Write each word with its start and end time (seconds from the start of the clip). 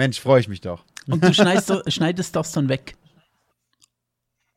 Mensch, 0.00 0.18
freue 0.18 0.40
ich 0.40 0.48
mich 0.48 0.62
doch. 0.62 0.86
Und 1.08 1.22
du 1.22 1.34
schneidest, 1.34 1.92
schneidest 1.92 2.34
das 2.34 2.52
dann 2.52 2.70
weg. 2.70 2.96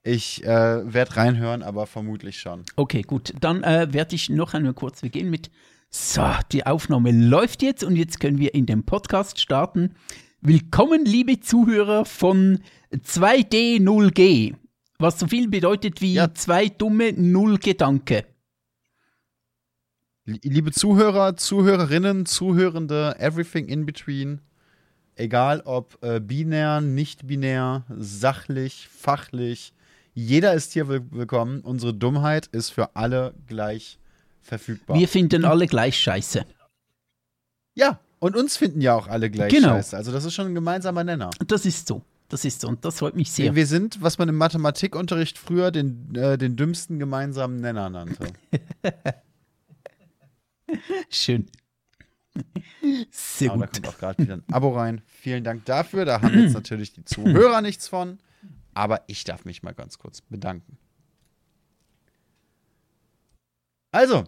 Ich 0.01 0.41
äh, 0.45 0.93
werde 0.93 1.17
reinhören, 1.17 1.63
aber 1.63 1.85
vermutlich 1.85 2.39
schon. 2.39 2.63
Okay, 2.77 3.01
gut. 3.01 3.33
Dann 3.41 3.61
äh, 3.61 3.91
werde 3.91 4.15
ich 4.15 4.29
noch 4.29 4.53
einmal 4.53 4.73
kurz, 4.73 5.01
gehen 5.01 5.29
mit. 5.29 5.51
So, 5.89 6.25
die 6.53 6.65
Aufnahme 6.65 7.11
läuft 7.11 7.61
jetzt 7.61 7.83
und 7.83 7.97
jetzt 7.97 8.21
können 8.21 8.37
wir 8.37 8.53
in 8.53 8.67
den 8.67 8.85
Podcast 8.85 9.37
starten. 9.41 9.95
Willkommen, 10.39 11.03
liebe 11.03 11.41
Zuhörer 11.41 12.05
von 12.05 12.61
2D0G, 12.93 14.55
was 14.97 15.19
so 15.19 15.27
viel 15.27 15.49
bedeutet 15.49 15.99
wie 15.99 16.13
Ja. 16.13 16.33
zwei 16.33 16.69
dumme 16.69 17.11
Null-Gedanke. 17.11 18.23
Liebe 20.23 20.71
Zuhörer, 20.71 21.35
Zuhörerinnen, 21.35 22.25
Zuhörende, 22.25 23.17
everything 23.19 23.67
in 23.67 23.85
between, 23.85 24.39
egal 25.15 25.61
ob 25.65 25.97
äh, 26.03 26.19
binär, 26.19 26.81
nicht 26.81 27.27
binär, 27.27 27.83
sachlich, 27.97 28.87
fachlich, 28.91 29.73
jeder 30.13 30.53
ist 30.53 30.73
hier 30.73 30.87
will 30.87 31.03
willkommen. 31.11 31.61
Unsere 31.61 31.93
Dummheit 31.93 32.47
ist 32.47 32.69
für 32.69 32.95
alle 32.95 33.33
gleich 33.47 33.97
verfügbar. 34.41 34.97
Wir 34.97 35.07
finden 35.07 35.45
alle 35.45 35.67
gleich 35.67 35.97
scheiße. 35.97 36.45
ja, 37.75 37.99
und 38.19 38.37
uns 38.37 38.55
finden 38.55 38.79
ja 38.79 38.95
auch 38.95 39.07
alle 39.07 39.29
gleich 39.29 39.51
Genau. 39.51 39.69
scheiße. 39.69 39.97
Also 39.97 40.13
das 40.13 40.23
ist 40.23 40.33
schon 40.33 40.47
ein 40.47 40.55
gemeinsamer 40.55 41.03
Nenner. 41.03 41.29
Das 41.47 41.65
ist 41.65 41.87
so. 41.87 42.03
Das 42.29 42.45
ist 42.45 42.61
so 42.61 42.69
und 42.69 42.85
das 42.85 42.99
freut 42.99 43.15
mich 43.15 43.31
sehr. 43.31 43.53
Wir 43.53 43.67
sind, 43.67 44.01
was 44.01 44.17
man 44.17 44.29
im 44.29 44.35
Mathematikunterricht 44.37 45.37
früher 45.37 45.71
den, 45.71 46.15
äh, 46.15 46.37
den 46.37 46.55
dümmsten 46.55 46.99
gemeinsamen 46.99 47.59
Nenner 47.59 47.89
nannte. 47.89 48.27
Schön. 51.09 51.47
Sehr 53.11 53.51
Aber 53.51 53.61
da 53.61 53.65
gut. 53.67 53.73
kommt 53.75 53.87
auch 53.87 53.97
gerade 53.97 54.23
wieder 54.23 54.33
ein 54.35 54.43
Abo 54.51 54.69
rein. 54.71 55.01
Vielen 55.05 55.43
Dank 55.43 55.65
dafür. 55.65 56.05
Da 56.05 56.21
haben 56.21 56.39
jetzt 56.43 56.53
natürlich 56.53 56.93
die 56.93 57.05
Zuhörer 57.05 57.61
nichts 57.61 57.87
von. 57.87 58.19
Aber 58.73 59.01
ich 59.07 59.23
darf 59.23 59.45
mich 59.45 59.63
mal 59.63 59.73
ganz 59.73 59.99
kurz 59.99 60.21
bedanken. 60.21 60.77
Also, 63.91 64.23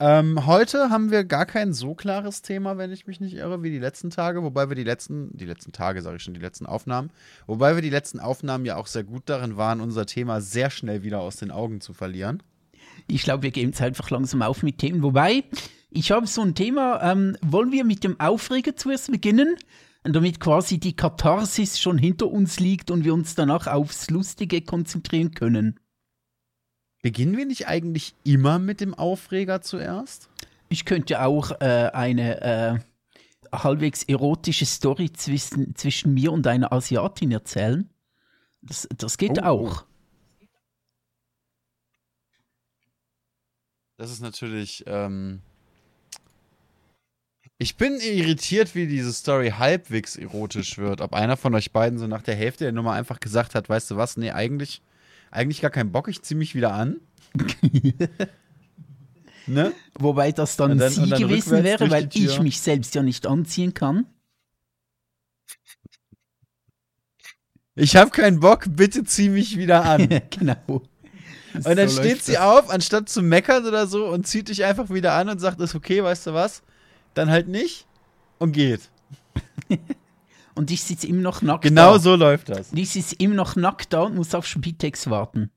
ähm, 0.00 0.46
heute 0.46 0.90
haben 0.90 1.10
wir 1.10 1.24
gar 1.24 1.44
kein 1.44 1.72
so 1.72 1.96
klares 1.96 2.42
Thema, 2.42 2.78
wenn 2.78 2.92
ich 2.92 3.08
mich 3.08 3.18
nicht 3.18 3.34
irre, 3.34 3.64
wie 3.64 3.70
die 3.70 3.80
letzten 3.80 4.10
Tage. 4.10 4.44
Wobei 4.44 4.68
wir 4.68 4.76
die 4.76 4.84
letzten, 4.84 5.36
die 5.36 5.44
letzten 5.46 5.72
Tage, 5.72 6.02
sage 6.02 6.16
ich 6.16 6.22
schon, 6.22 6.34
die 6.34 6.40
letzten 6.40 6.66
Aufnahmen. 6.66 7.10
Wobei 7.48 7.74
wir 7.74 7.82
die 7.82 7.90
letzten 7.90 8.20
Aufnahmen 8.20 8.64
ja 8.64 8.76
auch 8.76 8.86
sehr 8.86 9.02
gut 9.02 9.24
darin 9.26 9.56
waren, 9.56 9.80
unser 9.80 10.06
Thema 10.06 10.40
sehr 10.40 10.70
schnell 10.70 11.02
wieder 11.02 11.20
aus 11.20 11.36
den 11.36 11.50
Augen 11.50 11.80
zu 11.80 11.92
verlieren. 11.94 12.42
Ich 13.08 13.24
glaube, 13.24 13.42
wir 13.42 13.50
geben 13.50 13.72
es 13.72 13.80
einfach 13.80 14.08
langsam 14.10 14.42
auf 14.42 14.62
mit 14.62 14.78
Themen. 14.78 15.02
Wobei, 15.02 15.42
ich 15.90 16.10
habe 16.10 16.26
so 16.26 16.42
ein 16.42 16.54
Thema, 16.54 17.02
ähm, 17.02 17.36
wollen 17.40 17.72
wir 17.72 17.84
mit 17.84 18.04
dem 18.04 18.18
Aufreger 18.20 18.76
zuerst 18.76 19.10
beginnen? 19.10 19.56
Und 20.04 20.14
damit 20.14 20.38
quasi 20.40 20.78
die 20.78 20.94
Katharsis 20.94 21.80
schon 21.80 21.98
hinter 21.98 22.28
uns 22.28 22.60
liegt 22.60 22.90
und 22.90 23.04
wir 23.04 23.12
uns 23.12 23.34
danach 23.34 23.66
aufs 23.66 24.10
Lustige 24.10 24.62
konzentrieren 24.62 25.32
können. 25.32 25.80
Beginnen 27.02 27.36
wir 27.36 27.46
nicht 27.46 27.68
eigentlich 27.68 28.14
immer 28.24 28.58
mit 28.58 28.80
dem 28.80 28.94
Aufreger 28.94 29.60
zuerst? 29.60 30.30
Ich 30.68 30.84
könnte 30.84 31.22
auch 31.22 31.50
äh, 31.60 31.90
eine 31.92 32.40
äh, 32.40 32.78
halbwegs 33.52 34.02
erotische 34.04 34.66
Story 34.66 35.12
zwischen, 35.12 35.74
zwischen 35.74 36.14
mir 36.14 36.32
und 36.32 36.46
einer 36.46 36.72
Asiatin 36.72 37.32
erzählen. 37.32 37.90
Das, 38.62 38.88
das 38.96 39.18
geht 39.18 39.38
Oh, 39.42 39.46
auch. 39.46 39.84
Das 43.96 44.10
ist 44.10 44.20
natürlich. 44.20 44.84
Ähm 44.86 45.42
ich 47.58 47.76
bin 47.76 47.98
irritiert, 48.00 48.74
wie 48.76 48.86
diese 48.86 49.12
Story 49.12 49.50
halbwegs 49.58 50.14
erotisch 50.16 50.78
wird. 50.78 51.00
Ob 51.00 51.12
einer 51.12 51.36
von 51.36 51.54
euch 51.56 51.72
beiden 51.72 51.98
so 51.98 52.06
nach 52.06 52.22
der 52.22 52.36
Hälfte 52.36 52.64
der 52.64 52.72
Nummer 52.72 52.92
einfach 52.92 53.18
gesagt 53.18 53.54
hat, 53.56 53.68
weißt 53.68 53.90
du 53.90 53.96
was, 53.96 54.16
nee, 54.16 54.30
eigentlich, 54.30 54.80
eigentlich 55.32 55.60
gar 55.60 55.72
keinen 55.72 55.90
Bock, 55.90 56.06
ich 56.08 56.22
zieh 56.22 56.36
mich 56.36 56.54
wieder 56.54 56.72
an. 56.72 57.00
ne? 59.46 59.72
Wobei 59.98 60.30
das 60.30 60.56
dann, 60.56 60.72
Und 60.72 60.78
dann- 60.78 60.92
sie 60.92 61.08
dann 61.08 61.20
gewesen 61.20 61.64
wäre, 61.64 61.90
weil 61.90 62.08
ich 62.12 62.38
mich 62.40 62.60
selbst 62.60 62.94
ja 62.94 63.02
nicht 63.02 63.26
anziehen 63.26 63.74
kann. 63.74 64.06
Ich 67.74 67.96
hab 67.96 68.12
keinen 68.12 68.40
Bock, 68.40 68.66
bitte 68.68 69.04
zieh 69.04 69.28
mich 69.28 69.56
wieder 69.56 69.84
an. 69.84 70.08
genau. 70.30 70.82
Und 71.54 71.64
dann 71.64 71.88
So 71.88 72.02
steht 72.02 72.22
sie 72.24 72.32
das. 72.34 72.42
auf, 72.42 72.70
anstatt 72.70 73.08
zu 73.08 73.20
meckern 73.22 73.66
oder 73.66 73.86
so, 73.88 74.06
und 74.06 74.26
zieht 74.28 74.48
dich 74.48 74.64
einfach 74.64 74.90
wieder 74.90 75.14
an 75.14 75.28
und 75.28 75.38
sagt, 75.40 75.60
ist 75.60 75.74
okay, 75.74 76.02
weißt 76.04 76.28
du 76.28 76.34
was? 76.34 76.62
Dann 77.14 77.30
halt 77.30 77.48
nicht 77.48 77.86
und 78.38 78.52
geht. 78.52 78.90
Und 80.54 80.72
ich 80.72 80.82
sitze 80.82 81.06
immer 81.06 81.20
noch 81.22 81.40
nackt 81.40 81.62
Genau 81.62 81.92
da. 81.94 81.98
so 82.00 82.16
läuft 82.16 82.48
das. 82.48 82.70
Und 82.72 82.78
ich 82.78 82.90
sitze 82.90 83.14
immer 83.20 83.36
noch 83.36 83.54
nackt 83.54 83.92
da 83.92 84.00
und 84.02 84.16
muss 84.16 84.34
auf 84.34 84.44
Spitex 84.44 85.08
warten. 85.08 85.52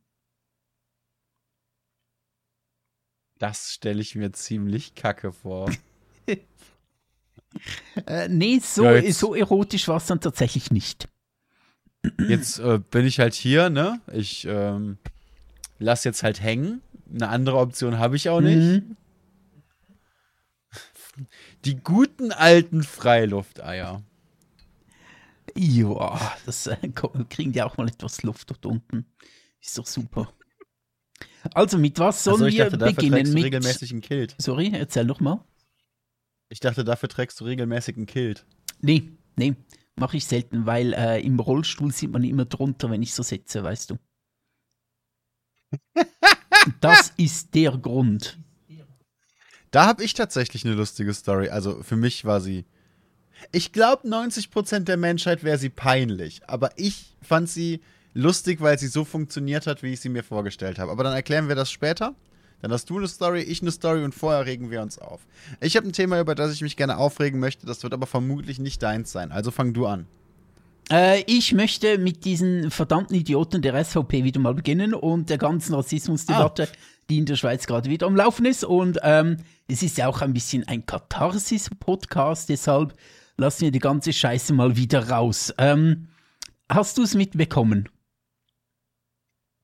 Das 3.40 3.72
stelle 3.73 4.00
ich 4.01 4.13
mir 4.13 4.31
ziemlich 4.31 4.94
kacke 4.95 5.31
vor. 5.31 5.72
Äh, 8.07 8.29
nee, 8.29 8.59
so, 8.59 8.85
Ja, 8.85 9.11
so 9.11 9.35
erotisch 9.35 9.90
war 9.90 9.97
es 9.97 10.06
dann 10.06 10.22
tatsächlich 10.22 10.72
nicht. 10.72 11.09
Jetzt 12.29 12.59
äh, 12.59 12.79
bin 12.79 13.06
ich 13.06 13.19
halt 13.19 13.34
hier, 13.34 13.69
ne? 13.69 14.00
Ich 14.13 14.45
ähm, 14.47 14.97
lass 15.78 16.06
jetzt 16.06 16.23
halt 16.23 16.41
hängen. 16.41 16.81
Eine 17.13 17.28
andere 17.28 17.57
Option 17.57 17.97
habe 18.00 18.16
ich 18.16 18.29
auch 18.29 18.40
nicht. 18.40 18.56
Mhm. 18.56 18.95
Die 21.66 21.75
guten 21.77 22.31
alten 22.31 22.83
Freilufteier. 22.83 24.01
Ja, 25.57 26.38
das 26.45 26.67
äh, 26.67 26.77
kriegen 27.29 27.51
die 27.51 27.61
auch 27.61 27.77
mal 27.77 27.88
etwas 27.88 28.23
Luft 28.23 28.49
dort 28.51 28.66
unten. 28.66 29.05
Ist 29.59 29.77
doch 29.77 29.85
super. 29.85 30.31
Also, 31.53 31.77
mit 31.77 31.99
was 31.99 32.23
sollen 32.23 32.45
ich 32.47 32.55
wir 32.57 32.66
dachte, 32.66 32.77
dafür 32.77 32.94
beginnen? 32.95 33.13
trägst 33.13 33.33
du 33.33 33.35
Mit, 33.35 33.45
regelmäßig 33.45 33.91
ein 33.91 34.01
Kilt. 34.01 34.35
sorry, 34.38 34.72
erzähl 34.73 35.05
noch 35.05 35.19
mal. 35.19 35.44
Ich 36.49 36.59
dachte, 36.59 36.83
dafür 36.83 37.09
trägst 37.09 37.39
du 37.39 37.45
regelmäßig 37.45 37.97
ein 37.97 38.05
Kilt. 38.05 38.45
Nee, 38.81 39.09
nee, 39.35 39.55
mache 39.95 40.17
ich 40.17 40.25
selten, 40.25 40.66
weil 40.66 40.93
äh, 40.93 41.19
im 41.22 41.39
Rollstuhl 41.39 41.91
sieht 41.91 42.11
man 42.11 42.23
immer 42.23 42.45
drunter, 42.45 42.89
wenn 42.89 43.01
ich 43.01 43.13
so 43.13 43.23
sitze, 43.23 43.63
weißt 43.63 43.91
du. 43.91 43.97
Das 46.79 47.11
ist 47.17 47.55
der 47.55 47.72
Grund. 47.72 48.38
Da 49.71 49.85
habe 49.87 50.03
ich 50.03 50.13
tatsächlich 50.13 50.65
eine 50.65 50.75
lustige 50.75 51.13
Story. 51.13 51.49
Also 51.49 51.81
für 51.81 51.95
mich 51.95 52.25
war 52.25 52.41
sie. 52.41 52.65
Ich 53.51 53.71
glaube, 53.71 54.07
90% 54.07 54.81
der 54.81 54.97
Menschheit 54.97 55.43
wäre 55.43 55.57
sie 55.57 55.69
peinlich. 55.69 56.41
Aber 56.47 56.71
ich 56.75 57.15
fand 57.21 57.49
sie 57.49 57.81
lustig, 58.13 58.61
weil 58.61 58.77
sie 58.77 58.87
so 58.87 59.05
funktioniert 59.05 59.65
hat, 59.65 59.81
wie 59.81 59.93
ich 59.93 60.01
sie 60.01 60.09
mir 60.09 60.23
vorgestellt 60.23 60.77
habe. 60.77 60.91
Aber 60.91 61.03
dann 61.03 61.13
erklären 61.13 61.47
wir 61.47 61.55
das 61.55 61.71
später. 61.71 62.13
Dann 62.61 62.71
hast 62.71 62.89
du 62.89 62.97
eine 62.97 63.07
Story, 63.07 63.41
ich 63.41 63.61
eine 63.61 63.71
Story 63.71 64.03
und 64.03 64.13
vorher 64.13 64.45
regen 64.45 64.69
wir 64.69 64.83
uns 64.83 64.99
auf. 64.99 65.25
Ich 65.61 65.75
habe 65.75 65.87
ein 65.87 65.93
Thema, 65.93 66.19
über 66.19 66.35
das 66.35 66.53
ich 66.53 66.61
mich 66.61 66.77
gerne 66.77 66.97
aufregen 66.97 67.39
möchte. 67.39 67.65
Das 67.65 67.81
wird 67.81 67.93
aber 67.93 68.05
vermutlich 68.05 68.59
nicht 68.59 68.83
deins 68.83 69.11
sein. 69.11 69.31
Also 69.31 69.49
fang 69.49 69.73
du 69.73 69.87
an. 69.87 70.05
Äh, 70.89 71.23
ich 71.27 71.53
möchte 71.53 71.97
mit 71.97 72.25
diesen 72.25 72.71
verdammten 72.71 73.15
Idioten 73.15 73.61
der 73.61 73.83
SVP 73.83 74.23
wieder 74.23 74.39
mal 74.39 74.53
beginnen 74.53 74.93
und 74.93 75.29
der 75.29 75.37
ganzen 75.37 75.73
Rassismusdebatte, 75.73 76.69
die 77.09 77.17
in 77.17 77.25
der 77.25 77.35
Schweiz 77.35 77.67
gerade 77.67 77.89
wieder 77.89 78.07
am 78.07 78.15
Laufen 78.15 78.45
ist. 78.45 78.63
Und 78.63 78.99
ähm, 79.03 79.37
es 79.67 79.83
ist 79.83 79.97
ja 79.97 80.07
auch 80.07 80.21
ein 80.21 80.33
bisschen 80.33 80.67
ein 80.67 80.85
Katharsis-Podcast, 80.85 82.49
deshalb 82.49 82.93
lassen 83.37 83.61
wir 83.61 83.71
die 83.71 83.79
ganze 83.79 84.13
Scheiße 84.13 84.53
mal 84.53 84.75
wieder 84.75 85.09
raus. 85.09 85.53
Ähm, 85.57 86.07
hast 86.69 86.97
du 86.97 87.03
es 87.03 87.15
mitbekommen? 87.15 87.89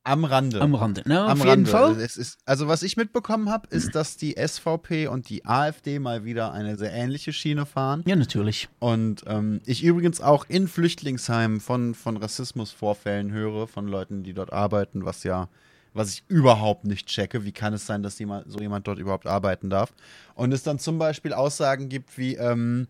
Am 0.07 0.23
Rande. 0.23 0.61
Am 0.61 0.73
Rande, 0.73 1.03
ne? 1.05 1.19
Am 1.19 1.31
Auf 1.31 1.37
jeden 1.39 1.49
Rande. 1.49 1.69
Fall. 1.69 1.99
Es 1.99 2.15
ist, 2.15 2.39
also 2.45 2.69
was 2.69 2.81
ich 2.81 2.95
mitbekommen 2.95 3.49
habe, 3.49 3.67
ist, 3.71 3.93
dass 3.93 4.15
die 4.15 4.37
SVP 4.37 5.07
und 5.07 5.27
die 5.27 5.45
AfD 5.45 5.99
mal 5.99 6.23
wieder 6.23 6.53
eine 6.53 6.77
sehr 6.77 6.93
ähnliche 6.93 7.33
Schiene 7.33 7.65
fahren. 7.65 8.03
Ja, 8.07 8.15
natürlich. 8.15 8.69
Und 8.79 9.25
ähm, 9.27 9.59
ich 9.65 9.83
übrigens 9.83 10.21
auch 10.21 10.45
in 10.47 10.69
Flüchtlingsheimen 10.69 11.59
von, 11.59 11.93
von 11.93 12.15
Rassismusvorfällen 12.15 13.33
höre, 13.33 13.67
von 13.67 13.89
Leuten, 13.89 14.23
die 14.23 14.33
dort 14.33 14.53
arbeiten, 14.53 15.03
was 15.03 15.23
ja, 15.25 15.49
was 15.93 16.13
ich 16.13 16.23
überhaupt 16.29 16.85
nicht 16.85 17.07
checke. 17.07 17.43
Wie 17.43 17.51
kann 17.51 17.73
es 17.73 17.85
sein, 17.85 18.01
dass 18.01 18.17
jemand, 18.17 18.49
so 18.49 18.59
jemand 18.59 18.87
dort 18.87 18.99
überhaupt 18.99 19.27
arbeiten 19.27 19.69
darf? 19.69 19.93
Und 20.35 20.53
es 20.53 20.63
dann 20.63 20.79
zum 20.79 20.97
Beispiel 20.99 21.33
Aussagen 21.33 21.89
gibt 21.89 22.17
wie, 22.17 22.35
ähm, 22.35 22.87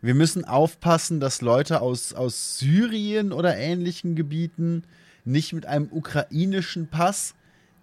wir 0.00 0.14
müssen 0.14 0.44
aufpassen, 0.44 1.20
dass 1.20 1.40
Leute 1.40 1.80
aus, 1.82 2.14
aus 2.14 2.58
Syrien 2.58 3.32
oder 3.32 3.56
ähnlichen 3.56 4.16
Gebieten 4.16 4.82
nicht 5.28 5.52
mit 5.52 5.66
einem 5.66 5.88
ukrainischen 5.90 6.88
Pass 6.88 7.34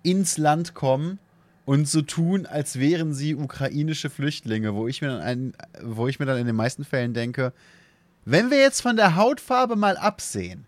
ins 0.03 0.38
Land 0.38 0.74
kommen 0.74 1.19
und 1.65 1.88
so 1.88 2.01
tun, 2.01 2.45
als 2.45 2.80
wären 2.80 3.13
sie 3.13 3.36
ukrainische 3.36 4.09
Flüchtlinge, 4.09 4.75
wo 4.75 4.88
ich 4.88 5.01
mir 5.01 5.07
dann, 5.09 5.21
ein, 5.21 5.53
wo 5.81 6.07
ich 6.07 6.19
mir 6.19 6.25
dann 6.25 6.38
in 6.38 6.45
den 6.45 6.56
meisten 6.56 6.83
Fällen 6.83 7.13
denke, 7.13 7.53
wenn 8.24 8.51
wir 8.51 8.59
jetzt 8.59 8.81
von 8.81 8.95
der 8.95 9.15
Hautfarbe 9.15 9.75
mal 9.75 9.97
absehen, 9.97 10.65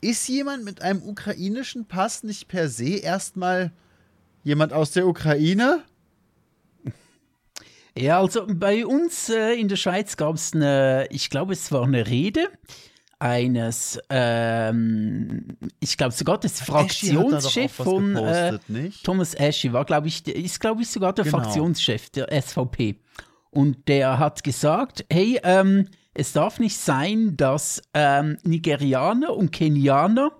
ist 0.00 0.28
jemand 0.28 0.64
mit 0.64 0.82
einem 0.82 1.02
ukrainischen 1.02 1.86
Pass 1.86 2.22
nicht 2.22 2.48
per 2.48 2.68
se 2.68 2.96
erstmal 2.96 3.72
jemand 4.44 4.72
aus 4.72 4.92
der 4.92 5.06
Ukraine? 5.06 5.82
Ja, 7.96 8.20
also 8.20 8.46
bei 8.46 8.84
uns 8.84 9.30
äh, 9.30 9.54
in 9.54 9.68
der 9.68 9.76
Schweiz 9.76 10.16
gab 10.16 10.34
es 10.34 10.52
eine, 10.52 11.06
ich 11.10 11.30
glaube, 11.30 11.54
es 11.54 11.72
war 11.72 11.84
eine 11.84 12.06
Rede 12.06 12.48
eines, 13.18 13.98
ähm, 14.10 15.56
ich 15.80 15.96
glaube 15.96 16.12
sogar 16.12 16.38
des 16.38 16.60
Fraktionschefs 16.60 17.76
von 17.76 18.16
äh, 18.16 18.58
Thomas 19.02 19.38
Aschi 19.38 19.72
war, 19.72 19.84
glaube 19.84 20.08
ich, 20.08 20.26
ist 20.28 20.60
glaube 20.60 20.82
ich 20.82 20.88
sogar 20.88 21.12
der 21.12 21.24
genau. 21.24 21.38
Fraktionschef 21.38 22.10
der 22.10 22.28
SVP. 22.42 22.96
Und 23.50 23.88
der 23.88 24.18
hat 24.18 24.44
gesagt, 24.44 25.06
hey, 25.10 25.40
ähm, 25.42 25.88
es 26.12 26.32
darf 26.32 26.58
nicht 26.58 26.76
sein, 26.76 27.36
dass 27.36 27.82
ähm, 27.94 28.36
Nigerianer 28.42 29.34
und 29.34 29.50
Kenianer, 29.50 30.32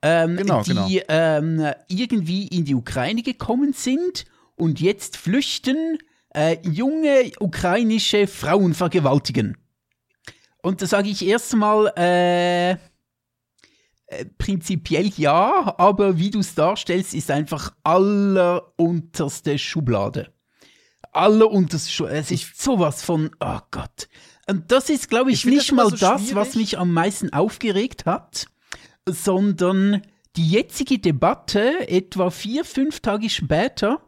ähm, 0.00 0.36
genau, 0.36 0.62
die 0.62 0.72
genau. 0.72 1.04
Ähm, 1.08 1.72
irgendwie 1.88 2.46
in 2.48 2.64
die 2.64 2.74
Ukraine 2.74 3.22
gekommen 3.22 3.72
sind 3.74 4.24
und 4.56 4.80
jetzt 4.80 5.16
flüchten, 5.16 5.98
äh, 6.34 6.56
junge 6.62 7.32
ukrainische 7.38 8.26
Frauen 8.26 8.74
vergewaltigen. 8.74 9.56
Und 10.64 10.80
da 10.80 10.86
sage 10.86 11.10
ich 11.10 11.22
erstmal, 11.26 11.92
äh, 11.94 12.70
äh, 14.06 14.24
prinzipiell 14.38 15.12
ja, 15.14 15.74
aber 15.76 16.18
wie 16.18 16.30
du 16.30 16.38
es 16.40 16.54
darstellst, 16.54 17.12
ist 17.12 17.30
einfach 17.30 17.74
allerunterste 17.82 19.58
Schublade. 19.58 20.32
Allerunterste 21.12 21.90
Schublade. 21.90 22.18
Es 22.18 22.30
ist 22.30 22.62
sowas 22.62 23.02
von, 23.02 23.30
oh 23.40 23.58
Gott. 23.70 24.08
Und 24.48 24.72
das 24.72 24.88
ist, 24.88 25.10
glaube 25.10 25.32
ich, 25.32 25.44
ich 25.44 25.52
nicht 25.52 25.72
mal 25.72 25.90
so 25.90 25.96
das, 25.96 26.34
was 26.34 26.54
mich 26.54 26.78
am 26.78 26.94
meisten 26.94 27.30
aufgeregt 27.34 28.06
hat, 28.06 28.46
sondern 29.06 30.00
die 30.36 30.48
jetzige 30.48 30.98
Debatte, 30.98 31.88
etwa 31.90 32.30
vier, 32.30 32.64
fünf 32.64 33.00
Tage 33.00 33.28
später, 33.28 34.00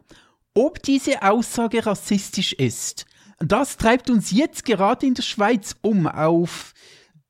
ob 0.55 0.81
diese 0.81 1.21
Aussage 1.21 1.85
rassistisch 1.85 2.53
ist. 2.53 3.06
Das 3.39 3.77
treibt 3.77 4.09
uns 4.09 4.31
jetzt 4.31 4.65
gerade 4.65 5.05
in 5.05 5.13
der 5.13 5.23
Schweiz 5.23 5.75
um 5.81 6.07
auf, 6.07 6.73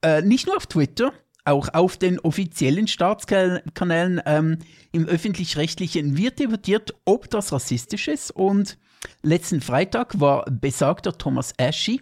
äh, 0.01 0.21
nicht 0.21 0.47
nur 0.47 0.55
auf 0.55 0.67
Twitter, 0.67 1.11
auch 1.43 1.73
auf 1.73 1.97
den 1.97 2.19
offiziellen 2.19 2.87
Staatskanälen 2.87 4.21
ähm, 4.25 4.59
im 4.91 5.05
öffentlich-rechtlichen 5.05 6.17
wird 6.17 6.39
debattiert, 6.39 6.93
ob 7.05 7.29
das 7.29 7.51
rassistisch 7.51 8.07
ist. 8.07 8.31
Und 8.31 8.77
letzten 9.21 9.61
Freitag 9.61 10.19
war 10.19 10.45
besagter 10.49 11.15
Thomas 11.17 11.53
Aschi 11.57 12.01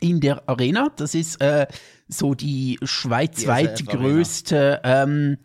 in 0.00 0.20
der 0.20 0.48
Arena. 0.48 0.90
Das 0.96 1.14
ist 1.14 1.40
äh, 1.40 1.66
so 2.08 2.34
die 2.34 2.78
schweizweit 2.82 3.86
größte 3.86 4.80
ähm, 4.84 5.38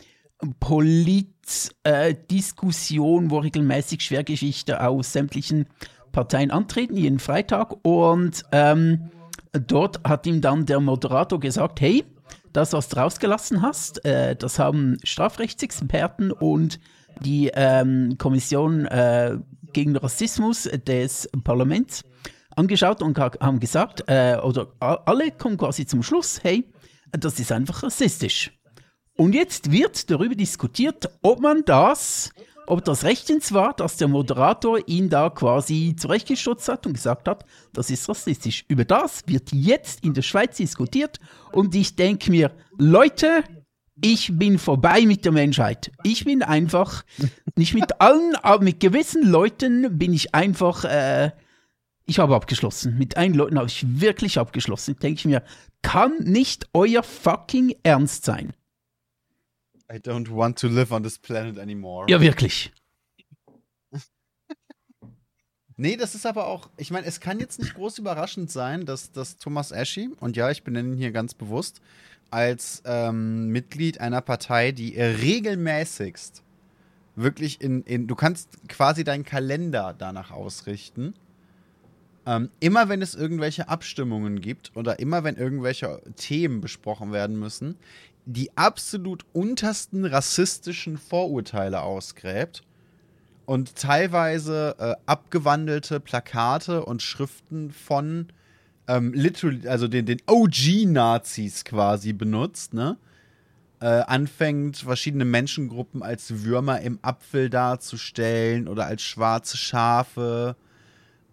Polit-Diskussion, 0.59 3.25
äh, 3.25 3.29
wo 3.29 3.39
regelmäßig 3.39 4.01
Schwergeschichte 4.01 4.85
aus 4.85 5.13
sämtlichen 5.13 5.67
Parteien 6.17 6.49
antreten, 6.49 6.97
jeden 6.97 7.19
Freitag. 7.19 7.75
Und 7.85 8.41
ähm, 8.51 9.11
dort 9.51 10.03
hat 10.03 10.25
ihm 10.25 10.41
dann 10.41 10.65
der 10.65 10.79
Moderator 10.79 11.39
gesagt, 11.39 11.79
hey, 11.79 12.05
das, 12.53 12.73
was 12.73 12.89
du 12.89 12.97
rausgelassen 12.97 13.61
hast, 13.61 14.03
äh, 14.03 14.35
das 14.35 14.57
haben 14.57 14.97
Strafrechtsexperten 15.03 16.31
und 16.31 16.79
die 17.21 17.51
ähm, 17.53 18.15
Kommission 18.17 18.85
äh, 18.87 19.37
gegen 19.73 19.95
Rassismus 19.95 20.63
des 20.63 21.29
Parlaments 21.43 22.03
angeschaut 22.55 23.03
und 23.03 23.19
haben 23.19 23.59
gesagt, 23.59 24.03
äh, 24.07 24.37
oder 24.41 24.69
alle 24.79 25.29
kommen 25.29 25.57
quasi 25.57 25.85
zum 25.85 26.01
Schluss, 26.01 26.39
hey, 26.41 26.67
das 27.11 27.39
ist 27.39 27.51
einfach 27.51 27.83
rassistisch. 27.83 28.57
Und 29.17 29.35
jetzt 29.35 29.71
wird 29.71 30.09
darüber 30.09 30.33
diskutiert, 30.33 31.11
ob 31.21 31.41
man 31.41 31.61
das 31.63 32.31
ob 32.67 32.83
das 32.83 33.03
rechtens 33.03 33.53
war, 33.53 33.73
dass 33.73 33.97
der 33.97 34.07
Moderator 34.07 34.79
ihn 34.87 35.09
da 35.09 35.29
quasi 35.29 35.95
zurechtgestutzt 35.97 36.67
hat 36.67 36.85
und 36.85 36.93
gesagt 36.93 37.27
hat, 37.27 37.45
das 37.73 37.89
ist 37.89 38.07
rassistisch. 38.07 38.65
Über 38.67 38.85
das 38.85 39.23
wird 39.25 39.51
jetzt 39.53 40.03
in 40.03 40.13
der 40.13 40.21
Schweiz 40.21 40.57
diskutiert 40.57 41.19
und 41.51 41.73
ich 41.73 41.95
denke 41.95 42.29
mir, 42.29 42.51
Leute, 42.77 43.43
ich 44.01 44.37
bin 44.37 44.59
vorbei 44.59 45.05
mit 45.05 45.25
der 45.25 45.31
Menschheit. 45.31 45.91
Ich 46.03 46.25
bin 46.25 46.43
einfach, 46.43 47.03
nicht 47.55 47.73
mit 47.73 47.99
allen, 47.99 48.35
aber 48.35 48.63
mit 48.63 48.79
gewissen 48.79 49.23
Leuten 49.23 49.97
bin 49.97 50.13
ich 50.13 50.35
einfach, 50.35 50.83
äh, 50.83 51.31
ich 52.05 52.19
habe 52.19 52.35
abgeschlossen. 52.35 52.97
Mit 52.97 53.17
einigen 53.17 53.37
Leuten 53.37 53.57
habe 53.57 53.67
ich 53.67 53.85
wirklich 53.99 54.37
abgeschlossen. 54.37 54.97
Denke 55.01 55.19
ich 55.19 55.25
mir, 55.25 55.43
kann 55.81 56.17
nicht 56.19 56.67
euer 56.73 57.01
fucking 57.01 57.75
Ernst 57.83 58.25
sein. 58.25 58.53
I 59.91 59.97
don't 59.97 60.29
want 60.29 60.59
to 60.59 60.67
live 60.67 60.91
on 60.91 61.03
this 61.03 61.17
planet 61.17 61.57
anymore. 61.57 62.07
Ja, 62.09 62.19
wirklich. 62.19 62.73
nee, 65.77 65.95
das 65.95 66.13
ist 66.13 66.25
aber 66.25 66.47
auch, 66.47 66.69
ich 66.77 66.91
meine, 66.91 67.07
es 67.07 67.19
kann 67.19 67.39
jetzt 67.39 67.59
nicht 67.59 67.73
groß 67.75 67.97
überraschend 67.99 68.51
sein, 68.51 68.85
dass, 68.85 69.11
dass 69.11 69.37
Thomas 69.37 69.71
Aschi, 69.71 70.09
und 70.19 70.35
ja, 70.35 70.51
ich 70.51 70.63
benenne 70.63 70.89
ihn 70.89 70.97
hier 70.97 71.11
ganz 71.11 71.33
bewusst, 71.33 71.81
als 72.29 72.83
ähm, 72.85 73.47
Mitglied 73.49 74.01
einer 74.01 74.21
Partei, 74.21 74.73
die 74.73 74.99
regelmäßigst 74.99 76.43
wirklich 77.17 77.61
in, 77.61 77.83
in, 77.83 78.07
du 78.07 78.15
kannst 78.15 78.49
quasi 78.69 79.03
deinen 79.03 79.25
Kalender 79.25 79.93
danach 79.97 80.31
ausrichten. 80.31 81.13
Ähm, 82.27 82.49
immer 82.59 82.89
wenn 82.89 83.01
es 83.01 83.15
irgendwelche 83.15 83.69
Abstimmungen 83.69 84.41
gibt 84.41 84.75
oder 84.75 84.99
immer 84.99 85.23
wenn 85.23 85.37
irgendwelche 85.37 86.01
Themen 86.17 86.59
besprochen 86.59 87.13
werden 87.13 87.39
müssen, 87.39 87.77
die 88.25 88.55
absolut 88.57 89.25
untersten 89.31 90.03
rassistischen 90.03 90.97
Vorurteile 90.97 91.81
ausgräbt 91.81 92.63
und 93.45 93.77
teilweise 93.77 94.75
äh, 94.77 94.95
abgewandelte 95.05 96.01
Plakate 96.01 96.83
und 96.83 97.01
Schriften 97.01 97.71
von 97.71 98.27
ähm, 98.89 99.13
literally, 99.13 99.65
also 99.65 99.87
den, 99.87 100.05
den 100.05 100.21
OG-Nazis 100.27 101.63
quasi 101.63 102.11
benutzt, 102.11 102.73
ne? 102.73 102.97
Äh, 103.79 103.85
anfängt, 103.85 104.77
verschiedene 104.77 105.23
Menschengruppen 105.23 106.03
als 106.03 106.43
Würmer 106.43 106.81
im 106.81 106.99
Apfel 107.03 107.49
darzustellen 107.49 108.67
oder 108.67 108.87
als 108.87 109.03
schwarze 109.03 109.55
Schafe. 109.55 110.55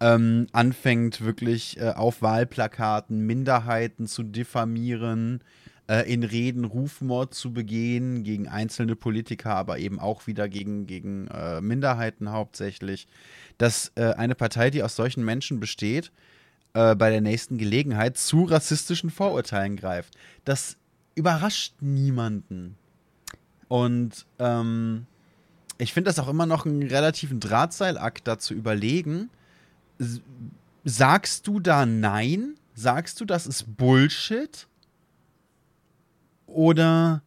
Ähm, 0.01 0.47
anfängt 0.51 1.21
wirklich 1.21 1.79
äh, 1.79 1.91
auf 1.91 2.21
Wahlplakaten 2.21 3.25
Minderheiten 3.25 4.07
zu 4.07 4.23
diffamieren, 4.23 5.41
äh, 5.87 6.11
in 6.11 6.23
Reden 6.23 6.65
Rufmord 6.65 7.33
zu 7.33 7.53
begehen 7.53 8.23
gegen 8.23 8.47
einzelne 8.47 8.95
Politiker, 8.95 9.55
aber 9.55 9.79
eben 9.79 9.99
auch 9.99 10.27
wieder 10.27 10.49
gegen, 10.49 10.87
gegen 10.87 11.27
äh, 11.27 11.61
Minderheiten 11.61 12.31
hauptsächlich, 12.31 13.07
dass 13.57 13.91
äh, 13.95 14.13
eine 14.13 14.35
Partei, 14.35 14.69
die 14.69 14.83
aus 14.83 14.95
solchen 14.95 15.23
Menschen 15.23 15.59
besteht, 15.59 16.11
äh, 16.73 16.95
bei 16.95 17.09
der 17.09 17.21
nächsten 17.21 17.57
Gelegenheit 17.57 18.17
zu 18.17 18.43
rassistischen 18.43 19.09
Vorurteilen 19.09 19.77
greift. 19.77 20.15
Das 20.43 20.77
überrascht 21.15 21.75
niemanden. 21.79 22.75
Und 23.67 24.25
ähm, 24.39 25.05
ich 25.77 25.93
finde 25.93 26.09
das 26.09 26.19
auch 26.19 26.27
immer 26.27 26.45
noch 26.45 26.65
einen 26.65 26.83
relativen 26.83 27.39
Drahtseilakt, 27.39 28.27
da 28.27 28.37
zu 28.39 28.53
überlegen, 28.53 29.29
sagst 30.83 31.47
du 31.47 31.59
da 31.59 31.85
Nein? 31.85 32.55
Sagst 32.73 33.21
du, 33.21 33.25
das 33.25 33.47
ist 33.47 33.77
Bullshit? 33.77 34.67
Oder 36.45 37.21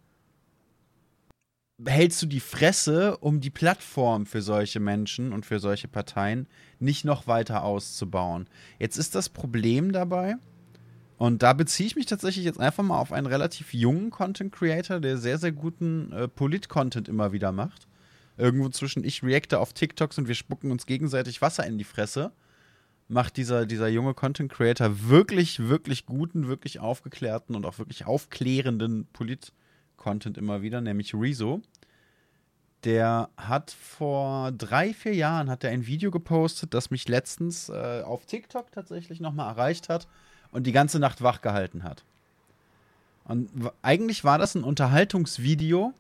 hältst 1.84 2.20
du 2.22 2.26
die 2.26 2.40
Fresse, 2.40 3.16
um 3.18 3.40
die 3.40 3.50
Plattform 3.50 4.26
für 4.26 4.42
solche 4.42 4.80
Menschen 4.80 5.32
und 5.32 5.46
für 5.46 5.60
solche 5.60 5.88
Parteien 5.88 6.46
nicht 6.78 7.04
noch 7.04 7.26
weiter 7.26 7.64
auszubauen? 7.64 8.48
Jetzt 8.78 8.98
ist 8.98 9.14
das 9.14 9.28
Problem 9.28 9.92
dabei, 9.92 10.36
und 11.18 11.42
da 11.42 11.52
beziehe 11.52 11.88
ich 11.88 11.96
mich 11.96 12.06
tatsächlich 12.06 12.44
jetzt 12.44 12.60
einfach 12.60 12.84
mal 12.84 12.98
auf 12.98 13.12
einen 13.12 13.26
relativ 13.26 13.74
jungen 13.74 14.10
Content 14.10 14.52
Creator, 14.52 15.00
der 15.00 15.18
sehr, 15.18 15.36
sehr 15.38 15.50
guten 15.50 16.12
äh, 16.12 16.28
Polit-Content 16.28 17.08
immer 17.08 17.32
wieder 17.32 17.50
macht. 17.50 17.88
Irgendwo 18.36 18.68
zwischen 18.68 19.02
ich 19.02 19.24
reacte 19.24 19.58
auf 19.58 19.72
TikToks 19.72 20.18
und 20.18 20.28
wir 20.28 20.36
spucken 20.36 20.70
uns 20.70 20.86
gegenseitig 20.86 21.42
Wasser 21.42 21.66
in 21.66 21.76
die 21.76 21.84
Fresse 21.84 22.30
macht 23.08 23.38
dieser, 23.38 23.66
dieser 23.66 23.88
junge 23.88 24.14
Content 24.14 24.52
Creator 24.52 25.08
wirklich, 25.08 25.68
wirklich 25.68 26.06
guten, 26.06 26.46
wirklich 26.46 26.78
aufgeklärten 26.78 27.56
und 27.56 27.64
auch 27.64 27.78
wirklich 27.78 28.06
aufklärenden 28.06 29.06
Polit-Content 29.12 30.36
immer 30.36 30.62
wieder, 30.62 30.80
nämlich 30.80 31.14
Rezo. 31.14 31.62
Der 32.84 33.30
hat 33.36 33.70
vor 33.72 34.52
drei, 34.52 34.92
vier 34.92 35.14
Jahren 35.14 35.50
hat 35.50 35.64
er 35.64 35.70
ein 35.70 35.86
Video 35.86 36.10
gepostet, 36.10 36.74
das 36.74 36.90
mich 36.90 37.08
letztens 37.08 37.70
äh, 37.70 38.02
auf 38.04 38.26
TikTok 38.26 38.70
tatsächlich 38.70 39.20
nochmal 39.20 39.50
erreicht 39.50 39.88
hat 39.88 40.06
und 40.52 40.66
die 40.66 40.72
ganze 40.72 40.98
Nacht 40.98 41.22
wach 41.22 41.40
gehalten 41.40 41.82
hat. 41.82 42.04
Und 43.24 43.50
eigentlich 43.82 44.22
war 44.22 44.38
das 44.38 44.54
ein 44.54 44.64
Unterhaltungsvideo, 44.64 45.92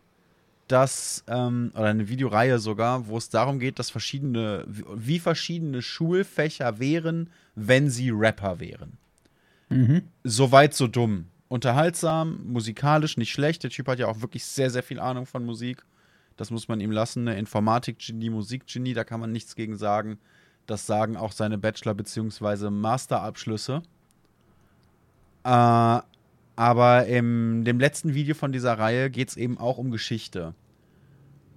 dass, 0.68 1.24
ähm, 1.26 1.72
oder 1.74 1.86
eine 1.86 2.08
Videoreihe 2.08 2.58
sogar, 2.58 3.08
wo 3.08 3.16
es 3.16 3.28
darum 3.28 3.58
geht, 3.58 3.78
dass 3.78 3.90
verschiedene, 3.90 4.64
wie 4.66 5.18
verschiedene 5.18 5.82
Schulfächer 5.82 6.78
wären, 6.78 7.30
wenn 7.54 7.90
sie 7.90 8.10
Rapper 8.10 8.60
wären. 8.60 8.98
Mhm. 9.70 10.02
Soweit 10.24 10.74
so 10.74 10.86
dumm. 10.86 11.26
Unterhaltsam, 11.48 12.40
musikalisch 12.46 13.16
nicht 13.16 13.32
schlecht. 13.32 13.62
Der 13.62 13.70
Typ 13.70 13.88
hat 13.88 13.98
ja 13.98 14.06
auch 14.06 14.20
wirklich 14.20 14.44
sehr, 14.44 14.70
sehr 14.70 14.82
viel 14.82 15.00
Ahnung 15.00 15.26
von 15.26 15.44
Musik. 15.44 15.84
Das 16.36 16.50
muss 16.50 16.68
man 16.68 16.80
ihm 16.80 16.92
lassen. 16.92 17.26
Eine 17.26 17.38
Informatik-Genie, 17.38 18.30
Musik-Genie, 18.30 18.94
da 18.94 19.04
kann 19.04 19.20
man 19.20 19.32
nichts 19.32 19.56
gegen 19.56 19.76
sagen. 19.76 20.18
Das 20.66 20.86
sagen 20.86 21.16
auch 21.16 21.32
seine 21.32 21.56
Bachelor- 21.56 21.94
bzw. 21.94 22.70
Masterabschlüsse. 22.70 23.82
Äh, 25.44 26.00
aber 26.58 27.06
in 27.06 27.64
dem 27.64 27.78
letzten 27.78 28.14
Video 28.14 28.34
von 28.34 28.50
dieser 28.50 28.76
Reihe 28.76 29.10
geht 29.10 29.28
es 29.28 29.36
eben 29.36 29.58
auch 29.58 29.78
um 29.78 29.92
Geschichte. 29.92 30.54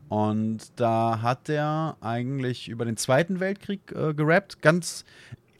Und 0.09 0.59
da 0.75 1.23
hat 1.23 1.49
er 1.49 1.97
eigentlich 2.01 2.69
über 2.69 2.85
den 2.85 2.97
Zweiten 2.97 3.39
Weltkrieg 3.39 3.91
äh, 3.93 4.13
gerappt. 4.13 4.61
Ganz, 4.61 5.03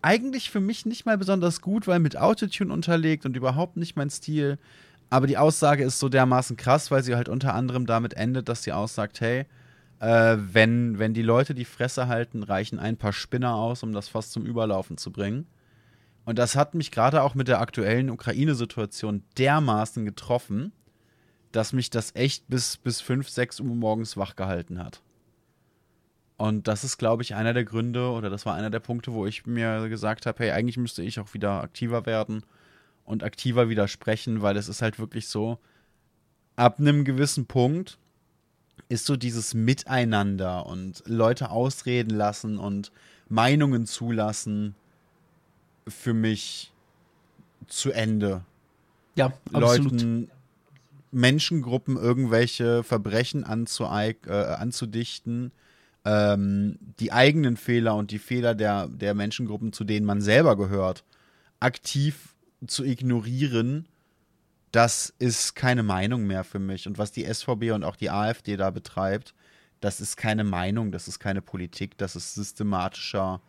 eigentlich 0.03 0.51
für 0.51 0.59
mich 0.59 0.85
nicht 0.85 1.07
mal 1.07 1.17
besonders 1.17 1.59
gut, 1.59 1.87
weil 1.87 1.97
mit 1.97 2.17
Autotune 2.17 2.71
unterlegt 2.71 3.25
und 3.25 3.35
überhaupt 3.35 3.77
nicht 3.77 3.95
mein 3.95 4.11
Stil. 4.11 4.59
Aber 5.09 5.25
die 5.25 5.39
Aussage 5.39 5.83
ist 5.83 5.97
so 5.97 6.07
dermaßen 6.07 6.55
krass, 6.55 6.91
weil 6.91 7.01
sie 7.01 7.15
halt 7.15 7.27
unter 7.27 7.55
anderem 7.55 7.87
damit 7.87 8.13
endet, 8.13 8.47
dass 8.47 8.61
sie 8.61 8.73
aussagt, 8.73 9.21
hey, 9.21 9.47
äh, 10.01 10.37
wenn, 10.37 10.99
wenn 10.99 11.15
die 11.15 11.23
Leute 11.23 11.55
die 11.55 11.65
Fresse 11.65 12.07
halten, 12.07 12.43
reichen 12.43 12.77
ein 12.77 12.95
paar 12.95 13.13
Spinner 13.13 13.55
aus, 13.55 13.81
um 13.81 13.91
das 13.91 14.07
fast 14.07 14.33
zum 14.33 14.45
Überlaufen 14.45 14.97
zu 14.97 15.11
bringen. 15.11 15.47
Und 16.25 16.37
das 16.37 16.55
hat 16.55 16.75
mich 16.75 16.91
gerade 16.91 17.23
auch 17.23 17.35
mit 17.35 17.47
der 17.47 17.59
aktuellen 17.59 18.09
Ukraine-Situation 18.09 19.23
dermaßen 19.37 20.05
getroffen, 20.05 20.71
dass 21.51 21.73
mich 21.73 21.89
das 21.89 22.15
echt 22.15 22.47
bis, 22.47 22.77
bis 22.77 23.01
5, 23.01 23.27
6 23.27 23.59
Uhr 23.61 23.75
morgens 23.75 24.17
wach 24.17 24.35
gehalten 24.35 24.79
hat. 24.79 25.01
Und 26.37 26.67
das 26.67 26.83
ist, 26.83 26.97
glaube 26.97 27.23
ich, 27.23 27.35
einer 27.35 27.53
der 27.53 27.65
Gründe 27.65 28.09
oder 28.09 28.29
das 28.29 28.45
war 28.45 28.55
einer 28.55 28.69
der 28.71 28.79
Punkte, 28.79 29.13
wo 29.13 29.27
ich 29.27 29.45
mir 29.45 29.89
gesagt 29.89 30.25
habe, 30.25 30.43
hey, 30.43 30.51
eigentlich 30.51 30.77
müsste 30.77 31.03
ich 31.03 31.19
auch 31.19 31.33
wieder 31.33 31.61
aktiver 31.61 32.05
werden 32.05 32.43
und 33.03 33.23
aktiver 33.23 33.69
widersprechen, 33.69 34.41
weil 34.41 34.57
es 34.57 34.67
ist 34.67 34.81
halt 34.81 34.97
wirklich 34.97 35.27
so, 35.27 35.59
ab 36.55 36.79
einem 36.79 37.03
gewissen 37.03 37.45
Punkt 37.45 37.99
ist 38.89 39.05
so 39.05 39.17
dieses 39.17 39.53
Miteinander 39.53 40.65
und 40.65 41.03
Leute 41.05 41.51
ausreden 41.51 42.09
lassen 42.11 42.57
und 42.57 42.91
Meinungen 43.29 43.85
zulassen 43.85 44.75
für 45.87 46.13
mich 46.13 46.71
zu 47.67 47.91
Ende. 47.91 48.43
Ja, 49.15 49.33
absolut. 49.51 49.91
Leuten, 49.91 50.31
Menschengruppen 51.11 51.97
irgendwelche 51.97 52.83
Verbrechen 52.83 53.43
äh, 53.43 54.29
anzudichten, 54.29 55.51
ähm, 56.05 56.79
die 56.99 57.11
eigenen 57.11 57.57
Fehler 57.57 57.95
und 57.95 58.11
die 58.11 58.19
Fehler 58.19 58.55
der, 58.55 58.87
der 58.87 59.13
Menschengruppen, 59.13 59.73
zu 59.73 59.83
denen 59.83 60.05
man 60.05 60.21
selber 60.21 60.55
gehört, 60.55 61.03
aktiv 61.59 62.35
zu 62.65 62.83
ignorieren, 62.83 63.87
das 64.71 65.13
ist 65.19 65.55
keine 65.55 65.83
Meinung 65.83 66.25
mehr 66.25 66.43
für 66.43 66.59
mich. 66.59 66.87
Und 66.87 66.97
was 66.97 67.11
die 67.11 67.25
SVB 67.25 67.71
und 67.73 67.83
auch 67.83 67.97
die 67.97 68.09
AfD 68.09 68.55
da 68.55 68.69
betreibt, 68.69 69.33
das 69.81 69.99
ist 69.99 70.15
keine 70.15 70.43
Meinung, 70.43 70.91
das 70.91 71.07
ist 71.07 71.19
keine 71.19 71.41
Politik, 71.41 71.97
das 71.97 72.15
ist 72.15 72.35
systematischer 72.35 73.41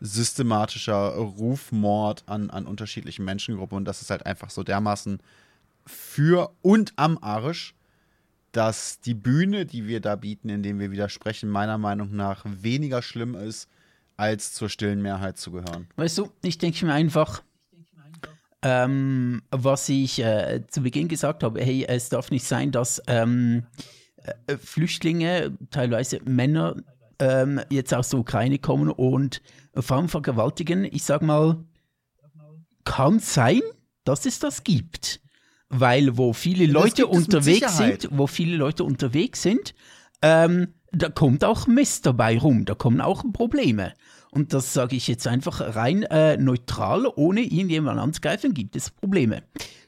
systematischer 0.00 1.14
Rufmord 1.14 2.24
an, 2.26 2.50
an 2.50 2.66
unterschiedlichen 2.66 3.24
Menschengruppen 3.24 3.76
und 3.76 3.84
das 3.84 4.02
ist 4.02 4.10
halt 4.10 4.26
einfach 4.26 4.50
so 4.50 4.62
dermaßen 4.62 5.20
für 5.86 6.52
und 6.62 6.92
am 6.96 7.18
Arsch, 7.20 7.74
dass 8.52 9.00
die 9.00 9.14
Bühne, 9.14 9.66
die 9.66 9.86
wir 9.86 10.00
da 10.00 10.16
bieten, 10.16 10.48
indem 10.48 10.78
wir 10.78 10.90
widersprechen, 10.90 11.48
meiner 11.48 11.78
Meinung 11.78 12.14
nach 12.16 12.44
weniger 12.44 13.02
schlimm 13.02 13.34
ist, 13.34 13.68
als 14.16 14.52
zur 14.52 14.68
stillen 14.68 15.02
Mehrheit 15.02 15.38
zu 15.38 15.50
gehören. 15.50 15.86
Weißt 15.96 16.18
du, 16.18 16.30
ich 16.42 16.58
denke 16.58 16.84
mir 16.84 16.92
einfach, 16.92 17.42
ähm, 18.62 19.42
was 19.50 19.88
ich 19.88 20.18
äh, 20.18 20.62
zu 20.68 20.82
Beginn 20.82 21.08
gesagt 21.08 21.42
habe, 21.42 21.64
hey, 21.64 21.86
es 21.88 22.08
darf 22.10 22.30
nicht 22.30 22.44
sein, 22.44 22.72
dass 22.72 23.02
ähm, 23.06 23.64
äh, 24.46 24.56
Flüchtlinge, 24.58 25.56
teilweise 25.70 26.20
Männer, 26.24 26.76
ähm, 27.20 27.60
jetzt 27.70 27.94
aus 27.94 28.08
der 28.08 28.18
Ukraine 28.18 28.58
kommen 28.58 28.90
und 28.90 29.42
Frauen 29.74 30.08
vergewaltigen, 30.08 30.84
ich 30.84 31.04
sag 31.04 31.22
mal, 31.22 31.62
kann 32.84 33.20
sein, 33.20 33.60
dass 34.04 34.26
es 34.26 34.38
das 34.40 34.64
gibt. 34.64 35.20
Weil 35.68 36.16
wo 36.16 36.32
viele 36.32 36.66
Leute 36.66 37.06
unterwegs 37.06 37.76
sind, 37.76 38.08
wo 38.10 38.26
viele 38.26 38.56
Leute 38.56 38.82
unterwegs 38.82 39.42
sind, 39.42 39.74
ähm, 40.20 40.74
da 40.90 41.08
kommt 41.08 41.44
auch 41.44 41.68
Mist 41.68 42.06
dabei 42.06 42.36
rum, 42.36 42.64
da 42.64 42.74
kommen 42.74 43.00
auch 43.00 43.22
Probleme. 43.32 43.94
Und 44.32 44.52
das 44.52 44.72
sage 44.72 44.96
ich 44.96 45.06
jetzt 45.06 45.26
einfach 45.26 45.76
rein 45.76 46.02
äh, 46.04 46.36
neutral, 46.36 47.06
ohne 47.14 47.42
irgendjemanden 47.42 48.02
anzugreifen, 48.02 48.54
gibt 48.54 48.74
es 48.74 48.90
Probleme. 48.90 49.42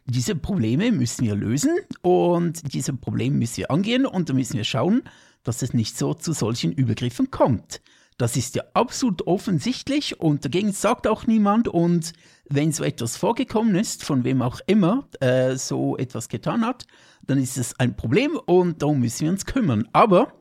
Diese 0.04 0.34
Probleme 0.34 0.90
müssen 0.92 1.26
wir 1.26 1.36
lösen 1.36 1.76
und 2.02 2.72
diese 2.72 2.92
Probleme 2.92 3.36
müssen 3.36 3.58
wir 3.58 3.70
angehen 3.70 4.04
und 4.04 4.28
da 4.28 4.34
müssen 4.34 4.56
wir 4.56 4.64
schauen, 4.64 5.02
dass 5.44 5.62
es 5.62 5.74
nicht 5.74 5.98
so 5.98 6.14
zu 6.14 6.32
solchen 6.32 6.72
Übergriffen 6.72 7.30
kommt. 7.30 7.80
Das 8.18 8.36
ist 8.36 8.54
ja 8.54 8.62
absolut 8.74 9.26
offensichtlich 9.26 10.20
und 10.20 10.44
dagegen 10.44 10.72
sagt 10.72 11.06
auch 11.06 11.26
niemand. 11.26 11.66
Und 11.66 12.12
wenn 12.48 12.70
so 12.72 12.84
etwas 12.84 13.16
vorgekommen 13.16 13.74
ist, 13.74 14.04
von 14.04 14.22
wem 14.24 14.42
auch 14.42 14.60
immer 14.66 15.08
äh, 15.20 15.56
so 15.56 15.96
etwas 15.96 16.28
getan 16.28 16.64
hat, 16.64 16.86
dann 17.26 17.38
ist 17.38 17.56
es 17.56 17.78
ein 17.80 17.96
Problem 17.96 18.38
und 18.46 18.82
darum 18.82 19.00
müssen 19.00 19.24
wir 19.24 19.30
uns 19.30 19.46
kümmern. 19.46 19.88
Aber 19.92 20.32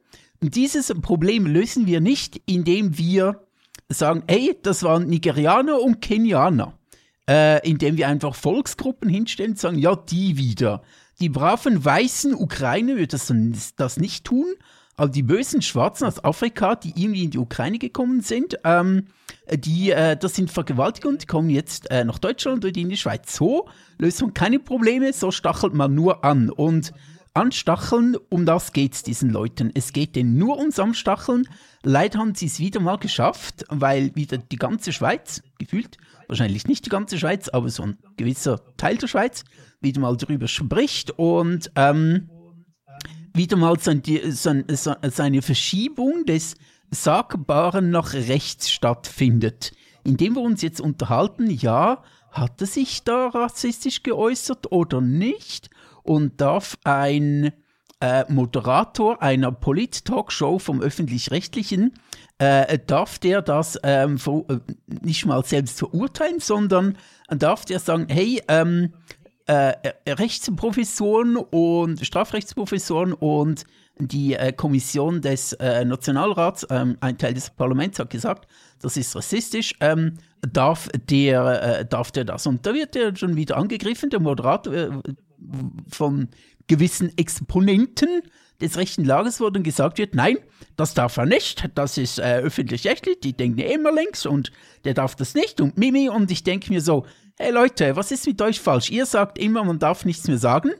dieses 0.41 0.93
Problem 1.01 1.45
lösen 1.45 1.87
wir 1.87 2.01
nicht, 2.01 2.41
indem 2.45 2.97
wir 2.97 3.47
sagen, 3.89 4.23
hey, 4.27 4.57
das 4.61 4.83
waren 4.83 5.07
Nigerianer 5.07 5.79
und 5.79 6.01
Kenianer. 6.01 6.77
Äh, 7.29 7.67
indem 7.67 7.97
wir 7.97 8.07
einfach 8.07 8.35
Volksgruppen 8.35 9.07
hinstellen 9.07 9.51
und 9.51 9.59
sagen, 9.59 9.77
ja, 9.77 9.95
die 9.95 10.37
wieder. 10.37 10.81
Die 11.19 11.29
braven 11.29 11.85
weißen 11.85 12.33
Ukrainer 12.33 12.95
würden 12.97 13.53
das, 13.53 13.75
das 13.75 13.97
nicht 13.97 14.25
tun, 14.25 14.55
also 14.97 15.11
die 15.11 15.23
bösen 15.23 15.61
Schwarzen 15.61 16.05
aus 16.05 16.23
Afrika, 16.23 16.75
die 16.75 16.93
irgendwie 16.95 17.23
in 17.23 17.31
die 17.31 17.37
Ukraine 17.37 17.79
gekommen 17.79 18.21
sind, 18.21 18.57
ähm, 18.63 19.07
die, 19.51 19.91
äh, 19.91 20.15
das 20.15 20.35
sind 20.35 20.51
Vergewaltiger 20.51 21.11
die 21.13 21.25
kommen 21.25 21.49
jetzt 21.49 21.89
äh, 21.91 22.03
nach 22.03 22.19
Deutschland 22.19 22.63
oder 22.63 22.77
in 22.77 22.89
die 22.89 22.97
Schweiz. 22.97 23.35
So 23.35 23.67
löst 23.97 24.21
man 24.21 24.33
keine 24.33 24.59
Probleme, 24.59 25.13
so 25.13 25.31
stachelt 25.31 25.73
man 25.73 25.93
nur 25.93 26.23
an. 26.23 26.49
Und 26.49 26.93
anstacheln, 27.33 28.17
um 28.29 28.45
das 28.45 28.73
geht 28.73 28.93
es 28.93 29.03
diesen 29.03 29.29
Leuten. 29.29 29.71
Es 29.73 29.93
geht 29.93 30.15
denen 30.15 30.37
nur 30.37 30.57
ums 30.57 30.79
Anstacheln. 30.79 31.47
Leider 31.83 32.19
haben 32.19 32.35
sie 32.35 32.45
es 32.45 32.59
wieder 32.59 32.79
mal 32.79 32.97
geschafft, 32.97 33.65
weil 33.69 34.15
wieder 34.15 34.37
die 34.37 34.57
ganze 34.57 34.91
Schweiz, 34.93 35.41
gefühlt, 35.57 35.97
wahrscheinlich 36.27 36.67
nicht 36.67 36.85
die 36.85 36.89
ganze 36.89 37.17
Schweiz, 37.17 37.49
aber 37.49 37.69
so 37.69 37.83
ein 37.83 37.97
gewisser 38.17 38.61
Teil 38.77 38.97
der 38.97 39.07
Schweiz, 39.07 39.43
wieder 39.79 39.99
mal 39.99 40.15
darüber 40.15 40.47
spricht 40.47 41.11
und 41.11 41.71
ähm, 41.75 42.29
wieder 43.33 43.57
mal 43.57 43.77
seine 43.79 45.41
Verschiebung 45.41 46.25
des 46.25 46.55
Sagbaren 46.91 47.89
nach 47.89 48.13
rechts 48.13 48.69
stattfindet. 48.69 49.71
Indem 50.03 50.35
wir 50.35 50.41
uns 50.41 50.61
jetzt 50.61 50.81
unterhalten, 50.81 51.49
ja, 51.49 52.03
hat 52.31 52.61
er 52.61 52.67
sich 52.67 53.03
da 53.03 53.27
rassistisch 53.27 54.03
geäußert 54.03 54.71
oder 54.71 55.01
nicht? 55.01 55.69
Und 56.03 56.41
darf 56.41 56.77
ein 56.83 57.51
äh, 57.99 58.25
Moderator 58.31 59.21
einer 59.21 59.51
Polit-Talkshow 59.51 60.57
vom 60.59 60.81
Öffentlich-Rechtlichen, 60.81 61.93
äh, 62.39 62.79
darf 62.79 63.19
der 63.19 63.43
das 63.43 63.77
ähm, 63.83 64.17
äh, 64.49 64.57
nicht 65.03 65.25
mal 65.27 65.45
selbst 65.45 65.77
verurteilen, 65.77 66.39
sondern 66.39 66.97
darf 67.29 67.65
der 67.65 67.79
sagen, 67.79 68.07
hey, 68.09 68.41
ähm, 68.47 68.93
äh, 69.47 69.73
Rechtsprofessoren 70.07 71.35
und 71.37 72.05
Strafrechtsprofessoren 72.05 73.13
und 73.13 73.65
die 73.97 74.33
äh, 74.33 74.51
Kommission 74.53 75.21
des 75.21 75.53
äh, 75.53 75.85
Nationalrats, 75.85 76.65
ähm, 76.69 76.97
ein 77.01 77.17
Teil 77.17 77.33
des 77.33 77.49
Parlaments 77.49 77.99
hat 77.99 78.09
gesagt, 78.09 78.47
das 78.81 78.97
ist 78.97 79.15
rassistisch, 79.15 79.75
ähm, 79.79 80.15
darf, 80.41 80.89
der, 81.09 81.79
äh, 81.79 81.85
darf 81.85 82.11
der 82.11 82.25
das? 82.25 82.47
Und 82.47 82.65
da 82.65 82.73
wird 82.73 82.95
er 82.95 83.15
schon 83.15 83.35
wieder 83.35 83.57
angegriffen, 83.57 84.09
der 84.09 84.19
Moderator 84.19 84.73
äh, 84.73 84.89
von 85.89 86.29
gewissen 86.67 87.15
Exponenten 87.17 88.21
des 88.61 88.77
rechten 88.77 89.03
Lagers, 89.03 89.41
wo 89.41 89.49
dann 89.49 89.63
gesagt 89.63 89.97
wird, 89.97 90.15
nein, 90.15 90.37
das 90.77 90.93
darf 90.93 91.17
er 91.17 91.25
nicht, 91.25 91.69
das 91.75 91.97
ist 91.97 92.19
äh, 92.19 92.37
öffentlich-rechtlich, 92.37 93.19
die 93.19 93.33
denken 93.33 93.59
immer 93.59 93.91
links 93.91 94.25
und 94.25 94.51
der 94.85 94.93
darf 94.93 95.15
das 95.15 95.33
nicht 95.33 95.59
und 95.59 95.77
Mimi 95.77 96.09
und 96.09 96.31
ich 96.31 96.43
denke 96.43 96.71
mir 96.71 96.81
so, 96.81 97.05
hey 97.37 97.51
Leute, 97.51 97.95
was 97.95 98.11
ist 98.11 98.27
mit 98.27 98.41
euch 98.41 98.59
falsch? 98.59 98.89
Ihr 98.89 99.05
sagt 99.05 99.37
immer, 99.37 99.63
man 99.63 99.79
darf 99.79 100.05
nichts 100.05 100.27
mehr 100.27 100.37
sagen. 100.37 100.71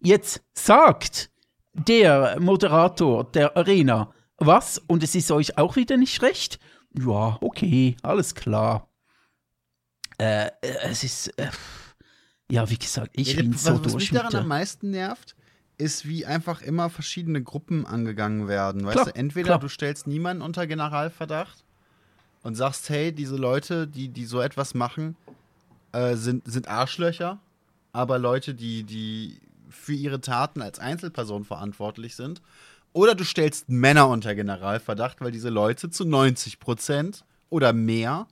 Jetzt 0.00 0.42
sagt 0.54 1.30
der 1.72 2.38
Moderator 2.40 3.24
der 3.24 3.56
Arena 3.56 4.12
was 4.36 4.78
und 4.78 5.02
es 5.02 5.14
ist 5.14 5.30
euch 5.30 5.58
auch 5.58 5.76
wieder 5.76 5.96
nicht 5.96 6.22
recht. 6.22 6.58
Ja, 6.98 7.38
okay, 7.40 7.96
alles 8.02 8.34
klar. 8.34 8.88
Äh, 10.18 10.50
es 10.60 11.04
ist, 11.04 11.28
äh, 11.38 11.48
ja, 12.50 12.68
wie 12.68 12.78
gesagt, 12.78 13.10
ich 13.14 13.34
ja, 13.34 13.42
bin 13.42 13.54
so 13.54 13.78
durch. 13.78 13.86
Was 13.86 13.94
mich 13.94 14.10
daran 14.10 14.34
am 14.34 14.48
meisten 14.48 14.90
nervt, 14.90 15.36
ist, 15.78 16.06
wie 16.06 16.26
einfach 16.26 16.60
immer 16.62 16.90
verschiedene 16.90 17.42
Gruppen 17.42 17.86
angegangen 17.86 18.46
werden. 18.46 18.84
Weißt 18.84 18.94
klar, 18.94 19.06
du, 19.06 19.14
entweder 19.14 19.46
klar. 19.46 19.58
du 19.60 19.68
stellst 19.68 20.06
niemanden 20.06 20.42
unter 20.42 20.66
Generalverdacht 20.66 21.64
und 22.42 22.54
sagst, 22.56 22.90
hey, 22.90 23.12
diese 23.12 23.36
Leute, 23.36 23.88
die, 23.88 24.08
die 24.08 24.26
so 24.26 24.40
etwas 24.40 24.74
machen, 24.74 25.16
äh, 25.92 26.16
sind, 26.16 26.50
sind 26.50 26.68
Arschlöcher, 26.68 27.38
aber 27.92 28.18
Leute, 28.18 28.54
die, 28.54 28.84
die 28.84 29.40
für 29.68 29.94
ihre 29.94 30.20
Taten 30.20 30.62
als 30.62 30.78
Einzelperson 30.78 31.44
verantwortlich 31.44 32.14
sind. 32.14 32.42
Oder 32.92 33.14
du 33.14 33.24
stellst 33.24 33.68
Männer 33.68 34.08
unter 34.08 34.34
Generalverdacht, 34.34 35.20
weil 35.20 35.32
diese 35.32 35.48
Leute 35.48 35.90
zu 35.90 36.04
90 36.04 36.60
Prozent 36.60 37.24
oder 37.48 37.72
mehr 37.72 38.26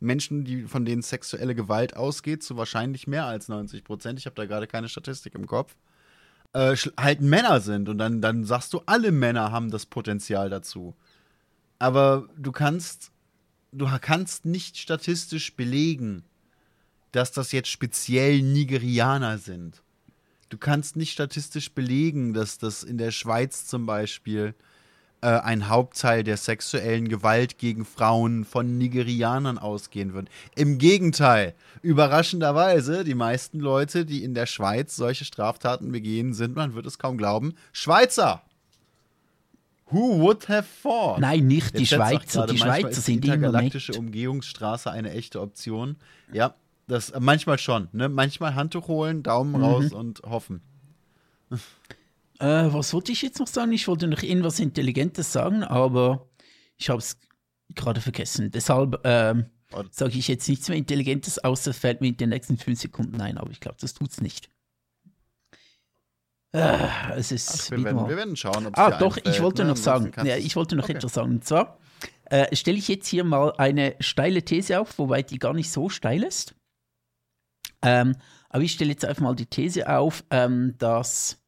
Menschen, 0.00 0.44
die, 0.44 0.64
von 0.64 0.84
denen 0.84 1.02
sexuelle 1.02 1.54
Gewalt 1.54 1.96
ausgeht, 1.96 2.42
zu 2.42 2.56
wahrscheinlich 2.56 3.06
mehr 3.06 3.24
als 3.24 3.48
90 3.48 3.82
Prozent, 3.84 4.18
ich 4.18 4.26
habe 4.26 4.36
da 4.36 4.44
gerade 4.44 4.66
keine 4.66 4.88
Statistik 4.88 5.34
im 5.34 5.46
Kopf, 5.46 5.74
äh, 6.52 6.76
halt 6.98 7.20
Männer 7.22 7.60
sind. 7.60 7.88
Und 7.88 7.98
dann, 7.98 8.20
dann 8.20 8.44
sagst 8.44 8.72
du, 8.74 8.82
alle 8.86 9.10
Männer 9.10 9.50
haben 9.50 9.70
das 9.70 9.86
Potenzial 9.86 10.50
dazu. 10.50 10.94
Aber 11.78 12.28
du 12.36 12.52
kannst, 12.52 13.10
du 13.72 13.88
kannst 14.00 14.44
nicht 14.44 14.76
statistisch 14.76 15.56
belegen, 15.56 16.24
dass 17.14 17.32
das 17.32 17.52
jetzt 17.52 17.68
speziell 17.68 18.42
Nigerianer 18.42 19.38
sind. 19.38 19.82
Du 20.48 20.58
kannst 20.58 20.96
nicht 20.96 21.12
statistisch 21.12 21.72
belegen, 21.72 22.34
dass 22.34 22.58
das 22.58 22.82
in 22.82 22.98
der 22.98 23.10
Schweiz 23.10 23.66
zum 23.66 23.86
Beispiel 23.86 24.54
äh, 25.20 25.26
ein 25.26 25.68
Hauptteil 25.68 26.24
der 26.24 26.36
sexuellen 26.36 27.08
Gewalt 27.08 27.58
gegen 27.58 27.84
Frauen 27.84 28.44
von 28.44 28.78
Nigerianern 28.78 29.58
ausgehen 29.58 30.12
wird. 30.12 30.28
Im 30.54 30.78
Gegenteil, 30.78 31.54
überraschenderweise, 31.82 33.04
die 33.04 33.14
meisten 33.14 33.60
Leute, 33.60 34.04
die 34.04 34.24
in 34.24 34.34
der 34.34 34.46
Schweiz 34.46 34.96
solche 34.96 35.24
Straftaten 35.24 35.92
begehen, 35.92 36.34
sind, 36.34 36.56
man 36.56 36.74
wird 36.74 36.86
es 36.86 36.98
kaum 36.98 37.16
glauben, 37.16 37.54
Schweizer. 37.72 38.42
Who 39.86 40.18
would 40.18 40.48
have 40.48 40.66
thought? 40.82 41.20
Nein, 41.20 41.46
nicht 41.46 41.78
die 41.78 41.86
Schweizer. 41.86 42.46
Die 42.46 42.58
Schweizer 42.58 43.00
sind 43.00 43.22
die 43.22 43.28
intergalaktische 43.28 43.92
Umgehungsstraße 43.92 44.90
eine 44.90 45.12
echte 45.12 45.40
Option. 45.40 45.96
Ja, 46.32 46.54
das 46.86 47.12
manchmal 47.18 47.58
schon. 47.58 47.88
Ne? 47.92 48.08
Manchmal 48.08 48.54
Handtuch 48.54 48.88
holen, 48.88 49.22
Daumen 49.22 49.52
mhm. 49.52 49.64
raus 49.64 49.92
und 49.92 50.22
hoffen. 50.22 50.62
Äh, 52.40 52.72
was 52.72 52.92
wollte 52.92 53.12
ich 53.12 53.22
jetzt 53.22 53.38
noch 53.38 53.46
sagen? 53.46 53.72
Ich 53.72 53.88
wollte 53.88 54.08
noch 54.08 54.22
irgendwas 54.22 54.58
Intelligentes 54.60 55.32
sagen, 55.32 55.62
aber 55.62 56.28
ich 56.76 56.90
habe 56.90 56.98
es 56.98 57.18
gerade 57.74 58.00
vergessen. 58.00 58.50
Deshalb 58.50 59.00
ähm, 59.04 59.46
sage 59.90 60.18
ich 60.18 60.28
jetzt 60.28 60.48
nichts 60.48 60.68
mehr 60.68 60.78
Intelligentes, 60.78 61.42
außer 61.42 61.72
fällt 61.72 62.00
mir 62.00 62.08
in 62.08 62.16
den 62.16 62.30
nächsten 62.30 62.58
fünf 62.58 62.80
Sekunden 62.80 63.20
ein, 63.20 63.38
aber 63.38 63.50
ich 63.50 63.60
glaube, 63.60 63.76
das 63.80 63.94
tut 63.94 64.10
es 64.10 64.20
nicht. 64.20 64.48
Äh, 66.52 66.88
es 67.16 67.32
ist 67.32 67.66
Ach, 67.66 67.70
wir, 67.72 67.84
werden, 67.84 68.08
wir, 68.08 68.16
werden, 68.16 68.36
schauen, 68.36 68.66
ob 68.66 68.74
es 68.74 68.78
Ah, 68.78 68.98
doch, 68.98 69.16
einfällt, 69.16 69.34
ich 69.34 69.42
wollte 69.42 69.62
ne? 69.62 69.70
noch 69.70 69.76
sagen. 69.76 70.12
Ja, 70.24 70.36
ich 70.36 70.54
wollte 70.54 70.76
noch 70.76 70.84
okay. 70.84 70.94
etwas 70.94 71.14
sagen. 71.14 71.32
Und 71.32 71.44
zwar 71.44 71.78
äh, 72.26 72.54
stelle 72.54 72.78
ich 72.78 72.86
jetzt 72.86 73.08
hier 73.08 73.24
mal 73.24 73.52
eine 73.58 73.96
steile 73.98 74.42
These 74.44 74.78
auf, 74.78 74.98
wobei 74.98 75.22
die 75.22 75.38
gar 75.38 75.52
nicht 75.52 75.70
so 75.72 75.88
steil 75.88 76.22
ist. 76.22 76.54
Ähm, 77.84 78.16
aber 78.48 78.62
ich 78.62 78.72
stelle 78.72 78.90
jetzt 78.90 79.04
einfach 79.04 79.22
mal 79.22 79.34
die 79.34 79.46
These 79.46 79.88
auf, 79.88 80.24
ähm, 80.30 80.74
dass 80.78 81.38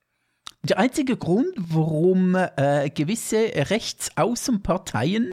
der 0.62 0.78
einzige 0.78 1.16
Grund, 1.16 1.52
warum 1.56 2.34
äh, 2.34 2.90
gewisse 2.90 3.36
Rechtsaußenparteien 3.36 5.32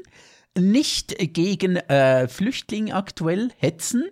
nicht 0.57 1.15
gegen 1.33 1.77
äh, 1.77 2.27
Flüchtlinge 2.27 2.93
aktuell 2.93 3.49
hetzen, 3.57 4.03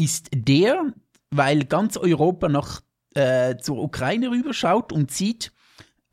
ist 0.00 0.28
der, 0.32 0.92
weil 1.30 1.64
ganz 1.64 1.96
Europa 1.96 2.48
nach 2.48 2.80
äh, 3.14 3.56
zur 3.58 3.82
Ukraine 3.82 4.30
rüberschaut 4.30 4.92
und 4.92 5.10
sieht, 5.10 5.52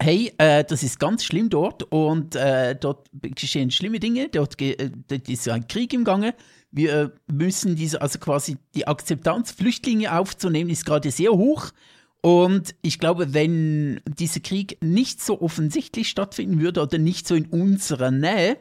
hey, 0.02 0.34
äh, 0.38 0.64
das 0.64 0.84
ist 0.84 1.00
ganz 1.00 1.24
schlimm 1.24 1.50
dort 1.50 1.84
und 1.84 2.36
äh, 2.36 2.76
dort 2.76 3.10
geschehen 3.14 3.72
schlimme 3.72 4.00
Dinge, 4.00 4.30
dort, 4.30 4.60
äh, 4.62 4.90
dort 5.08 5.30
ist 5.30 5.48
ein 5.48 5.68
Krieg 5.68 5.94
im 5.94 6.04
Gange. 6.04 6.34
Wir 6.72 7.14
müssen 7.32 7.76
diese, 7.76 8.02
also 8.02 8.18
quasi 8.20 8.58
die 8.76 8.88
Akzeptanz, 8.88 9.52
Flüchtlinge 9.52 10.18
aufzunehmen, 10.18 10.70
ist 10.70 10.86
gerade 10.86 11.12
sehr 11.12 11.32
hoch. 11.32 11.72
Und 12.22 12.76
ich 12.82 13.00
glaube, 13.00 13.34
wenn 13.34 14.00
dieser 14.06 14.40
Krieg 14.40 14.78
nicht 14.82 15.22
so 15.22 15.42
offensichtlich 15.42 16.10
stattfinden 16.10 16.62
würde 16.62 16.82
oder 16.82 16.98
nicht 16.98 17.28
so 17.28 17.36
in 17.36 17.48
unserer 17.48 18.12
Nähe, 18.12 18.58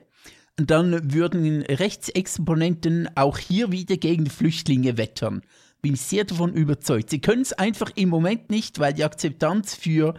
dann 0.57 1.13
würden 1.13 1.63
Rechtsexponenten 1.63 3.09
auch 3.17 3.39
hier 3.39 3.71
wieder 3.71 3.97
gegen 3.97 4.29
Flüchtlinge 4.29 4.99
wettern. 4.99 5.43
Bin 5.83 5.95
ich 5.95 6.03
sehr 6.03 6.25
davon 6.25 6.53
überzeugt. 6.53 7.11
Sie 7.11 7.21
können 7.21 7.43
es 7.43 7.53
einfach 7.53 7.91
im 7.95 8.09
Moment 8.09 8.51
nicht, 8.51 8.79
weil 8.79 8.93
die 8.93 9.05
Akzeptanz 9.05 9.75
für 9.75 10.15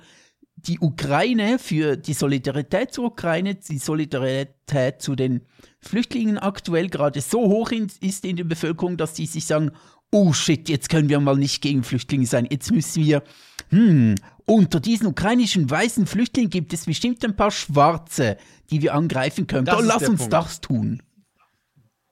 die 0.68 0.80
Ukraine, 0.80 1.60
für 1.60 1.98
die 1.98 2.14
Solidarität 2.14 2.94
zur 2.94 3.06
Ukraine, 3.06 3.56
die 3.56 3.78
Solidarität 3.78 5.02
zu 5.02 5.16
den 5.16 5.42
Flüchtlingen 5.80 6.38
aktuell 6.38 6.88
gerade 6.88 7.22
so 7.22 7.42
hoch 7.42 7.72
ist 7.72 8.26
in 8.26 8.36
der 8.36 8.44
Bevölkerung, 8.44 8.98
dass 8.98 9.14
die 9.14 9.26
sich 9.26 9.46
sagen, 9.46 9.72
oh 10.12 10.34
shit, 10.34 10.70
jetzt 10.70 10.90
können 10.90 11.10
wir 11.10 11.20
mal 11.20 11.38
nicht 11.38 11.62
gegen 11.62 11.84
Flüchtlinge 11.84 12.26
sein, 12.26 12.48
jetzt 12.50 12.72
müssen 12.72 13.04
wir, 13.04 13.24
hm, 13.70 14.16
unter 14.46 14.80
diesen 14.80 15.08
ukrainischen 15.08 15.70
weißen 15.70 16.06
Flüchtlingen 16.06 16.50
gibt 16.50 16.74
es 16.74 16.86
bestimmt 16.86 17.24
ein 17.24 17.36
paar 17.36 17.52
Schwarze, 17.52 18.38
die 18.70 18.82
wir 18.82 18.94
angreifen 18.94 19.48
können. 19.48 19.66
Doch, 19.66 19.82
lass 19.82 20.08
uns 20.08 20.20
Punkt. 20.20 20.34
das 20.34 20.62
tun. 20.62 21.02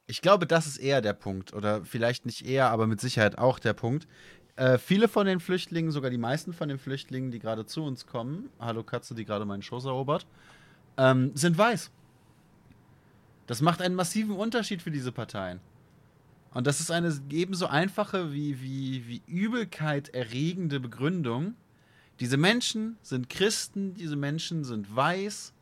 Ich 0.07 0.21
glaube, 0.21 0.47
das 0.47 0.65
ist 0.65 0.77
eher 0.77 1.01
der 1.01 1.13
Punkt. 1.13 1.53
Oder 1.53 1.85
vielleicht 1.85 2.25
nicht 2.25 2.45
eher, 2.45 2.71
aber 2.71 2.88
mit 2.88 2.99
Sicherheit 2.99 3.38
auch 3.38 3.59
der 3.59 3.73
Punkt. 3.73 4.07
Äh, 4.59 4.77
viele 4.77 5.07
von 5.07 5.25
den 5.25 5.39
Flüchtlingen, 5.39 5.89
sogar 5.89 6.11
die 6.11 6.17
meisten 6.17 6.51
von 6.51 6.67
den 6.67 6.79
Flüchtlingen, 6.79 7.31
die 7.31 7.39
gerade 7.39 7.65
zu 7.65 7.81
uns 7.81 8.05
kommen, 8.05 8.49
hallo 8.59 8.83
Katze, 8.83 9.15
die 9.15 9.23
gerade 9.23 9.45
meinen 9.45 9.61
Schoß 9.61 9.85
erobert, 9.85 10.27
ähm, 10.97 11.31
sind 11.33 11.57
weiß. 11.57 11.89
Das 13.47 13.61
macht 13.61 13.81
einen 13.81 13.95
massiven 13.95 14.35
Unterschied 14.35 14.81
für 14.81 14.91
diese 14.91 15.13
Parteien. 15.13 15.61
Und 16.53 16.67
das 16.67 16.81
ist 16.81 16.91
eine 16.91 17.17
ebenso 17.29 17.67
einfache 17.67 18.33
wie, 18.33 18.59
wie, 18.59 19.07
wie 19.07 19.21
Übelkeit 19.27 20.09
erregende 20.09 20.81
Begründung. 20.81 21.53
Diese 22.19 22.35
Menschen 22.35 22.97
sind 23.01 23.29
Christen, 23.29 23.93
diese 23.93 24.17
Menschen 24.17 24.65
sind 24.65 24.93
weiß, 24.93 25.53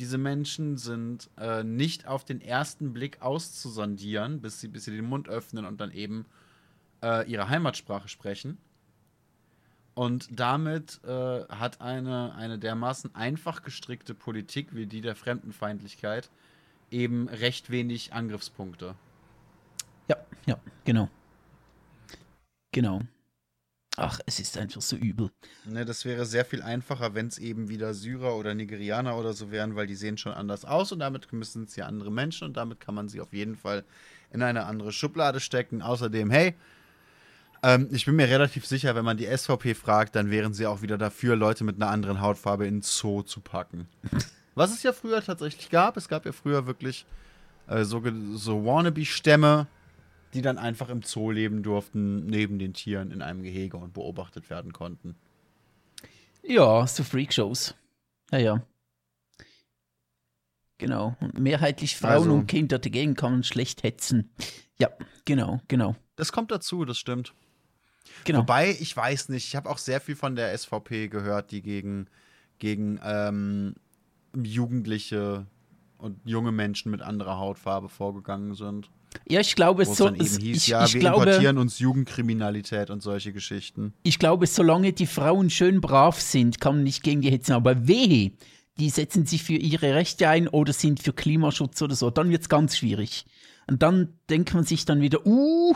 diese 0.00 0.18
Menschen 0.18 0.78
sind 0.78 1.30
äh, 1.38 1.62
nicht 1.62 2.08
auf 2.08 2.24
den 2.24 2.40
ersten 2.40 2.92
Blick 2.92 3.22
auszusondieren, 3.22 4.40
bis 4.40 4.60
sie, 4.60 4.66
bis 4.66 4.84
sie 4.84 4.96
den 4.96 5.08
Mund 5.08 5.28
öffnen 5.28 5.64
und 5.64 5.80
dann 5.80 5.92
eben 5.92 6.26
äh, 7.06 7.30
ihre 7.30 7.48
Heimatsprache 7.48 8.08
sprechen. 8.08 8.58
Und 9.94 10.28
damit 10.38 11.00
äh, 11.04 11.44
hat 11.48 11.80
eine, 11.80 12.34
eine 12.34 12.58
dermaßen 12.58 13.14
einfach 13.14 13.62
gestrickte 13.62 14.14
Politik 14.14 14.74
wie 14.74 14.86
die 14.86 15.00
der 15.00 15.16
Fremdenfeindlichkeit 15.16 16.28
eben 16.90 17.28
recht 17.28 17.70
wenig 17.70 18.12
Angriffspunkte. 18.12 18.94
Ja, 20.08 20.16
ja, 20.44 20.58
genau. 20.84 21.08
Genau. 22.72 23.00
Ach, 23.96 24.20
es 24.26 24.38
ist 24.38 24.58
einfach 24.58 24.82
so 24.82 24.96
übel. 24.96 25.30
Ne, 25.64 25.86
das 25.86 26.04
wäre 26.04 26.26
sehr 26.26 26.44
viel 26.44 26.60
einfacher, 26.60 27.14
wenn 27.14 27.28
es 27.28 27.38
eben 27.38 27.70
wieder 27.70 27.94
Syrer 27.94 28.36
oder 28.36 28.54
Nigerianer 28.54 29.16
oder 29.16 29.32
so 29.32 29.50
wären, 29.50 29.74
weil 29.74 29.86
die 29.86 29.94
sehen 29.94 30.18
schon 30.18 30.32
anders 30.32 30.66
aus 30.66 30.92
und 30.92 30.98
damit 30.98 31.32
müssen 31.32 31.64
es 31.64 31.76
ja 31.76 31.86
andere 31.86 32.12
Menschen 32.12 32.46
und 32.48 32.58
damit 32.58 32.78
kann 32.80 32.94
man 32.94 33.08
sie 33.08 33.22
auf 33.22 33.32
jeden 33.32 33.56
Fall 33.56 33.84
in 34.30 34.42
eine 34.42 34.66
andere 34.66 34.92
Schublade 34.92 35.40
stecken. 35.40 35.80
Außerdem, 35.80 36.30
hey, 36.30 36.54
ähm, 37.62 37.88
ich 37.90 38.06
bin 38.06 38.16
mir 38.16 38.28
relativ 38.28 38.66
sicher, 38.66 38.94
wenn 38.94 39.04
man 39.04 39.16
die 39.16 39.26
SVP 39.26 39.74
fragt, 39.74 40.14
dann 40.16 40.30
wären 40.30 40.54
sie 40.54 40.66
auch 40.66 40.82
wieder 40.82 40.98
dafür, 40.98 41.36
Leute 41.36 41.64
mit 41.64 41.76
einer 41.76 41.90
anderen 41.90 42.20
Hautfarbe 42.20 42.66
in 42.66 42.82
Zoo 42.82 43.22
zu 43.22 43.40
packen. 43.40 43.88
Was 44.54 44.72
es 44.72 44.82
ja 44.82 44.92
früher 44.92 45.22
tatsächlich 45.22 45.68
gab. 45.70 45.96
Es 45.96 46.08
gab 46.08 46.24
ja 46.24 46.32
früher 46.32 46.66
wirklich 46.66 47.04
äh, 47.68 47.84
so, 47.84 48.02
so 48.34 48.64
Wannabe-Stämme, 48.64 49.66
die 50.32 50.42
dann 50.42 50.58
einfach 50.58 50.88
im 50.88 51.02
Zoo 51.02 51.30
leben 51.30 51.62
durften, 51.62 52.26
neben 52.26 52.58
den 52.58 52.72
Tieren 52.72 53.10
in 53.10 53.22
einem 53.22 53.42
Gehege 53.42 53.76
und 53.76 53.92
beobachtet 53.92 54.48
werden 54.48 54.72
konnten. 54.72 55.14
Ja, 56.42 56.86
so 56.86 57.04
Freakshows. 57.04 57.74
Ja, 58.30 58.38
ja. 58.38 58.62
Genau. 60.78 61.16
Und 61.20 61.38
mehrheitlich 61.38 61.96
Frauen 61.96 62.12
also, 62.12 62.34
und 62.34 62.46
Kinder 62.46 62.78
dagegen 62.78 63.14
kann 63.14 63.32
man 63.32 63.42
schlecht 63.44 63.82
hetzen. 63.82 64.30
Ja, 64.78 64.90
genau, 65.24 65.60
genau. 65.68 65.96
Das 66.16 66.32
kommt 66.32 66.50
dazu, 66.50 66.84
das 66.84 66.98
stimmt. 66.98 67.34
Genau. 68.24 68.40
Wobei, 68.40 68.76
ich 68.78 68.96
weiß 68.96 69.28
nicht, 69.28 69.46
ich 69.46 69.56
habe 69.56 69.68
auch 69.70 69.78
sehr 69.78 70.00
viel 70.00 70.16
von 70.16 70.36
der 70.36 70.56
SVP 70.56 71.08
gehört, 71.08 71.50
die 71.50 71.62
gegen, 71.62 72.06
gegen 72.58 73.00
ähm, 73.04 73.74
Jugendliche 74.34 75.46
und 75.98 76.18
junge 76.24 76.52
Menschen 76.52 76.90
mit 76.90 77.02
anderer 77.02 77.38
Hautfarbe 77.38 77.88
vorgegangen 77.88 78.54
sind. 78.54 78.90
Ja, 79.28 79.40
ich 79.40 79.54
glaube, 79.54 79.82
es 79.82 79.96
so, 79.96 80.12
hieß, 80.12 80.38
ich, 80.38 80.66
ja, 80.66 80.84
ich 80.84 80.94
wir 80.94 81.00
glaube, 81.00 81.24
importieren 81.24 81.58
uns 81.58 81.78
Jugendkriminalität 81.78 82.90
und 82.90 83.02
solche 83.02 83.32
Geschichten. 83.32 83.94
Ich 84.02 84.18
glaube, 84.18 84.46
solange 84.46 84.92
die 84.92 85.06
Frauen 85.06 85.48
schön 85.48 85.80
brav 85.80 86.20
sind, 86.20 86.60
kann 86.60 86.76
man 86.76 86.84
nicht 86.84 87.02
gegen 87.02 87.22
die 87.22 87.30
hetzen. 87.30 87.52
Aber 87.52 87.88
wehe, 87.88 88.32
die 88.78 88.90
setzen 88.90 89.26
sich 89.26 89.42
für 89.42 89.54
ihre 89.54 89.94
Rechte 89.94 90.28
ein 90.28 90.48
oder 90.48 90.72
sind 90.72 91.00
für 91.00 91.12
Klimaschutz 91.12 91.80
oder 91.82 91.94
so, 91.94 92.10
dann 92.10 92.30
wird 92.30 92.42
es 92.42 92.48
ganz 92.48 92.76
schwierig. 92.76 93.24
Und 93.68 93.82
dann 93.82 94.18
denkt 94.30 94.54
man 94.54 94.64
sich 94.64 94.84
dann 94.84 95.00
wieder, 95.00 95.26
uh, 95.26 95.74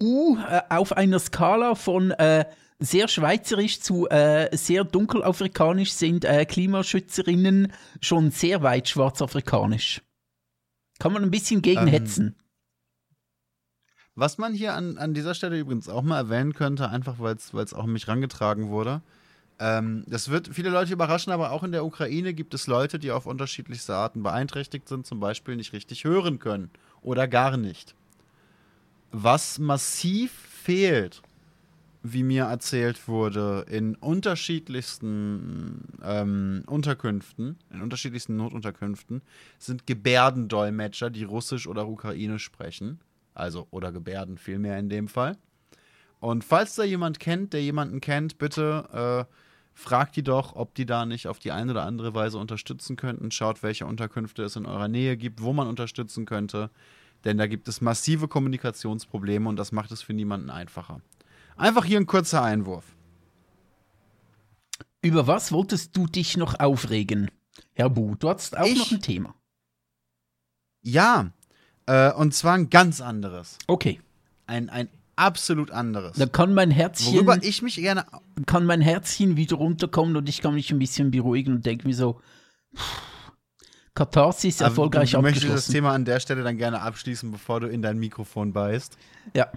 uh, 0.00 0.38
äh, 0.38 0.62
auf 0.70 0.96
einer 0.96 1.18
Skala 1.18 1.74
von 1.74 2.12
äh, 2.12 2.46
sehr 2.78 3.08
schweizerisch 3.08 3.80
zu 3.80 4.08
äh, 4.08 4.54
sehr 4.56 4.84
dunkelafrikanisch 4.84 5.92
sind 5.92 6.24
äh, 6.24 6.44
Klimaschützerinnen 6.44 7.72
schon 8.00 8.30
sehr 8.30 8.62
weit 8.62 8.88
schwarzafrikanisch. 8.88 10.02
Kann 10.98 11.12
man 11.12 11.22
ein 11.22 11.30
bisschen 11.30 11.62
gegen 11.62 11.88
ähm. 11.88 12.34
Was 14.14 14.38
man 14.38 14.54
hier 14.54 14.74
an, 14.74 14.96
an 14.96 15.12
dieser 15.12 15.34
Stelle 15.34 15.58
übrigens 15.58 15.88
auch 15.88 16.02
mal 16.02 16.18
erwähnen 16.18 16.54
könnte, 16.54 16.88
einfach 16.88 17.18
weil 17.18 17.34
es 17.34 17.74
auch 17.74 17.86
mich 17.86 18.06
rangetragen 18.06 18.70
wurde. 18.70 19.02
Ähm, 19.58 20.04
das 20.06 20.28
wird 20.28 20.48
viele 20.52 20.70
Leute 20.70 20.92
überraschen, 20.92 21.32
aber 21.32 21.52
auch 21.52 21.62
in 21.62 21.72
der 21.72 21.84
Ukraine 21.84 22.34
gibt 22.34 22.54
es 22.54 22.66
Leute, 22.66 22.98
die 22.98 23.10
auf 23.10 23.26
unterschiedlichste 23.26 23.94
Arten 23.94 24.22
beeinträchtigt 24.22 24.88
sind, 24.88 25.06
zum 25.06 25.20
Beispiel 25.20 25.56
nicht 25.56 25.72
richtig 25.72 26.04
hören 26.04 26.38
können 26.38 26.70
oder 27.02 27.28
gar 27.28 27.56
nicht. 27.56 27.94
Was 29.12 29.58
massiv 29.58 30.32
fehlt, 30.32 31.22
wie 32.02 32.22
mir 32.22 32.44
erzählt 32.44 33.08
wurde, 33.08 33.64
in 33.70 33.94
unterschiedlichsten 33.94 35.84
ähm, 36.02 36.64
Unterkünften, 36.66 37.56
in 37.70 37.80
unterschiedlichsten 37.80 38.36
Notunterkünften, 38.36 39.22
sind 39.58 39.86
Gebärdendolmetscher, 39.86 41.10
die 41.10 41.24
Russisch 41.24 41.66
oder 41.66 41.88
Ukrainisch 41.88 42.44
sprechen. 42.44 43.00
Also, 43.34 43.66
oder 43.70 43.90
Gebärden 43.90 44.36
vielmehr 44.36 44.78
in 44.78 44.88
dem 44.88 45.08
Fall. 45.08 45.36
Und 46.20 46.44
falls 46.44 46.74
da 46.74 46.84
jemand 46.84 47.20
kennt, 47.20 47.52
der 47.52 47.62
jemanden 47.62 48.00
kennt, 48.00 48.38
bitte 48.38 49.28
äh, 49.28 49.34
fragt 49.74 50.16
die 50.16 50.22
doch, 50.22 50.54
ob 50.54 50.74
die 50.74 50.86
da 50.86 51.04
nicht 51.04 51.26
auf 51.26 51.38
die 51.38 51.52
eine 51.52 51.72
oder 51.72 51.84
andere 51.84 52.14
Weise 52.14 52.38
unterstützen 52.38 52.96
könnten. 52.96 53.30
Schaut, 53.30 53.62
welche 53.62 53.86
Unterkünfte 53.86 54.42
es 54.42 54.56
in 54.56 54.66
eurer 54.66 54.88
Nähe 54.88 55.16
gibt, 55.16 55.42
wo 55.42 55.52
man 55.52 55.66
unterstützen 55.66 56.24
könnte. 56.24 56.70
Denn 57.24 57.38
da 57.38 57.46
gibt 57.46 57.68
es 57.68 57.80
massive 57.80 58.28
Kommunikationsprobleme 58.28 59.48
und 59.48 59.56
das 59.56 59.72
macht 59.72 59.90
es 59.90 60.02
für 60.02 60.14
niemanden 60.14 60.50
einfacher. 60.50 61.00
Einfach 61.56 61.84
hier 61.84 61.98
ein 61.98 62.06
kurzer 62.06 62.42
Einwurf. 62.42 62.84
Über 65.02 65.26
was 65.26 65.52
wolltest 65.52 65.96
du 65.96 66.06
dich 66.06 66.36
noch 66.36 66.58
aufregen, 66.60 67.30
Herr 67.74 67.90
Bu? 67.90 68.14
Du 68.14 68.30
hast 68.30 68.56
auch 68.56 68.64
ich? 68.64 68.78
noch 68.78 68.92
ein 68.92 69.00
Thema. 69.00 69.34
Ja, 70.82 71.30
äh, 71.86 72.12
und 72.12 72.34
zwar 72.34 72.54
ein 72.54 72.70
ganz 72.70 73.00
anderes. 73.00 73.58
Okay. 73.66 74.00
Ein, 74.46 74.68
ein 74.70 74.88
absolut 75.16 75.70
anderes. 75.70 76.16
Da 76.16 76.26
kann 76.26 76.54
mein 76.54 76.70
Herzchen. 76.70 77.14
Worüber 77.14 77.38
ich 77.42 77.62
mich 77.62 77.76
gerne. 77.76 78.06
Kann 78.46 78.66
mein 78.66 78.80
Herzchen 78.80 79.36
wieder 79.36 79.56
runterkommen 79.56 80.16
und 80.16 80.28
ich 80.28 80.40
kann 80.40 80.54
mich 80.54 80.70
ein 80.70 80.78
bisschen 80.78 81.10
beruhigen 81.10 81.54
und 81.54 81.66
denke 81.66 81.86
mir 81.86 81.94
so. 81.94 82.20
Katharsis 83.94 84.60
erfolgreich 84.60 85.14
Aber 85.14 85.22
du 85.22 85.28
abgeschlossen. 85.28 85.52
möchtest 85.52 85.68
das 85.68 85.72
Thema 85.72 85.92
an 85.92 86.04
der 86.04 86.18
Stelle 86.18 86.42
dann 86.42 86.56
gerne 86.58 86.80
abschließen, 86.80 87.30
bevor 87.30 87.60
du 87.60 87.68
in 87.68 87.80
dein 87.80 87.98
Mikrofon 87.98 88.52
beißt. 88.52 88.98
Ja. 89.34 89.52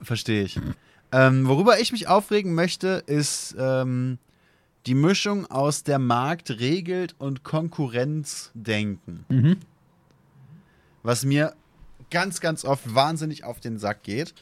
Verstehe 0.00 0.44
ich. 0.44 0.60
Ähm, 1.10 1.48
worüber 1.48 1.80
ich 1.80 1.90
mich 1.92 2.06
aufregen 2.08 2.54
möchte, 2.54 3.02
ist 3.06 3.56
ähm, 3.58 4.18
die 4.86 4.94
Mischung 4.94 5.46
aus 5.46 5.82
der 5.82 5.98
Markt 5.98 6.50
regelt 6.50 7.16
und 7.18 7.42
Konkurrenzdenken. 7.42 9.24
Mhm. 9.28 9.56
Was 11.02 11.24
mir 11.24 11.54
ganz, 12.10 12.40
ganz 12.40 12.64
oft 12.64 12.94
wahnsinnig 12.94 13.44
auf 13.44 13.60
den 13.60 13.78
Sack 13.78 14.02
geht. 14.02 14.34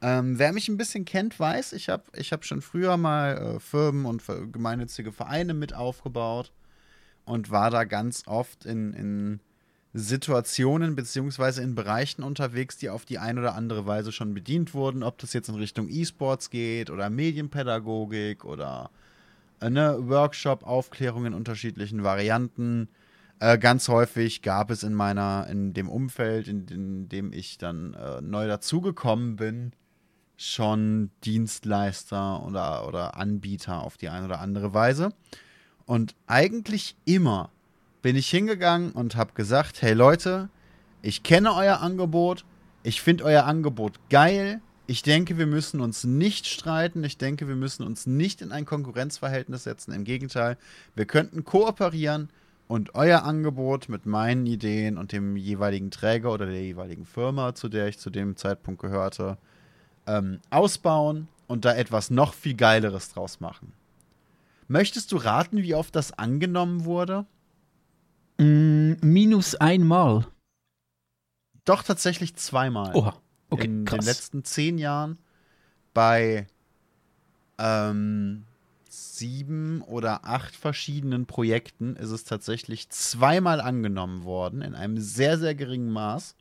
Ähm, 0.00 0.38
wer 0.38 0.52
mich 0.52 0.68
ein 0.68 0.76
bisschen 0.76 1.04
kennt, 1.04 1.38
weiß, 1.38 1.72
ich 1.72 1.88
habe 1.88 2.04
ich 2.14 2.32
hab 2.32 2.44
schon 2.44 2.62
früher 2.62 2.96
mal 2.96 3.36
äh, 3.56 3.60
Firmen 3.60 4.06
und 4.06 4.22
gemeinnützige 4.52 5.12
Vereine 5.12 5.54
mit 5.54 5.74
aufgebaut 5.74 6.52
und 7.24 7.50
war 7.50 7.70
da 7.70 7.84
ganz 7.84 8.22
oft 8.26 8.64
in, 8.64 8.92
in 8.92 9.40
Situationen 9.94 10.94
beziehungsweise 10.94 11.62
in 11.62 11.74
Bereichen 11.74 12.22
unterwegs, 12.22 12.76
die 12.76 12.90
auf 12.90 13.04
die 13.04 13.18
eine 13.18 13.40
oder 13.40 13.54
andere 13.54 13.86
Weise 13.86 14.12
schon 14.12 14.34
bedient 14.34 14.72
wurden, 14.72 15.02
ob 15.02 15.18
das 15.18 15.32
jetzt 15.32 15.48
in 15.48 15.56
Richtung 15.56 15.88
E-Sports 15.88 16.50
geht 16.50 16.90
oder 16.90 17.10
Medienpädagogik 17.10 18.44
oder 18.44 18.90
eine 19.60 20.08
Workshop, 20.08 20.64
Aufklärung 20.64 21.26
in 21.26 21.34
unterschiedlichen 21.34 22.04
Varianten. 22.04 22.88
Äh, 23.40 23.58
ganz 23.58 23.88
häufig 23.88 24.42
gab 24.42 24.70
es 24.70 24.82
in 24.82 24.94
meiner, 24.94 25.46
in 25.48 25.72
dem 25.72 25.88
Umfeld, 25.88 26.48
in, 26.48 26.66
in 26.68 27.08
dem 27.08 27.32
ich 27.32 27.58
dann 27.58 27.94
äh, 27.94 28.20
neu 28.20 28.48
dazugekommen 28.48 29.36
bin, 29.36 29.72
schon 30.36 31.10
Dienstleister 31.24 32.44
oder, 32.44 32.86
oder 32.86 33.16
Anbieter 33.16 33.82
auf 33.82 33.96
die 33.96 34.08
eine 34.08 34.26
oder 34.26 34.40
andere 34.40 34.74
Weise. 34.74 35.12
Und 35.86 36.14
eigentlich 36.26 36.96
immer 37.04 37.50
bin 38.02 38.16
ich 38.16 38.28
hingegangen 38.28 38.92
und 38.92 39.16
habe 39.16 39.32
gesagt, 39.34 39.82
hey 39.82 39.94
Leute, 39.94 40.48
ich 41.02 41.22
kenne 41.22 41.54
euer 41.54 41.80
Angebot, 41.80 42.44
ich 42.82 43.02
finde 43.02 43.24
euer 43.24 43.44
Angebot 43.44 43.98
geil, 44.10 44.60
ich 44.86 45.02
denke, 45.02 45.38
wir 45.38 45.46
müssen 45.46 45.80
uns 45.80 46.04
nicht 46.04 46.46
streiten, 46.46 47.04
ich 47.04 47.18
denke, 47.18 47.46
wir 47.46 47.56
müssen 47.56 47.84
uns 47.84 48.06
nicht 48.06 48.40
in 48.40 48.52
ein 48.52 48.64
Konkurrenzverhältnis 48.64 49.64
setzen, 49.64 49.92
im 49.92 50.04
Gegenteil, 50.04 50.56
wir 50.94 51.04
könnten 51.04 51.44
kooperieren 51.44 52.30
und 52.68 52.94
euer 52.94 53.24
Angebot 53.24 53.88
mit 53.88 54.06
meinen 54.06 54.46
Ideen 54.46 54.98
und 54.98 55.12
dem 55.12 55.36
jeweiligen 55.36 55.90
Träger 55.90 56.32
oder 56.32 56.46
der 56.46 56.62
jeweiligen 56.62 57.06
Firma, 57.06 57.54
zu 57.54 57.68
der 57.68 57.88
ich 57.88 57.98
zu 57.98 58.10
dem 58.10 58.36
Zeitpunkt 58.36 58.80
gehörte, 58.80 59.38
ähm, 60.06 60.40
ausbauen 60.50 61.28
und 61.46 61.64
da 61.64 61.74
etwas 61.74 62.10
noch 62.10 62.34
viel 62.34 62.54
Geileres 62.54 63.10
draus 63.10 63.40
machen. 63.40 63.72
Möchtest 64.68 65.12
du 65.12 65.16
raten, 65.16 65.62
wie 65.62 65.74
oft 65.74 65.96
das 65.96 66.12
angenommen 66.12 66.84
wurde? 66.84 67.24
Mm, 68.36 68.92
minus 69.00 69.54
einmal. 69.54 70.26
Doch 71.64 71.82
tatsächlich 71.82 72.36
zweimal. 72.36 72.94
Oha. 72.94 73.14
Okay, 73.50 73.64
In 73.64 73.86
krass. 73.86 74.00
den 74.00 74.06
letzten 74.06 74.44
zehn 74.44 74.76
Jahren 74.76 75.18
bei 75.94 76.46
ähm, 77.56 78.44
sieben 79.18 79.82
oder 79.82 80.24
acht 80.24 80.54
verschiedenen 80.56 81.26
Projekten 81.26 81.96
ist 81.96 82.10
es 82.10 82.24
tatsächlich 82.24 82.88
zweimal 82.90 83.60
angenommen 83.60 84.24
worden, 84.24 84.62
in 84.62 84.74
einem 84.74 84.98
sehr, 84.98 85.38
sehr 85.38 85.54
geringen 85.54 85.90
Maß. 85.90 86.36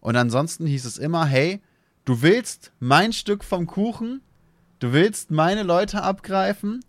Und 0.00 0.16
ansonsten 0.16 0.66
hieß 0.66 0.84
es 0.84 0.98
immer, 0.98 1.24
hey, 1.24 1.60
du 2.04 2.22
willst 2.22 2.72
mein 2.78 3.12
Stück 3.12 3.42
vom 3.42 3.66
Kuchen, 3.66 4.20
du 4.78 4.92
willst 4.92 5.30
meine 5.30 5.62
Leute 5.62 6.02
abgreifen, 6.02 6.84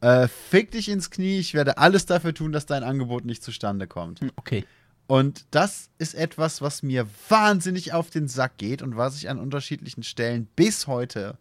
äh, 0.00 0.28
fick 0.28 0.70
dich 0.72 0.88
ins 0.88 1.10
Knie, 1.10 1.38
ich 1.38 1.54
werde 1.54 1.78
alles 1.78 2.06
dafür 2.06 2.34
tun, 2.34 2.52
dass 2.52 2.66
dein 2.66 2.82
Angebot 2.84 3.24
nicht 3.24 3.42
zustande 3.42 3.86
kommt. 3.86 4.20
Hm, 4.20 4.32
okay. 4.36 4.64
Und 5.06 5.46
das 5.50 5.90
ist 5.98 6.14
etwas, 6.14 6.62
was 6.62 6.82
mir 6.82 7.06
wahnsinnig 7.28 7.92
auf 7.92 8.10
den 8.10 8.28
Sack 8.28 8.56
geht 8.58 8.82
und 8.82 8.96
was 8.96 9.16
ich 9.16 9.28
an 9.28 9.38
unterschiedlichen 9.38 10.02
Stellen 10.02 10.46
bis 10.56 10.86
heute 10.86 11.38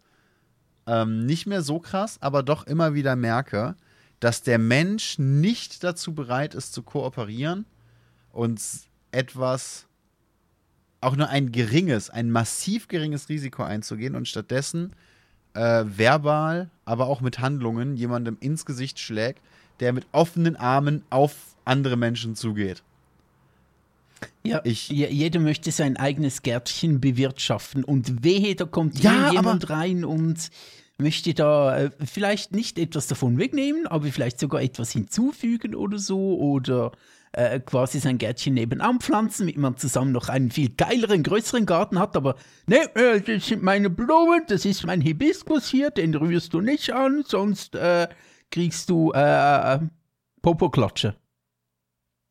ähm, 0.88 1.26
nicht 1.26 1.48
mehr 1.48 1.62
so 1.62 1.80
krass, 1.80 2.18
aber 2.22 2.44
doch 2.44 2.66
immer 2.66 2.94
wieder 2.94 3.16
merke, 3.16 3.76
dass 4.20 4.44
der 4.44 4.60
Mensch 4.60 5.18
nicht 5.18 5.84
dazu 5.84 6.14
bereit 6.14 6.54
ist 6.56 6.74
zu 6.74 6.84
kooperieren 6.84 7.66
und 8.32 8.62
etwas, 9.12 9.88
auch 11.02 11.16
nur 11.16 11.30
ein 11.30 11.52
geringes, 11.52 12.10
ein 12.10 12.30
massiv 12.30 12.88
geringes 12.88 13.30
Risiko 13.30 13.64
einzugehen 13.64 14.16
und 14.16 14.28
stattdessen 14.28 14.94
äh, 15.54 15.84
verbal, 15.86 16.70
aber 16.86 17.08
auch 17.08 17.22
mit 17.22 17.40
Handlungen 17.40 17.96
jemandem 17.98 18.38
ins 18.40 18.66
Gesicht 18.66 19.00
schlägt, 19.00 19.42
der 19.80 19.94
mit 19.94 20.06
offenen 20.12 20.56
Armen 20.56 21.04
auf 21.10 21.56
andere 21.66 21.98
Menschen 21.98 22.36
zugeht. 22.36 22.84
Ja, 24.44 24.62
ich, 24.64 24.90
jeder 24.90 25.40
möchte 25.40 25.72
sein 25.72 25.98
eigenes 25.98 26.42
Gärtchen 26.42 27.00
bewirtschaften 27.00 27.84
und 27.84 28.24
wehe, 28.24 28.56
da 28.56 28.66
kommt 28.66 29.00
ja, 29.00 29.32
jemand 29.32 29.70
rein 29.70 30.04
und 30.04 30.50
möchte 30.98 31.34
da 31.34 31.78
äh, 31.78 31.92
vielleicht 32.06 32.54
nicht 32.54 32.80
etwas 32.80 33.08
davon 33.08 33.38
wegnehmen, 33.38 33.88
aber 33.88 34.08
vielleicht 34.08 34.40
sogar 34.40 34.62
etwas 34.62 34.92
hinzufügen 34.92 35.76
oder 35.76 35.98
so 35.98 36.38
oder 36.38 36.92
äh, 37.34 37.60
quasi 37.60 38.00
sein 38.00 38.18
Gärtchen 38.18 38.54
nebenan 38.54 39.00
pflanzen, 39.00 39.44
damit 39.44 39.58
man 39.58 39.78
zusammen 39.78 40.12
noch 40.12 40.30
einen 40.30 40.52
viel 40.52 40.70
geileren, 40.70 41.24
größeren 41.24 41.66
Garten 41.66 42.00
hat. 42.00 42.16
Aber 42.16 42.36
ne, 42.68 42.94
äh, 42.96 43.22
das 43.22 43.48
sind 43.48 43.64
meine 43.64 43.90
Blumen, 43.90 44.44
das 44.48 44.66
ist 44.66 44.86
mein 44.86 45.02
Hibiskus 45.02 45.68
hier, 45.70 45.92
den 45.92 46.14
rührst 46.16 46.54
du 46.54 46.62
nicht 46.62 46.92
an, 46.94 47.24
sonst 47.26 47.76
äh, 47.76 48.08
kriegst 48.50 48.90
du 48.90 49.12
äh, 49.14 49.80
Popo-Klatsche. 50.42 51.16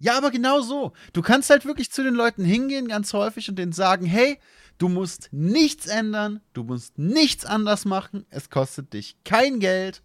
Ja, 0.00 0.16
aber 0.16 0.30
genau 0.30 0.62
so. 0.62 0.92
Du 1.12 1.22
kannst 1.22 1.50
halt 1.50 1.66
wirklich 1.66 1.92
zu 1.92 2.02
den 2.02 2.14
Leuten 2.14 2.44
hingehen, 2.44 2.88
ganz 2.88 3.12
häufig, 3.12 3.48
und 3.48 3.56
denen 3.56 3.72
sagen, 3.72 4.06
hey, 4.06 4.38
du 4.78 4.88
musst 4.88 5.28
nichts 5.30 5.86
ändern, 5.86 6.40
du 6.54 6.64
musst 6.64 6.98
nichts 6.98 7.44
anders 7.44 7.84
machen, 7.84 8.24
es 8.30 8.48
kostet 8.48 8.94
dich 8.94 9.16
kein 9.24 9.60
Geld, 9.60 10.02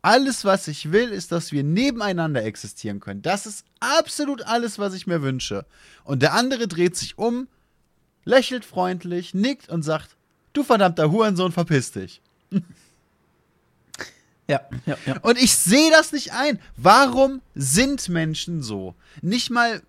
alles, 0.00 0.44
was 0.44 0.68
ich 0.68 0.92
will, 0.92 1.08
ist, 1.08 1.32
dass 1.32 1.50
wir 1.50 1.64
nebeneinander 1.64 2.44
existieren 2.44 3.00
können. 3.00 3.22
Das 3.22 3.44
ist 3.44 3.64
absolut 3.80 4.46
alles, 4.46 4.78
was 4.78 4.94
ich 4.94 5.08
mir 5.08 5.20
wünsche. 5.20 5.66
Und 6.04 6.22
der 6.22 6.34
andere 6.34 6.68
dreht 6.68 6.94
sich 6.96 7.18
um, 7.18 7.48
lächelt 8.24 8.64
freundlich, 8.64 9.34
nickt 9.34 9.68
und 9.68 9.82
sagt: 9.82 10.16
Du 10.52 10.62
verdammter 10.62 11.10
Hurensohn, 11.10 11.50
verpiss 11.50 11.90
dich. 11.90 12.22
Ja, 14.48 14.60
ja, 14.86 14.96
ja. 15.06 15.18
Und 15.22 15.38
ich 15.38 15.56
sehe 15.56 15.90
das 15.90 16.12
nicht 16.12 16.32
ein. 16.32 16.60
Warum 16.76 17.42
sind 17.54 18.08
Menschen 18.08 18.62
so? 18.62 18.94
Nicht 19.20 19.50
mal, 19.50 19.82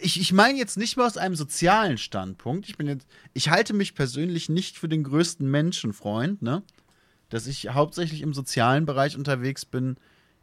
ich, 0.00 0.20
ich 0.20 0.32
meine 0.32 0.58
jetzt 0.58 0.76
nicht 0.76 0.96
mal 0.96 1.06
aus 1.06 1.16
einem 1.16 1.34
sozialen 1.34 1.98
Standpunkt. 1.98 2.68
Ich 2.68 2.76
bin 2.76 2.86
jetzt, 2.86 3.06
ich 3.34 3.50
halte 3.50 3.74
mich 3.74 3.94
persönlich 3.94 4.48
nicht 4.48 4.78
für 4.78 4.88
den 4.88 5.02
größten 5.02 5.50
Menschenfreund, 5.50 6.42
ne? 6.42 6.62
dass 7.28 7.46
ich 7.46 7.70
hauptsächlich 7.70 8.22
im 8.22 8.34
sozialen 8.34 8.86
Bereich 8.86 9.16
unterwegs 9.16 9.64
bin, 9.64 9.96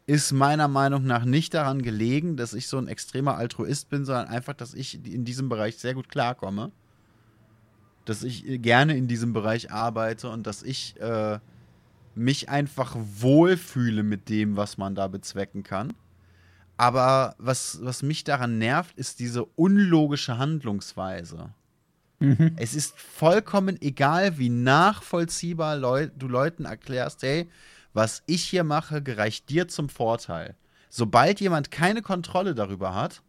ist 0.07 0.31
meiner 0.33 0.67
Meinung 0.67 1.05
nach 1.05 1.25
nicht 1.25 1.53
daran 1.53 1.81
gelegen, 1.81 2.37
dass 2.37 2.53
ich 2.53 2.67
so 2.67 2.77
ein 2.77 2.87
extremer 2.87 3.37
Altruist 3.37 3.89
bin, 3.89 4.05
sondern 4.05 4.27
einfach, 4.27 4.53
dass 4.53 4.73
ich 4.73 5.03
in 5.05 5.25
diesem 5.25 5.49
Bereich 5.49 5.77
sehr 5.77 5.95
gut 5.95 6.09
klarkomme. 6.09 6.71
Dass 8.03 8.21
ich 8.21 8.61
gerne 8.61 8.95
in 8.95 9.07
diesem 9.07 9.33
Bereich 9.33 9.71
arbeite 9.71 10.29
und 10.29 10.45
dass 10.45 10.61
ich 10.61 10.99
äh, 10.99 11.39
mich 12.17 12.49
einfach 12.49 12.95
wohlfühle 12.97 14.03
mit 14.03 14.29
dem, 14.29 14.57
was 14.57 14.77
man 14.77 14.95
da 14.95 15.07
bezwecken 15.07 15.63
kann. 15.63 15.93
Aber 16.77 17.35
was, 17.37 17.79
was 17.81 18.03
mich 18.03 18.23
daran 18.23 18.57
nervt, 18.57 18.97
ist 18.97 19.19
diese 19.19 19.45
unlogische 19.45 20.37
Handlungsweise. 20.37 21.49
Mhm. 22.19 22.53
Es 22.57 22.73
ist 22.73 22.99
vollkommen 22.99 23.81
egal, 23.81 24.37
wie 24.37 24.49
nachvollziehbar 24.49 25.77
Leu 25.77 26.07
du 26.07 26.27
Leuten 26.27 26.65
erklärst, 26.65 27.23
hey, 27.23 27.49
was 27.93 28.23
ich 28.25 28.43
hier 28.43 28.63
mache, 28.63 29.01
gereicht 29.01 29.49
dir 29.49 29.67
zum 29.67 29.89
Vorteil. 29.89 30.55
Sobald 30.89 31.39
jemand 31.39 31.71
keine 31.71 32.01
Kontrolle 32.01 32.55
darüber 32.55 32.93
hat, 32.93 33.21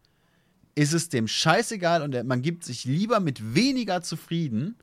ist 0.75 0.93
es 0.93 1.09
dem 1.09 1.27
scheißegal 1.27 2.01
und 2.01 2.27
man 2.27 2.41
gibt 2.41 2.63
sich 2.63 2.85
lieber 2.85 3.19
mit 3.19 3.55
weniger 3.55 4.01
zufrieden, 4.01 4.75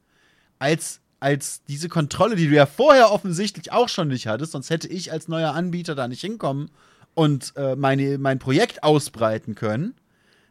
als, 0.58 1.00
als 1.24 1.64
diese 1.64 1.88
Kontrolle, 1.88 2.37
die 2.37 2.48
du 2.48 2.54
ja 2.54 2.66
vorher 2.66 3.10
offensichtlich 3.10 3.72
auch 3.72 3.88
schon 3.88 4.08
nicht 4.08 4.26
hattest, 4.26 4.52
sonst 4.52 4.68
hätte 4.68 4.88
ich 4.88 5.10
als 5.10 5.26
neuer 5.26 5.54
Anbieter 5.54 5.94
da 5.94 6.06
nicht 6.06 6.20
hinkommen 6.20 6.70
und 7.14 7.54
äh, 7.56 7.76
meine, 7.76 8.18
mein 8.18 8.38
Projekt 8.38 8.82
ausbreiten 8.82 9.54
können. 9.54 9.94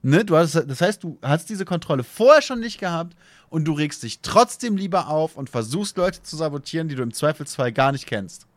Ne? 0.01 0.25
Du 0.25 0.35
hast, 0.35 0.55
das 0.55 0.81
heißt, 0.81 1.03
du 1.03 1.19
hast 1.21 1.51
diese 1.51 1.63
Kontrolle 1.63 2.03
vorher 2.03 2.41
schon 2.41 2.59
nicht 2.59 2.79
gehabt 2.79 3.15
und 3.49 3.65
du 3.65 3.73
regst 3.73 4.01
dich 4.01 4.21
trotzdem 4.21 4.75
lieber 4.75 5.09
auf 5.09 5.37
und 5.37 5.51
versuchst 5.51 5.95
Leute 5.95 6.23
zu 6.23 6.35
sabotieren, 6.35 6.87
die 6.87 6.95
du 6.95 7.03
im 7.03 7.13
Zweifelsfall 7.13 7.71
gar 7.71 7.91
nicht 7.91 8.07
kennst. 8.07 8.47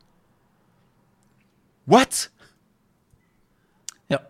What? 1.85 2.31
Ja. 4.09 4.21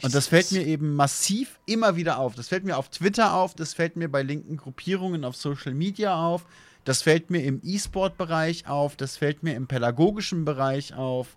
Und 0.00 0.14
das 0.14 0.28
fällt 0.28 0.52
mir 0.52 0.64
eben 0.64 0.94
massiv 0.94 1.58
immer 1.66 1.96
wieder 1.96 2.18
auf. 2.18 2.36
Das 2.36 2.46
fällt 2.46 2.62
mir 2.64 2.76
auf 2.76 2.88
Twitter 2.88 3.34
auf, 3.34 3.56
das 3.56 3.74
fällt 3.74 3.96
mir 3.96 4.08
bei 4.08 4.22
linken 4.22 4.58
Gruppierungen 4.58 5.24
auf 5.24 5.34
Social 5.34 5.74
Media 5.74 6.14
auf, 6.14 6.46
das 6.84 7.02
fällt 7.02 7.30
mir 7.30 7.42
im 7.44 7.60
E-Sport-Bereich 7.62 8.66
auf, 8.66 8.96
das 8.96 9.16
fällt 9.16 9.42
mir 9.42 9.54
im 9.54 9.66
pädagogischen 9.66 10.44
Bereich 10.44 10.94
auf. 10.94 11.36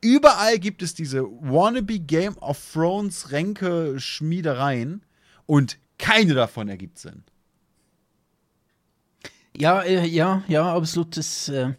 Überall 0.00 0.58
gibt 0.58 0.82
es 0.82 0.94
diese 0.94 1.24
wannabe 1.24 1.98
Game 1.98 2.36
of 2.38 2.58
Thrones 2.72 3.32
Ränke 3.32 3.98
Schmiedereien 3.98 5.02
und 5.46 5.78
keine 5.98 6.34
davon 6.34 6.68
ergibt 6.68 6.98
Sinn. 6.98 7.24
Ja, 9.56 9.82
äh, 9.82 10.06
ja, 10.06 10.44
ja, 10.46 10.72
absolut. 10.72 11.16
Das, 11.16 11.48
äh, 11.48 11.74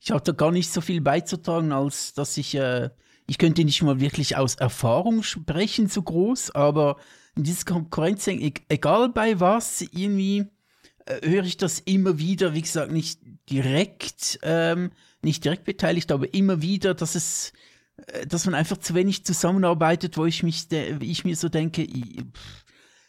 ich 0.00 0.10
habe 0.10 0.22
da 0.24 0.32
gar 0.32 0.52
nicht 0.52 0.72
so 0.72 0.80
viel 0.80 1.02
beizutragen, 1.02 1.72
als 1.72 2.14
dass 2.14 2.38
ich, 2.38 2.54
äh, 2.54 2.88
ich 3.26 3.36
könnte 3.36 3.64
nicht 3.64 3.82
mal 3.82 4.00
wirklich 4.00 4.36
aus 4.36 4.54
Erfahrung 4.54 5.22
sprechen, 5.22 5.88
so 5.88 6.02
groß, 6.02 6.52
aber 6.52 6.96
in 7.36 7.42
dieser 7.42 7.66
Konkurrenz, 7.66 8.26
e-, 8.26 8.54
egal 8.68 9.10
bei 9.10 9.38
was, 9.38 9.82
irgendwie 9.92 10.46
äh, 11.06 11.28
höre 11.28 11.44
ich 11.44 11.56
das 11.56 11.80
immer 11.80 12.18
wieder, 12.18 12.54
wie 12.54 12.62
gesagt, 12.62 12.92
nicht 12.92 13.20
direkt, 13.48 14.38
ähm, 14.42 14.90
nicht 15.22 15.44
direkt 15.44 15.64
beteiligt, 15.64 16.12
aber 16.12 16.32
immer 16.34 16.62
wieder, 16.62 16.94
dass 16.94 17.14
es, 17.14 17.52
äh, 18.06 18.26
dass 18.26 18.46
man 18.46 18.54
einfach 18.54 18.78
zu 18.78 18.94
wenig 18.94 19.24
zusammenarbeitet, 19.24 20.16
wo 20.16 20.26
ich 20.26 20.42
mich, 20.42 20.70
ich 20.72 21.24
mir 21.24 21.36
so 21.36 21.48
denke, 21.48 21.82
ich, 21.82 22.24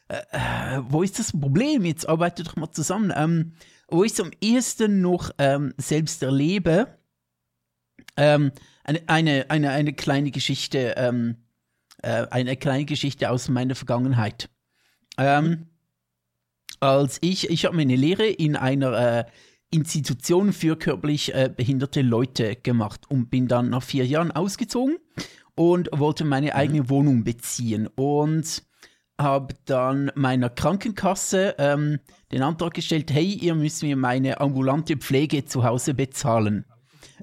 äh, 0.07 0.21
äh, 0.31 0.81
wo 0.89 1.03
ist 1.03 1.19
das 1.19 1.31
Problem? 1.31 1.85
Jetzt 1.85 2.07
arbeitet 2.07 2.47
doch 2.47 2.55
mal 2.55 2.71
zusammen. 2.71 3.13
Ähm, 3.15 3.53
wo 3.91 4.03
ich 4.03 4.13
es 4.13 4.19
am 4.21 4.31
ehesten 4.39 5.01
noch 5.01 5.31
ähm, 5.37 5.73
selbst 5.77 6.23
erlebe, 6.23 6.97
ähm, 8.17 8.51
eine, 8.83 9.01
eine, 9.07 9.45
eine, 9.49 9.71
eine 9.71 9.93
kleine 9.93 10.31
Geschichte, 10.31 10.95
ähm, 10.97 11.35
äh, 12.01 12.25
eine 12.31 12.55
kleine 12.57 12.85
Geschichte 12.85 13.29
aus 13.29 13.49
meiner 13.49 13.75
Vergangenheit. 13.75 14.49
Ähm, 15.17 15.67
als 16.81 17.19
ich, 17.21 17.49
ich 17.49 17.65
habe 17.65 17.77
meine 17.77 17.95
Lehre 17.95 18.27
in 18.27 18.55
einer 18.57 19.19
äh, 19.19 19.25
Institution 19.69 20.51
für 20.51 20.75
körperlich 20.75 21.33
äh, 21.33 21.49
behinderte 21.55 22.01
Leute 22.01 22.57
gemacht 22.57 23.09
und 23.09 23.29
bin 23.29 23.47
dann 23.47 23.69
nach 23.69 23.83
vier 23.83 24.05
Jahren 24.05 24.31
ausgezogen 24.31 24.97
und 25.55 25.89
wollte 25.93 26.25
meine 26.25 26.47
mhm. 26.47 26.53
eigene 26.53 26.89
Wohnung 26.89 27.23
beziehen 27.23 27.87
und 27.95 28.63
habe 29.19 29.53
dann 29.65 30.11
meiner 30.15 30.49
Krankenkasse 30.49 31.55
ähm, 31.59 31.99
den 32.31 32.41
Antrag 32.41 32.73
gestellt, 32.73 33.11
hey, 33.11 33.25
ihr 33.25 33.55
müsst 33.55 33.83
mir 33.83 33.95
meine 33.95 34.41
ambulante 34.41 34.97
Pflege 34.97 35.45
zu 35.45 35.63
Hause 35.63 35.93
bezahlen. 35.93 36.65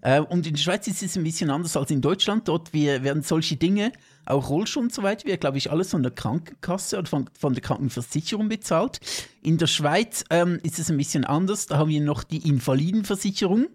Äh, 0.02 0.20
und 0.20 0.46
in 0.46 0.54
der 0.54 0.60
Schweiz 0.60 0.86
ist 0.86 1.02
es 1.02 1.16
ein 1.16 1.24
bisschen 1.24 1.50
anders 1.50 1.76
als 1.76 1.90
in 1.90 2.00
Deutschland. 2.00 2.46
Dort 2.48 2.72
wir, 2.72 3.02
werden 3.02 3.22
solche 3.22 3.56
Dinge, 3.56 3.92
auch 4.26 4.48
Rollstuhl 4.48 4.84
und 4.84 4.94
so 4.94 5.02
weiter, 5.02 5.26
wird, 5.26 5.40
glaube 5.40 5.58
ich, 5.58 5.70
alles 5.70 5.90
von 5.90 6.02
der 6.02 6.12
Krankenkasse 6.12 6.98
oder 6.98 7.08
von, 7.08 7.28
von 7.38 7.52
der 7.54 7.62
Krankenversicherung 7.62 8.48
bezahlt. 8.48 9.00
In 9.42 9.58
der 9.58 9.66
Schweiz 9.66 10.24
ähm, 10.30 10.60
ist 10.62 10.78
es 10.78 10.90
ein 10.90 10.96
bisschen 10.96 11.24
anders. 11.24 11.66
Da 11.66 11.78
haben 11.78 11.90
wir 11.90 12.00
noch 12.00 12.24
die 12.24 12.48
Invalidenversicherung. 12.48 13.66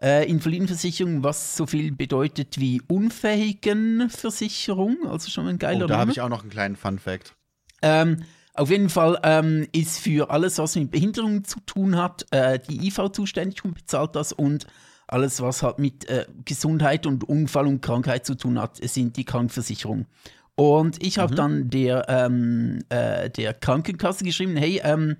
Äh, 0.00 0.30
Invalidenversicherung, 0.30 1.24
was 1.24 1.56
so 1.56 1.66
viel 1.66 1.90
bedeutet 1.90 2.60
wie 2.60 2.80
Unfähigenversicherung, 2.86 5.08
also 5.08 5.28
schon 5.28 5.48
ein 5.48 5.58
geiler 5.58 5.86
oh, 5.86 5.88
Da 5.88 5.98
habe 5.98 6.12
ich 6.12 6.20
auch 6.20 6.28
noch 6.28 6.42
einen 6.42 6.50
kleinen 6.50 6.76
Fun-Fact. 6.76 7.34
Ähm, 7.82 8.22
auf 8.54 8.70
jeden 8.70 8.90
Fall 8.90 9.18
ähm, 9.24 9.66
ist 9.72 9.98
für 9.98 10.30
alles, 10.30 10.58
was 10.58 10.76
mit 10.76 10.92
Behinderung 10.92 11.42
zu 11.44 11.58
tun 11.60 11.96
hat, 11.96 12.26
äh, 12.30 12.58
die 12.58 12.86
IV 12.86 13.10
zuständig 13.12 13.64
und 13.64 13.74
bezahlt 13.74 14.14
das 14.14 14.32
und 14.32 14.66
alles, 15.08 15.40
was 15.40 15.62
halt 15.62 15.78
mit 15.78 16.08
äh, 16.08 16.26
Gesundheit 16.44 17.06
und 17.06 17.28
Unfall 17.28 17.66
und 17.66 17.80
Krankheit 17.80 18.26
zu 18.26 18.34
tun 18.34 18.60
hat, 18.60 18.76
sind 18.76 19.16
die 19.16 19.24
Krankenversicherungen. 19.24 20.06
Und 20.54 21.02
ich 21.04 21.18
habe 21.18 21.32
mhm. 21.32 21.36
dann 21.36 21.70
der, 21.70 22.06
ähm, 22.08 22.80
äh, 22.88 23.30
der 23.30 23.54
Krankenkasse 23.54 24.24
geschrieben, 24.24 24.56
hey, 24.56 24.80
ähm, 24.84 25.16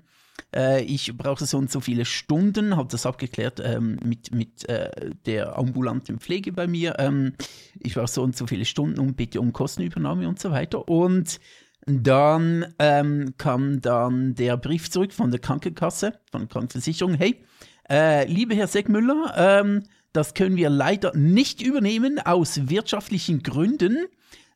äh, 0.55 0.83
ich 0.83 1.15
brauche 1.15 1.45
so 1.45 1.57
und 1.57 1.71
so 1.71 1.79
viele 1.79 2.05
Stunden, 2.05 2.75
habe 2.75 2.89
das 2.89 3.05
abgeklärt 3.05 3.61
ähm, 3.63 3.97
mit, 4.03 4.33
mit 4.33 4.67
äh, 4.67 5.11
der 5.25 5.57
ambulanten 5.57 6.19
Pflege 6.19 6.51
bei 6.51 6.67
mir. 6.67 6.95
Ähm, 6.99 7.33
ich 7.79 7.95
brauche 7.95 8.07
so 8.07 8.23
und 8.23 8.35
so 8.35 8.47
viele 8.47 8.65
Stunden 8.65 8.99
und 8.99 9.15
bitte 9.15 9.39
um 9.39 9.53
Kostenübernahme 9.53 10.27
und 10.27 10.39
so 10.39 10.51
weiter. 10.51 10.87
Und 10.87 11.39
dann 11.85 12.73
ähm, 12.77 13.33
kam 13.37 13.81
dann 13.81 14.35
der 14.35 14.57
Brief 14.57 14.91
zurück 14.91 15.13
von 15.13 15.31
der 15.31 15.39
Krankenkasse, 15.39 16.19
von 16.31 16.41
der 16.41 16.49
Krankenversicherung. 16.49 17.13
Hey, 17.15 17.43
äh, 17.89 18.25
lieber 18.25 18.55
Herr 18.55 18.67
Segmüller, 18.67 19.33
ähm, 19.37 19.83
das 20.13 20.33
können 20.33 20.55
wir 20.55 20.69
leider 20.69 21.15
nicht 21.15 21.61
übernehmen 21.61 22.19
aus 22.19 22.69
wirtschaftlichen 22.69 23.43
Gründen, 23.43 24.05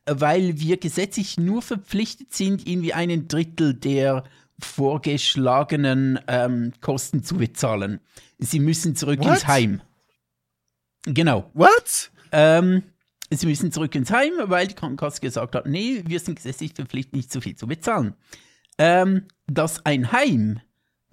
weil 0.06 0.58
wir 0.58 0.76
gesetzlich 0.76 1.38
nur 1.38 1.62
verpflichtet 1.62 2.32
sind, 2.34 2.66
irgendwie 2.66 2.92
einen 2.92 3.28
Drittel 3.28 3.74
der 3.74 4.24
vorgeschlagenen 4.58 6.20
ähm, 6.28 6.72
Kosten 6.80 7.24
zu 7.24 7.36
bezahlen. 7.36 8.00
Sie 8.38 8.60
müssen 8.60 8.96
zurück 8.96 9.20
What? 9.20 9.28
ins 9.28 9.46
Heim. 9.46 9.80
Genau. 11.06 11.50
What? 11.54 12.10
Ähm, 12.32 12.82
Sie 13.30 13.46
müssen 13.46 13.72
zurück 13.72 13.94
ins 13.94 14.10
Heim, 14.10 14.32
weil 14.44 14.66
die 14.66 14.74
Krankenkasse 14.74 15.20
gesagt 15.20 15.54
hat, 15.54 15.66
nee, 15.66 16.02
wir 16.06 16.20
sind 16.20 16.36
gesetzlich 16.36 16.72
verpflichtet, 16.74 17.14
nicht 17.14 17.32
so 17.32 17.40
viel 17.40 17.56
zu 17.56 17.66
bezahlen. 17.66 18.14
Ähm, 18.78 19.26
dass 19.46 19.84
ein 19.86 20.12
Heim 20.12 20.60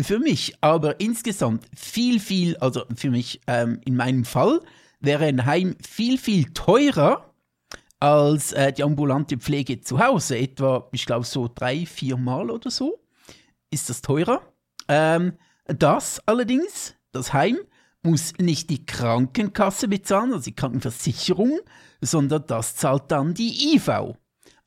für 0.04 0.20
mich 0.20 0.56
aber 0.62 1.00
insgesamt 1.00 1.66
viel, 1.76 2.20
viel, 2.20 2.58
also 2.58 2.84
für 2.96 3.10
mich 3.10 3.42
ähm, 3.48 3.82
in 3.86 3.96
meinem 3.96 4.26
Fall, 4.26 4.62
wäre 5.00 5.26
ein 5.26 5.46
Heim 5.46 5.76
viel, 5.82 6.18
viel 6.18 6.46
teurer 6.54 7.34
als 8.00 8.52
äh, 8.54 8.74
die 8.74 8.84
ambulante 8.84 9.38
Pflege 9.38 9.82
zu 9.82 10.00
Hause. 10.00 10.38
Etwa, 10.38 10.88
ich 10.92 11.06
glaube, 11.06 11.26
so 11.26 11.50
drei, 11.54 11.86
vier 11.86 12.18
Mal 12.18 12.50
oder 12.50 12.72
so 12.72 13.00
ist 13.70 13.90
das 13.90 14.02
teurer. 14.02 14.42
Ähm, 14.88 15.34
das 15.66 16.22
allerdings, 16.28 16.96
das 17.12 17.34
Heim, 17.34 17.58
muss 18.04 18.34
nicht 18.40 18.70
die 18.70 18.86
Krankenkasse 18.86 19.88
bezahlen, 19.88 20.34
also 20.34 20.46
die 20.46 20.56
Krankenversicherung, 20.56 21.60
sondern 22.02 22.46
das 22.48 22.76
zahlt 22.76 23.12
dann 23.12 23.34
die 23.34 23.76
IV. 23.76 23.90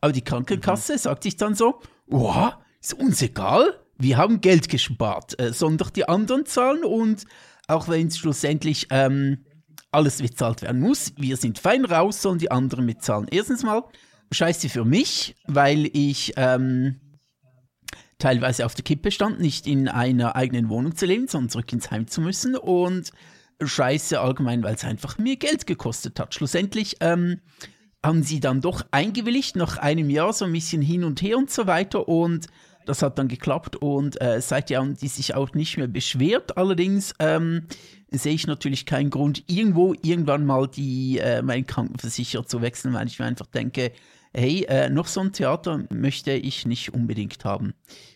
Aber 0.00 0.12
die 0.12 0.22
Krankenkasse 0.22 0.94
mhm. 0.94 0.98
sagt 0.98 1.22
sich 1.24 1.36
dann 1.36 1.54
so, 1.54 1.80
wow, 2.06 2.54
ist 2.80 2.94
uns 2.94 3.20
egal, 3.22 3.83
wir 3.98 4.16
haben 4.16 4.40
Geld 4.40 4.68
gespart, 4.68 5.38
äh, 5.40 5.52
sollen 5.52 5.78
doch 5.78 5.90
die 5.90 6.08
anderen 6.08 6.46
zahlen 6.46 6.84
und 6.84 7.24
auch 7.68 7.88
wenn 7.88 8.08
es 8.08 8.18
schlussendlich 8.18 8.88
ähm, 8.90 9.44
alles 9.90 10.20
bezahlt 10.20 10.62
werden 10.62 10.80
muss, 10.80 11.12
wir 11.16 11.36
sind 11.36 11.58
fein 11.58 11.84
raus, 11.84 12.20
sollen 12.20 12.38
die 12.38 12.50
anderen 12.50 12.84
mitzahlen. 12.84 13.28
Erstens 13.30 13.62
mal, 13.62 13.84
scheiße 14.32 14.68
für 14.68 14.84
mich, 14.84 15.36
weil 15.46 15.88
ich 15.92 16.32
ähm, 16.36 17.00
teilweise 18.18 18.66
auf 18.66 18.74
der 18.74 18.84
Kippe 18.84 19.10
stand, 19.10 19.40
nicht 19.40 19.66
in 19.66 19.88
einer 19.88 20.36
eigenen 20.36 20.68
Wohnung 20.68 20.96
zu 20.96 21.06
leben, 21.06 21.28
sondern 21.28 21.50
zurück 21.50 21.72
ins 21.72 21.90
Heim 21.90 22.06
zu 22.08 22.20
müssen 22.20 22.56
und 22.56 23.12
scheiße 23.62 24.20
allgemein, 24.20 24.62
weil 24.62 24.74
es 24.74 24.84
einfach 24.84 25.18
mir 25.18 25.36
Geld 25.36 25.66
gekostet 25.66 26.18
hat. 26.18 26.34
Schlussendlich 26.34 26.96
ähm, 27.00 27.40
haben 28.02 28.22
sie 28.22 28.40
dann 28.40 28.60
doch 28.60 28.84
eingewilligt, 28.90 29.56
nach 29.56 29.78
einem 29.78 30.10
Jahr 30.10 30.32
so 30.32 30.44
ein 30.44 30.52
bisschen 30.52 30.82
hin 30.82 31.04
und 31.04 31.22
her 31.22 31.38
und 31.38 31.50
so 31.50 31.66
weiter 31.66 32.08
und 32.08 32.48
das 32.86 33.02
hat 33.02 33.18
dann 33.18 33.28
geklappt 33.28 33.76
und 33.76 34.20
äh, 34.20 34.40
seitdem 34.40 34.78
haben 34.78 34.96
die 34.96 35.08
sich 35.08 35.34
auch 35.34 35.52
nicht 35.54 35.76
mehr 35.76 35.88
beschwert. 35.88 36.56
Allerdings 36.56 37.14
ähm, 37.18 37.66
sehe 38.10 38.34
ich 38.34 38.46
natürlich 38.46 38.86
keinen 38.86 39.10
Grund, 39.10 39.44
irgendwo 39.46 39.94
irgendwann 40.02 40.46
mal 40.46 40.68
die, 40.68 41.18
äh, 41.18 41.42
meinen 41.42 41.66
Krankenversicherer 41.66 42.46
zu 42.46 42.62
wechseln, 42.62 42.94
weil 42.94 43.06
ich 43.06 43.18
mir 43.18 43.26
einfach 43.26 43.46
denke, 43.46 43.92
hey, 44.32 44.64
äh, 44.68 44.88
noch 44.90 45.06
so 45.06 45.20
ein 45.20 45.32
Theater 45.32 45.84
möchte 45.90 46.32
ich 46.32 46.66
nicht 46.66 46.92
unbedingt 46.92 47.44
haben. 47.44 47.74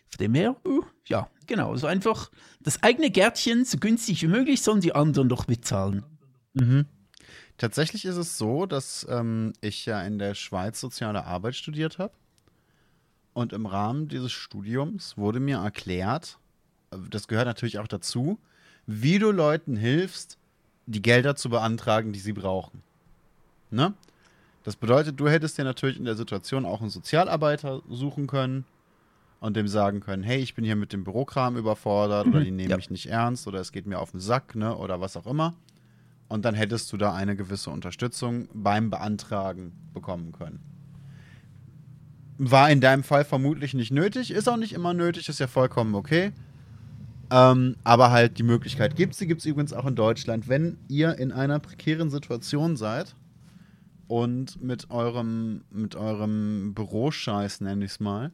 Von 0.08 0.18
dem 0.18 0.34
her, 0.34 0.56
uh, 0.66 0.82
ja, 1.06 1.28
genau, 1.46 1.76
so 1.76 1.86
einfach 1.86 2.30
das 2.60 2.82
eigene 2.82 3.10
Gärtchen 3.10 3.64
so 3.64 3.78
günstig 3.78 4.22
wie 4.22 4.28
möglich, 4.28 4.62
sollen 4.62 4.80
die 4.80 4.94
anderen 4.94 5.28
doch 5.28 5.44
bezahlen. 5.44 6.04
Mhm. 6.54 6.86
Tatsächlich 7.58 8.04
ist 8.04 8.16
es 8.16 8.38
so, 8.38 8.66
dass 8.66 9.06
ähm, 9.10 9.52
ich 9.60 9.84
ja 9.86 10.02
in 10.02 10.18
der 10.18 10.34
Schweiz 10.34 10.80
soziale 10.80 11.24
Arbeit 11.24 11.56
studiert 11.56 11.98
habe. 11.98 12.14
Und 13.38 13.52
im 13.52 13.66
Rahmen 13.66 14.08
dieses 14.08 14.32
Studiums 14.32 15.16
wurde 15.16 15.38
mir 15.38 15.58
erklärt, 15.58 16.40
das 17.08 17.28
gehört 17.28 17.46
natürlich 17.46 17.78
auch 17.78 17.86
dazu, 17.86 18.36
wie 18.84 19.20
du 19.20 19.30
Leuten 19.30 19.76
hilfst, 19.76 20.38
die 20.86 21.00
Gelder 21.00 21.36
zu 21.36 21.48
beantragen, 21.48 22.12
die 22.12 22.18
sie 22.18 22.32
brauchen. 22.32 22.82
Ne? 23.70 23.94
Das 24.64 24.74
bedeutet, 24.74 25.20
du 25.20 25.28
hättest 25.28 25.56
dir 25.56 25.62
natürlich 25.62 25.98
in 26.00 26.04
der 26.04 26.16
Situation 26.16 26.66
auch 26.66 26.80
einen 26.80 26.90
Sozialarbeiter 26.90 27.80
suchen 27.88 28.26
können 28.26 28.64
und 29.38 29.56
dem 29.56 29.68
sagen 29.68 30.00
können, 30.00 30.24
hey, 30.24 30.40
ich 30.40 30.56
bin 30.56 30.64
hier 30.64 30.74
mit 30.74 30.92
dem 30.92 31.04
Bürokram 31.04 31.56
überfordert 31.56 32.26
mhm, 32.26 32.32
oder 32.32 32.42
die 32.42 32.50
nehmen 32.50 32.70
ja. 32.70 32.76
mich 32.76 32.90
nicht 32.90 33.06
ernst 33.06 33.46
oder 33.46 33.60
es 33.60 33.70
geht 33.70 33.86
mir 33.86 34.00
auf 34.00 34.10
den 34.10 34.20
Sack, 34.20 34.56
ne, 34.56 34.76
oder 34.76 35.00
was 35.00 35.16
auch 35.16 35.28
immer. 35.28 35.54
Und 36.26 36.44
dann 36.44 36.56
hättest 36.56 36.92
du 36.92 36.96
da 36.96 37.14
eine 37.14 37.36
gewisse 37.36 37.70
Unterstützung 37.70 38.48
beim 38.52 38.90
Beantragen 38.90 39.74
bekommen 39.94 40.32
können. 40.32 40.58
War 42.38 42.70
in 42.70 42.80
deinem 42.80 43.02
Fall 43.02 43.24
vermutlich 43.24 43.74
nicht 43.74 43.90
nötig, 43.90 44.30
ist 44.30 44.48
auch 44.48 44.56
nicht 44.56 44.72
immer 44.72 44.94
nötig, 44.94 45.28
ist 45.28 45.40
ja 45.40 45.48
vollkommen 45.48 45.94
okay. 45.94 46.32
Ähm, 47.30 47.76
aber 47.84 48.10
halt 48.10 48.38
die 48.38 48.42
Möglichkeit 48.42 48.96
gibt 48.96 49.12
es. 49.12 49.18
Die 49.18 49.26
gibt 49.26 49.40
es 49.40 49.46
übrigens 49.46 49.72
auch 49.72 49.86
in 49.86 49.96
Deutschland. 49.96 50.48
Wenn 50.48 50.78
ihr 50.88 51.18
in 51.18 51.32
einer 51.32 51.58
prekären 51.58 52.10
Situation 52.10 52.76
seid 52.76 53.14
und 54.06 54.62
mit 54.62 54.90
eurem, 54.90 55.64
mit 55.70 55.94
eurem 55.94 56.72
Büroscheiß, 56.74 57.60
nenne 57.60 57.84
ich 57.84 57.92
es 57.92 58.00
mal, 58.00 58.32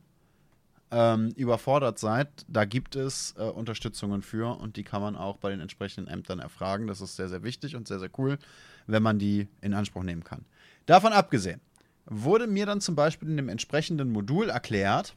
ähm, 0.91 1.31
überfordert 1.37 1.99
seid, 1.99 2.29
da 2.47 2.65
gibt 2.65 2.95
es 2.95 3.35
äh, 3.37 3.43
Unterstützungen 3.43 4.23
für 4.23 4.57
und 4.61 4.77
die 4.77 4.85
kann 4.85 5.03
man 5.03 5.17
auch 5.17 5.39
bei 5.39 5.51
den 5.51 5.59
entsprechenden 5.59 6.09
Ämtern 6.09 6.39
erfragen. 6.39 6.87
Das 6.87 7.01
ist 7.01 7.17
sehr, 7.17 7.29
sehr 7.29 7.43
wichtig 7.43 7.75
und 7.75 7.89
sehr, 7.89 7.99
sehr 7.99 8.11
cool, 8.19 8.39
wenn 8.87 9.03
man 9.03 9.19
die 9.19 9.49
in 9.61 9.75
Anspruch 9.75 10.05
nehmen 10.05 10.23
kann. 10.23 10.45
Davon 10.87 11.13
abgesehen, 11.13 11.61
wurde 12.07 12.47
mir 12.47 12.67
dann 12.67 12.81
zum 12.81 12.95
Beispiel 12.95 13.29
in 13.29 13.37
dem 13.37 13.49
entsprechenden 13.49 14.13
Modul 14.13 14.49
erklärt, 14.51 15.15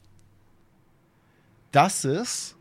dass 1.72 2.04
es 2.04 2.56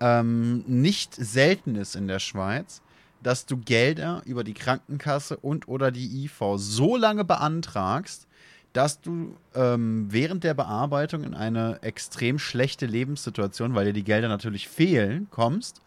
ähm, 0.00 0.64
nicht 0.66 1.14
selten 1.14 1.76
ist 1.76 1.94
in 1.94 2.08
der 2.08 2.18
Schweiz, 2.18 2.82
dass 3.22 3.44
du 3.44 3.58
Gelder 3.58 4.22
über 4.24 4.44
die 4.44 4.54
Krankenkasse 4.54 5.36
und 5.36 5.68
oder 5.68 5.90
die 5.90 6.24
IV 6.24 6.54
so 6.56 6.96
lange 6.96 7.24
beantragst, 7.24 8.26
dass 8.72 9.00
du 9.00 9.36
ähm, 9.54 10.06
während 10.10 10.44
der 10.44 10.54
Bearbeitung 10.54 11.24
in 11.24 11.34
eine 11.34 11.82
extrem 11.82 12.38
schlechte 12.38 12.86
Lebenssituation, 12.86 13.74
weil 13.74 13.86
dir 13.86 13.92
die 13.92 14.04
Gelder 14.04 14.28
natürlich 14.28 14.68
fehlen, 14.68 15.28
kommst 15.30 15.82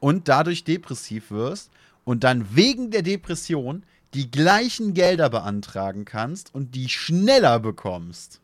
und 0.00 0.28
dadurch 0.28 0.64
depressiv 0.64 1.30
wirst 1.30 1.70
und 2.04 2.24
dann 2.24 2.54
wegen 2.54 2.90
der 2.90 3.02
Depression 3.02 3.84
die 4.14 4.30
gleichen 4.30 4.94
Gelder 4.94 5.28
beantragen 5.28 6.04
kannst 6.04 6.54
und 6.54 6.74
die 6.74 6.88
schneller 6.88 7.58
bekommst. 7.58 8.40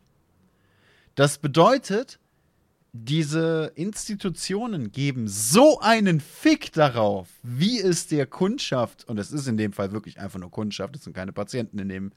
Das 1.15 1.37
bedeutet, 1.37 2.19
diese 2.93 3.71
Institutionen 3.75 4.91
geben 4.91 5.27
so 5.27 5.79
einen 5.79 6.19
Fick 6.19 6.73
darauf, 6.73 7.29
wie 7.41 7.79
es 7.79 8.07
der 8.07 8.25
Kundschaft, 8.25 9.07
und 9.07 9.17
es 9.17 9.31
ist 9.31 9.47
in 9.47 9.55
dem 9.55 9.71
Fall 9.71 9.93
wirklich 9.93 10.19
einfach 10.19 10.39
nur 10.39 10.51
Kundschaft, 10.51 10.95
es 10.97 11.05
sind 11.05 11.13
keine 11.13 11.31
Patienten 11.31 11.79
in 11.79 11.87
dem, 11.87 12.11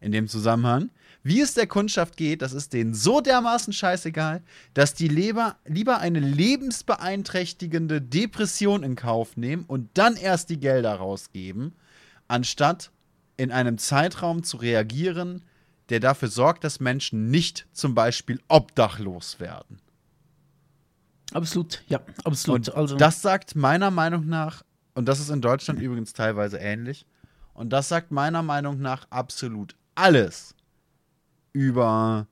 in 0.00 0.12
dem 0.12 0.26
Zusammenhang, 0.26 0.90
wie 1.22 1.40
es 1.40 1.52
der 1.52 1.66
Kundschaft 1.66 2.16
geht, 2.16 2.40
das 2.40 2.54
ist 2.54 2.72
denen 2.72 2.94
so 2.94 3.20
dermaßen 3.20 3.74
scheißegal, 3.74 4.42
dass 4.72 4.94
die 4.94 5.08
Leber 5.08 5.56
lieber 5.66 5.98
eine 5.98 6.20
lebensbeeinträchtigende 6.20 8.00
Depression 8.00 8.82
in 8.82 8.96
Kauf 8.96 9.36
nehmen 9.36 9.64
und 9.66 9.90
dann 9.94 10.16
erst 10.16 10.48
die 10.48 10.58
Gelder 10.58 10.94
rausgeben, 10.94 11.74
anstatt 12.28 12.90
in 13.36 13.50
einem 13.50 13.78
Zeitraum 13.78 14.42
zu 14.42 14.56
reagieren, 14.56 15.42
der 15.88 16.00
dafür 16.00 16.28
sorgt, 16.28 16.64
dass 16.64 16.80
Menschen 16.80 17.30
nicht 17.30 17.66
zum 17.72 17.94
Beispiel 17.94 18.40
obdachlos 18.48 19.40
werden. 19.40 19.80
Absolut, 21.32 21.82
ja, 21.88 22.00
absolut. 22.24 22.68
Und 22.68 22.76
also. 22.76 22.96
Das 22.96 23.22
sagt 23.22 23.56
meiner 23.56 23.90
Meinung 23.90 24.26
nach, 24.26 24.62
und 24.94 25.06
das 25.06 25.20
ist 25.20 25.30
in 25.30 25.40
Deutschland 25.40 25.80
übrigens 25.80 26.12
teilweise 26.12 26.58
ähnlich, 26.58 27.06
und 27.54 27.70
das 27.70 27.88
sagt 27.88 28.10
meiner 28.10 28.42
Meinung 28.42 28.80
nach 28.80 29.06
absolut 29.10 29.76
alles 29.94 30.54
über 31.52 32.26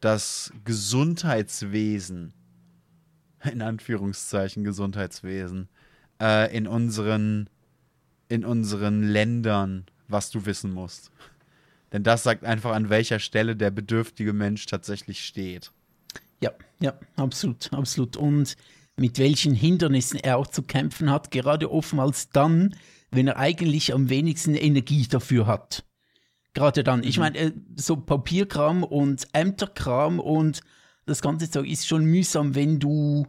das 0.00 0.52
Gesundheitswesen, 0.64 2.34
in 3.50 3.62
Anführungszeichen 3.62 4.64
Gesundheitswesen, 4.64 5.68
äh, 6.20 6.54
in, 6.56 6.66
unseren, 6.66 7.48
in 8.28 8.44
unseren 8.44 9.02
Ländern, 9.02 9.86
was 10.08 10.30
du 10.30 10.46
wissen 10.46 10.72
musst. 10.72 11.10
Denn 11.92 12.02
das 12.02 12.22
sagt 12.22 12.44
einfach, 12.44 12.72
an 12.72 12.88
welcher 12.88 13.18
Stelle 13.18 13.54
der 13.54 13.70
bedürftige 13.70 14.32
Mensch 14.32 14.66
tatsächlich 14.66 15.24
steht. 15.24 15.72
Ja, 16.40 16.52
ja, 16.80 16.94
absolut, 17.16 17.72
absolut. 17.72 18.16
Und 18.16 18.56
mit 18.96 19.18
welchen 19.18 19.54
Hindernissen 19.54 20.18
er 20.18 20.38
auch 20.38 20.46
zu 20.46 20.62
kämpfen 20.62 21.10
hat, 21.10 21.30
gerade 21.30 21.70
oftmals 21.70 22.30
dann, 22.30 22.74
wenn 23.10 23.28
er 23.28 23.36
eigentlich 23.36 23.92
am 23.92 24.08
wenigsten 24.08 24.54
Energie 24.54 25.06
dafür 25.06 25.46
hat. 25.46 25.84
Gerade 26.54 26.84
dann. 26.84 27.02
Ich 27.02 27.16
mhm. 27.16 27.22
meine, 27.22 27.38
äh, 27.38 27.52
so 27.76 27.96
Papierkram 27.96 28.82
und 28.82 29.26
Ämterkram 29.32 30.18
und 30.18 30.60
das 31.06 31.22
ganze 31.22 31.50
Zeug 31.50 31.66
ist 31.66 31.86
schon 31.86 32.04
mühsam, 32.04 32.54
wenn 32.54 32.78
du, 32.78 33.26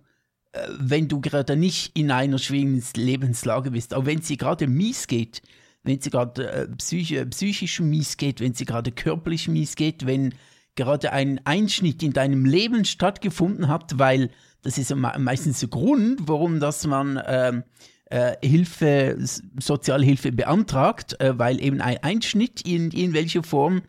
äh, 0.52 0.68
wenn 0.78 1.08
du 1.08 1.22
gerade 1.22 1.56
nicht 1.56 1.98
in 1.98 2.12
einer 2.12 2.38
schwierigen 2.38 2.84
Lebenslage 2.96 3.72
bist. 3.72 3.94
Aber 3.94 4.06
wenn 4.06 4.20
es 4.20 4.28
dir 4.28 4.38
gerade 4.38 4.68
mies 4.68 5.08
geht, 5.08 5.42
wenn 5.84 6.00
dir 6.00 6.10
gerade 6.10 6.50
äh, 6.50 6.68
psych 6.78 7.30
psychisch 7.30 7.80
mies 7.80 8.18
geht, 8.18 8.40
wenn 8.40 8.54
dir 8.54 8.66
gerade 8.66 8.92
körperlich 8.92 9.48
mies 9.48 9.76
geht, 9.76 10.06
wenn 10.06 10.34
gerade 10.76 11.12
ein 11.12 11.40
Einschnitt 11.46 12.02
in 12.04 12.14
deinem 12.14 12.46
Leben 12.46 12.86
stattgefunden 12.86 13.68
hat, 13.68 14.00
weil 14.00 14.32
das 14.64 14.78
ist 14.78 14.96
meistens 14.96 15.60
der 15.60 15.70
Grund, 15.70 16.22
warum 16.28 16.60
dass 16.60 16.88
man 16.88 17.22
ähm, 17.28 17.64
äh, 18.06 18.36
Hilfe, 18.42 19.18
Sozialhilfe 19.60 20.32
beantragt, 20.32 21.20
äh, 21.20 21.38
weil 21.38 21.62
eben 21.62 21.82
ein 21.82 21.98
Einschnitt 22.02 22.62
in, 22.62 22.92
in 22.92 23.14
welcher 23.14 23.44
Form 23.44 23.82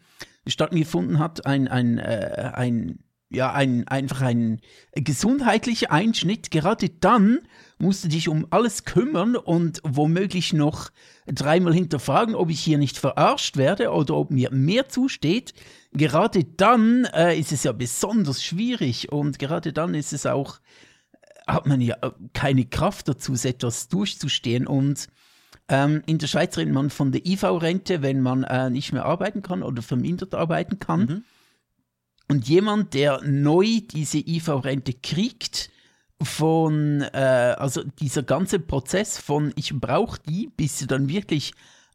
stattgefunden 0.47 1.19
hat, 1.19 1.47
ein, 1.47 1.69
ein, 1.69 1.99
äh, 1.99 2.51
ein 2.55 2.99
ja, 3.31 3.53
ein, 3.53 3.89
einfach 3.89 4.23
ein 4.23 4.61
gesundheitlicher 4.93 5.91
Einschnitt. 5.91 6.51
Gerade 6.51 6.89
dann 6.89 7.41
musst 7.85 8.05
du 8.05 8.09
dich 8.09 8.29
um 8.29 8.47
alles 8.51 8.85
kümmern 8.85 9.37
und 9.37 9.81
womöglich 9.85 10.55
noch 10.55 10.91
dreimal 11.27 11.75
hinterfragen, 11.75 12.35
ob 12.35 12.51
ich 12.51 12.61
hier 12.61 12.79
nicht 12.79 12.97
verarscht 12.97 13.57
werde 13.59 13.91
oder 13.91 14.15
ob 14.15 14.31
mir 14.31 14.51
mehr 14.51 14.89
zusteht. 14.89 15.53
Gerade 15.93 16.45
dann 16.45 17.05
äh, 17.05 17.39
ist 17.39 17.53
es 17.53 17.63
ja 17.63 17.73
besonders 17.73 18.43
schwierig 18.43 19.13
und 19.13 19.39
gerade 19.39 19.73
dann 19.73 19.95
ist 19.95 20.15
es 20.15 20.25
auch, 20.25 20.61
hat 21.47 21.67
man 21.67 21.83
ja 21.83 21.97
keine 22.33 22.65
Kraft 22.65 23.07
dazu, 23.09 23.35
etwas 23.35 23.89
durchzustehen 23.89 24.67
und 24.67 25.07
ähm, 25.69 26.03
in 26.07 26.19
der 26.19 26.27
Schweiz 26.27 26.57
redet 26.57 26.73
man 26.73 26.89
von 26.89 27.13
der 27.13 27.27
IV-Rente, 27.27 28.01
wenn 28.01 28.21
man 28.21 28.45
äh, 28.45 28.71
nicht 28.71 28.93
mehr 28.93 29.05
arbeiten 29.05 29.43
kann 29.43 29.63
oder 29.63 29.83
vermindert 29.83 30.35
arbeiten 30.35 30.79
kann. 30.79 31.01
Mhm. 31.01 31.25
Und 32.29 32.49
jemand, 32.49 32.95
der 32.95 33.21
neu 33.23 33.81
diese 33.83 34.19
IV-Rente 34.19 34.95
kriegt, 34.95 35.71
von, 36.23 37.03
äh, 37.13 37.55
also 37.59 37.83
dieser 37.83 38.23
ganze 38.23 38.59
Prozess 38.59 39.19
von 39.19 39.53
ich 39.57 39.73
brauche 39.79 40.19
die, 40.21 40.51
bis 40.57 40.79
sie 40.79 40.87
dann 40.87 41.09
wirklich 41.09 41.53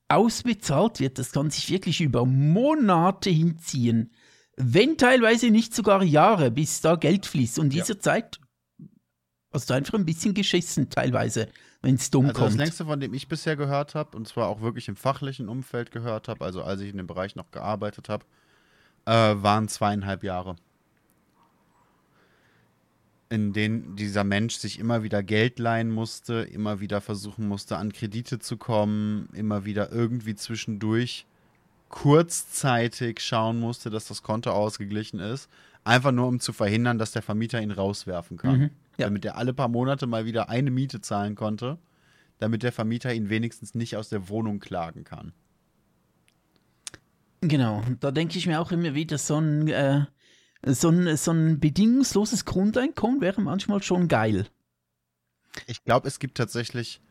ausbezahlt 0.09 0.99
wird, 0.99 1.19
das 1.19 1.31
kann 1.31 1.51
sich 1.51 1.69
wirklich 1.69 2.01
über 2.01 2.25
Monate 2.25 3.29
hinziehen. 3.29 4.11
Wenn 4.57 4.97
teilweise 4.97 5.51
nicht 5.51 5.73
sogar 5.73 6.03
Jahre, 6.03 6.51
bis 6.51 6.81
da 6.81 6.95
Geld 6.95 7.25
fließt. 7.25 7.59
Und 7.59 7.69
diese 7.69 7.93
ja. 7.93 7.99
Zeit 7.99 8.39
hast 9.53 9.69
du 9.69 9.73
einfach 9.73 9.93
ein 9.93 10.05
bisschen 10.05 10.33
geschissen, 10.33 10.89
teilweise, 10.89 11.47
wenn 11.81 11.95
es 11.95 12.09
dumm 12.11 12.25
also 12.25 12.39
kommt. 12.39 12.51
Das 12.51 12.57
längste, 12.57 12.85
von 12.85 12.99
dem 12.99 13.13
ich 13.13 13.27
bisher 13.27 13.55
gehört 13.55 13.95
habe, 13.95 14.17
und 14.17 14.27
zwar 14.27 14.47
auch 14.47 14.61
wirklich 14.61 14.87
im 14.87 14.95
fachlichen 14.95 15.47
Umfeld 15.47 15.91
gehört 15.91 16.27
habe, 16.27 16.43
also 16.43 16.63
als 16.63 16.81
ich 16.81 16.89
in 16.89 16.97
dem 16.97 17.07
Bereich 17.07 17.35
noch 17.35 17.51
gearbeitet 17.51 18.09
habe, 18.09 18.25
äh, 19.05 19.11
waren 19.11 19.67
zweieinhalb 19.67 20.23
Jahre. 20.23 20.55
In 23.31 23.53
denen 23.53 23.95
dieser 23.95 24.23
Mensch 24.23 24.55
sich 24.55 24.79
immer 24.79 25.03
wieder 25.03 25.21
Geld 25.21 25.59
leihen 25.59 25.91
musste, 25.91 26.41
immer 26.41 26.79
wieder 26.79 26.99
versuchen 26.99 27.47
musste, 27.47 27.77
an 27.77 27.93
Kredite 27.93 28.39
zu 28.39 28.57
kommen, 28.57 29.29
immer 29.33 29.65
wieder 29.65 29.91
irgendwie 29.91 30.33
zwischendurch 30.33 31.27
kurzzeitig 31.89 33.19
schauen 33.19 33.59
musste, 33.59 33.89
dass 33.89 34.07
das 34.07 34.23
Konto 34.23 34.51
ausgeglichen 34.51 35.19
ist. 35.19 35.49
Einfach 35.83 36.11
nur, 36.11 36.27
um 36.27 36.39
zu 36.39 36.53
verhindern, 36.53 36.97
dass 36.97 37.11
der 37.11 37.21
Vermieter 37.21 37.61
ihn 37.61 37.71
rauswerfen 37.71 38.37
kann. 38.37 38.57
Mhm, 38.57 38.69
ja. 38.97 39.05
Damit 39.05 39.25
er 39.25 39.37
alle 39.37 39.53
paar 39.53 39.69
Monate 39.69 40.07
mal 40.07 40.25
wieder 40.25 40.49
eine 40.49 40.71
Miete 40.71 41.01
zahlen 41.01 41.35
konnte, 41.35 41.77
damit 42.37 42.63
der 42.63 42.71
Vermieter 42.71 43.13
ihn 43.13 43.29
wenigstens 43.29 43.75
nicht 43.75 43.95
aus 43.95 44.09
der 44.09 44.29
Wohnung 44.29 44.59
klagen 44.59 45.03
kann. 45.03 45.33
Genau, 47.41 47.83
da 47.99 48.11
denke 48.11 48.37
ich 48.37 48.47
mir 48.47 48.59
auch 48.59 48.71
immer 48.71 48.93
wieder, 48.93 49.17
so 49.17 49.37
ein, 49.37 49.67
äh, 49.69 50.05
so 50.65 50.89
ein, 50.89 51.17
so 51.17 51.31
ein 51.31 51.59
bedingungsloses 51.59 52.45
Grundeinkommen 52.45 53.21
wäre 53.21 53.41
manchmal 53.41 53.81
schon 53.81 54.07
geil. 54.07 54.47
Ich 55.67 55.83
glaube, 55.83 56.07
es 56.07 56.19
gibt 56.19 56.37
tatsächlich, 56.37 57.01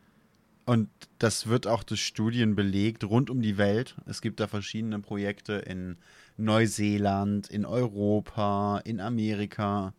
Und 0.69 0.87
das 1.17 1.47
wird 1.47 1.65
auch 1.65 1.81
durch 1.81 2.05
Studien 2.05 2.55
belegt 2.55 3.03
rund 3.03 3.31
um 3.31 3.41
die 3.41 3.57
Welt. 3.57 3.95
Es 4.05 4.21
gibt 4.21 4.39
da 4.39 4.45
verschiedene 4.45 4.99
Projekte 4.99 5.53
in 5.53 5.97
Neuseeland, 6.37 7.49
in 7.49 7.65
Europa, 7.65 8.79
in 8.85 8.99
Amerika, 8.99 9.95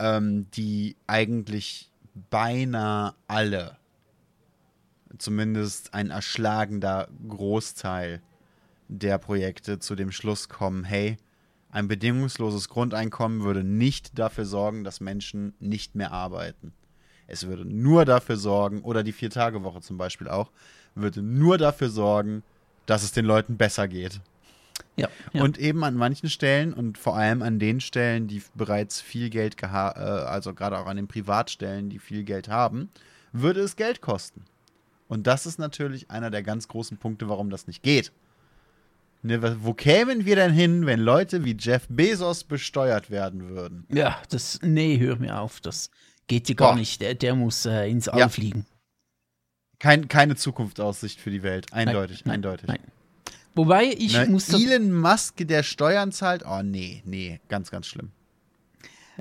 ähm, 0.00 0.50
die 0.50 0.96
eigentlich 1.06 1.92
beinahe 2.28 3.14
alle, 3.28 3.76
zumindest 5.16 5.94
ein 5.94 6.10
erschlagender 6.10 7.08
Großteil 7.28 8.20
der 8.88 9.18
Projekte 9.18 9.78
zu 9.78 9.94
dem 9.94 10.10
Schluss 10.10 10.48
kommen, 10.48 10.82
hey, 10.82 11.18
ein 11.74 11.88
bedingungsloses 11.88 12.68
Grundeinkommen 12.68 13.42
würde 13.42 13.64
nicht 13.64 14.16
dafür 14.16 14.44
sorgen, 14.44 14.84
dass 14.84 15.00
Menschen 15.00 15.54
nicht 15.58 15.96
mehr 15.96 16.12
arbeiten. 16.12 16.72
Es 17.26 17.48
würde 17.48 17.64
nur 17.64 18.04
dafür 18.04 18.36
sorgen, 18.36 18.82
oder 18.82 19.02
die 19.02 19.10
Vier-Tage-Woche 19.10 19.80
zum 19.80 19.98
Beispiel 19.98 20.28
auch, 20.28 20.52
würde 20.94 21.20
nur 21.20 21.58
dafür 21.58 21.88
sorgen, 21.88 22.44
dass 22.86 23.02
es 23.02 23.10
den 23.10 23.24
Leuten 23.24 23.56
besser 23.56 23.88
geht. 23.88 24.20
Ja, 24.94 25.08
ja. 25.32 25.42
Und 25.42 25.58
eben 25.58 25.82
an 25.82 25.96
manchen 25.96 26.30
Stellen 26.30 26.72
und 26.72 26.96
vor 26.96 27.16
allem 27.16 27.42
an 27.42 27.58
den 27.58 27.80
Stellen, 27.80 28.28
die 28.28 28.42
bereits 28.54 29.00
viel 29.00 29.28
Geld 29.28 29.56
geha 29.56 29.90
äh, 29.96 30.26
also 30.26 30.54
gerade 30.54 30.78
auch 30.78 30.86
an 30.86 30.96
den 30.96 31.08
Privatstellen, 31.08 31.90
die 31.90 31.98
viel 31.98 32.22
Geld 32.22 32.48
haben, 32.48 32.88
würde 33.32 33.60
es 33.60 33.74
Geld 33.74 34.00
kosten. 34.00 34.44
Und 35.08 35.26
das 35.26 35.44
ist 35.44 35.58
natürlich 35.58 36.08
einer 36.08 36.30
der 36.30 36.44
ganz 36.44 36.68
großen 36.68 36.98
Punkte, 36.98 37.28
warum 37.28 37.50
das 37.50 37.66
nicht 37.66 37.82
geht. 37.82 38.12
Ne, 39.26 39.56
wo 39.64 39.72
kämen 39.72 40.26
wir 40.26 40.36
denn 40.36 40.52
hin, 40.52 40.84
wenn 40.84 41.00
Leute 41.00 41.46
wie 41.46 41.56
Jeff 41.58 41.86
Bezos 41.88 42.44
besteuert 42.44 43.08
werden 43.10 43.48
würden? 43.48 43.86
Ja, 43.90 44.20
das, 44.28 44.60
nee, 44.62 44.98
hör 44.98 45.16
mir 45.16 45.40
auf, 45.40 45.62
das 45.62 45.90
geht 46.26 46.46
dir 46.46 46.54
gar 46.54 46.72
Boah. 46.72 46.78
nicht. 46.78 47.00
Der, 47.00 47.14
der 47.14 47.34
muss 47.34 47.64
äh, 47.64 47.88
ins 47.88 48.06
All 48.06 48.18
ja. 48.20 48.28
fliegen. 48.28 48.66
Kein, 49.78 50.08
keine 50.08 50.36
Zukunftsaussicht 50.36 51.18
für 51.18 51.30
die 51.30 51.42
Welt, 51.42 51.72
eindeutig, 51.72 52.26
nein, 52.26 52.34
eindeutig. 52.34 52.68
Nein. 52.68 52.80
Wobei 53.54 53.94
ich 53.96 54.12
ne, 54.12 54.26
muss. 54.26 54.50
Elon 54.50 54.92
Musk, 54.92 55.36
der 55.38 55.62
Steuern 55.62 56.12
zahlt, 56.12 56.44
oh 56.46 56.62
nee, 56.62 57.02
nee, 57.06 57.40
ganz, 57.48 57.70
ganz 57.70 57.86
schlimm. 57.86 58.10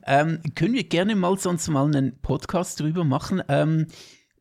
Ähm, 0.05 0.41
können 0.53 0.73
wir 0.73 0.83
gerne 0.83 1.15
mal 1.15 1.37
sonst 1.37 1.69
mal 1.69 1.85
einen 1.85 2.17
Podcast 2.19 2.81
drüber 2.81 3.05
machen. 3.05 3.41
Ähm, 3.47 3.87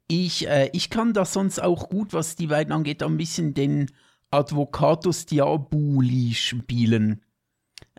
ich, 0.08 0.48
äh, 0.48 0.70
ich 0.72 0.90
kann 0.90 1.12
da 1.12 1.24
sonst 1.24 1.62
auch 1.62 1.88
gut, 1.88 2.12
was 2.12 2.34
die 2.34 2.48
beiden 2.48 2.72
angeht, 2.72 3.00
ein 3.04 3.16
bisschen 3.16 3.54
den 3.54 3.92
Advocatus 4.32 5.26
Diaboli 5.26 6.34
spielen. 6.34 7.22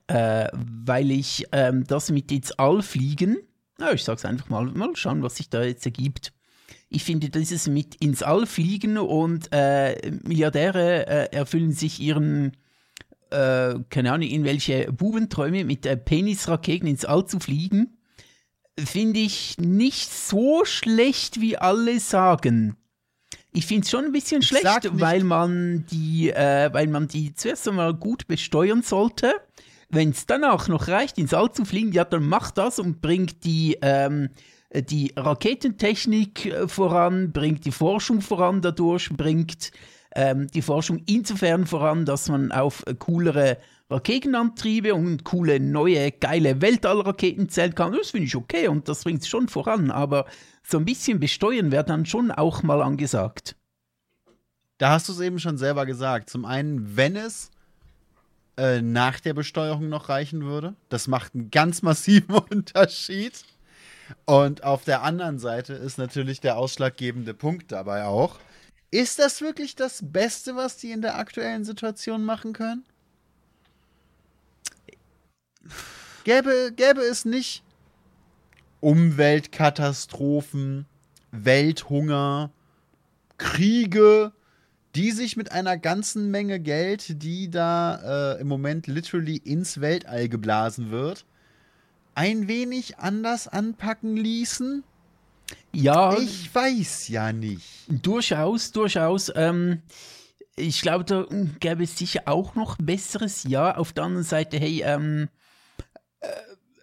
Äh, 0.07 0.49
weil 0.53 1.11
ich 1.11 1.45
ähm, 1.53 1.86
das 1.86 2.11
mit 2.11 2.31
ins 2.31 2.51
All 2.53 2.81
fliegen, 2.81 3.38
ja, 3.79 3.93
ich 3.93 4.03
sag's 4.03 4.25
einfach 4.25 4.49
mal, 4.49 4.65
mal 4.65 4.95
schauen, 4.95 5.23
was 5.23 5.38
sich 5.38 5.49
da 5.49 5.63
jetzt 5.63 5.86
ergibt. 5.86 6.34
Ich 6.89 7.03
finde, 7.03 7.29
dieses 7.29 7.67
mit 7.67 7.95
ins 7.95 8.21
All 8.21 8.45
fliegen 8.45 8.97
und 8.97 9.47
äh, 9.51 10.11
Milliardäre 10.23 11.07
äh, 11.07 11.36
erfüllen 11.36 11.71
sich 11.71 11.99
ihren, 11.99 12.51
äh, 13.31 13.75
keine 13.89 14.11
Ahnung, 14.11 14.27
in 14.27 14.43
welche 14.43 14.91
Bubenträume 14.91 15.63
mit 15.63 15.88
Penisraketen 16.05 16.88
ins 16.88 17.05
All 17.05 17.25
zu 17.25 17.39
fliegen, 17.39 17.97
finde 18.77 19.21
ich 19.21 19.57
nicht 19.57 20.11
so 20.11 20.65
schlecht, 20.65 21.41
wie 21.41 21.57
alle 21.57 21.99
sagen. 21.99 22.75
Ich 23.55 23.67
finde 23.67 23.83
es 23.83 23.91
schon 23.91 24.05
ein 24.05 24.11
bisschen 24.11 24.41
ich 24.41 24.47
schlecht, 24.47 24.89
weil 24.93 25.23
man 25.23 25.85
die, 25.91 26.31
äh, 26.31 26.73
weil 26.73 26.87
man 26.87 27.07
die 27.07 27.35
zuerst 27.35 27.67
einmal 27.67 27.93
gut 27.93 28.27
besteuern 28.27 28.81
sollte. 28.81 29.33
Wenn 29.89 30.09
es 30.09 30.25
dann 30.25 30.43
auch 30.43 30.67
noch 30.67 30.87
reicht, 30.87 31.19
ins 31.19 31.35
All 31.35 31.51
zu 31.51 31.63
fliegen, 31.63 31.91
ja, 31.91 32.03
dann 32.03 32.27
macht 32.27 32.57
das 32.57 32.79
und 32.79 32.99
bringt 33.01 33.43
die, 33.45 33.77
ähm, 33.83 34.29
die 34.73 35.13
Raketentechnik 35.15 36.47
äh, 36.47 36.67
voran, 36.67 37.31
bringt 37.31 37.65
die 37.65 37.71
Forschung 37.71 38.21
voran 38.21 38.61
dadurch, 38.61 39.09
bringt 39.09 39.71
ähm, 40.15 40.47
die 40.47 40.63
Forschung 40.63 41.03
insofern 41.05 41.67
voran, 41.67 42.05
dass 42.05 42.29
man 42.29 42.51
auf 42.51 42.83
coolere 42.97 43.57
Raketenantriebe 43.91 44.95
und 44.95 45.23
coole 45.23 45.59
neue 45.59 46.11
geile 46.11 46.59
Weltallraketen 46.59 47.49
zählen 47.49 47.75
kann. 47.75 47.91
Das 47.91 48.11
finde 48.11 48.25
ich 48.25 48.35
okay 48.35 48.67
und 48.67 48.89
das 48.89 49.03
bringt 49.03 49.21
es 49.21 49.27
schon 49.27 49.47
voran, 49.47 49.91
aber 49.91 50.25
so 50.66 50.78
ein 50.78 50.86
bisschen 50.86 51.20
besteuern 51.20 51.72
wäre 51.72 51.84
dann 51.84 52.05
schon 52.05 52.32
auch 52.32 52.64
mal 52.64 52.82
angesagt. 52.82 53.55
Da 54.78 54.91
hast 54.91 55.07
du 55.07 55.14
es 55.14 55.20
eben 55.20 55.39
schon 55.39 55.57
selber 55.57 55.86
gesagt. 55.86 56.30
Zum 56.30 56.45
einen, 56.45 56.97
wenn 56.97 57.16
es 57.16 57.51
äh, 58.57 58.82
nach 58.82 59.20
der 59.20 59.34
Besteuerung 59.34 59.89
noch 59.89 60.09
reichen 60.09 60.43
würde, 60.43 60.76
das 60.89 61.07
macht 61.07 61.36
einen 61.36 61.51
ganz 61.51 61.82
massiven 61.82 62.36
Unterschied. 62.49 63.43
Und 64.26 64.64
auf 64.64 64.84
der 64.84 65.03
anderen 65.03 65.39
Seite 65.39 65.74
ist 65.74 65.97
natürlich 65.97 66.39
der 66.41 66.57
ausschlaggebende 66.57 67.34
Punkt 67.34 67.72
dabei 67.72 68.05
auch. 68.05 68.39
Ist 68.91 69.20
das 69.20 69.41
wirklich 69.41 69.76
das 69.76 70.01
Beste, 70.03 70.55
was 70.55 70.78
die 70.78 70.91
in 70.91 71.01
der 71.01 71.18
aktuellen 71.18 71.66
Situation 71.66 72.24
machen 72.24 72.53
können? 72.53 72.86
Gäbe, 76.24 76.72
gäbe 76.76 77.01
es 77.01 77.26
nicht 77.26 77.62
Umweltkatastrophen, 78.84 80.86
Welthunger, 81.31 82.51
Kriege, 83.38 84.34
die 84.93 85.11
sich 85.11 85.38
mit 85.38 85.51
einer 85.51 85.77
ganzen 85.77 86.29
Menge 86.31 86.59
Geld, 86.59 87.23
die 87.23 87.49
da 87.49 88.34
äh, 88.36 88.41
im 88.41 88.47
Moment 88.47 88.88
literally 88.88 89.38
ins 89.38 89.79
Weltall 89.79 90.27
geblasen 90.27 90.91
wird, 90.91 91.25
ein 92.13 92.49
wenig 92.49 92.99
anders 92.99 93.47
anpacken 93.47 94.17
ließen? 94.17 94.84
Ja. 95.71 96.17
Ich 96.17 96.53
weiß 96.53 97.07
ja 97.07 97.31
nicht. 97.31 97.86
Durchaus, 97.88 98.73
durchaus. 98.73 99.31
Ähm, 99.34 99.81
ich 100.55 100.81
glaube, 100.81 101.05
da 101.05 101.25
gäbe 101.59 101.84
es 101.84 101.97
sicher 101.97 102.23
auch 102.25 102.55
noch 102.55 102.77
besseres. 102.77 103.45
Ja, 103.45 103.77
auf 103.77 103.93
der 103.93 104.03
anderen 104.03 104.25
Seite, 104.25 104.57
hey, 104.57 104.84
ähm, 104.86 105.29
äh, 106.19 106.27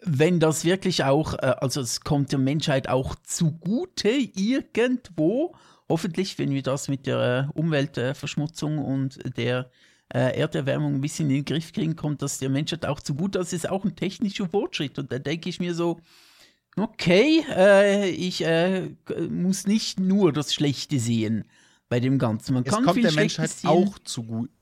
wenn 0.03 0.41
das 0.41 0.65
wirklich 0.65 1.05
auch, 1.05 1.35
äh, 1.35 1.55
also 1.61 1.81
es 1.81 2.01
kommt 2.01 2.33
der 2.33 2.39
Menschheit 2.39 2.89
auch 2.89 3.15
zugute 3.23 4.11
irgendwo, 4.11 5.55
hoffentlich, 5.89 6.39
wenn 6.39 6.51
wir 6.51 6.63
das 6.63 6.89
mit 6.89 7.07
der 7.07 7.49
äh, 7.55 7.59
Umweltverschmutzung 7.59 8.79
und 8.79 9.19
der 9.37 9.71
äh, 10.13 10.39
Erderwärmung 10.39 10.95
ein 10.95 11.01
bisschen 11.01 11.29
in 11.29 11.37
den 11.37 11.45
Griff 11.45 11.73
kriegen, 11.73 11.97
kommt 11.97 12.23
das 12.23 12.39
der 12.39 12.51
Menschheit 12.51 12.87
auch 12.87 13.01
zugute. 13.01 13.39
Das 13.39 13.53
ist 13.53 13.69
auch 13.69 13.85
ein 13.85 13.97
technischer 13.97 14.49
Fortschritt. 14.49 14.99
Und 14.99 15.13
da 15.13 15.19
denke 15.19 15.49
ich 15.49 15.61
mir 15.61 15.75
so, 15.75 16.01
okay, 16.77 17.45
äh, 17.51 18.11
ich 18.11 18.45
äh, 18.45 18.91
muss 19.29 19.67
nicht 19.67 20.01
nur 20.01 20.33
das 20.33 20.55
Schlechte 20.55 20.99
sehen 20.99 21.45
bei 21.89 22.01
dem 22.01 22.19
Ganzen. 22.19 22.55
Man 22.55 22.65
es 22.65 22.73
kann 22.73 22.85
kommt 22.85 22.95
viel 22.95 23.05
der 23.05 23.13
Menschheit 23.13 23.51
auch 23.65 23.99
zugute. 24.01 24.53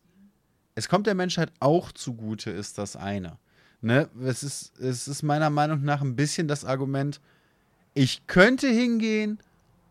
Es 0.74 0.88
kommt 0.88 1.06
der 1.06 1.14
Menschheit 1.14 1.52
auch 1.60 1.92
zugute, 1.92 2.50
ist 2.50 2.78
das 2.78 2.94
eine. 2.94 3.38
Ne? 3.80 4.08
Es, 4.24 4.42
ist, 4.42 4.78
es 4.80 5.08
ist 5.08 5.22
meiner 5.22 5.50
Meinung 5.50 5.82
nach 5.82 6.02
ein 6.02 6.16
bisschen 6.16 6.48
das 6.48 6.64
Argument, 6.64 7.20
ich 7.94 8.26
könnte 8.26 8.68
hingehen 8.68 9.38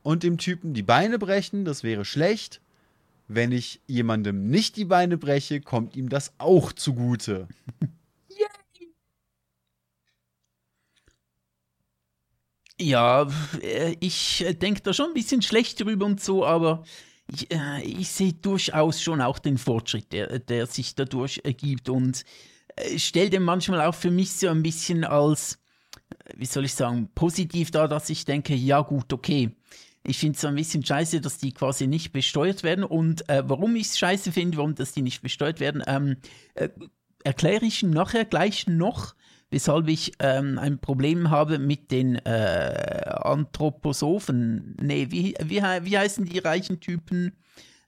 und 0.03 0.23
dem 0.23 0.37
Typen 0.37 0.73
die 0.73 0.83
Beine 0.83 1.19
brechen, 1.19 1.65
das 1.65 1.83
wäre 1.83 2.05
schlecht. 2.05 2.61
Wenn 3.27 3.51
ich 3.51 3.81
jemandem 3.87 4.47
nicht 4.49 4.77
die 4.77 4.85
Beine 4.85 5.17
breche, 5.17 5.59
kommt 5.59 5.97
ihm 5.97 6.07
das 6.07 6.33
auch 6.37 6.71
zugute. 6.71 7.47
Ja, 12.79 13.27
äh, 13.61 13.95
ich 13.99 14.45
denke 14.61 14.81
da 14.81 14.93
schon 14.93 15.07
ein 15.07 15.13
bisschen 15.15 15.41
schlecht 15.41 15.79
drüber 15.81 16.05
und 16.05 16.21
so, 16.21 16.45
aber 16.45 16.83
ich, 17.27 17.51
äh, 17.51 17.81
ich 17.81 18.09
sehe 18.09 18.33
durchaus 18.33 19.01
schon 19.01 19.19
auch 19.19 19.39
den 19.39 19.57
Fortschritt, 19.57 20.11
der, 20.13 20.37
der 20.37 20.67
sich 20.67 20.93
dadurch 20.93 21.41
ergibt 21.43 21.89
und 21.89 22.21
äh, 22.21 22.25
stelle 22.97 23.29
den 23.29 23.43
manchmal 23.43 23.81
auch 23.81 23.95
für 23.95 24.11
mich 24.11 24.33
so 24.33 24.49
ein 24.49 24.63
bisschen 24.63 25.03
als, 25.03 25.59
wie 26.35 26.45
soll 26.45 26.65
ich 26.65 26.73
sagen, 26.73 27.09
positiv 27.15 27.71
da, 27.71 27.87
dass 27.87 28.09
ich 28.09 28.25
denke, 28.25 28.55
ja 28.55 28.81
gut, 28.81 29.11
okay. 29.13 29.51
Ich 30.03 30.19
finde 30.19 30.35
es 30.35 30.41
so 30.41 30.47
ein 30.47 30.55
bisschen 30.55 30.85
scheiße, 30.85 31.19
dass 31.19 31.37
die 31.37 31.51
quasi 31.51 31.85
nicht 31.85 32.13
besteuert 32.13 32.63
werden. 32.63 32.85
Und 32.85 33.27
äh, 33.29 33.43
warum 33.45 33.75
ich 33.75 33.87
es 33.87 33.99
scheiße 33.99 34.31
finde, 34.31 34.57
warum 34.57 34.73
dass 34.73 34.93
die 34.93 35.01
nicht 35.01 35.21
besteuert 35.21 35.59
werden, 35.59 35.83
ähm, 35.85 36.17
äh, 36.53 36.69
erkläre 37.25 37.65
ich 37.65 37.83
nachher 37.83 38.23
gleich 38.23 38.67
noch, 38.67 39.15
weshalb 39.49 39.89
ich 39.89 40.13
ähm, 40.19 40.59
ein 40.59 40.79
Problem 40.79 41.29
habe 41.29 41.59
mit 41.59 41.91
den 41.91 42.15
äh, 42.15 43.01
Anthroposophen. 43.05 44.77
Nee, 44.81 45.07
wie, 45.09 45.35
wie, 45.43 45.61
wie 45.61 45.97
heißen 45.97 46.25
die 46.25 46.39
reichen 46.39 46.79
Typen, 46.79 47.33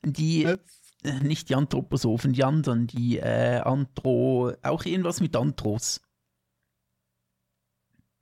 die. 0.04 0.44
Äh, 0.44 0.58
nicht 1.22 1.50
die 1.50 1.56
Anthroposophen, 1.56 2.34
die 2.34 2.44
anderen, 2.44 2.88
die 2.88 3.20
äh, 3.20 3.60
Anthro, 3.60 4.54
auch 4.62 4.86
irgendwas 4.86 5.22
mit 5.22 5.36
Anthros. 5.36 6.02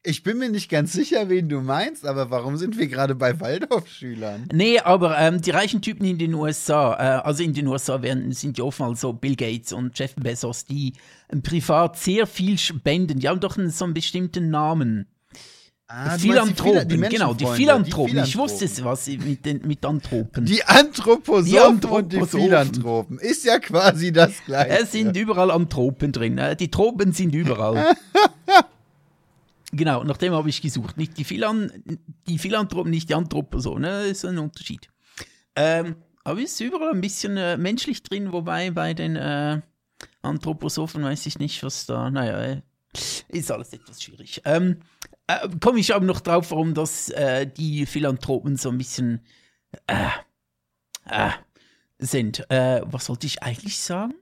Ich 0.04 0.24
bin 0.24 0.38
mir 0.38 0.48
nicht 0.48 0.70
ganz 0.70 0.94
sicher, 0.94 1.28
wen 1.28 1.50
du 1.50 1.60
meinst, 1.60 2.06
aber 2.06 2.30
warum 2.30 2.56
sind 2.56 2.78
wir 2.78 2.88
gerade 2.88 3.14
bei 3.14 3.42
Waldorfschülern? 3.42 4.48
Nee, 4.54 4.80
aber 4.80 5.18
ähm, 5.18 5.42
die 5.42 5.52
reichen 5.52 5.82
Typen 5.82 6.06
in 6.06 6.18
den 6.18 6.34
USA, 6.34 6.94
äh, 6.94 7.22
also 7.28 7.44
in 7.44 7.54
den 7.54 7.68
USA 7.68 8.02
werden, 8.02 8.32
sind 8.32 8.58
die 8.58 8.62
oftmals 8.62 9.02
so 9.02 9.12
Bill 9.12 9.36
Gates 9.36 9.74
und 9.74 10.00
Jeff 10.00 10.16
Bezos, 10.16 10.64
die 10.64 10.94
privat 11.44 11.98
sehr 11.98 12.26
viel 12.26 12.58
spenden. 12.58 13.20
Die 13.20 13.28
haben 13.28 13.42
doch 13.42 13.58
einen, 13.58 13.70
so 13.70 13.84
einen 13.84 13.94
bestimmten 13.94 14.50
Namen. 14.50 15.08
Ah, 15.90 16.18
Philanthropen, 16.18 16.90
die 16.90 16.98
genau, 16.98 17.34
die 17.34 17.46
Philanthropen. 17.46 18.18
Ich 18.18 18.38
wusste 18.38 18.66
es, 18.66 18.84
was 18.84 19.08
mit 19.08 19.46
den 19.46 19.66
mit 19.66 19.86
Anthropen. 19.86 20.44
Die 20.46 20.62
Anthroposophen, 20.66 21.46
die 21.46 21.60
Anthroposophen 21.60 22.22
und 22.22 22.34
die 22.34 22.42
Philanthropen. 22.42 23.20
Ist 23.20 23.46
ja 23.46 23.58
quasi 23.60 24.12
das 24.12 24.34
gleiche. 24.46 24.82
Es 24.82 24.92
sind 24.92 25.16
überall 25.16 25.50
Anthropen 25.50 26.12
drin. 26.12 26.36
Ne? 26.36 26.58
Die 26.58 26.70
Tropen 26.70 27.14
sind 27.14 27.34
überall. 27.34 27.96
genau, 29.72 30.04
nach 30.04 30.18
dem 30.18 30.34
habe 30.34 30.50
ich 30.50 30.62
gesucht. 30.62 30.98
Nicht 30.98 31.18
die, 31.18 31.24
Philan 31.24 31.72
die 32.28 32.38
Philanthropen, 32.38 32.92
nicht 32.92 33.08
die 33.08 33.16
Anthroposophen. 33.16 33.84
Ne? 33.84 33.88
Das 33.88 34.08
ist 34.08 34.26
ein 34.26 34.40
Unterschied. 34.40 34.90
Ähm, 35.56 35.96
aber 36.26 36.42
es 36.42 36.52
ist 36.52 36.60
überall 36.60 36.92
ein 36.92 37.00
bisschen 37.00 37.38
äh, 37.38 37.56
menschlich 37.56 38.04
drin, 38.04 38.34
wobei 38.34 38.72
bei 38.72 38.94
den 38.94 39.16
äh, 39.16 39.62
Anthroposophen 40.22 41.02
weiß 41.02 41.26
ich 41.28 41.40
nicht, 41.40 41.64
was 41.64 41.86
da. 41.86 42.10
Naja, 42.10 42.42
äh, 42.42 42.62
ist 43.30 43.52
alles 43.52 43.72
etwas 43.72 44.04
schwierig. 44.04 44.42
Ähm, 44.44 44.82
äh, 45.28 45.50
komme 45.60 45.80
ich 45.80 45.94
aber 45.94 46.06
noch 46.06 46.22
drauf, 46.22 46.52
warum 46.52 46.74
das 46.74 47.10
äh, 47.10 47.46
die 47.46 47.86
Philanthropen 47.86 48.58
so 48.58 48.70
ein 48.70 48.78
bisschen 48.78 49.22
äh, 49.88 50.10
äh, 51.06 51.32
sind. 52.00 52.50
Äh, 52.50 52.82
was 52.86 53.06
sollte 53.06 53.28
ich 53.28 53.44
eigentlich 53.44 53.80
sagen? 53.80 54.16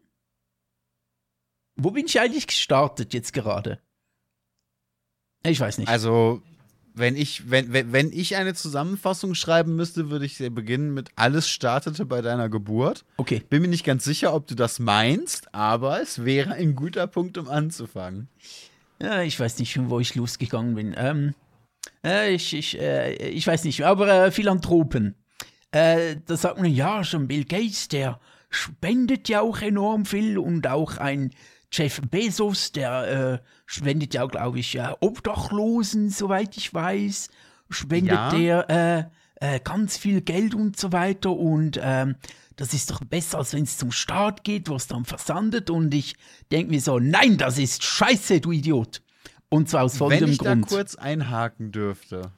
Wo 1.76 1.92
bin 1.92 2.06
ich 2.06 2.20
eigentlich 2.20 2.48
gestartet 2.48 3.14
jetzt 3.14 3.34
gerade? 3.34 3.80
Ich 5.44 5.60
weiß 5.60 5.78
nicht. 5.78 5.90
Also, 5.90 6.42
wenn 6.94 7.16
ich, 7.16 7.52
wenn, 7.52 7.74
wenn, 7.74 7.92
wenn 7.92 8.14
ich 8.14 8.38
eine 8.38 8.54
Zusammenfassung 8.54 9.36
schreiben 9.36 9.76
müsste, 9.76 10.10
würde 10.10 10.26
ich 10.26 10.38
beginnen 10.38 10.94
mit 10.94 11.10
Alles 11.16 11.50
startete 11.50 12.06
bei 12.06 12.22
deiner 12.22 12.50
Geburt. 12.50 13.04
Okay. 13.18 13.44
Bin 13.50 13.62
mir 13.62 13.68
nicht 13.68 13.84
ganz 13.84 14.06
sicher, 14.06 14.34
ob 14.34 14.48
du 14.48 14.56
das 14.56 14.80
meinst, 14.80 15.54
aber 15.54 16.02
es 16.02 16.24
wäre 16.24 16.54
ein 16.54 16.76
guter 16.76 17.08
Punkt, 17.08 17.38
um 17.38 17.50
anzufangen. 17.50 18.30
Ja, 19.02 19.22
ich 19.22 19.40
weiß 19.40 19.60
nicht, 19.60 19.78
wo 19.90 20.00
ich 20.00 20.16
losgegangen 20.16 20.76
bin. 20.76 20.96
Ähm, 20.98 21.34
äh, 22.04 22.34
ich, 22.34 22.54
ich, 22.54 22.80
äh, 22.80 23.14
ich 23.30 23.46
weiß 23.46 23.64
nicht, 23.66 23.84
aber 23.84 24.08
äh, 24.08 24.32
Philanthropen. 24.32 25.16
Äh, 25.72 26.18
da 26.26 26.38
sagt 26.38 26.58
man, 26.58 26.72
ja, 26.72 27.04
schon 27.04 27.28
Bill 27.28 27.44
Gates, 27.44 27.90
der 27.90 28.20
spendet 28.50 29.28
ja 29.28 29.42
auch 29.42 29.62
enorm 29.62 30.06
viel 30.06 30.38
und 30.38 30.68
auch 30.68 30.98
ein 30.98 31.32
Jeff 31.72 32.02
Bezos, 32.10 32.72
der 32.72 33.42
äh, 33.42 33.46
spendet 33.66 34.14
ja, 34.14 34.26
glaube 34.26 34.60
ich, 34.60 34.80
Obdachlosen, 35.02 36.10
soweit 36.10 36.56
ich 36.56 36.74
weiß, 36.74 37.30
spendet 37.70 38.14
ja. 38.14 38.30
der 38.30 39.10
äh, 39.42 39.56
äh, 39.56 39.60
ganz 39.60 39.98
viel 39.98 40.22
Geld 40.22 40.56
und 40.56 40.78
so 40.80 40.94
weiter 40.94 41.32
und 41.32 41.80
ähm, 41.82 42.16
das 42.56 42.74
ist 42.74 42.92
doch 42.92 43.02
besser, 43.02 43.40
als 43.40 43.54
wenn 43.54 43.64
es 43.64 43.78
zum 43.78 43.92
Staat 43.92 44.44
geht, 44.44 44.70
wo 44.70 44.76
es 44.76 44.88
dann 44.88 45.06
versandet. 45.06 45.70
Und 45.70 45.94
ich 45.94 46.16
denke 46.52 46.72
mir 46.72 46.82
so, 46.82 47.00
nein, 47.00 47.38
das 47.38 47.58
ist 47.58 47.84
scheiße, 47.84 48.40
du 48.40 48.52
Idiot. 48.52 49.02
Und 49.50 49.70
zwar 49.70 49.84
aus 49.84 49.98
folgendem 49.98 50.38
Grund. 50.38 50.40
Wenn 50.40 50.60
ich 50.60 50.62
Grund. 50.62 50.72
da 50.72 50.76
kurz 50.76 50.96
einhaken 50.96 51.72
dürfte. 51.72 52.32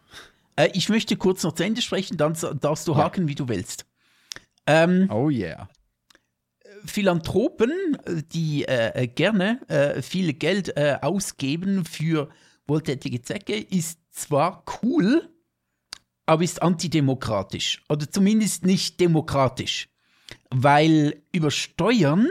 Äh, 0.56 0.70
ich 0.74 0.90
möchte 0.90 1.16
kurz 1.16 1.44
noch 1.44 1.54
zu 1.54 1.64
Ende 1.64 1.82
sprechen, 1.82 2.18
dann 2.18 2.36
darfst 2.60 2.88
du 2.88 2.94
ja. 2.94 2.98
haken, 2.98 3.28
wie 3.28 3.36
du 3.36 3.48
willst. 3.48 3.86
Ähm, 4.66 5.10
oh 5.12 5.30
yeah. 5.30 5.70
Philanthropen, 6.86 7.98
die 8.34 8.66
äh, 8.66 9.04
äh, 9.04 9.08
gerne 9.08 9.62
äh, 9.68 10.02
viel 10.02 10.34
Geld 10.34 10.76
äh, 10.78 10.98
ausgeben 11.02 11.86
für 11.86 12.30
wohltätige 12.68 13.22
Zwecke, 13.22 13.56
ist 13.56 14.00
zwar 14.12 14.64
cool, 14.82 15.30
aber 16.26 16.44
ist 16.44 16.62
antidemokratisch. 16.62 17.84
Oder 17.90 18.10
zumindest 18.10 18.66
nicht 18.66 19.00
demokratisch 19.00 19.90
weil 20.50 21.22
über 21.32 21.52
Steuern 21.52 22.28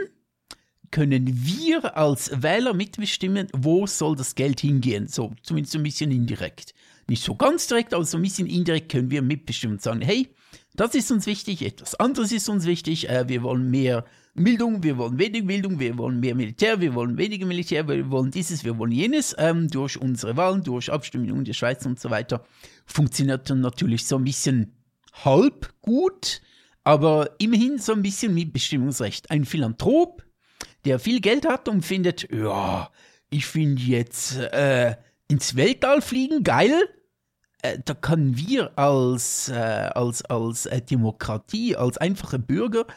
können 0.91 1.27
wir 1.27 1.97
als 1.97 2.31
Wähler 2.41 2.73
mitbestimmen, 2.73 3.47
wo 3.53 3.87
soll 3.87 4.15
das 4.15 4.35
Geld 4.35 4.61
hingehen. 4.61 5.07
So, 5.07 5.33
zumindest 5.43 5.75
ein 5.75 5.83
bisschen 5.83 6.11
indirekt. 6.11 6.73
Nicht 7.07 7.23
so 7.23 7.35
ganz 7.35 7.67
direkt, 7.67 7.93
aber 7.93 8.05
so 8.05 8.17
ein 8.17 8.23
bisschen 8.23 8.47
indirekt 8.47 8.91
können 8.91 9.11
wir 9.11 9.21
mitbestimmen 9.21 9.75
und 9.77 9.81
sagen, 9.81 10.01
hey, 10.01 10.29
das 10.75 10.93
ist 10.93 11.11
uns 11.11 11.25
wichtig, 11.25 11.63
etwas 11.63 11.95
anderes 11.95 12.31
ist 12.31 12.49
uns 12.49 12.65
wichtig, 12.65 13.09
äh, 13.09 13.27
wir 13.27 13.41
wollen 13.41 13.69
mehr 13.69 14.05
Bildung, 14.35 14.83
wir 14.83 14.97
wollen 14.97 15.17
weniger 15.17 15.47
Bildung, 15.47 15.79
wir 15.79 15.97
wollen 15.97 16.19
mehr 16.19 16.35
Militär, 16.35 16.79
wir 16.79 16.93
wollen 16.93 17.17
weniger 17.17 17.47
Militär, 17.47 17.87
wir 17.87 18.11
wollen 18.11 18.29
dieses, 18.29 18.63
wir 18.63 18.77
wollen 18.77 18.91
jenes. 18.91 19.35
Ähm, 19.39 19.67
durch 19.69 19.99
unsere 19.99 20.37
Wahlen, 20.37 20.63
durch 20.63 20.91
Abstimmungen 20.91 21.39
in 21.39 21.45
der 21.45 21.53
Schweiz 21.53 21.85
und 21.85 21.99
so 21.99 22.11
weiter 22.11 22.45
funktioniert 22.85 23.49
dann 23.49 23.61
natürlich 23.61 24.05
so 24.05 24.17
ein 24.17 24.23
bisschen 24.23 24.73
halb 25.25 25.73
gut 25.81 26.41
aber 26.87 27.31
immerhin 27.37 27.79
so 27.79 27.91
ein 27.91 28.01
bisschen 28.01 28.33
Mitbestimmungsrecht. 28.33 29.29
Ein 29.29 29.43
Philanthrop, 29.43 30.23
der 30.85 30.99
viel 30.99 31.19
Geld 31.19 31.45
hat 31.45 31.67
und 31.67 31.83
findet, 31.83 32.31
ja, 32.31 32.89
ich 33.29 33.45
finde 33.45 33.81
jetzt 33.81 34.37
äh, 34.37 34.95
ins 35.27 35.57
Weltall 35.57 36.01
fliegen 36.01 36.43
geil. 36.43 36.87
Äh, 37.61 37.79
da 37.83 37.93
können 37.93 38.37
wir 38.37 38.79
als, 38.79 39.49
äh, 39.49 39.55
als, 39.55 40.23
als 40.23 40.65
äh, 40.65 40.81
Demokratie, 40.81 41.75
als 41.75 41.97
einfache 41.97 42.39
Bürger 42.39 42.87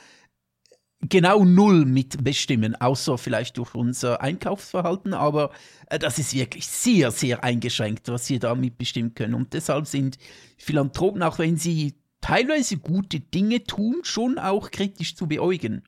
genau 1.01 1.45
null 1.45 1.85
mitbestimmen, 1.85 2.81
außer 2.81 3.19
vielleicht 3.19 3.59
durch 3.59 3.75
unser 3.75 4.21
Einkaufsverhalten, 4.21 5.15
aber 5.15 5.51
äh, 5.89 5.99
das 5.99 6.21
ist 6.21 6.33
wirklich 6.33 6.69
sehr, 6.69 7.11
sehr 7.11 7.43
eingeschränkt, 7.43 8.09
was 8.09 8.31
wir 8.31 8.39
da 8.39 8.55
mitbestimmen 8.55 9.15
können. 9.15 9.35
Und 9.35 9.53
deshalb 9.53 9.89
sind 9.89 10.17
Philanthropen, 10.59 11.25
auch 11.25 11.41
wenn 11.41 11.57
sie 11.57 12.00
teilweise 12.21 12.77
gute 12.77 13.21
Dinge 13.21 13.65
tun, 13.65 14.01
schon 14.03 14.39
auch 14.39 14.71
kritisch 14.71 15.17
zu 15.17 15.27
beäugen. 15.27 15.83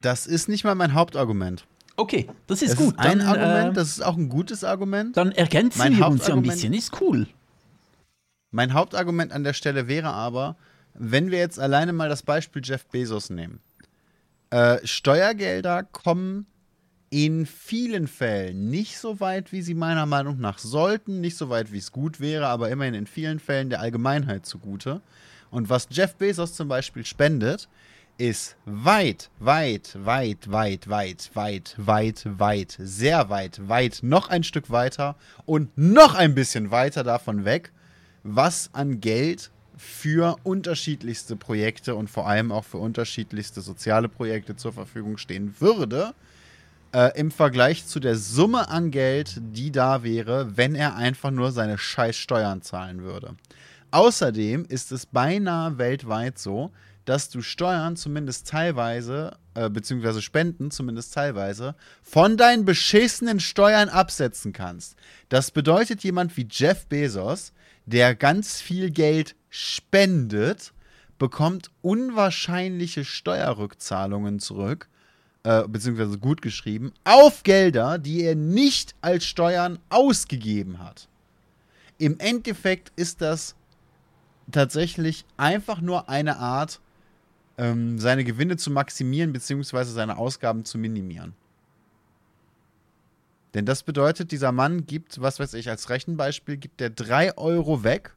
Das 0.00 0.26
ist 0.26 0.48
nicht 0.48 0.64
mal 0.64 0.74
mein 0.74 0.94
Hauptargument. 0.94 1.66
Okay, 1.96 2.28
das 2.46 2.62
ist 2.62 2.72
das 2.72 2.78
gut. 2.78 2.94
Ist 2.94 2.98
ein 2.98 3.18
dann, 3.20 3.28
Argument, 3.28 3.70
äh, 3.70 3.74
das 3.74 3.88
ist 3.88 4.04
auch 4.04 4.16
ein 4.16 4.28
gutes 4.28 4.64
Argument. 4.64 5.16
Dann 5.16 5.32
ergänzen 5.32 5.78
mein 5.78 5.96
wir 5.96 6.08
uns 6.08 6.26
ja 6.26 6.34
ein 6.34 6.42
bisschen, 6.42 6.72
ist 6.72 7.00
cool. 7.00 7.26
Mein 8.50 8.74
Hauptargument 8.74 9.32
an 9.32 9.44
der 9.44 9.52
Stelle 9.52 9.88
wäre 9.88 10.12
aber, 10.12 10.56
wenn 10.94 11.30
wir 11.30 11.38
jetzt 11.38 11.58
alleine 11.58 11.92
mal 11.92 12.08
das 12.08 12.22
Beispiel 12.22 12.62
Jeff 12.64 12.86
Bezos 12.86 13.30
nehmen. 13.30 13.60
Äh, 14.50 14.78
Steuergelder 14.84 15.82
kommen 15.84 16.46
in 17.14 17.46
vielen 17.46 18.08
Fällen 18.08 18.70
nicht 18.70 18.98
so 18.98 19.20
weit, 19.20 19.52
wie 19.52 19.62
sie 19.62 19.74
meiner 19.74 20.04
Meinung 20.04 20.40
nach 20.40 20.58
sollten, 20.58 21.20
nicht 21.20 21.36
so 21.36 21.48
weit, 21.48 21.70
wie 21.70 21.78
es 21.78 21.92
gut 21.92 22.18
wäre, 22.18 22.48
aber 22.48 22.70
immerhin 22.70 22.94
in 22.94 23.06
vielen 23.06 23.38
Fällen 23.38 23.70
der 23.70 23.78
Allgemeinheit 23.78 24.44
zugute. 24.46 25.00
Und 25.48 25.70
was 25.70 25.86
Jeff 25.92 26.16
Bezos 26.16 26.54
zum 26.54 26.66
Beispiel 26.66 27.06
spendet, 27.06 27.68
ist 28.18 28.56
weit, 28.64 29.30
weit, 29.38 29.96
weit, 29.96 30.50
weit, 30.50 30.90
weit, 30.90 31.30
weit, 31.34 31.76
weit, 31.78 32.26
weit, 32.36 32.76
sehr 32.80 33.30
weit, 33.30 33.68
weit, 33.68 34.00
noch 34.02 34.28
ein 34.28 34.42
Stück 34.42 34.70
weiter 34.70 35.14
und 35.46 35.70
noch 35.78 36.16
ein 36.16 36.34
bisschen 36.34 36.72
weiter 36.72 37.04
davon 37.04 37.44
weg, 37.44 37.70
was 38.24 38.70
an 38.72 39.00
Geld 39.00 39.52
für 39.76 40.34
unterschiedlichste 40.42 41.36
Projekte 41.36 41.94
und 41.94 42.10
vor 42.10 42.26
allem 42.26 42.50
auch 42.50 42.64
für 42.64 42.78
unterschiedlichste 42.78 43.60
soziale 43.60 44.08
Projekte 44.08 44.56
zur 44.56 44.72
Verfügung 44.72 45.16
stehen 45.16 45.54
würde 45.60 46.12
äh, 46.94 47.18
im 47.18 47.30
Vergleich 47.30 47.86
zu 47.86 47.98
der 47.98 48.16
Summe 48.16 48.68
an 48.68 48.90
Geld, 48.90 49.40
die 49.40 49.72
da 49.72 50.04
wäre, 50.04 50.56
wenn 50.56 50.74
er 50.74 50.94
einfach 50.94 51.32
nur 51.32 51.50
seine 51.50 51.76
scheiß 51.76 52.16
Steuern 52.16 52.62
zahlen 52.62 53.02
würde. 53.02 53.34
Außerdem 53.90 54.64
ist 54.64 54.92
es 54.92 55.04
beinahe 55.04 55.76
weltweit 55.78 56.38
so, 56.38 56.72
dass 57.04 57.28
du 57.28 57.42
Steuern 57.42 57.96
zumindest 57.96 58.48
teilweise, 58.48 59.36
äh, 59.54 59.68
beziehungsweise 59.68 60.22
Spenden 60.22 60.70
zumindest 60.70 61.12
teilweise, 61.12 61.74
von 62.02 62.36
deinen 62.36 62.64
beschissenen 62.64 63.40
Steuern 63.40 63.88
absetzen 63.88 64.52
kannst. 64.52 64.96
Das 65.28 65.50
bedeutet, 65.50 66.02
jemand 66.02 66.36
wie 66.36 66.46
Jeff 66.50 66.86
Bezos, 66.86 67.52
der 67.86 68.14
ganz 68.14 68.60
viel 68.60 68.90
Geld 68.90 69.34
spendet, 69.50 70.72
bekommt 71.18 71.70
unwahrscheinliche 71.82 73.04
Steuerrückzahlungen 73.04 74.38
zurück 74.38 74.88
äh, 75.44 75.68
beziehungsweise 75.68 76.18
gut 76.18 76.42
geschrieben, 76.42 76.92
auf 77.04 77.42
Gelder, 77.42 77.98
die 77.98 78.22
er 78.22 78.34
nicht 78.34 78.94
als 79.02 79.24
Steuern 79.24 79.78
ausgegeben 79.90 80.78
hat. 80.78 81.08
Im 81.98 82.18
Endeffekt 82.18 82.92
ist 82.96 83.20
das 83.20 83.54
tatsächlich 84.50 85.24
einfach 85.36 85.80
nur 85.80 86.08
eine 86.08 86.38
Art, 86.38 86.80
ähm, 87.56 87.98
seine 87.98 88.24
Gewinne 88.24 88.56
zu 88.56 88.70
maximieren, 88.70 89.32
beziehungsweise 89.32 89.92
seine 89.92 90.16
Ausgaben 90.16 90.64
zu 90.64 90.78
minimieren. 90.78 91.34
Denn 93.54 93.66
das 93.66 93.84
bedeutet, 93.84 94.32
dieser 94.32 94.50
Mann 94.50 94.84
gibt, 94.86 95.20
was 95.20 95.38
weiß 95.38 95.54
ich, 95.54 95.70
als 95.70 95.88
Rechenbeispiel, 95.88 96.56
gibt 96.56 96.80
er 96.80 96.90
3 96.90 97.38
Euro 97.38 97.84
weg 97.84 98.16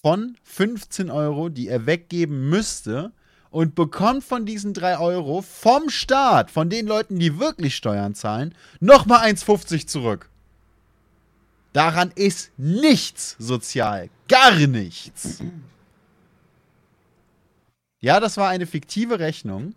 von 0.00 0.36
15 0.44 1.10
Euro, 1.10 1.50
die 1.50 1.68
er 1.68 1.84
weggeben 1.84 2.48
müsste, 2.48 3.12
und 3.50 3.74
bekommt 3.74 4.24
von 4.24 4.46
diesen 4.46 4.74
3 4.74 4.98
Euro 4.98 5.42
vom 5.42 5.90
Staat, 5.90 6.50
von 6.50 6.70
den 6.70 6.86
Leuten, 6.86 7.18
die 7.18 7.38
wirklich 7.38 7.76
Steuern 7.76 8.14
zahlen, 8.14 8.54
nochmal 8.80 9.26
1,50 9.26 9.86
zurück. 9.86 10.28
Daran 11.72 12.10
ist 12.14 12.50
nichts 12.56 13.36
sozial. 13.38 14.10
Gar 14.28 14.66
nichts. 14.66 15.42
Ja, 18.00 18.20
das 18.20 18.36
war 18.36 18.48
eine 18.48 18.66
fiktive 18.66 19.18
Rechnung. 19.18 19.74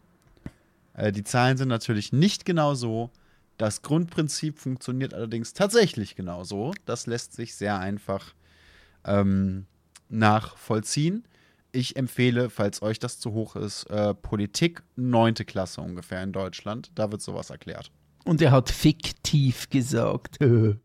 Äh, 0.93 1.11
die 1.11 1.23
Zahlen 1.23 1.57
sind 1.57 1.67
natürlich 1.67 2.13
nicht 2.13 2.45
genau 2.45 2.73
so. 2.75 3.09
Das 3.57 3.81
Grundprinzip 3.81 4.57
funktioniert 4.57 5.13
allerdings 5.13 5.53
tatsächlich 5.53 6.15
genauso. 6.15 6.73
Das 6.85 7.07
lässt 7.07 7.33
sich 7.33 7.55
sehr 7.55 7.79
einfach 7.79 8.33
ähm, 9.05 9.65
nachvollziehen. 10.09 11.23
Ich 11.73 11.95
empfehle, 11.95 12.49
falls 12.49 12.81
euch 12.81 12.99
das 12.99 13.19
zu 13.19 13.31
hoch 13.31 13.55
ist, 13.55 13.85
äh, 13.85 14.13
Politik 14.13 14.83
9. 14.95 15.35
Klasse 15.35 15.81
ungefähr 15.81 16.21
in 16.21 16.33
Deutschland. 16.33 16.91
Da 16.95 17.11
wird 17.11 17.21
sowas 17.21 17.49
erklärt. 17.49 17.91
Und 18.25 18.41
er 18.41 18.51
hat 18.51 18.69
fiktiv 18.69 19.69
gesagt. 19.69 20.37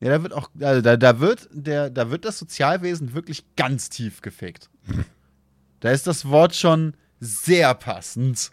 Ja, 0.00 0.10
da 0.10 0.22
wird 0.22 0.32
auch, 0.32 0.50
also 0.60 0.80
da, 0.80 0.96
da, 0.96 1.18
wird 1.18 1.48
der, 1.50 1.90
da 1.90 2.10
wird 2.10 2.24
das 2.24 2.38
Sozialwesen 2.38 3.14
wirklich 3.14 3.56
ganz 3.56 3.90
tief 3.90 4.22
gefickt. 4.22 4.70
da 5.80 5.90
ist 5.90 6.06
das 6.06 6.28
Wort 6.28 6.54
schon 6.54 6.94
sehr 7.18 7.74
passend. 7.74 8.52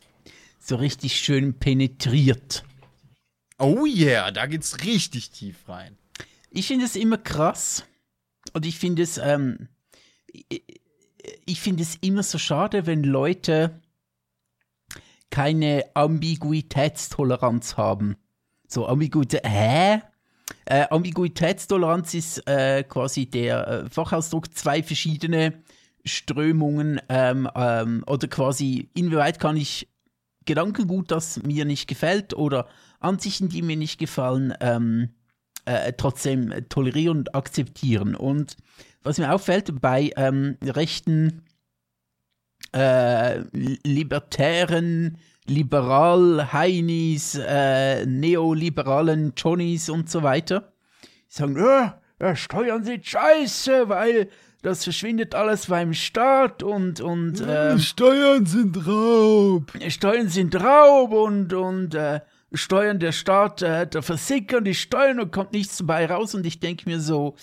So 0.60 0.78
richtig 0.78 1.20
schön 1.20 1.54
penetriert. 1.54 2.64
Oh 3.60 3.86
yeah, 3.86 4.32
da 4.32 4.48
geht's 4.48 4.84
richtig 4.84 5.30
tief 5.30 5.70
rein. 5.70 5.96
Ich 6.50 6.66
finde 6.68 6.86
es 6.86 6.96
immer 6.96 7.20
krass. 7.20 7.84
Und 8.54 8.66
ich 8.66 8.80
finde 8.80 9.04
es, 9.04 9.20
ähm, 9.20 9.68
ich 11.46 11.62
finde 11.62 11.84
es 11.84 11.96
immer 12.02 12.24
so 12.24 12.38
schade, 12.38 12.86
wenn 12.86 13.04
Leute 13.04 13.82
keine 15.30 15.84
Ambiguitätstoleranz 15.94 17.78
haben. 17.78 18.16
So 18.68 18.88
Ambiguität, 18.88 19.42
hä? 19.46 20.02
Äh, 20.66 20.88
Ambiguitätstoleranz 20.90 22.14
ist 22.14 22.48
äh, 22.48 22.84
quasi 22.84 23.26
der 23.26 23.68
äh, 23.68 23.90
Fachausdruck, 23.90 24.54
zwei 24.56 24.84
verschiedene 24.84 25.64
Strömungen 26.06 27.02
ähm, 27.10 27.50
ähm, 27.56 28.04
oder 28.08 28.28
quasi 28.28 28.90
inwieweit 28.94 29.40
kann 29.40 29.58
ich 29.58 29.90
Gedankengut, 30.46 31.10
das 31.10 31.42
mir 31.42 31.66
nicht 31.66 31.88
gefällt 31.88 32.36
oder 32.36 32.68
Ansichten, 33.00 33.50
die 33.50 33.64
mir 33.64 33.78
nicht 33.78 34.00
gefallen, 34.00 34.54
ähm, 34.60 35.15
äh, 35.66 35.94
trotzdem 35.94 36.54
tolerieren 36.70 37.20
und 37.20 37.36
akzeptieren. 37.36 38.16
Und 38.16 38.58
was 39.04 39.18
mir 39.18 39.34
auffällt 39.34 39.82
bei 39.82 40.12
ähm, 40.16 40.58
rechten 40.64 41.44
äh, 42.74 43.40
libertären 43.84 45.18
liberal 45.48 46.52
Heinis, 46.54 47.36
äh, 47.36 48.06
neoliberalen 48.06 49.34
Johnnies 49.38 49.90
und 49.90 50.10
so 50.10 50.24
weiter. 50.24 50.74
Die 51.04 51.36
sagen, 51.36 51.58
ja, 51.58 52.02
ja, 52.20 52.36
Steuern 52.36 52.84
sind 52.84 53.06
scheiße, 53.06 53.90
weil 53.90 54.30
das 54.62 54.84
verschwindet 54.84 55.36
alles 55.36 55.68
beim 55.68 55.94
Staat 55.94 56.64
und 56.64 57.00
und 57.00 57.40
äh, 57.42 57.78
Steuern 57.78 58.46
sind 58.48 58.88
Raub. 58.88 59.72
Steuern 59.90 60.30
sind 60.30 60.56
Raub 60.56 61.12
und 61.12 61.54
und 61.54 61.94
äh, 61.94 62.22
Steuern 62.54 63.00
der 63.00 63.12
Staat, 63.12 63.62
äh, 63.62 63.88
da 63.88 64.02
versickern 64.02 64.64
die 64.64 64.76
Steuern 64.76 65.20
und 65.20 65.32
kommt 65.32 65.54
nichts 65.54 65.78
dabei 65.78 66.06
raus 66.06 66.36
und 66.36 66.46
ich 66.46 66.60
denke 66.60 66.90
mir 66.90 67.00
so, 67.00 67.36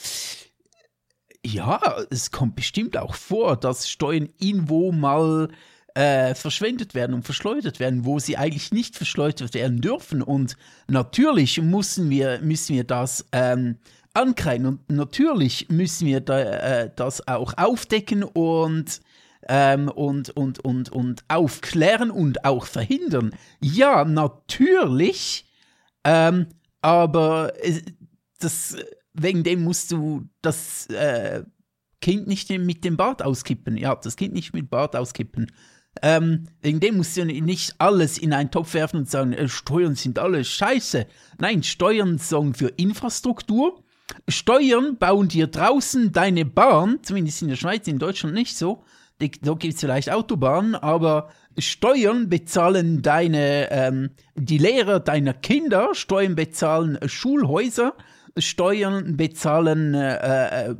ja, 1.44 1.80
es 2.10 2.30
kommt 2.30 2.54
bestimmt 2.56 2.96
auch 2.96 3.14
vor, 3.14 3.56
dass 3.56 3.90
Steuern 3.90 4.28
irgendwo 4.38 4.92
mal 4.92 5.48
äh, 5.94 6.34
verschwendet 6.34 6.94
werden 6.94 7.14
und 7.14 7.24
verschleudert 7.24 7.80
werden, 7.80 8.04
wo 8.04 8.18
sie 8.18 8.36
eigentlich 8.36 8.72
nicht 8.72 8.96
verschleudert 8.96 9.54
werden 9.54 9.80
dürfen. 9.80 10.22
Und 10.22 10.56
natürlich 10.88 11.60
müssen 11.60 12.10
wir, 12.10 12.40
müssen 12.40 12.74
wir 12.74 12.84
das 12.84 13.26
ähm, 13.32 13.78
ankreiden 14.14 14.66
und 14.66 14.90
natürlich 14.90 15.68
müssen 15.68 16.06
wir 16.06 16.20
da, 16.20 16.40
äh, 16.40 16.90
das 16.94 17.26
auch 17.26 17.54
aufdecken 17.56 18.22
und, 18.22 19.00
ähm, 19.48 19.88
und, 19.88 20.30
und, 20.30 20.60
und, 20.60 20.90
und 20.90 21.24
aufklären 21.28 22.10
und 22.10 22.44
auch 22.44 22.66
verhindern. 22.66 23.34
Ja, 23.60 24.04
natürlich, 24.04 25.46
ähm, 26.04 26.46
aber 26.80 27.52
das, 28.38 28.76
wegen 29.14 29.44
dem 29.44 29.62
musst 29.62 29.92
du 29.92 30.28
das 30.42 30.86
äh, 30.86 31.44
Kind 32.00 32.26
nicht 32.26 32.50
mit 32.50 32.84
dem 32.84 32.96
Bart 32.96 33.22
auskippen. 33.22 33.76
Ja, 33.76 33.94
das 33.94 34.16
Kind 34.16 34.34
nicht 34.34 34.52
mit 34.52 34.68
Bart 34.68 34.96
auskippen. 34.96 35.52
Ähm, 36.00 36.48
wegen 36.62 36.80
dem 36.80 36.96
musst 36.96 37.16
du 37.16 37.24
nicht 37.24 37.74
alles 37.78 38.18
in 38.18 38.32
einen 38.32 38.50
Topf 38.50 38.74
werfen 38.74 38.98
und 38.98 39.10
sagen, 39.10 39.32
äh, 39.32 39.48
Steuern 39.48 39.94
sind 39.94 40.18
alles 40.18 40.48
scheiße. 40.48 41.06
Nein, 41.38 41.62
Steuern 41.62 42.18
sorgen 42.18 42.54
für 42.54 42.68
Infrastruktur. 42.68 43.84
Steuern 44.26 44.96
bauen 44.98 45.28
dir 45.28 45.46
draußen 45.46 46.12
deine 46.12 46.44
Bahn, 46.44 46.98
zumindest 47.02 47.42
in 47.42 47.48
der 47.48 47.56
Schweiz, 47.56 47.86
in 47.86 47.98
Deutschland 47.98 48.34
nicht 48.34 48.56
so. 48.56 48.84
Da 49.42 49.54
gibt 49.54 49.74
es 49.74 49.80
vielleicht 49.80 50.10
Autobahnen, 50.10 50.74
aber 50.74 51.28
Steuern 51.58 52.28
bezahlen 52.28 53.02
deine, 53.02 53.70
ähm, 53.70 54.10
die 54.34 54.58
Lehrer 54.58 55.00
deiner 55.00 55.34
Kinder, 55.34 55.90
Steuern 55.94 56.34
bezahlen 56.34 56.98
Schulhäuser, 57.06 57.94
Steuern 58.36 59.16
bezahlen 59.16 59.94
äh, 59.94 60.70
äh 60.70 60.74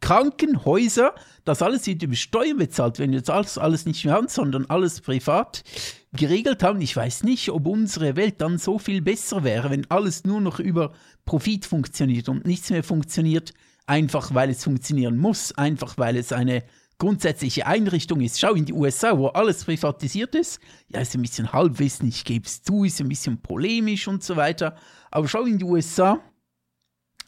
Krankenhäuser, 0.00 1.14
das 1.44 1.60
alles 1.60 1.86
wird 1.88 2.04
über 2.04 2.14
Steuern 2.14 2.56
bezahlt. 2.56 3.00
Wenn 3.00 3.10
wir 3.10 3.20
das 3.20 3.30
alles, 3.30 3.58
alles 3.58 3.84
nicht 3.84 4.04
mehr 4.04 4.14
haben, 4.14 4.28
sondern 4.28 4.66
alles 4.66 5.00
privat 5.00 5.64
geregelt 6.12 6.62
haben, 6.62 6.80
ich 6.80 6.94
weiß 6.94 7.24
nicht, 7.24 7.50
ob 7.50 7.66
unsere 7.66 8.14
Welt 8.14 8.40
dann 8.40 8.58
so 8.58 8.78
viel 8.78 9.02
besser 9.02 9.42
wäre, 9.42 9.70
wenn 9.70 9.90
alles 9.90 10.24
nur 10.24 10.40
noch 10.40 10.60
über 10.60 10.92
Profit 11.24 11.66
funktioniert 11.66 12.28
und 12.28 12.46
nichts 12.46 12.70
mehr 12.70 12.84
funktioniert, 12.84 13.54
einfach 13.86 14.34
weil 14.34 14.50
es 14.50 14.62
funktionieren 14.62 15.18
muss, 15.18 15.52
einfach 15.58 15.98
weil 15.98 16.16
es 16.16 16.32
eine 16.32 16.62
grundsätzliche 16.98 17.66
Einrichtung 17.66 18.20
ist. 18.20 18.38
Schau 18.40 18.54
in 18.54 18.64
die 18.64 18.72
USA, 18.72 19.16
wo 19.16 19.28
alles 19.28 19.64
privatisiert 19.64 20.34
ist. 20.34 20.60
Ja, 20.88 21.00
ist 21.00 21.14
ein 21.14 21.22
bisschen 21.22 21.52
Halbwissen, 21.52 22.08
ich 22.08 22.24
gebe 22.24 22.46
es 22.46 22.62
zu, 22.62 22.84
ist 22.84 23.00
ein 23.00 23.08
bisschen 23.08 23.40
polemisch 23.40 24.08
und 24.08 24.22
so 24.22 24.36
weiter. 24.36 24.76
Aber 25.10 25.28
schau 25.28 25.44
in 25.44 25.58
die 25.58 25.64
USA, 25.64 26.20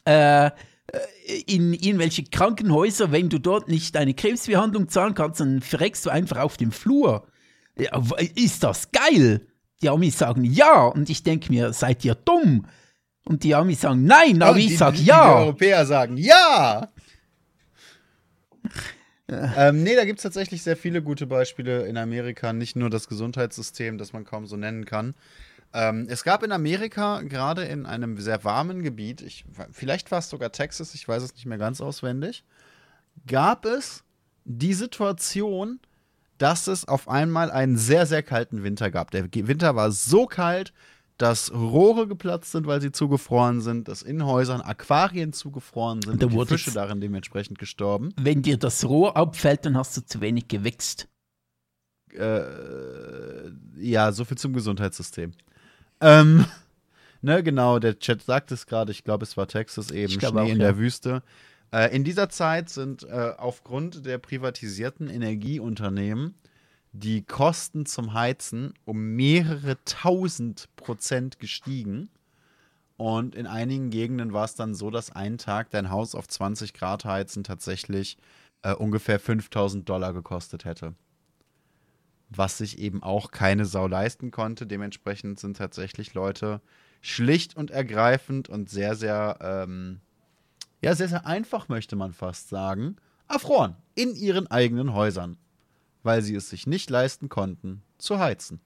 äh, 0.05 0.47
äh, 0.47 0.51
in 1.47 1.73
irgendwelche 1.73 2.23
Krankenhäuser, 2.23 3.11
wenn 3.11 3.29
du 3.29 3.39
dort 3.39 3.69
nicht 3.69 3.95
deine 3.95 4.13
Krebsbehandlung 4.13 4.89
zahlen 4.89 5.13
kannst, 5.13 5.39
dann 5.39 5.61
verreckst 5.61 6.05
du 6.05 6.09
einfach 6.09 6.37
auf 6.37 6.57
dem 6.57 6.71
Flur. 6.71 7.27
Ist 8.35 8.63
das 8.63 8.91
geil? 8.91 9.47
Die 9.81 9.89
Amis 9.89 10.17
sagen 10.17 10.43
ja 10.43 10.85
und 10.85 11.09
ich 11.09 11.23
denke 11.23 11.51
mir, 11.51 11.73
seid 11.73 12.03
ihr 12.05 12.15
dumm? 12.15 12.67
Und 13.23 13.43
die 13.43 13.55
Amis 13.55 13.81
sagen 13.81 14.03
nein, 14.03 14.41
aber 14.41 14.57
ich 14.57 14.77
sage 14.77 14.97
ja. 14.97 15.37
Die 15.37 15.41
Europäer 15.43 15.85
sagen 15.85 16.17
ja. 16.17 16.89
ähm, 19.57 19.83
nee, 19.83 19.95
da 19.95 20.05
gibt 20.05 20.19
es 20.19 20.23
tatsächlich 20.23 20.61
sehr 20.61 20.75
viele 20.75 21.01
gute 21.01 21.25
Beispiele 21.25 21.85
in 21.87 21.97
Amerika. 21.97 22.53
Nicht 22.53 22.75
nur 22.75 22.89
das 22.89 23.07
Gesundheitssystem, 23.07 23.97
das 23.97 24.13
man 24.13 24.25
kaum 24.25 24.45
so 24.45 24.57
nennen 24.57 24.85
kann. 24.85 25.15
Ähm, 25.73 26.07
es 26.09 26.23
gab 26.23 26.43
in 26.43 26.51
Amerika, 26.51 27.21
gerade 27.21 27.63
in 27.63 27.85
einem 27.85 28.17
sehr 28.17 28.43
warmen 28.43 28.83
Gebiet, 28.83 29.21
ich, 29.21 29.45
vielleicht 29.71 30.11
war 30.11 30.19
es 30.19 30.29
sogar 30.29 30.51
Texas, 30.51 30.93
ich 30.93 31.07
weiß 31.07 31.23
es 31.23 31.33
nicht 31.33 31.45
mehr 31.45 31.57
ganz 31.57 31.79
auswendig, 31.79 32.43
gab 33.25 33.65
es 33.65 34.03
die 34.43 34.73
Situation, 34.73 35.79
dass 36.37 36.67
es 36.67 36.87
auf 36.87 37.07
einmal 37.07 37.51
einen 37.51 37.77
sehr, 37.77 38.05
sehr 38.05 38.23
kalten 38.23 38.63
Winter 38.63 38.91
gab. 38.91 39.11
Der 39.11 39.31
Winter 39.31 39.75
war 39.75 39.91
so 39.91 40.25
kalt, 40.25 40.73
dass 41.21 41.53
Rohre 41.53 42.07
geplatzt 42.07 42.51
sind, 42.51 42.65
weil 42.65 42.81
sie 42.81 42.91
zugefroren 42.91 43.61
sind, 43.61 43.87
dass 43.87 44.01
in 44.01 44.25
Häusern 44.25 44.59
Aquarien 44.61 45.33
zugefroren 45.33 46.01
sind 46.01 46.21
da 46.21 46.25
und 46.25 46.33
die 46.33 46.45
Fische 46.47 46.71
darin 46.71 46.99
dementsprechend 46.99 47.59
gestorben. 47.59 48.09
Wenn 48.19 48.41
dir 48.41 48.57
das 48.57 48.85
Rohr 48.85 49.15
abfällt, 49.15 49.65
dann 49.65 49.77
hast 49.77 49.95
du 49.95 50.01
zu 50.01 50.19
wenig 50.19 50.47
gewächst. 50.47 51.07
Äh, 52.13 53.51
ja, 53.77 54.11
so 54.11 54.25
viel 54.25 54.37
zum 54.37 54.53
Gesundheitssystem. 54.53 55.33
Ähm, 56.01 56.45
ne, 57.21 57.43
genau, 57.43 57.77
der 57.77 57.99
Chat 57.99 58.23
sagt 58.23 58.51
es 58.51 58.65
gerade, 58.65 58.91
ich 58.91 59.03
glaube, 59.03 59.23
es 59.23 59.37
war 59.37 59.47
Texas 59.47 59.91
eben, 59.91 60.11
Schnee 60.13 60.27
auch, 60.27 60.47
in 60.47 60.59
ja. 60.59 60.65
der 60.65 60.77
Wüste. 60.79 61.21
Äh, 61.71 61.95
in 61.95 62.03
dieser 62.03 62.29
Zeit 62.29 62.69
sind 62.69 63.03
äh, 63.03 63.33
aufgrund 63.37 64.07
der 64.07 64.17
privatisierten 64.17 65.07
Energieunternehmen 65.07 66.33
die 66.91 67.23
Kosten 67.23 67.85
zum 67.85 68.13
Heizen 68.13 68.73
um 68.85 69.15
mehrere 69.15 69.77
tausend 69.85 70.69
Prozent 70.75 71.39
gestiegen. 71.39 72.09
Und 72.97 73.35
in 73.35 73.47
einigen 73.47 73.89
Gegenden 73.89 74.33
war 74.33 74.45
es 74.45 74.55
dann 74.55 74.75
so, 74.75 74.91
dass 74.91 75.11
ein 75.11 75.37
Tag 75.37 75.71
dein 75.71 75.89
Haus 75.89 76.13
auf 76.13 76.27
20 76.27 76.73
Grad 76.73 77.05
heizen 77.05 77.43
tatsächlich 77.43 78.17
äh, 78.61 78.73
ungefähr 78.73 79.19
5000 79.19 79.87
Dollar 79.87 80.13
gekostet 80.13 80.65
hätte 80.65 80.93
was 82.31 82.57
sich 82.57 82.79
eben 82.79 83.03
auch 83.03 83.31
keine 83.31 83.65
Sau 83.65 83.87
leisten 83.87 84.31
konnte. 84.31 84.65
Dementsprechend 84.65 85.39
sind 85.39 85.57
tatsächlich 85.57 86.13
Leute 86.13 86.61
schlicht 87.01 87.55
und 87.57 87.71
ergreifend 87.71 88.47
und 88.47 88.69
sehr, 88.69 88.95
sehr, 88.95 89.37
ähm, 89.41 89.99
ja, 90.81 90.95
sehr, 90.95 91.09
sehr 91.09 91.25
einfach, 91.25 91.67
möchte 91.67 91.95
man 91.95 92.13
fast 92.13 92.49
sagen, 92.49 92.95
erfroren 93.27 93.75
in 93.95 94.15
ihren 94.15 94.47
eigenen 94.47 94.93
Häusern, 94.93 95.37
weil 96.03 96.21
sie 96.21 96.35
es 96.35 96.49
sich 96.49 96.67
nicht 96.67 96.89
leisten 96.89 97.29
konnten, 97.29 97.81
zu 97.97 98.19
heizen. 98.19 98.59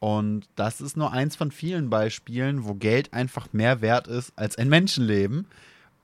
Und 0.00 0.48
das 0.54 0.82
ist 0.82 0.98
nur 0.98 1.12
eins 1.12 1.34
von 1.34 1.50
vielen 1.50 1.88
Beispielen, 1.88 2.64
wo 2.64 2.74
Geld 2.74 3.14
einfach 3.14 3.52
mehr 3.52 3.80
wert 3.80 4.06
ist 4.06 4.32
als 4.36 4.58
ein 4.58 4.68
Menschenleben. 4.68 5.46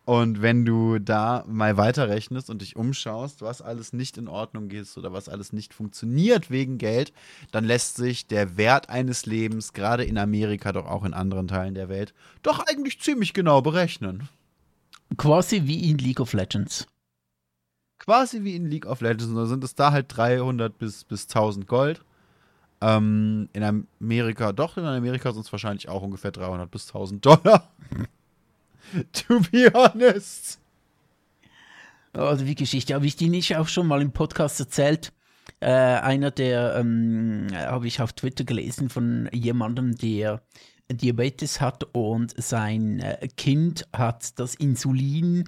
Und 0.06 0.40
wenn 0.40 0.64
du 0.64 0.98
da 0.98 1.44
mal 1.46 1.76
weiterrechnest 1.76 2.48
und 2.48 2.62
dich 2.62 2.76
umschaust, 2.76 3.42
was 3.42 3.60
alles 3.60 3.92
nicht 3.92 4.16
in 4.16 4.26
Ordnung 4.26 4.70
ist 4.70 4.96
oder 4.96 5.12
was 5.12 5.28
alles 5.28 5.52
nicht 5.52 5.74
funktioniert 5.74 6.50
wegen 6.50 6.78
Geld, 6.78 7.12
dann 7.52 7.64
lässt 7.64 7.96
sich 7.96 8.26
der 8.26 8.56
Wert 8.56 8.88
eines 8.88 9.26
Lebens, 9.26 9.72
gerade 9.72 10.04
in 10.04 10.18
Amerika, 10.18 10.72
doch 10.72 10.86
auch 10.86 11.04
in 11.04 11.14
anderen 11.14 11.46
Teilen 11.46 11.74
der 11.74 11.88
Welt, 11.88 12.14
doch 12.42 12.60
eigentlich 12.60 13.00
ziemlich 13.00 13.34
genau 13.34 13.60
berechnen. 13.60 14.28
Quasi 15.16 15.66
wie 15.66 15.90
in 15.90 15.98
League 15.98 16.20
of 16.20 16.32
Legends. 16.32 16.86
Quasi 18.00 18.42
wie 18.42 18.56
in 18.56 18.66
League 18.66 18.86
of 18.86 19.02
Legends. 19.02 19.34
Da 19.34 19.46
sind 19.46 19.62
es 19.62 19.74
da 19.74 19.92
halt 19.92 20.06
300 20.08 20.76
bis, 20.76 21.04
bis 21.04 21.24
1000 21.24 21.68
Gold. 21.68 22.00
Ähm, 22.80 23.50
in 23.52 23.62
Amerika, 23.62 24.52
doch, 24.52 24.78
in 24.78 24.84
Amerika 24.84 25.32
sind 25.32 25.44
es 25.44 25.52
wahrscheinlich 25.52 25.88
auch 25.90 26.02
ungefähr 26.02 26.32
300 26.32 26.70
bis 26.70 26.86
1000 26.88 27.24
Dollar. 27.24 27.70
to 29.12 29.40
be 29.52 29.70
honest. 29.74 30.58
Also 32.14 32.46
wie 32.46 32.54
Geschichte, 32.54 32.94
habe 32.94 33.04
ich 33.06 33.16
die 33.16 33.28
nicht 33.28 33.56
auch 33.56 33.68
schon 33.68 33.86
mal 33.86 34.00
im 34.00 34.12
Podcast 34.12 34.58
erzählt? 34.58 35.12
Äh, 35.60 35.68
einer 35.68 36.30
der, 36.30 36.76
ähm, 36.76 37.48
habe 37.54 37.86
ich 37.86 38.00
auf 38.00 38.14
Twitter 38.14 38.44
gelesen 38.44 38.88
von 38.88 39.28
jemandem, 39.30 39.94
der 39.94 40.42
Diabetes 40.90 41.60
hat 41.60 41.84
und 41.92 42.34
sein 42.42 43.00
äh, 43.00 43.28
Kind 43.36 43.86
hat 43.92 44.38
das 44.38 44.54
Insulin, 44.54 45.44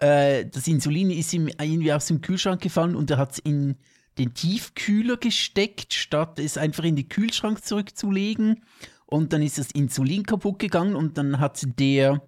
äh, 0.00 0.46
das 0.46 0.66
Insulin 0.66 1.10
ist 1.10 1.32
ihm 1.32 1.48
irgendwie 1.48 1.92
aus 1.92 2.06
dem 2.06 2.20
Kühlschrank 2.20 2.60
gefallen 2.60 2.96
und 2.96 3.10
er 3.10 3.18
hat 3.18 3.32
es 3.32 3.38
in 3.38 3.76
den 4.18 4.34
Tiefkühler 4.34 5.16
gesteckt, 5.16 5.94
statt 5.94 6.38
es 6.38 6.58
einfach 6.58 6.84
in 6.84 6.96
den 6.96 7.08
Kühlschrank 7.08 7.64
zurückzulegen. 7.64 8.64
Und 9.06 9.32
dann 9.32 9.42
ist 9.42 9.58
das 9.58 9.70
Insulin 9.72 10.24
kaputt 10.24 10.58
gegangen 10.58 10.94
und 10.94 11.18
dann 11.18 11.40
hat 11.40 11.60
der 11.78 12.22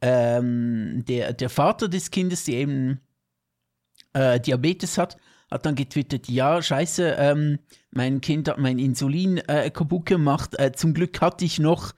ähm, 0.00 1.04
der, 1.06 1.32
der 1.32 1.50
Vater 1.50 1.88
des 1.88 2.10
Kindes, 2.10 2.44
der 2.44 2.54
eben 2.54 3.00
äh, 4.12 4.40
Diabetes 4.40 4.98
hat, 4.98 5.16
hat 5.50 5.66
dann 5.66 5.74
getwittert, 5.74 6.28
ja, 6.28 6.62
scheiße, 6.62 7.16
ähm, 7.18 7.58
mein 7.90 8.20
Kind 8.20 8.48
hat 8.48 8.58
mein 8.58 8.78
Insulin 8.78 9.38
äh, 9.38 9.70
kaputt 9.70 10.06
gemacht. 10.06 10.58
Äh, 10.58 10.72
zum 10.72 10.94
Glück 10.94 11.20
hatte 11.20 11.44
ich 11.44 11.58
noch, 11.58 11.94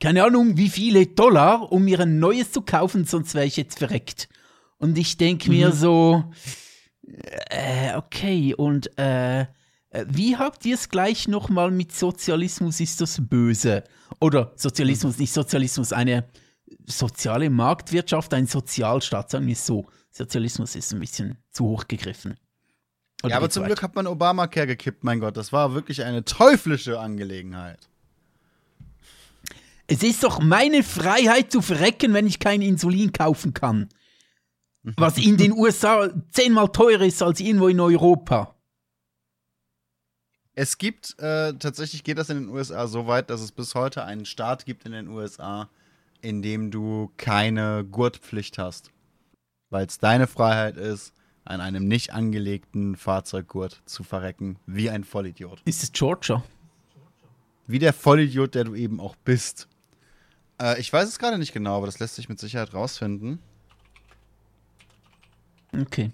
keine 0.00 0.24
Ahnung, 0.24 0.56
wie 0.56 0.68
viele 0.68 1.06
Dollar, 1.06 1.72
um 1.72 1.84
mir 1.84 2.00
ein 2.00 2.18
neues 2.18 2.52
zu 2.52 2.62
kaufen, 2.62 3.04
sonst 3.04 3.34
wäre 3.34 3.46
ich 3.46 3.56
jetzt 3.56 3.78
verreckt. 3.78 4.28
Und 4.80 4.96
ich 4.96 5.18
denke 5.18 5.50
mhm. 5.50 5.56
mir 5.56 5.72
so, 5.72 6.24
äh, 7.50 7.94
okay, 7.96 8.54
und 8.54 8.98
äh, 8.98 9.42
äh, 9.42 9.46
wie 10.08 10.36
habt 10.36 10.64
ihr 10.64 10.74
es 10.74 10.88
gleich 10.88 11.28
nochmal 11.28 11.70
mit 11.70 11.92
Sozialismus 11.92 12.80
ist 12.80 13.00
das 13.00 13.20
böse? 13.20 13.84
Oder 14.20 14.52
Sozialismus, 14.56 15.16
mhm. 15.16 15.20
nicht 15.20 15.32
Sozialismus, 15.32 15.92
eine 15.92 16.24
soziale 16.86 17.50
Marktwirtschaft, 17.50 18.32
ein 18.32 18.46
Sozialstaat, 18.46 19.30
sagen 19.30 19.46
wir 19.46 19.52
es 19.52 19.66
so. 19.66 19.86
Sozialismus 20.10 20.74
ist 20.74 20.92
ein 20.92 21.00
bisschen 21.00 21.36
zu 21.50 21.64
hoch 21.66 21.86
gegriffen. 21.86 22.36
Oder 23.22 23.32
ja, 23.32 23.36
aber 23.36 23.50
zum 23.50 23.62
weit. 23.62 23.68
Glück 23.68 23.82
hat 23.82 23.94
man 23.94 24.06
Obamacare 24.06 24.66
gekippt, 24.66 25.04
mein 25.04 25.20
Gott. 25.20 25.36
Das 25.36 25.52
war 25.52 25.74
wirklich 25.74 26.02
eine 26.02 26.24
teuflische 26.24 26.98
Angelegenheit. 26.98 27.90
Es 29.86 30.02
ist 30.02 30.24
doch 30.24 30.40
meine 30.40 30.82
Freiheit 30.82 31.52
zu 31.52 31.60
verrecken, 31.60 32.14
wenn 32.14 32.26
ich 32.26 32.38
kein 32.38 32.62
Insulin 32.62 33.12
kaufen 33.12 33.52
kann. 33.52 33.90
Was 34.82 35.18
in 35.18 35.36
den 35.36 35.52
USA 35.52 36.10
zehnmal 36.30 36.68
teurer 36.68 37.04
ist 37.04 37.22
als 37.22 37.40
irgendwo 37.40 37.68
in 37.68 37.80
Europa. 37.80 38.54
Es 40.54 40.78
gibt, 40.78 41.18
äh, 41.18 41.54
tatsächlich 41.54 42.02
geht 42.02 42.18
das 42.18 42.30
in 42.30 42.40
den 42.40 42.48
USA 42.48 42.86
so 42.86 43.06
weit, 43.06 43.30
dass 43.30 43.40
es 43.40 43.52
bis 43.52 43.74
heute 43.74 44.04
einen 44.04 44.24
Staat 44.24 44.64
gibt 44.64 44.84
in 44.84 44.92
den 44.92 45.08
USA, 45.08 45.68
in 46.22 46.42
dem 46.42 46.70
du 46.70 47.10
keine 47.16 47.84
Gurtpflicht 47.84 48.58
hast. 48.58 48.90
Weil 49.70 49.86
es 49.86 49.98
deine 49.98 50.26
Freiheit 50.26 50.76
ist, 50.76 51.14
an 51.44 51.60
einem 51.60 51.86
nicht 51.86 52.12
angelegten 52.12 52.96
Fahrzeuggurt 52.96 53.82
zu 53.86 54.02
verrecken, 54.02 54.58
wie 54.66 54.90
ein 54.90 55.04
Vollidiot. 55.04 55.60
Ist 55.64 55.82
es 55.82 55.92
Georgia? 55.92 56.42
Wie 57.66 57.78
der 57.78 57.92
Vollidiot, 57.92 58.54
der 58.54 58.64
du 58.64 58.74
eben 58.74 59.00
auch 59.00 59.16
bist. 59.16 59.68
Äh, 60.60 60.80
ich 60.80 60.92
weiß 60.92 61.08
es 61.08 61.18
gerade 61.18 61.38
nicht 61.38 61.52
genau, 61.52 61.76
aber 61.76 61.86
das 61.86 61.98
lässt 61.98 62.16
sich 62.16 62.28
mit 62.28 62.38
Sicherheit 62.38 62.74
rausfinden. 62.74 63.38
Okay. 65.72 66.12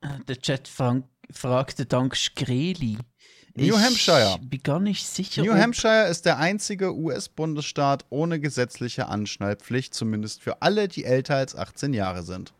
Äh, 0.00 0.20
der 0.28 0.40
Chat 0.40 0.68
fragte 0.68 1.86
dank 1.86 2.16
Skreli. 2.16 2.98
New 3.54 3.78
Hampshire. 3.78 4.38
Ich 4.40 4.48
bin 4.48 4.62
gar 4.62 4.80
nicht 4.80 5.06
sicher. 5.06 5.42
New 5.42 5.52
Hampshire 5.52 6.08
ist 6.08 6.24
der 6.24 6.38
einzige 6.38 6.94
US-Bundesstaat 6.94 8.06
ohne 8.08 8.40
gesetzliche 8.40 9.08
Anschnallpflicht, 9.08 9.94
zumindest 9.94 10.40
für 10.40 10.62
alle, 10.62 10.88
die 10.88 11.04
älter 11.04 11.36
als 11.36 11.54
18 11.54 11.92
Jahre 11.92 12.22
sind. 12.22 12.54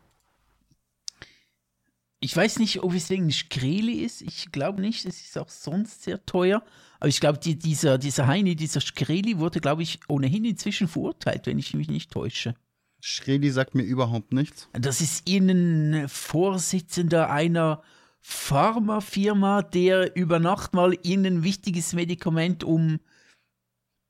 Ich 2.19 2.37
weiß 2.37 2.59
nicht, 2.59 2.83
ob 2.83 2.93
es 2.93 3.09
wegen 3.09 3.29
Skreli 3.31 4.01
ist. 4.01 4.21
Ich 4.21 4.51
glaube 4.51 4.81
nicht. 4.81 5.05
Es 5.05 5.19
ist 5.21 5.37
auch 5.37 5.49
sonst 5.49 6.03
sehr 6.03 6.25
teuer. 6.25 6.63
Aber 6.99 7.09
ich 7.09 7.19
glaube, 7.19 7.39
die, 7.39 7.57
dieser, 7.57 7.97
dieser 7.97 8.27
Heini, 8.27 8.55
dieser 8.55 8.79
Skreli 8.79 9.39
wurde, 9.39 9.59
glaube 9.59 9.83
ich, 9.83 9.99
ohnehin 10.07 10.45
inzwischen 10.45 10.87
verurteilt, 10.87 11.47
wenn 11.47 11.59
ich 11.59 11.73
mich 11.73 11.89
nicht 11.89 12.11
täusche. 12.11 12.55
Skreli 13.03 13.49
sagt 13.49 13.75
mir 13.75 13.83
überhaupt 13.83 14.31
nichts. 14.31 14.69
Das 14.71 15.01
ist 15.01 15.29
ihnen 15.29 16.07
Vorsitzender 16.07 17.29
einer 17.29 17.81
Pharmafirma, 18.21 19.61
der 19.61 20.15
über 20.15 20.39
Nacht 20.39 20.73
mal 20.73 20.93
irgendein 20.93 21.43
wichtiges 21.43 21.91
Medikament 21.91 22.63
um 22.63 23.01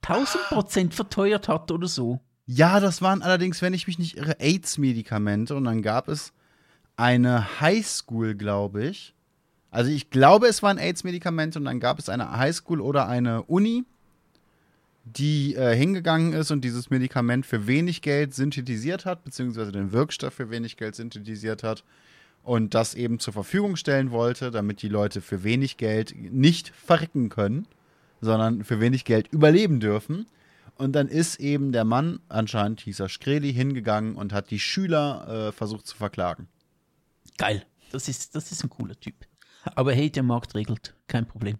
1000 0.04 0.44
Prozent 0.50 0.94
verteuert 0.94 1.48
hat 1.48 1.72
oder 1.72 1.88
so. 1.88 2.20
Ja, 2.46 2.80
das 2.80 3.02
waren 3.02 3.24
allerdings, 3.24 3.64
wenn 3.64 3.74
ich 3.74 3.88
mich 3.88 3.98
nicht 3.98 4.18
irre, 4.18 4.40
AIDS-Medikamente 4.40 5.56
und 5.56 5.64
dann 5.64 5.82
gab 5.82 6.08
es 6.08 6.32
eine 6.96 7.62
Highschool, 7.62 8.36
glaube 8.36 8.86
ich. 8.86 9.16
Also 9.72 9.90
ich 9.90 10.12
glaube, 10.12 10.46
es 10.48 10.62
waren 10.62 10.78
AIDS-Medikamente 10.78 11.58
und 11.58 11.66
dann 11.66 11.80
gab 11.80 11.98
es 11.98 12.10
eine 12.10 12.38
Highschool 12.38 12.80
oder 12.80 13.08
eine 13.08 13.42
Uni, 13.44 13.86
die 15.04 15.56
äh, 15.56 15.76
hingegangen 15.76 16.34
ist 16.34 16.52
und 16.52 16.62
dieses 16.62 16.90
Medikament 16.90 17.46
für 17.46 17.68
wenig 17.68 18.02
Geld 18.02 18.34
synthetisiert 18.34 19.06
hat, 19.06 19.24
beziehungsweise 19.24 19.72
den 19.72 19.92
Wirkstoff 19.92 20.34
für 20.34 20.50
wenig 20.50 20.78
Geld 20.78 20.96
synthetisiert 20.96 21.64
hat 21.64 21.84
und 22.42 22.74
das 22.74 22.94
eben 22.96 23.20
zur 23.20 23.34
Verfügung 23.34 23.76
stellen 23.76 24.12
wollte, 24.12 24.52
damit 24.52 24.82
die 24.82 24.90
Leute 24.90 25.22
für 25.22 25.44
wenig 25.44 25.78
Geld 25.78 26.14
nicht 26.16 26.70
verrecken 26.70 27.30
können, 27.30 27.68
sondern 28.22 28.64
für 28.64 28.80
wenig 28.80 29.04
Geld 29.04 29.28
überleben 29.28 29.80
dürfen. 29.80 30.28
Und 30.76 30.94
dann 30.94 31.08
ist 31.08 31.40
eben 31.40 31.72
der 31.72 31.84
Mann, 31.84 32.20
anscheinend 32.30 32.82
hieß 32.82 33.00
er 33.00 33.10
Skreli, 33.10 33.54
hingegangen 33.54 34.16
und 34.16 34.34
hat 34.34 34.50
die 34.50 34.60
Schüler 34.60 35.48
äh, 35.48 35.52
versucht 35.52 35.86
zu 35.86 35.96
verklagen. 35.96 36.48
Geil. 37.38 37.66
Das 37.92 38.08
ist, 38.08 38.36
das 38.36 38.52
ist 38.52 38.64
ein 38.64 38.70
cooler 38.70 39.00
Typ. 39.00 39.16
Aber 39.76 39.94
hey, 39.94 40.10
der 40.10 40.24
Markt 40.24 40.56
regelt. 40.56 40.96
Kein 41.08 41.28
Problem. 41.28 41.60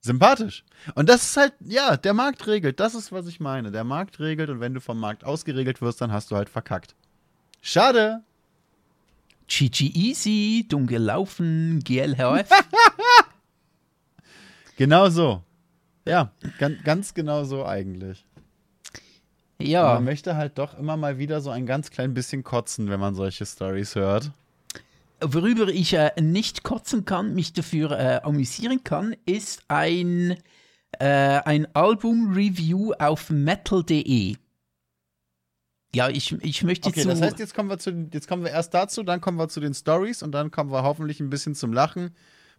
Sympathisch. 0.00 0.64
Und 0.94 1.08
das 1.08 1.22
ist 1.22 1.36
halt, 1.36 1.52
ja, 1.60 1.96
der 1.96 2.14
Markt 2.14 2.46
regelt. 2.46 2.80
Das 2.80 2.94
ist, 2.94 3.12
was 3.12 3.26
ich 3.26 3.38
meine. 3.38 3.70
Der 3.70 3.84
Markt 3.84 4.18
regelt 4.18 4.48
und 4.48 4.60
wenn 4.60 4.72
du 4.72 4.80
vom 4.80 4.98
Markt 4.98 5.24
ausgeregelt 5.24 5.82
wirst, 5.82 6.00
dann 6.00 6.12
hast 6.12 6.30
du 6.30 6.36
halt 6.36 6.48
verkackt. 6.48 6.94
Schade. 7.60 8.22
GG 9.46 9.90
Easy, 9.94 10.64
dumm 10.68 10.86
gelaufen, 10.86 11.80
GLHF. 11.84 12.48
genau 14.76 15.10
so. 15.10 15.42
Ja, 16.06 16.32
ganz, 16.58 16.82
ganz 16.84 17.14
genau 17.14 17.44
so 17.44 17.66
eigentlich. 17.66 18.24
Ja. 19.58 19.94
man 19.94 20.04
möchte 20.04 20.36
halt 20.36 20.56
doch 20.56 20.78
immer 20.78 20.96
mal 20.96 21.18
wieder 21.18 21.40
so 21.40 21.50
ein 21.50 21.66
ganz 21.66 21.90
klein 21.90 22.14
bisschen 22.14 22.42
kotzen, 22.42 22.88
wenn 22.88 23.00
man 23.00 23.14
solche 23.14 23.44
Stories 23.44 23.94
hört. 23.94 24.30
Worüber 25.22 25.68
ich 25.68 25.92
äh, 25.94 26.12
nicht 26.20 26.62
kotzen 26.62 27.04
kann, 27.04 27.34
mich 27.34 27.52
dafür 27.52 27.92
äh, 27.92 28.20
amüsieren 28.22 28.84
kann, 28.84 29.14
ist 29.26 29.62
ein, 29.68 30.36
äh, 30.98 31.04
ein 31.04 31.66
Album-Review 31.74 32.92
auf 32.98 33.30
metal.de. 33.30 34.36
Ja, 35.94 36.08
ich, 36.08 36.32
ich 36.42 36.62
möchte 36.62 36.88
okay, 36.88 37.02
zu. 37.02 37.08
Das 37.08 37.20
heißt, 37.20 37.38
jetzt 37.38 37.54
kommen, 37.54 37.68
wir 37.68 37.78
zu, 37.78 38.08
jetzt 38.12 38.28
kommen 38.28 38.44
wir 38.44 38.50
erst 38.50 38.74
dazu, 38.74 39.02
dann 39.02 39.20
kommen 39.20 39.38
wir 39.38 39.48
zu 39.48 39.60
den 39.60 39.74
Stories 39.74 40.22
und 40.22 40.32
dann 40.32 40.50
kommen 40.50 40.70
wir 40.70 40.82
hoffentlich 40.82 41.20
ein 41.20 41.30
bisschen 41.30 41.54
zum 41.54 41.72
Lachen, 41.72 42.14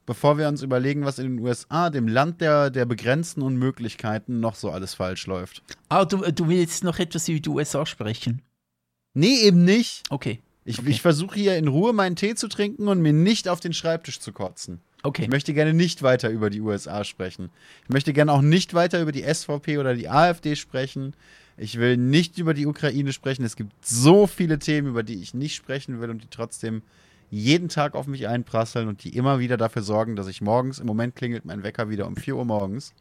bevor 0.05 0.37
wir 0.37 0.47
uns 0.49 0.61
überlegen, 0.61 1.05
was 1.05 1.17
in 1.17 1.37
den 1.37 1.39
USA, 1.39 1.89
dem 1.89 2.07
Land 2.07 2.41
der, 2.41 2.69
der 2.69 2.85
begrenzten 2.85 3.41
Unmöglichkeiten, 3.41 4.41
noch 4.41 4.55
so 4.55 4.69
alles 4.69 4.93
falsch 4.93 5.27
läuft. 5.27 5.63
Ah, 5.87 6.03
du, 6.03 6.17
du 6.31 6.49
willst 6.49 6.83
noch 6.83 6.99
etwas 6.99 7.29
über 7.29 7.39
die 7.39 7.49
USA 7.49 7.85
sprechen? 7.85 8.41
Nee, 9.13 9.39
eben 9.41 9.63
nicht. 9.63 10.03
Okay. 10.09 10.41
Ich, 10.63 10.79
okay. 10.79 10.89
ich 10.89 11.01
versuche 11.01 11.35
hier 11.35 11.57
in 11.57 11.67
Ruhe 11.67 11.93
meinen 11.93 12.15
Tee 12.15 12.35
zu 12.35 12.47
trinken 12.47 12.87
und 12.87 13.01
mir 13.01 13.13
nicht 13.13 13.47
auf 13.47 13.59
den 13.59 13.73
Schreibtisch 13.73 14.19
zu 14.19 14.31
kotzen. 14.31 14.81
Okay. 15.03 15.23
Ich 15.23 15.29
möchte 15.29 15.53
gerne 15.53 15.73
nicht 15.73 16.03
weiter 16.03 16.29
über 16.29 16.49
die 16.49 16.61
USA 16.61 17.03
sprechen. 17.03 17.49
Ich 17.83 17.89
möchte 17.89 18.13
gerne 18.13 18.31
auch 18.31 18.41
nicht 18.41 18.73
weiter 18.73 19.01
über 19.01 19.11
die 19.11 19.23
SVP 19.23 19.79
oder 19.79 19.95
die 19.95 20.09
AfD 20.09 20.55
sprechen. 20.55 21.15
Ich 21.57 21.79
will 21.79 21.97
nicht 21.97 22.37
über 22.37 22.53
die 22.53 22.67
Ukraine 22.67 23.11
sprechen. 23.11 23.43
Es 23.43 23.55
gibt 23.55 23.73
so 23.85 24.27
viele 24.27 24.59
Themen, 24.59 24.89
über 24.89 25.03
die 25.03 25.21
ich 25.21 25.33
nicht 25.33 25.55
sprechen 25.55 25.99
will 25.99 26.11
und 26.11 26.23
die 26.23 26.27
trotzdem 26.29 26.83
jeden 27.31 27.69
Tag 27.69 27.95
auf 27.95 28.07
mich 28.07 28.27
einprasseln 28.27 28.87
und 28.87 29.03
die 29.03 29.15
immer 29.15 29.39
wieder 29.39 29.57
dafür 29.57 29.81
sorgen, 29.81 30.15
dass 30.15 30.27
ich 30.27 30.41
morgens, 30.41 30.79
im 30.79 30.85
Moment 30.85 31.15
klingelt 31.15 31.45
mein 31.45 31.63
Wecker 31.63 31.89
wieder 31.89 32.05
um 32.05 32.15
4 32.15 32.35
Uhr 32.35 32.45
morgens, 32.45 32.93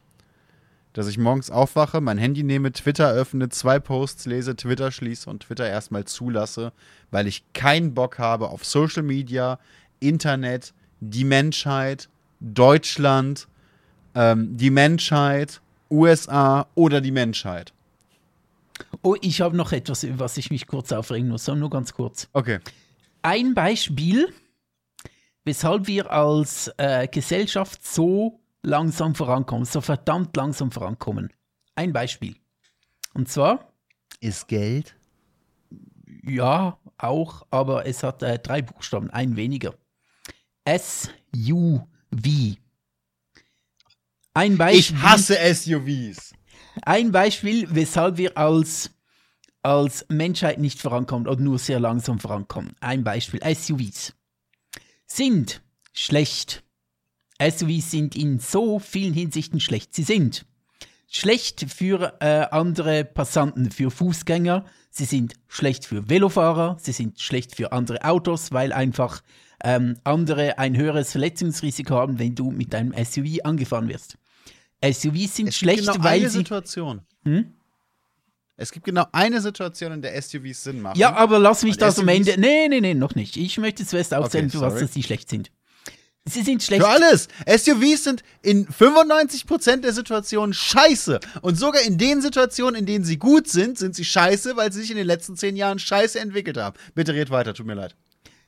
dass 0.93 1.07
ich 1.07 1.17
morgens 1.17 1.49
aufwache, 1.49 2.01
mein 2.01 2.17
Handy 2.17 2.43
nehme, 2.43 2.71
Twitter 2.71 3.11
öffne, 3.11 3.49
zwei 3.49 3.79
Posts 3.79 4.25
lese, 4.25 4.55
Twitter 4.55 4.91
schließe 4.91 5.29
und 5.29 5.43
Twitter 5.43 5.67
erstmal 5.67 6.05
zulasse, 6.05 6.73
weil 7.11 7.27
ich 7.27 7.43
keinen 7.53 7.93
Bock 7.93 8.19
habe 8.19 8.49
auf 8.49 8.65
Social 8.65 9.03
Media, 9.03 9.59
Internet, 9.99 10.73
die 10.99 11.23
Menschheit, 11.23 12.09
Deutschland, 12.39 13.47
ähm, 14.15 14.57
die 14.57 14.69
Menschheit, 14.69 15.61
USA 15.89 16.67
oder 16.75 17.01
die 17.01 17.11
Menschheit. 17.11 17.73
Oh, 19.01 19.15
ich 19.21 19.41
habe 19.41 19.55
noch 19.55 19.71
etwas, 19.71 20.03
über 20.03 20.19
was 20.19 20.37
ich 20.37 20.51
mich 20.51 20.67
kurz 20.67 20.91
aufregen 20.91 21.29
muss, 21.29 21.47
nur 21.47 21.69
ganz 21.69 21.93
kurz. 21.93 22.27
Okay. 22.33 22.59
Ein 23.21 23.53
Beispiel, 23.53 24.33
weshalb 25.45 25.87
wir 25.87 26.11
als 26.11 26.71
äh, 26.77 27.07
Gesellschaft 27.07 27.85
so 27.85 28.40
langsam 28.63 29.15
vorankommen, 29.15 29.65
so 29.65 29.81
verdammt 29.81 30.35
langsam 30.35 30.71
vorankommen. 30.71 31.31
Ein 31.75 31.93
Beispiel. 31.93 32.35
Und 33.13 33.29
zwar, 33.29 33.73
Ist 34.19 34.47
Geld? 34.47 34.95
ja, 36.23 36.77
auch, 36.97 37.45
aber 37.49 37.85
es 37.85 38.03
hat 38.03 38.21
äh, 38.23 38.39
drei 38.39 38.61
Buchstaben, 38.61 39.09
ein 39.09 39.35
weniger. 39.35 39.73
S-U-V. 40.65 41.87
Ein 44.33 44.57
Beispiel. 44.57 44.79
Ich 44.79 45.01
hasse 45.01 45.37
SUVs. 45.53 46.33
Ein 46.83 47.11
Beispiel, 47.11 47.67
weshalb 47.73 48.17
wir 48.17 48.37
als, 48.37 48.91
als 49.61 50.05
Menschheit 50.09 50.59
nicht 50.59 50.79
vorankommen 50.79 51.27
oder 51.27 51.41
nur 51.41 51.59
sehr 51.59 51.79
langsam 51.79 52.19
vorankommen. 52.19 52.75
Ein 52.79 53.03
Beispiel, 53.03 53.41
SUVs 53.43 54.13
sind 55.05 55.61
schlecht. 55.91 56.63
SUVs 57.41 57.89
sind 57.89 58.15
in 58.15 58.39
so 58.39 58.77
vielen 58.79 59.13
Hinsichten 59.13 59.59
schlecht. 59.59 59.95
Sie 59.95 60.03
sind 60.03 60.45
schlecht 61.09 61.65
für 61.75 62.13
äh, 62.19 62.45
andere 62.51 63.03
Passanten, 63.03 63.71
für 63.71 63.89
Fußgänger. 63.89 64.65
Sie 64.91 65.05
sind 65.05 65.33
schlecht 65.47 65.85
für 65.85 66.09
Velofahrer. 66.09 66.77
Sie 66.79 66.91
sind 66.91 67.19
schlecht 67.19 67.55
für 67.55 67.71
andere 67.71 68.03
Autos, 68.03 68.51
weil 68.51 68.71
einfach 68.71 69.21
ähm, 69.63 69.97
andere 70.03 70.59
ein 70.59 70.77
höheres 70.77 71.11
Verletzungsrisiko 71.11 71.95
haben, 71.95 72.19
wenn 72.19 72.35
du 72.35 72.51
mit 72.51 72.75
einem 72.75 72.93
SUV 72.93 73.43
angefahren 73.43 73.87
wirst. 73.87 74.17
SUVs 74.83 75.35
sind 75.35 75.47
Es 75.49 75.57
schlecht, 75.57 75.83
gibt 75.83 75.93
genau 75.93 76.03
weil 76.03 76.19
eine 76.19 76.29
sie 76.29 76.37
Situation. 76.39 77.01
Hm? 77.23 77.53
Es 78.57 78.71
gibt 78.71 78.85
genau 78.85 79.05
eine 79.11 79.41
Situation, 79.41 79.93
in 79.93 80.01
der 80.01 80.19
SUVs 80.21 80.63
Sinn 80.63 80.81
machen. 80.81 80.99
Ja, 80.99 81.15
aber 81.15 81.39
lass 81.39 81.63
mich 81.63 81.77
das 81.77 81.97
am 81.99 82.05
SUVs 82.05 82.15
Ende. 82.15 82.39
Nee, 82.39 82.67
nee, 82.67 82.81
nee, 82.81 82.93
noch 82.93 83.15
nicht. 83.15 83.37
Ich 83.37 83.57
möchte 83.57 83.85
zuerst 83.85 84.13
aufzählen, 84.13 84.45
Okay, 84.45 84.57
für 84.57 84.61
was 84.61 84.79
dass 84.79 84.93
sie 84.93 85.03
schlecht 85.03 85.29
sind. 85.29 85.51
Sie 86.31 86.43
sind 86.43 86.63
schlecht. 86.63 86.81
Für 86.81 86.89
alles. 86.89 87.27
SUVs 87.45 88.03
sind 88.03 88.23
in 88.41 88.67
95% 88.67 89.81
der 89.81 89.93
Situationen 89.93 90.53
scheiße. 90.53 91.19
Und 91.41 91.55
sogar 91.55 91.81
in 91.81 91.97
den 91.97 92.21
Situationen, 92.21 92.75
in 92.75 92.85
denen 92.85 93.03
sie 93.03 93.17
gut 93.17 93.47
sind, 93.47 93.77
sind 93.77 93.95
sie 93.95 94.05
scheiße, 94.05 94.55
weil 94.55 94.71
sie 94.71 94.81
sich 94.81 94.91
in 94.91 94.97
den 94.97 95.07
letzten 95.07 95.35
zehn 95.35 95.55
Jahren 95.55 95.79
scheiße 95.79 96.19
entwickelt 96.19 96.57
haben. 96.57 96.77
Bitte 96.95 97.13
red 97.13 97.29
weiter, 97.29 97.53
tut 97.53 97.65
mir 97.65 97.73
leid. 97.73 97.95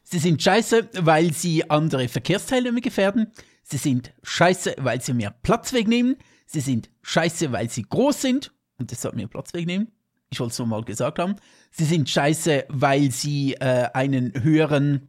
Sie 0.04 0.20
sind 0.20 0.42
scheiße, 0.42 0.90
weil 1.00 1.34
sie 1.34 1.70
andere 1.70 2.08
Verkehrsteilnehmer 2.08 2.82
gefährden. 2.82 3.32
Sie 3.64 3.78
sind 3.78 4.14
scheiße, 4.24 4.76
weil 4.78 5.02
sie 5.02 5.14
mehr 5.14 5.34
Platz 5.44 5.74
wegnehmen. 5.74 6.18
Sie 6.46 6.60
sind 6.60 6.90
scheiße, 7.02 7.52
weil 7.52 7.70
sie 7.70 7.84
groß 7.84 8.22
sind 8.22 8.52
und 8.78 8.92
deshalb 8.92 9.16
mehr 9.16 9.28
Platz 9.28 9.54
wegnehmen. 9.54 9.92
Ich 10.30 10.40
wollte 10.40 10.52
es 10.52 10.60
nur 10.60 10.68
mal 10.68 10.84
gesagt 10.84 11.20
haben. 11.20 11.36
Sie 11.72 11.86
sind 11.86 12.10
scheiße, 12.10 12.66
weil 12.70 13.12
sie 13.12 13.54
äh, 13.54 13.88
einen 13.94 14.44
höheren 14.44 15.08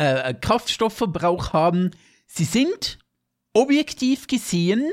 äh, 0.00 0.34
Kraftstoffverbrauch 0.34 1.52
haben. 1.52 1.90
Sie 2.26 2.44
sind 2.44 2.98
objektiv 3.52 4.26
gesehen 4.26 4.88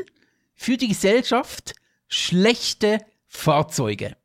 für 0.53 0.75
die 0.75 0.89
Gesellschaft 0.89 1.75
schlechte 2.07 2.99
Fahrzeuge. 3.27 4.17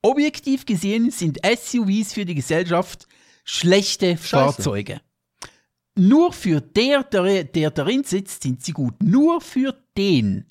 Objektiv 0.00 0.64
gesehen 0.64 1.10
sind 1.10 1.38
SUVs 1.44 2.14
für 2.14 2.24
die 2.24 2.34
Gesellschaft 2.34 3.06
schlechte 3.44 4.16
Fahrzeuge. 4.16 5.00
Nur 5.94 6.32
für 6.32 6.62
der, 6.62 7.04
der, 7.04 7.44
der 7.44 7.70
darin 7.70 8.02
sitzt, 8.02 8.42
sind 8.42 8.64
sie 8.64 8.72
gut. 8.72 9.02
Nur 9.02 9.42
für 9.42 9.76
den, 9.96 10.46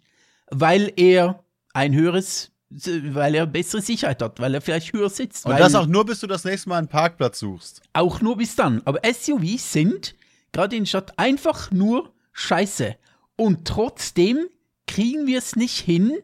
weil 0.51 0.93
er 0.95 1.43
ein 1.73 1.93
höheres, 1.93 2.50
weil 2.71 3.35
er 3.35 3.45
bessere 3.45 3.81
Sicherheit 3.81 4.21
hat, 4.21 4.39
weil 4.39 4.53
er 4.53 4.61
vielleicht 4.61 4.93
höher 4.93 5.09
sitzt. 5.09 5.45
Und 5.45 5.59
das 5.59 5.75
auch 5.75 5.87
nur, 5.87 6.05
bis 6.05 6.19
du 6.21 6.27
das 6.27 6.45
nächste 6.45 6.69
Mal 6.69 6.77
einen 6.77 6.87
Parkplatz 6.87 7.39
suchst. 7.39 7.81
auch 7.93 8.21
nur 8.21 8.37
bis 8.37 8.55
dann. 8.55 8.81
Aber 8.85 8.99
SUVs 9.03 9.71
sind 9.71 10.15
gerade 10.51 10.75
in 10.75 10.83
der 10.83 10.89
Stadt 10.89 11.17
einfach 11.17 11.71
nur 11.71 12.13
scheiße. 12.33 12.95
Und 13.35 13.67
trotzdem 13.67 14.47
kriegen 14.87 15.27
wir 15.27 15.39
es 15.39 15.55
nicht 15.55 15.77
hin, 15.79 16.17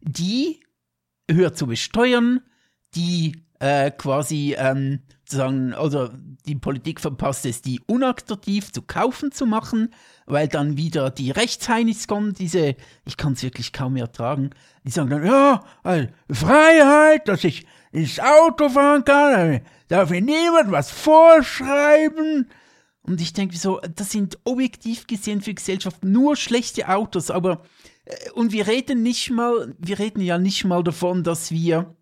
die 0.00 0.60
höher 1.30 1.54
zu 1.54 1.66
besteuern, 1.66 2.40
die 2.94 3.42
äh, 3.60 3.90
quasi 3.90 4.54
ähm, 4.58 5.00
sagen, 5.24 5.74
oder 5.74 6.12
die 6.46 6.56
Politik 6.56 7.00
verpasst 7.00 7.46
es, 7.46 7.62
die 7.62 7.80
unattraktiv 7.86 8.72
zu 8.72 8.82
kaufen 8.82 9.32
zu 9.32 9.46
machen, 9.46 9.94
weil 10.26 10.48
dann 10.48 10.76
wieder 10.76 11.10
die 11.10 11.30
Rechtsheinis 11.30 12.06
kommen, 12.08 12.34
diese, 12.34 12.76
ich 13.04 13.16
kann 13.16 13.34
es 13.34 13.42
wirklich 13.42 13.72
kaum 13.72 13.94
mehr 13.94 14.04
ertragen, 14.04 14.50
die 14.84 14.90
sagen 14.90 15.10
dann, 15.10 15.26
ja, 15.26 15.64
also 15.82 16.08
Freiheit, 16.30 17.28
dass 17.28 17.44
ich 17.44 17.66
ins 17.92 18.18
Auto 18.18 18.68
fahren 18.68 19.04
kann, 19.04 19.60
darf 19.88 20.10
mir 20.10 20.20
niemand 20.20 20.70
was 20.72 20.90
vorschreiben. 20.90 22.48
Und 23.02 23.20
ich 23.20 23.34
denke 23.34 23.56
so, 23.56 23.80
das 23.94 24.10
sind 24.10 24.38
objektiv 24.44 25.06
gesehen 25.06 25.42
für 25.42 25.52
Gesellschaft 25.52 26.04
nur 26.04 26.36
schlechte 26.36 26.88
Autos, 26.88 27.30
aber 27.30 27.62
äh, 28.04 28.30
und 28.30 28.52
wir 28.52 28.66
reden 28.66 29.02
nicht 29.02 29.30
mal, 29.30 29.74
wir 29.78 29.98
reden 29.98 30.22
ja 30.22 30.38
nicht 30.38 30.64
mal 30.64 30.82
davon, 30.82 31.22
dass 31.22 31.50
wir 31.50 31.94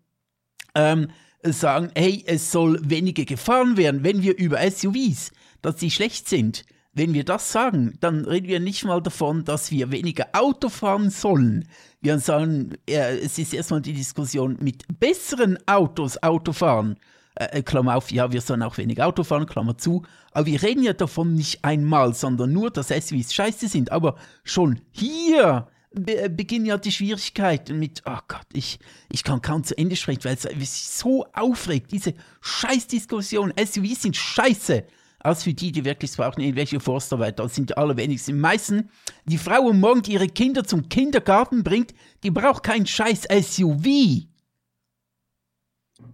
ähm, 0.75 1.09
sagen, 1.43 1.91
hey, 1.95 2.23
es 2.25 2.51
soll 2.51 2.79
weniger 2.89 3.25
gefahren 3.25 3.75
werden, 3.75 4.03
wenn 4.03 4.21
wir 4.23 4.37
über 4.37 4.59
SUVs, 4.69 5.31
dass 5.61 5.79
sie 5.79 5.91
schlecht 5.91 6.29
sind. 6.29 6.65
Wenn 6.95 7.15
wir 7.15 7.23
das 7.23 7.51
sagen, 7.51 7.97
dann 8.01 8.23
reden 8.25 8.47
wir 8.47 8.59
nicht 8.59 8.85
mal 8.85 9.01
davon, 9.01 9.43
dass 9.43 9.71
wir 9.71 9.91
weniger 9.91 10.27
Auto 10.33 10.69
fahren 10.69 11.09
sollen. 11.09 11.67
Wir 12.01 12.19
sagen, 12.19 12.77
äh, 12.87 13.17
es 13.17 13.39
ist 13.39 13.53
erstmal 13.53 13.81
die 13.81 13.93
Diskussion 13.93 14.57
mit 14.61 14.83
besseren 14.99 15.57
Autos 15.65 16.21
Auto 16.21 16.53
fahren. 16.53 16.97
Äh, 17.33 17.63
Klammer 17.63 17.95
auf, 17.95 18.11
ja, 18.11 18.31
wir 18.31 18.41
sollen 18.41 18.61
auch 18.61 18.77
weniger 18.77 19.07
Auto 19.07 19.23
fahren, 19.23 19.47
Klammer 19.47 19.75
zu. 19.75 20.03
Aber 20.33 20.45
wir 20.45 20.61
reden 20.61 20.83
ja 20.83 20.93
davon 20.93 21.33
nicht 21.33 21.65
einmal, 21.65 22.13
sondern 22.13 22.53
nur, 22.53 22.69
dass 22.69 22.89
SUVs 22.89 23.33
scheiße 23.33 23.67
sind. 23.67 23.91
Aber 23.91 24.15
schon 24.43 24.79
hier 24.91 25.67
be 25.93 26.29
beginnen 26.29 26.67
ja 26.67 26.77
die 26.77 26.91
Schwierigkeiten 26.91 27.79
mit, 27.79 28.03
oh 28.05 28.19
Gott, 28.27 28.45
ich, 28.53 28.77
ich 29.11 29.23
kann 29.23 29.41
kaum 29.41 29.63
zu 29.63 29.75
Ende 29.75 29.95
sprechen, 29.95 30.25
weil 30.25 30.35
es 30.35 30.43
mich 30.55 30.69
so 30.69 31.25
aufregt, 31.33 31.91
diese 31.91 32.13
Scheißdiskussion. 32.41 33.53
SUVs 33.57 34.03
sind 34.03 34.15
scheiße. 34.15 34.83
Als 35.23 35.43
für 35.43 35.53
die, 35.53 35.71
die 35.71 35.85
wirklich 35.85 36.11
brauchen, 36.11 36.41
irgendwelche 36.41 36.81
Forstarbeit, 36.81 37.39
das 37.39 37.55
sind 37.55 37.69
die 37.69 37.77
allerwenigsten. 37.77 38.35
Die 38.35 38.41
meisten, 38.41 38.89
die 39.25 39.37
Frau 39.37 39.69
am 39.69 39.79
Morgen, 39.79 40.01
die 40.01 40.13
ihre 40.13 40.27
Kinder 40.27 40.65
zum 40.65 40.89
Kindergarten 40.89 41.63
bringt, 41.63 41.93
die 42.23 42.29
braucht 42.29 42.63
kein 42.63 42.85
scheiß 42.85 43.23
SUV. 43.31 44.27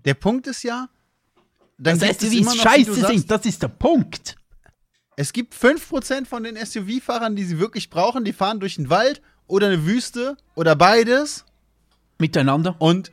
Der 0.05 0.13
Punkt 0.13 0.45
ist 0.45 0.61
ja, 0.61 0.89
dann 1.79 1.99
wie 1.99 2.41
du 2.41 2.51
scheiße 2.51 2.93
sagst, 2.93 3.07
sind, 3.07 3.31
das 3.31 3.45
ist 3.45 3.63
der 3.63 3.69
Punkt. 3.69 4.35
Es 5.15 5.33
gibt 5.33 5.55
5% 5.55 6.25
von 6.27 6.43
den 6.43 6.55
SUV-Fahrern, 6.55 7.35
die 7.35 7.43
sie 7.43 7.59
wirklich 7.59 7.89
brauchen, 7.89 8.23
die 8.23 8.31
fahren 8.31 8.59
durch 8.59 8.75
den 8.75 8.89
Wald 8.89 9.21
oder 9.47 9.67
eine 9.67 9.85
Wüste 9.85 10.37
oder 10.55 10.75
beides 10.75 11.45
Miteinander. 12.19 12.75
und, 12.79 13.11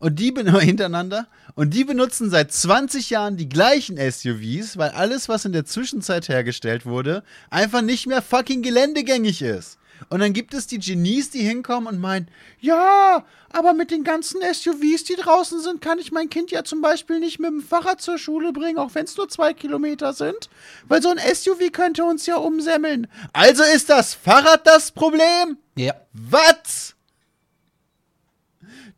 und 0.00 0.18
die 0.18 0.34
hintereinander 0.60 1.28
und 1.54 1.74
die 1.74 1.84
benutzen 1.84 2.30
seit 2.30 2.52
20 2.52 3.10
Jahren 3.10 3.36
die 3.36 3.48
gleichen 3.48 3.96
SUVs, 3.96 4.76
weil 4.76 4.90
alles, 4.90 5.28
was 5.28 5.44
in 5.44 5.52
der 5.52 5.64
Zwischenzeit 5.64 6.28
hergestellt 6.28 6.84
wurde, 6.84 7.22
einfach 7.50 7.82
nicht 7.82 8.08
mehr 8.08 8.22
fucking 8.22 8.62
geländegängig 8.62 9.42
ist. 9.42 9.78
Und 10.08 10.20
dann 10.20 10.32
gibt 10.32 10.54
es 10.54 10.66
die 10.66 10.78
Genies, 10.78 11.30
die 11.30 11.42
hinkommen 11.42 11.86
und 11.86 12.00
meinen, 12.00 12.28
ja, 12.58 13.24
aber 13.52 13.74
mit 13.74 13.90
den 13.90 14.02
ganzen 14.02 14.40
SUVs, 14.40 15.04
die 15.04 15.16
draußen 15.16 15.60
sind, 15.60 15.82
kann 15.82 15.98
ich 15.98 16.10
mein 16.10 16.30
Kind 16.30 16.50
ja 16.50 16.64
zum 16.64 16.80
Beispiel 16.80 17.20
nicht 17.20 17.38
mit 17.38 17.50
dem 17.50 17.60
Fahrrad 17.60 18.00
zur 18.00 18.16
Schule 18.16 18.52
bringen, 18.52 18.78
auch 18.78 18.94
wenn 18.94 19.04
es 19.04 19.16
nur 19.16 19.28
zwei 19.28 19.52
Kilometer 19.52 20.14
sind. 20.14 20.48
Weil 20.88 21.02
so 21.02 21.10
ein 21.10 21.18
SUV 21.18 21.70
könnte 21.72 22.04
uns 22.04 22.26
ja 22.26 22.36
umsemmeln. 22.36 23.08
Also 23.32 23.62
ist 23.62 23.90
das 23.90 24.14
Fahrrad 24.14 24.66
das 24.66 24.90
Problem? 24.90 25.58
Ja. 25.76 25.94
Was? 26.12 26.94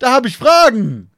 Da 0.02 0.10
habe 0.10 0.26
ich 0.26 0.36
Fragen. 0.36 1.12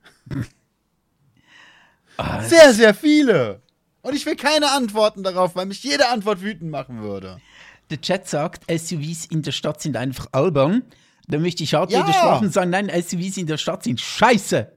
Sehr, 2.42 2.74
sehr 2.74 2.92
viele. 2.92 3.62
Und 4.02 4.14
ich 4.14 4.26
will 4.26 4.36
keine 4.36 4.72
Antworten 4.72 5.22
darauf, 5.22 5.56
weil 5.56 5.64
mich 5.64 5.82
jede 5.82 6.10
Antwort 6.10 6.42
wütend 6.42 6.70
machen 6.70 7.00
würde. 7.00 7.40
Der 7.88 7.98
Chat 8.02 8.28
sagt, 8.28 8.64
SUVs 8.70 9.24
in 9.24 9.40
der 9.40 9.52
Stadt 9.52 9.80
sind 9.80 9.96
einfach 9.96 10.26
albern. 10.32 10.82
Da 11.26 11.38
möchte 11.38 11.62
ich 11.64 11.72
hart 11.72 11.92
Ja. 11.92 12.00
widersprechen 12.02 12.44
und 12.44 12.52
sagen, 12.52 12.68
nein, 12.68 12.90
SUVs 12.90 13.38
in 13.38 13.46
der 13.46 13.56
Stadt 13.56 13.84
sind 13.84 14.02
scheiße. 14.02 14.70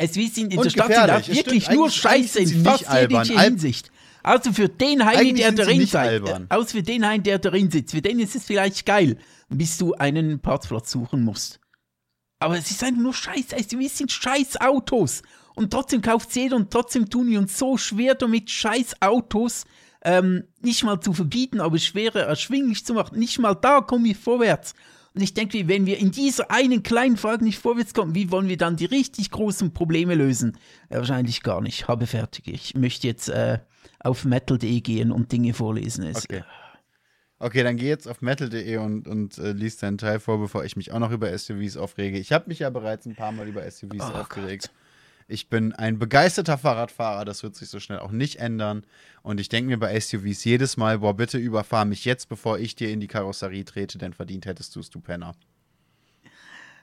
SUVs 0.00 0.34
sind 0.36 0.52
in 0.52 0.58
Und 0.58 0.64
der 0.66 0.70
Stadt 0.70 0.94
sind 0.94 1.10
auch 1.10 1.28
wirklich 1.28 1.68
nur 1.70 1.90
scheiße 1.90 2.38
in 2.38 2.64
fast 2.64 2.84
jeglicher 2.88 3.40
Hinsicht. 3.40 3.90
Also 4.22 4.52
für 4.52 4.68
den 4.68 5.04
Heini, 5.04 5.34
der 5.34 5.50
darin 5.50 5.78
nicht 5.78 5.90
sitzt. 5.90 5.96
albern. 5.96 6.46
Also 6.50 6.66
für 6.66 6.84
den 6.84 7.04
Heini, 7.04 7.24
der 7.24 7.40
darin 7.40 7.68
sitzt. 7.68 7.92
Für 7.96 8.00
den 8.00 8.20
ist 8.20 8.36
es 8.36 8.44
vielleicht 8.44 8.86
geil, 8.86 9.18
bis 9.48 9.76
du 9.76 9.94
einen 9.94 10.38
Parkplatz 10.38 10.92
suchen 10.92 11.24
musst. 11.24 11.58
Aber 12.38 12.58
es 12.58 12.70
ist 12.70 12.82
einfach 12.84 13.00
nur 13.00 13.14
scheiß 13.14 13.48
SUVs 13.50 13.98
sind 13.98 14.12
scheiß 14.12 14.60
Autos. 14.60 15.22
Und 15.54 15.70
trotzdem 15.70 16.02
kauft 16.02 16.34
jeder 16.34 16.56
und 16.56 16.70
trotzdem 16.70 17.08
tun 17.08 17.28
wir 17.28 17.38
uns 17.38 17.58
so 17.58 17.76
schwer 17.76 18.14
damit, 18.14 18.50
scheiß 18.50 19.00
Autos 19.00 19.64
ähm, 20.04 20.44
nicht 20.60 20.84
mal 20.84 21.00
zu 21.00 21.12
verbieten, 21.12 21.60
aber 21.60 21.78
schwerer 21.78 22.20
erschwinglich 22.20 22.84
zu 22.84 22.94
machen. 22.94 23.18
Nicht 23.18 23.38
mal 23.38 23.54
da 23.54 23.80
kommen 23.80 24.04
wir 24.04 24.14
vorwärts. 24.14 24.74
Und 25.14 25.22
ich 25.22 25.32
denke, 25.32 25.68
wenn 25.68 25.86
wir 25.86 25.98
in 25.98 26.10
dieser 26.10 26.50
einen 26.50 26.82
kleinen 26.82 27.16
Frage 27.16 27.44
nicht 27.44 27.58
vorwärts 27.58 27.94
kommen, 27.94 28.14
wie 28.14 28.30
wollen 28.30 28.48
wir 28.48 28.56
dann 28.56 28.76
die 28.76 28.84
richtig 28.84 29.30
großen 29.30 29.72
Probleme 29.72 30.14
lösen? 30.14 30.58
Ja, 30.90 30.98
wahrscheinlich 30.98 31.42
gar 31.42 31.60
nicht. 31.60 31.88
Habe 31.88 32.06
fertig. 32.06 32.48
Ich 32.48 32.74
möchte 32.74 33.06
jetzt 33.06 33.28
äh, 33.28 33.60
auf 34.00 34.24
metal.de 34.24 34.80
gehen 34.80 35.12
und 35.12 35.32
Dinge 35.32 35.54
vorlesen. 35.54 36.04
Es, 36.04 36.24
Okay. 36.24 36.42
Okay, 37.44 37.62
dann 37.62 37.76
geh 37.76 37.88
jetzt 37.88 38.08
auf 38.08 38.22
metal.de 38.22 38.78
und, 38.78 39.06
und 39.06 39.36
äh, 39.36 39.52
lies 39.52 39.76
deinen 39.76 39.98
Teil 39.98 40.18
vor, 40.18 40.40
bevor 40.40 40.64
ich 40.64 40.76
mich 40.76 40.92
auch 40.92 40.98
noch 40.98 41.10
über 41.10 41.36
SUVs 41.36 41.76
aufrege. 41.76 42.18
Ich 42.18 42.32
habe 42.32 42.48
mich 42.48 42.60
ja 42.60 42.70
bereits 42.70 43.04
ein 43.04 43.14
paar 43.14 43.32
Mal 43.32 43.46
über 43.46 43.70
SUVs 43.70 44.00
Oh 44.00 44.14
aufgeregt. 44.14 44.70
Ich 45.28 45.50
bin 45.50 45.74
ein 45.74 45.98
begeisterter 45.98 46.56
Fahrradfahrer, 46.56 47.26
das 47.26 47.42
wird 47.42 47.54
sich 47.54 47.68
so 47.68 47.80
schnell 47.80 47.98
auch 47.98 48.12
nicht 48.12 48.36
ändern. 48.36 48.86
Und 49.22 49.40
ich 49.40 49.50
denke 49.50 49.68
mir 49.68 49.76
bei 49.76 50.00
SUVs 50.00 50.42
jedes 50.44 50.78
Mal, 50.78 51.00
boah, 51.00 51.14
bitte 51.14 51.36
überfahr 51.36 51.84
mich 51.84 52.06
jetzt, 52.06 52.30
bevor 52.30 52.58
ich 52.58 52.76
dir 52.76 52.88
in 52.88 53.00
die 53.00 53.08
Karosserie 53.08 53.66
trete, 53.66 53.98
denn 53.98 54.14
verdient 54.14 54.46
hättest 54.46 54.74
du 54.74 54.80
es, 54.80 54.88
du 54.88 55.00
Penner. 55.00 55.34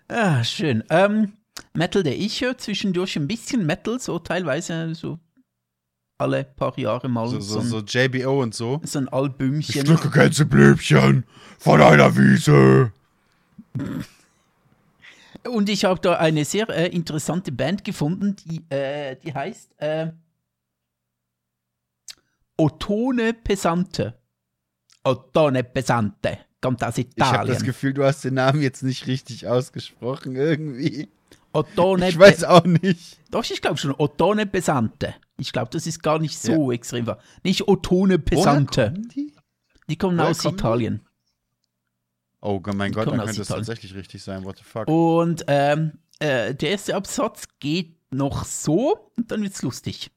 Ah, 0.09 0.43
schön. 0.43 0.83
Ähm, 0.91 1.33
Metal, 1.73 2.03
der 2.03 2.19
ich 2.19 2.39
höre 2.39 2.59
zwischendurch 2.59 3.15
ein 3.15 3.27
bisschen 3.27 3.65
Metal, 3.65 3.99
so 3.99 4.19
teilweise 4.19 4.93
so 4.93 5.17
alle 6.21 6.43
paar 6.45 6.77
Jahre 6.77 7.09
mal 7.09 7.27
So, 7.27 7.39
so, 7.39 7.59
so, 7.59 7.59
ein, 7.59 7.67
so 7.67 7.79
JBO 7.79 8.41
und 8.41 8.53
so. 8.53 8.79
so 8.83 8.99
ein 8.99 9.09
Albümchen. 9.09 9.97
ganze 10.11 10.45
Blümchen 10.45 11.25
von 11.59 11.81
einer 11.81 12.15
Wiese. 12.15 12.91
Und 15.47 15.69
ich 15.69 15.85
habe 15.85 15.99
da 15.99 16.17
eine 16.17 16.45
sehr 16.45 16.69
äh, 16.69 16.87
interessante 16.87 17.51
Band 17.51 17.83
gefunden, 17.83 18.35
die, 18.35 18.63
äh, 18.73 19.15
die 19.15 19.33
heißt 19.33 19.71
äh, 19.77 20.11
Ottone 22.57 23.33
Pesante. 23.33 24.13
Ottone 25.03 25.63
Pesante. 25.63 26.37
Kommt 26.61 26.83
aus 26.83 26.97
Ich 26.99 27.07
habe 27.19 27.29
Italien. 27.33 27.53
das 27.55 27.63
Gefühl, 27.63 27.93
du 27.93 28.03
hast 28.03 28.23
den 28.23 28.35
Namen 28.35 28.61
jetzt 28.61 28.83
nicht 28.83 29.07
richtig 29.07 29.47
ausgesprochen 29.47 30.35
irgendwie. 30.35 31.09
Ottone 31.53 32.09
Ich 32.09 32.19
weiß 32.19 32.43
auch 32.43 32.63
nicht. 32.63 33.19
Doch, 33.31 33.43
ich 33.43 33.61
glaube 33.61 33.77
schon. 33.77 33.95
Ottone 33.97 34.45
Pesante. 34.45 35.15
Ich 35.37 35.51
glaube, 35.53 35.69
das 35.71 35.87
ist 35.87 36.01
gar 36.03 36.19
nicht 36.19 36.37
so 36.39 36.71
extrem. 36.71 37.07
wahr. 37.07 37.19
Nicht 37.43 37.67
Ottone 37.67 38.19
Pesante. 38.19 38.93
die? 39.15 39.33
Die 39.89 39.97
kommen 39.97 40.17
Woher 40.17 40.29
aus 40.29 40.39
kommen 40.39 40.57
die? 40.57 40.61
Italien. 40.61 41.01
Oh 42.41 42.59
Gott, 42.59 42.75
mein 42.75 42.91
Gott, 42.91 43.07
dann 43.07 43.17
könnte 43.17 43.31
es 43.31 43.37
Italien. 43.47 43.65
tatsächlich 43.65 43.93
richtig 43.95 44.23
sein. 44.23 44.43
What 44.43 44.57
the 44.57 44.63
fuck? 44.63 44.87
Und 44.87 45.43
ähm, 45.47 45.93
äh, 46.19 46.53
der 46.55 46.71
erste 46.71 46.95
Absatz 46.95 47.45
geht 47.59 47.95
noch 48.11 48.45
so 48.45 49.11
und 49.17 49.31
dann 49.31 49.41
wird's 49.43 49.61
lustig. 49.61 50.11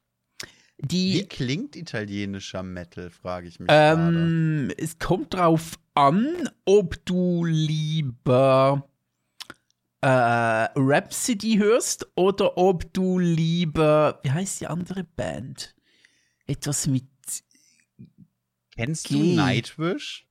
Wie 0.78 0.86
Die, 0.88 1.26
klingt 1.26 1.76
italienischer 1.76 2.62
Metal, 2.62 3.08
frage 3.10 3.46
ich 3.48 3.60
mich 3.60 3.68
gerade. 3.68 4.02
ähm, 4.02 4.72
es 4.76 4.98
kommt 4.98 5.34
drauf 5.34 5.78
an, 5.94 6.48
ob 6.64 7.04
du 7.06 7.44
lieber 7.44 8.88
äh, 10.04 10.68
Rhapsody 10.76 11.56
hörst 11.56 12.06
oder 12.14 12.58
ob 12.58 12.92
du 12.92 13.18
lieber, 13.18 14.20
wie 14.22 14.30
heißt 14.30 14.60
die 14.60 14.66
andere 14.66 15.04
Band? 15.04 15.74
Etwas 16.46 16.86
mit, 16.86 17.04
Kennst 18.76 19.08
G. 19.08 19.14
du 19.14 19.36
Nightwish? 19.36 20.26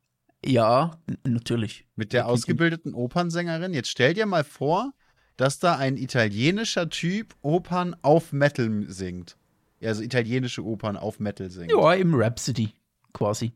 ja, 0.46 1.00
natürlich. 1.24 1.86
Mit 1.96 2.12
der 2.14 2.28
ausgebildeten 2.28 2.94
Opernsängerin? 2.94 3.74
Jetzt 3.74 3.90
stell 3.90 4.14
dir 4.14 4.26
mal 4.26 4.44
vor, 4.44 4.94
dass 5.38 5.58
da 5.60 5.78
ein 5.78 5.98
italienischer 5.98 6.90
Typ 6.90 7.34
Opern 7.42 7.96
auf 8.02 8.32
Metal 8.34 8.84
singt. 8.90 9.38
Also 9.82 10.02
italienische 10.04 10.64
Opern 10.64 10.98
auf 10.98 11.20
Metal 11.20 11.50
singt. 11.50 11.72
Ja, 11.72 11.94
im 11.94 12.14
Rhapsody 12.14 12.70
quasi. 13.14 13.54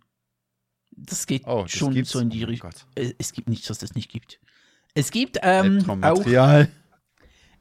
Das 0.92 1.28
geht 1.28 1.46
Oh, 1.46 1.64
das 1.64 1.72
schon 1.72 1.94
gibt's? 1.94 2.12
so 2.12 2.20
in 2.20 2.30
die 2.30 2.44
Oh 2.44 2.48
Richtung. 2.48 2.72
Gott. 2.72 2.88
Es 2.96 3.14
es 3.20 3.34
gibt 3.34 3.50
nichts, 3.50 3.70
was 3.70 3.78
das 3.78 3.94
nicht 3.94 4.10
gibt. 4.10 4.40
Es 4.94 5.12
gibt 5.12 5.38
ähm, 5.44 5.84
auch. 6.04 6.26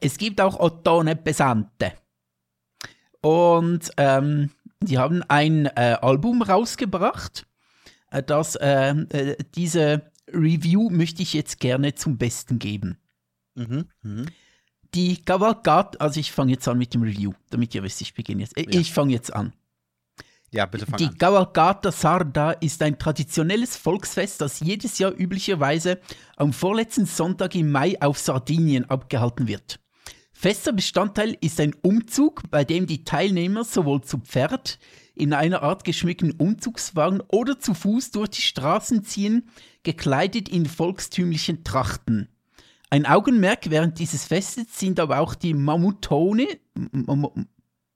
Es 0.00 0.18
gibt 0.18 0.40
auch 0.40 0.58
Ottone 0.60 1.16
Pesante. 1.16 1.92
Und 3.20 3.90
ähm, 3.96 4.50
die 4.82 4.98
haben 4.98 5.22
ein 5.28 5.66
äh, 5.66 5.96
Album 6.00 6.42
rausgebracht. 6.42 7.46
Äh, 8.10 8.22
das, 8.22 8.58
ähm, 8.60 9.08
äh, 9.10 9.36
diese 9.54 10.10
Review 10.32 10.90
möchte 10.90 11.22
ich 11.22 11.32
jetzt 11.32 11.60
gerne 11.60 11.94
zum 11.94 12.18
Besten 12.18 12.58
geben. 12.58 12.98
Mhm. 13.54 13.86
Mhm. 14.02 14.26
Die 14.94 15.22
Cavalcade, 15.24 16.00
also 16.00 16.20
ich 16.20 16.32
fange 16.32 16.52
jetzt 16.52 16.68
an 16.68 16.78
mit 16.78 16.94
dem 16.94 17.02
Review, 17.02 17.32
damit 17.50 17.74
ihr 17.74 17.82
wisst, 17.82 18.00
ich 18.00 18.14
beginne 18.14 18.42
jetzt. 18.42 18.56
Äh, 18.56 18.66
Ja. 18.70 18.80
Ich 18.80 18.92
fange 18.92 19.12
jetzt 19.12 19.32
an. 19.34 19.52
Ja, 20.56 20.66
bitte 20.66 20.86
fang 20.86 20.96
Die 20.98 21.06
an. 21.06 21.18
Cavalcata 21.18 21.92
Sarda 21.92 22.52
ist 22.52 22.82
ein 22.82 22.98
traditionelles 22.98 23.76
Volksfest, 23.76 24.40
das 24.40 24.60
jedes 24.60 24.98
Jahr 24.98 25.12
üblicherweise 25.12 26.00
am 26.36 26.52
vorletzten 26.52 27.06
Sonntag 27.06 27.54
im 27.54 27.70
Mai 27.70 28.00
auf 28.00 28.18
Sardinien 28.18 28.88
abgehalten 28.88 29.48
wird. 29.48 29.80
Fester 30.32 30.72
Bestandteil 30.72 31.36
ist 31.40 31.60
ein 31.60 31.74
Umzug, 31.82 32.42
bei 32.50 32.64
dem 32.64 32.86
die 32.86 33.04
Teilnehmer 33.04 33.64
sowohl 33.64 34.02
zu 34.02 34.18
Pferd, 34.18 34.78
in 35.14 35.32
einer 35.32 35.62
Art 35.62 35.84
geschmückten 35.84 36.32
Umzugswagen 36.32 37.22
oder 37.28 37.58
zu 37.58 37.72
Fuß 37.72 38.10
durch 38.10 38.28
die 38.28 38.42
Straßen 38.42 39.02
ziehen, 39.02 39.48
gekleidet 39.82 40.50
in 40.50 40.66
volkstümlichen 40.66 41.64
Trachten. 41.64 42.28
Ein 42.90 43.06
Augenmerk 43.06 43.70
während 43.70 43.98
dieses 43.98 44.26
Festes 44.26 44.78
sind 44.78 45.00
aber 45.00 45.20
auch 45.20 45.34
die 45.34 45.54
Mammutone, 45.54 46.46
M- 46.74 47.06
M- 47.08 47.48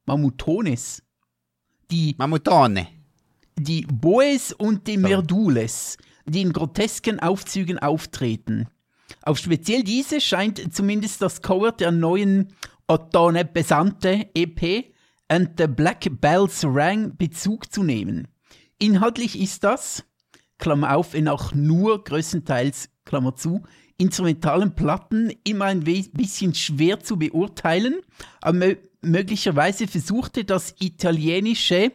Mammutones, 0.06 1.02
die 1.90 2.14
Mammutone. 2.18 2.86
die 3.58 3.82
Boes 3.82 4.52
und 4.52 4.86
die 4.86 4.96
Merdules, 4.96 5.98
die 6.24 6.40
in 6.40 6.52
grotesken 6.52 7.20
Aufzügen 7.20 7.78
auftreten. 7.78 8.68
Auf 9.22 9.38
speziell 9.38 9.82
diese 9.82 10.20
scheint 10.20 10.72
zumindest 10.72 11.20
das 11.20 11.42
Cover 11.42 11.72
der 11.72 11.90
neuen 11.90 12.54
Ottone 12.88 13.44
Pesante 13.44 14.28
EP 14.34 14.92
and 15.28 15.50
the 15.58 15.66
Black 15.66 16.08
Bells 16.20 16.64
Rang 16.64 17.16
Bezug 17.16 17.70
zu 17.70 17.82
nehmen. 17.82 18.28
Inhaltlich 18.78 19.38
ist 19.38 19.62
das, 19.62 20.04
Klammer 20.58 20.96
auf, 20.96 21.12
wenn 21.12 21.28
auch 21.28 21.52
nur 21.52 22.02
größtenteils, 22.02 22.88
Klammer 23.04 23.36
zu, 23.36 23.62
instrumentalen 23.98 24.74
Platten 24.74 25.32
immer 25.44 25.66
ein 25.66 25.80
bisschen 25.80 26.54
schwer 26.54 27.00
zu 27.00 27.18
beurteilen, 27.18 28.00
aber 28.40 28.76
möglicherweise 29.02 29.86
versuchte 29.86 30.44
das 30.44 30.74
italienische 30.80 31.92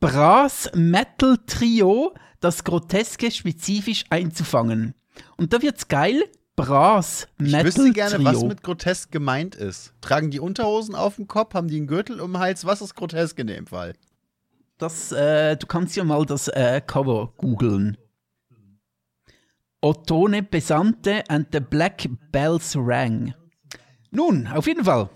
Brass 0.00 0.70
Metal 0.74 1.38
Trio 1.46 2.14
das 2.40 2.64
Groteske 2.64 3.30
spezifisch 3.30 4.04
einzufangen. 4.10 4.94
Und 5.36 5.52
da 5.52 5.62
wird's 5.62 5.88
geil. 5.88 6.24
Brass 6.56 7.28
Ich 7.40 7.50
Metal 7.52 7.64
wüsste 7.66 7.92
gerne, 7.92 8.16
Trio. 8.16 8.24
was 8.24 8.42
mit 8.44 8.62
grotesk 8.62 9.10
gemeint 9.10 9.54
ist. 9.54 9.94
Tragen 10.00 10.30
die 10.30 10.40
Unterhosen 10.40 10.94
auf 10.94 11.16
dem 11.16 11.26
Kopf? 11.26 11.54
Haben 11.54 11.68
die 11.68 11.76
einen 11.76 11.86
Gürtel 11.86 12.20
um 12.20 12.32
den 12.32 12.40
Hals? 12.40 12.66
Was 12.66 12.82
ist 12.82 12.94
grotesk 12.94 13.38
in 13.38 13.46
dem 13.46 13.66
Fall? 13.66 13.94
Das, 14.76 15.12
äh, 15.12 15.56
du 15.56 15.66
kannst 15.66 15.96
ja 15.96 16.04
mal 16.04 16.26
das 16.26 16.48
äh, 16.48 16.82
Cover 16.84 17.32
googeln. 17.36 17.96
Ottone 19.80 20.42
Pesante 20.42 21.24
and 21.28 21.48
the 21.52 21.60
Black 21.60 22.08
Bells 22.30 22.74
Rang. 22.76 23.34
Nun, 24.10 24.46
auf 24.46 24.66
jeden 24.66 24.84
Fall. 24.84 25.08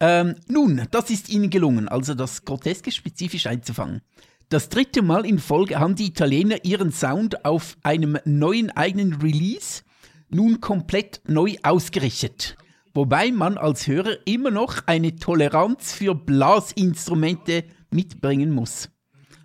Ähm, 0.00 0.36
nun, 0.48 0.86
das 0.90 1.10
ist 1.10 1.28
ihnen 1.28 1.50
gelungen, 1.50 1.88
also 1.88 2.14
das 2.14 2.44
Groteske 2.44 2.90
spezifisch 2.90 3.46
einzufangen. 3.46 4.00
Das 4.48 4.68
dritte 4.68 5.02
Mal 5.02 5.26
in 5.26 5.38
Folge 5.38 5.78
haben 5.78 5.94
die 5.94 6.06
Italiener 6.06 6.64
ihren 6.64 6.90
Sound 6.90 7.44
auf 7.44 7.76
einem 7.82 8.18
neuen 8.24 8.70
eigenen 8.70 9.14
Release 9.14 9.82
nun 10.30 10.60
komplett 10.60 11.20
neu 11.28 11.56
ausgerichtet. 11.62 12.56
Wobei 12.94 13.30
man 13.30 13.58
als 13.58 13.86
Hörer 13.86 14.16
immer 14.24 14.50
noch 14.50 14.86
eine 14.86 15.16
Toleranz 15.16 15.92
für 15.92 16.14
Blasinstrumente 16.14 17.64
mitbringen 17.90 18.50
muss. 18.50 18.88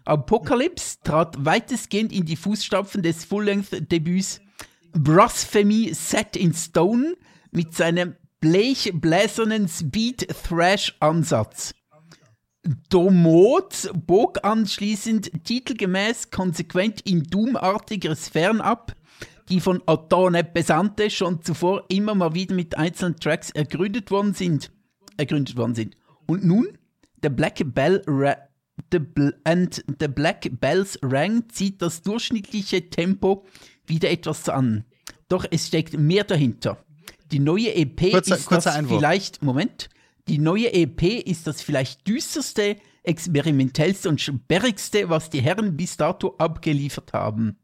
Apocalypse 0.05 0.97
trat 1.03 1.43
weitestgehend 1.43 2.11
in 2.11 2.25
die 2.25 2.35
Fußstapfen 2.35 3.03
des 3.03 3.25
Full-Length-Debüts 3.25 4.41
Blasphemy 4.93 5.93
Set 5.93 6.35
in 6.35 6.53
Stone 6.53 7.15
mit 7.51 7.75
seinem 7.75 8.15
blechbläsernen 8.45 9.67
Speed-Thrash-Ansatz. 9.67 11.73
Domod 12.89 13.91
bog 14.05 14.43
anschließend 14.43 15.43
titelgemäß 15.43 16.29
konsequent 16.29 17.01
in 17.01 17.23
Doom-artigeres 17.23 18.29
fernab, 18.29 18.95
die 19.49 19.59
von 19.59 19.81
Ottone 19.87 20.43
Pesante 20.43 21.09
schon 21.09 21.41
zuvor 21.41 21.85
immer 21.89 22.13
mal 22.13 22.35
wieder 22.35 22.53
mit 22.53 22.77
einzelnen 22.77 23.19
Tracks 23.19 23.49
ergründet 23.49 24.11
worden 24.11 24.35
sind. 24.35 24.71
Ergründet 25.17 25.57
worden 25.57 25.73
sind. 25.73 25.97
Und 26.27 26.45
nun 26.45 26.77
der 27.23 27.31
Black 27.31 27.63
Bell 27.73 28.03
Ra 28.05 28.37
the, 28.91 28.99
and 29.43 29.83
the 29.99 30.07
Black 30.07 30.47
Bells 30.59 30.99
Rang 31.01 31.49
zieht 31.49 31.81
das 31.81 32.03
durchschnittliche 32.03 32.91
Tempo 32.91 33.43
wieder 33.87 34.11
etwas 34.11 34.49
an. 34.49 34.83
Doch 35.29 35.45
es 35.49 35.67
steckt 35.67 35.97
mehr 35.97 36.23
dahinter. 36.23 36.84
Die 37.36 37.41
neue 37.41 37.75
EP 37.75 38.11
kurzer, 38.11 38.38
ist 38.38 38.45
kurzer 38.45 38.69
das 38.69 38.77
Einwurf. 38.77 38.99
vielleicht, 38.99 39.43
Moment, 39.43 39.89
die 40.29 40.38
neue 40.38 40.71
EP 40.71 41.03
ist 41.03 41.47
das 41.47 41.61
vielleicht 41.61 42.07
düsterste, 42.07 42.77
experimentellste 43.03 44.07
und 44.07 44.21
sperrigste, 44.21 45.09
was 45.09 45.29
die 45.29 45.41
Herren 45.41 45.75
bis 45.75 45.97
dato 45.97 46.36
abgeliefert 46.38 47.11
haben. 47.11 47.57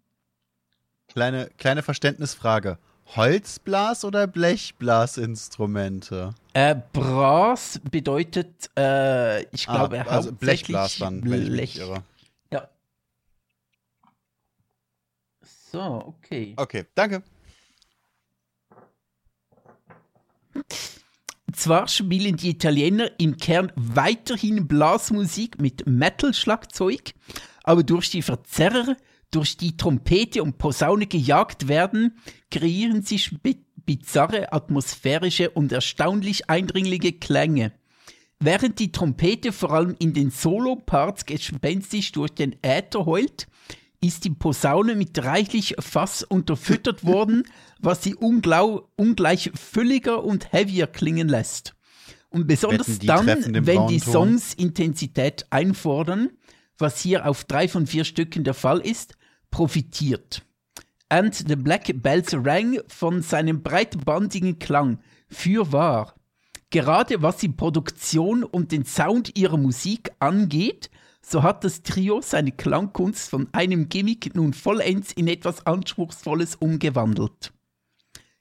Kleine, 1.07 1.49
kleine 1.57 1.83
Verständnisfrage. 1.83 2.79
Holzblas- 3.15 4.03
oder 4.03 4.27
Blechblasinstrumente? 4.27 6.35
Äh, 6.51 6.75
Brass 6.91 7.79
bedeutet, 7.89 8.69
äh, 8.77 9.43
ich 9.53 9.67
glaube, 9.67 10.05
ah, 10.05 10.09
also 10.09 10.33
Blechblas 10.33 10.97
dann, 10.97 11.23
wenn 11.23 11.43
ich 11.43 11.49
mich 11.49 11.49
Blech. 11.49 11.77
irre. 11.77 12.03
Ja. 12.51 12.67
So, 15.71 15.79
okay. 15.79 16.55
Okay, 16.57 16.83
danke. 16.93 17.23
Zwar 21.53 21.87
spielen 21.87 22.37
die 22.37 22.51
Italiener 22.51 23.11
im 23.19 23.37
Kern 23.37 23.71
weiterhin 23.75 24.67
Blasmusik 24.67 25.61
mit 25.61 25.85
Metal-Schlagzeug, 25.85 27.13
aber 27.63 27.83
durch 27.83 28.09
die 28.09 28.21
Verzerrer, 28.21 28.95
durch 29.31 29.57
die 29.57 29.77
Trompete 29.77 30.43
und 30.43 30.57
Posaune 30.57 31.07
gejagt 31.07 31.67
werden, 31.67 32.17
kreieren 32.49 33.01
sie 33.01 33.21
bizarre, 33.85 34.53
atmosphärische 34.53 35.49
und 35.49 35.71
erstaunlich 35.71 36.49
eindringliche 36.49 37.13
Klänge. 37.13 37.73
Während 38.39 38.79
die 38.79 38.91
Trompete 38.91 39.51
vor 39.51 39.71
allem 39.71 39.95
in 39.99 40.13
den 40.13 40.31
Solo-Parts 40.31 41.25
gespenstisch 41.25 42.11
durch 42.11 42.31
den 42.31 42.55
Äther 42.63 43.05
heult, 43.05 43.47
ist 44.03 44.25
die 44.25 44.31
Posaune 44.31 44.95
mit 44.95 45.23
reichlich 45.23 45.75
Fass 45.79 46.23
unterfüttert 46.23 47.05
worden, 47.05 47.43
was 47.79 48.03
sie 48.03 48.15
ungleich 48.15 49.51
fülliger 49.53 50.23
und 50.23 50.51
heavier 50.51 50.87
klingen 50.87 51.29
lässt. 51.29 51.75
Und 52.29 52.47
besonders 52.47 52.99
dann, 52.99 53.27
wenn 53.27 53.87
die 53.87 53.99
Ton? 53.99 54.13
Songs 54.13 54.53
Intensität 54.53 55.45
einfordern, 55.49 56.29
was 56.77 56.99
hier 56.99 57.27
auf 57.27 57.43
drei 57.43 57.67
von 57.67 57.85
vier 57.85 58.05
Stücken 58.05 58.43
der 58.43 58.53
Fall 58.53 58.79
ist, 58.79 59.15
profitiert. 59.51 60.43
And 61.09 61.35
the 61.35 61.57
Black 61.57 61.91
Bells 62.01 62.33
rang 62.33 62.79
von 62.87 63.21
seinem 63.21 63.61
breitbandigen 63.61 64.59
Klang. 64.59 64.99
Fürwahr. 65.27 66.15
Gerade 66.69 67.21
was 67.21 67.37
die 67.37 67.49
Produktion 67.49 68.45
und 68.45 68.71
den 68.71 68.85
Sound 68.85 69.37
ihrer 69.37 69.57
Musik 69.57 70.11
angeht, 70.19 70.89
so 71.31 71.43
hat 71.43 71.63
das 71.63 71.83
Trio 71.83 72.21
seine 72.21 72.51
Klangkunst 72.51 73.29
von 73.29 73.47
einem 73.53 73.89
Gimmick 73.89 74.35
nun 74.35 74.53
vollends 74.53 75.11
in 75.13 75.27
etwas 75.27 75.65
Anspruchsvolles 75.65 76.55
umgewandelt. 76.55 77.53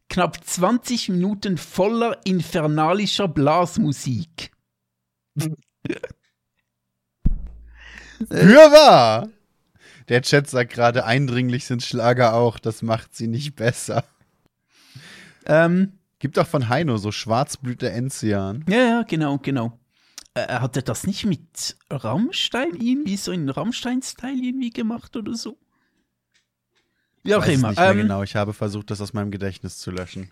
Knapp 0.09 0.45
20 0.45 1.11
Minuten 1.11 1.57
voller 1.57 2.19
infernalischer 2.25 3.29
Blasmusik. 3.29 4.51
Fürwahr! 8.29 9.29
Der 10.09 10.23
Chat 10.23 10.51
sagt 10.51 10.73
gerade, 10.73 11.05
eindringlich 11.05 11.67
sind 11.67 11.85
Schlager 11.85 12.35
auch, 12.35 12.59
das 12.59 12.83
macht 12.83 13.15
sie 13.15 13.29
nicht 13.29 13.55
besser. 13.55 14.05
Ähm, 15.47 15.93
Gibt 16.19 16.39
auch 16.39 16.47
von 16.47 16.69
Heino 16.69 16.97
so 16.99 17.13
Schwarzblüter 17.13 17.93
Enzian. 17.93 18.65
ja, 18.69 18.79
ja, 18.79 19.03
genau, 19.05 19.39
genau. 19.39 19.80
Äh, 20.35 20.47
hat 20.47 20.77
er 20.77 20.83
das 20.83 21.07
nicht 21.07 21.27
mit 21.27 21.77
Rammstein 21.91 22.75
irgendwie, 22.81 23.17
so 23.17 23.33
in 23.33 23.49
Rammstein-Style 23.49 24.41
irgendwie 24.43 24.71
gemacht 24.71 25.17
oder 25.17 25.35
so? 25.35 25.59
Wie 27.23 27.35
auch 27.35 27.43
Weiß 27.43 27.55
immer. 27.55 27.69
nicht 27.71 27.79
mehr 27.79 27.91
Ähm, 27.91 27.97
genau. 27.99 28.23
Ich 28.23 28.37
habe 28.37 28.53
versucht, 28.53 28.91
das 28.91 29.01
aus 29.01 29.13
meinem 29.13 29.31
Gedächtnis 29.31 29.79
zu 29.79 29.91
löschen. 29.91 30.31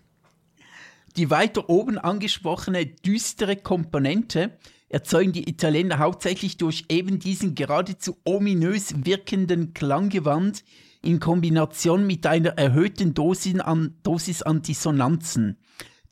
Die 1.15 1.29
weiter 1.29 1.69
oben 1.69 1.97
angesprochene 1.97 2.85
düstere 2.85 3.55
Komponente 3.55 4.57
erzeugen 4.89 5.33
die 5.33 5.49
Italiener 5.49 5.99
hauptsächlich 5.99 6.57
durch 6.57 6.85
eben 6.89 7.19
diesen 7.19 7.55
geradezu 7.55 8.17
ominös 8.25 9.05
wirkenden 9.05 9.73
Klanggewand 9.73 10.63
in 11.01 11.19
Kombination 11.19 12.05
mit 12.07 12.25
einer 12.25 12.57
erhöhten 12.57 13.13
Dosis 13.13 13.59
an, 13.59 13.95
Dosis 14.03 14.41
an 14.41 14.61
Dissonanzen. 14.61 15.57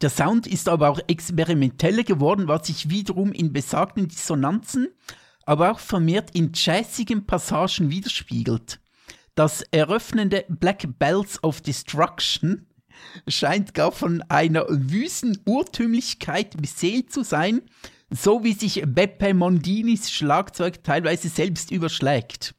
Der 0.01 0.09
Sound 0.11 0.45
ist 0.45 0.69
aber 0.69 0.89
auch 0.89 0.99
experimenteller 1.07 2.03
geworden, 2.03 2.47
was 2.47 2.67
sich 2.67 2.89
wiederum 2.89 3.31
in 3.31 3.51
besagten 3.51 4.07
Dissonanzen, 4.07 4.89
aber 5.45 5.71
auch 5.71 5.79
vermehrt 5.79 6.31
in 6.35 6.51
jazzigen 6.53 7.25
Passagen 7.25 7.89
widerspiegelt. 7.89 8.79
Das 9.33 9.63
eröffnende 9.71 10.45
Black 10.49 10.87
Bells 10.99 11.43
of 11.43 11.61
Destruction 11.61 12.67
scheint 13.27 13.73
gar 13.73 13.91
von 13.91 14.23
einer 14.29 14.65
wüsten 14.67 15.39
Urtümlichkeit 15.45 16.57
beseelt 16.61 17.11
zu 17.11 17.23
sein, 17.23 17.61
so 18.09 18.43
wie 18.43 18.53
sich 18.53 18.83
Beppe 18.85 19.33
Mondinis 19.33 20.11
Schlagzeug 20.11 20.83
teilweise 20.83 21.29
selbst 21.29 21.71
überschlägt. 21.71 22.55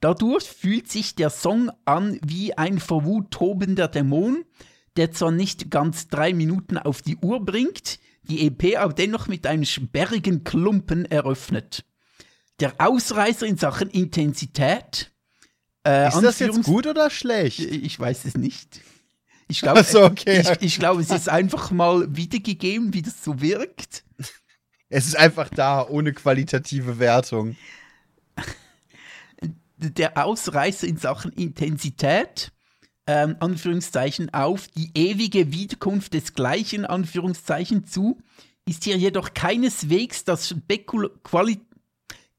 Dadurch 0.00 0.44
fühlt 0.44 0.90
sich 0.90 1.14
der 1.14 1.30
Song 1.30 1.70
an 1.84 2.18
wie 2.24 2.56
ein 2.56 2.78
vor 2.78 3.04
Wut 3.04 3.30
tobender 3.30 3.88
Dämon, 3.88 4.44
der 5.00 5.12
zwar 5.12 5.30
nicht 5.30 5.70
ganz 5.70 6.08
drei 6.08 6.34
Minuten 6.34 6.76
auf 6.76 7.00
die 7.00 7.16
Uhr 7.16 7.42
bringt, 7.42 8.00
die 8.24 8.46
EP 8.46 8.76
aber 8.78 8.92
dennoch 8.92 9.28
mit 9.28 9.46
einem 9.46 9.64
sperrigen 9.64 10.44
Klumpen 10.44 11.06
eröffnet. 11.06 11.86
Der 12.60 12.74
Ausreißer 12.76 13.46
in 13.46 13.56
Sachen 13.56 13.88
Intensität. 13.88 15.10
Äh, 15.86 16.08
Ist 16.08 16.20
das 16.20 16.38
jetzt 16.38 16.64
gut 16.64 16.86
oder 16.86 17.08
schlecht? 17.08 17.60
ich 17.60 17.98
weiß 17.98 18.26
es 18.26 18.36
nicht. 18.36 18.82
Ich 19.48 19.60
glaube, 19.62 19.84
so, 19.84 20.04
okay. 20.04 20.42
ich, 20.42 20.60
ich 20.60 20.78
glaube, 20.78 21.00
es 21.00 21.08
ist 21.08 21.30
einfach 21.30 21.70
mal 21.70 22.14
wiedergegeben, 22.14 22.92
wie 22.92 23.00
das 23.00 23.24
so 23.24 23.40
wirkt. 23.40 24.04
Es 24.90 25.06
ist 25.06 25.16
einfach 25.16 25.48
da, 25.48 25.88
ohne 25.88 26.12
qualitative 26.12 26.98
Wertung. 26.98 27.56
Der 29.78 30.22
Ausreißer 30.22 30.86
in 30.86 30.98
Sachen 30.98 31.32
Intensität, 31.32 32.52
ähm, 33.06 33.36
Anführungszeichen, 33.40 34.32
auf 34.34 34.68
die 34.68 34.90
ewige 34.94 35.52
Wiederkunft 35.52 36.14
des 36.14 36.34
Gleichen, 36.34 36.84
Anführungszeichen, 36.84 37.84
zu, 37.84 38.18
ist 38.66 38.84
hier 38.84 38.96
jedoch 38.96 39.34
keineswegs 39.34 40.24
das 40.24 40.48
Spekul 40.48 41.10
Quali 41.22 41.60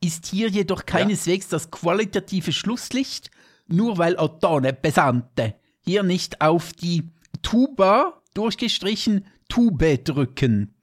ist 0.03 0.25
hier 0.25 0.49
jedoch 0.49 0.85
keineswegs 0.85 1.47
das 1.47 1.69
qualitative 1.69 2.51
Schlusslicht, 2.51 3.29
nur 3.67 3.97
weil 3.99 4.15
Ottone 4.15 4.73
Pesante 4.73 5.53
hier 5.81 6.03
nicht 6.03 6.41
auf 6.41 6.73
die 6.73 7.03
Tuba 7.43 8.21
durchgestrichen 8.33 9.25
Tube 9.47 10.03
drücken. 10.03 10.73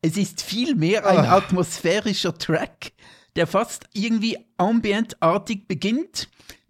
Es 0.00 0.16
ist 0.16 0.42
vielmehr 0.42 1.06
ein 1.06 1.26
Ah. 1.26 1.38
atmosphärischer 1.38 2.38
Track, 2.38 2.92
der 3.34 3.46
fast 3.48 3.86
irgendwie 3.94 4.38
ambientartig 4.56 5.66
beginnt, 5.66 6.28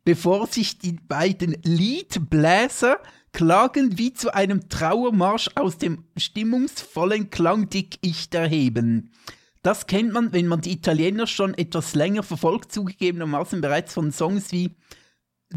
bevor 0.08 0.46
sich 0.46 0.78
die 0.78 0.92
beiden 0.92 1.54
Liedbläser 1.64 2.98
klagend 3.32 3.98
wie 3.98 4.14
zu 4.14 4.32
einem 4.32 4.70
Trauermarsch 4.70 5.50
aus 5.54 5.76
dem 5.76 6.04
stimmungsvollen 6.16 7.28
Klangdickicht 7.28 8.34
erheben. 8.34 9.12
Das 9.60 9.86
kennt 9.86 10.14
man, 10.14 10.32
wenn 10.32 10.46
man 10.46 10.62
die 10.62 10.72
Italiener 10.72 11.26
schon 11.26 11.52
etwas 11.52 11.94
länger 11.94 12.22
verfolgt, 12.22 12.72
zugegebenermaßen 12.72 13.60
bereits 13.60 13.92
von 13.92 14.10
Songs 14.10 14.50
wie 14.50 14.76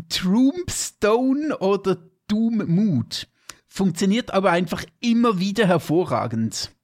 Tombstone 0.10 1.58
oder 1.60 1.96
Doom 2.28 2.58
Mood. 2.68 3.30
Funktioniert 3.70 4.34
aber 4.34 4.52
einfach 4.52 4.84
immer 5.00 5.40
wieder 5.40 5.66
hervorragend. 5.66 6.76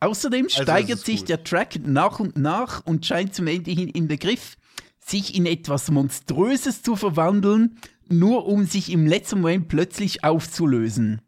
Außerdem 0.00 0.48
Also 0.50 0.64
steigert 0.64 0.98
sich 0.98 1.20
gut. 1.20 1.30
der 1.30 1.44
Track 1.44 1.80
nach 1.82 2.20
und 2.20 2.36
nach 2.36 2.84
und 2.84 3.06
scheint 3.06 3.34
zum 3.34 3.46
Ende 3.46 3.70
hin 3.70 3.88
im 3.88 4.06
Begriff, 4.06 4.58
sich 5.04 5.34
in 5.34 5.46
etwas 5.46 5.90
Monströses 5.90 6.82
zu 6.82 6.96
verwandeln, 6.96 7.78
nur 8.08 8.46
um 8.46 8.66
sich 8.66 8.90
im 8.90 9.06
letzten 9.06 9.40
Moment 9.40 9.68
plötzlich 9.68 10.24
aufzulösen. 10.24 11.20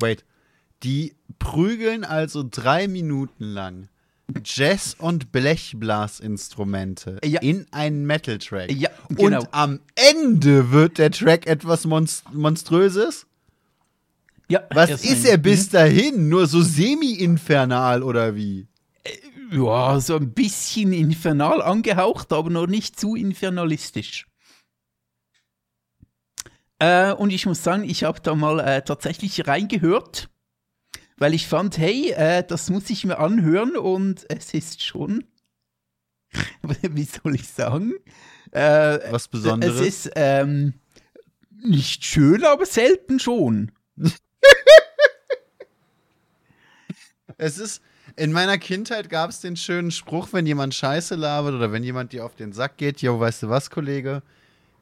Wait. 0.00 0.24
Die 0.82 1.14
prügeln 1.38 2.04
also 2.04 2.44
drei 2.48 2.88
Minuten 2.88 3.44
lang 3.44 3.88
Jazz- 4.44 4.96
und 4.98 5.32
Blechblasinstrumente 5.32 7.18
Ja. 7.24 7.40
in 7.40 7.66
einen 7.72 8.06
Metal-Track. 8.06 8.72
Ja, 8.72 8.90
genau. 9.08 9.40
Und 9.40 9.48
am 9.52 9.80
Ende 9.94 10.70
wird 10.70 10.98
der 10.98 11.10
Track 11.10 11.46
etwas 11.46 11.84
Monst 11.84 12.24
Monströses? 12.32 13.26
Ja, 14.48 14.62
Was 14.70 15.04
ist 15.04 15.24
er 15.24 15.38
bis 15.38 15.70
dahin? 15.70 16.28
Nur 16.28 16.46
so 16.46 16.60
semi-infernal 16.62 18.02
oder 18.02 18.34
wie? 18.36 18.66
Ja, 19.54 20.00
so 20.00 20.16
ein 20.16 20.32
bisschen 20.34 20.92
infernal 20.92 21.62
angehaucht, 21.62 22.32
aber 22.32 22.50
noch 22.50 22.66
nicht 22.66 22.98
zu 22.98 23.14
infernalistisch. 23.14 24.26
Äh, 26.80 27.12
und 27.12 27.30
ich 27.30 27.46
muss 27.46 27.62
sagen, 27.62 27.84
ich 27.84 28.04
habe 28.04 28.20
da 28.20 28.34
mal 28.34 28.58
äh, 28.58 28.82
tatsächlich 28.82 29.46
reingehört, 29.46 30.28
weil 31.16 31.34
ich 31.34 31.46
fand, 31.46 31.78
hey, 31.78 32.10
äh, 32.10 32.42
das 32.42 32.68
muss 32.68 32.90
ich 32.90 33.04
mir 33.04 33.18
anhören 33.18 33.76
und 33.76 34.26
es 34.28 34.52
ist 34.54 34.82
schon 34.82 35.24
wie 36.82 37.04
soll 37.04 37.34
ich 37.34 37.48
sagen? 37.48 37.94
Äh, 38.50 39.12
Was 39.12 39.28
Besonderes? 39.28 39.80
Es 39.80 39.86
ist 39.86 40.12
ähm, 40.16 40.74
nicht 41.50 42.04
schön, 42.04 42.44
aber 42.44 42.66
selten 42.66 43.18
schon. 43.20 43.72
es 47.36 47.58
ist, 47.58 47.82
in 48.16 48.32
meiner 48.32 48.58
Kindheit 48.58 49.10
gab 49.10 49.30
es 49.30 49.40
den 49.40 49.56
schönen 49.56 49.90
Spruch, 49.90 50.28
wenn 50.32 50.46
jemand 50.46 50.74
Scheiße 50.74 51.14
labert 51.14 51.54
oder 51.54 51.72
wenn 51.72 51.82
jemand 51.82 52.12
dir 52.12 52.24
auf 52.24 52.34
den 52.36 52.52
Sack 52.52 52.76
geht, 52.76 53.02
jo, 53.02 53.18
weißt 53.18 53.44
du 53.44 53.48
was, 53.48 53.70
Kollege? 53.70 54.22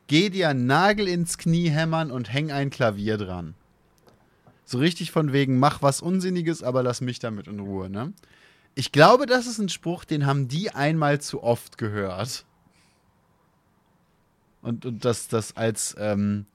Geh 0.06 0.28
dir 0.28 0.50
einen 0.50 0.66
Nagel 0.66 1.08
ins 1.08 1.38
Knie 1.38 1.70
hämmern 1.70 2.10
und 2.10 2.32
häng 2.32 2.50
ein 2.50 2.70
Klavier 2.70 3.16
dran. 3.16 3.54
So 4.64 4.78
richtig 4.78 5.10
von 5.10 5.32
wegen, 5.32 5.58
mach 5.58 5.82
was 5.82 6.00
Unsinniges, 6.00 6.62
aber 6.62 6.82
lass 6.82 7.00
mich 7.00 7.18
damit 7.18 7.46
in 7.46 7.60
Ruhe, 7.60 7.88
ne? 7.88 8.12
Ich 8.74 8.90
glaube, 8.90 9.26
das 9.26 9.46
ist 9.46 9.58
ein 9.58 9.68
Spruch, 9.68 10.04
den 10.04 10.24
haben 10.24 10.48
die 10.48 10.70
einmal 10.70 11.20
zu 11.20 11.42
oft 11.42 11.76
gehört. 11.76 12.46
Und, 14.62 14.86
und 14.86 15.04
das, 15.04 15.28
das 15.28 15.56
als, 15.56 15.94
ähm, 15.98 16.46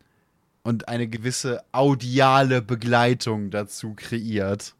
und 0.64 0.88
eine 0.88 1.08
gewisse 1.08 1.64
audiale 1.72 2.62
Begleitung 2.62 3.52
dazu 3.52 3.94
kreiert. 3.96 4.74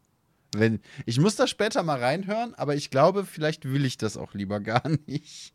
Wenn, 0.52 0.80
ich 1.04 1.20
muss 1.20 1.36
da 1.36 1.46
später 1.46 1.82
mal 1.82 2.00
reinhören, 2.00 2.54
aber 2.54 2.74
ich 2.74 2.90
glaube, 2.90 3.24
vielleicht 3.24 3.66
will 3.66 3.84
ich 3.84 3.98
das 3.98 4.16
auch 4.16 4.34
lieber 4.34 4.60
gar 4.60 4.82
nicht. 5.06 5.52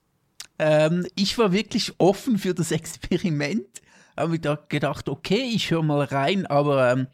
Ähm, 0.59 1.05
ich 1.15 1.37
war 1.37 1.51
wirklich 1.51 1.93
offen 1.97 2.37
für 2.37 2.53
das 2.53 2.71
Experiment. 2.71 3.81
Habe 4.15 4.33
mir 4.33 4.57
gedacht, 4.69 5.09
okay, 5.09 5.51
ich 5.53 5.71
höre 5.71 5.81
mal 5.81 6.03
rein, 6.03 6.45
aber 6.45 6.91
ähm, 6.91 7.07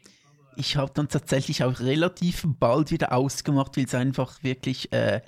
ich 0.56 0.76
habe 0.76 0.92
dann 0.94 1.08
tatsächlich 1.08 1.64
auch 1.64 1.80
relativ 1.80 2.44
bald 2.46 2.90
wieder 2.90 3.12
ausgemacht, 3.12 3.76
weil 3.76 3.86
es 3.86 3.94
einfach 3.94 4.42
wirklich 4.42 4.92
äh, 4.92 5.22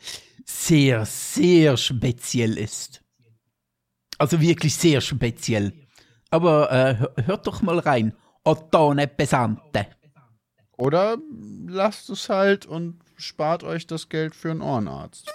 sehr, 0.45 1.07
sehr 1.07 1.79
speziell 1.79 2.59
ist. 2.59 3.03
Also 4.19 4.41
wirklich 4.41 4.75
sehr 4.75 5.01
speziell. 5.01 5.73
Aber 6.31 6.71
äh, 6.71 7.23
hört 7.25 7.47
doch 7.47 7.63
mal 7.63 7.79
rein. 7.79 8.15
Ottone 8.45 9.07
Pesante. 9.07 9.87
Oder 10.77 11.19
lasst 11.67 12.11
es 12.11 12.29
halt 12.29 12.67
und 12.67 12.99
spart 13.17 13.63
euch 13.63 13.87
das 13.87 14.09
Geld 14.09 14.35
für 14.35 14.51
einen 14.51 14.63
Ohrenarzt. 14.63 15.31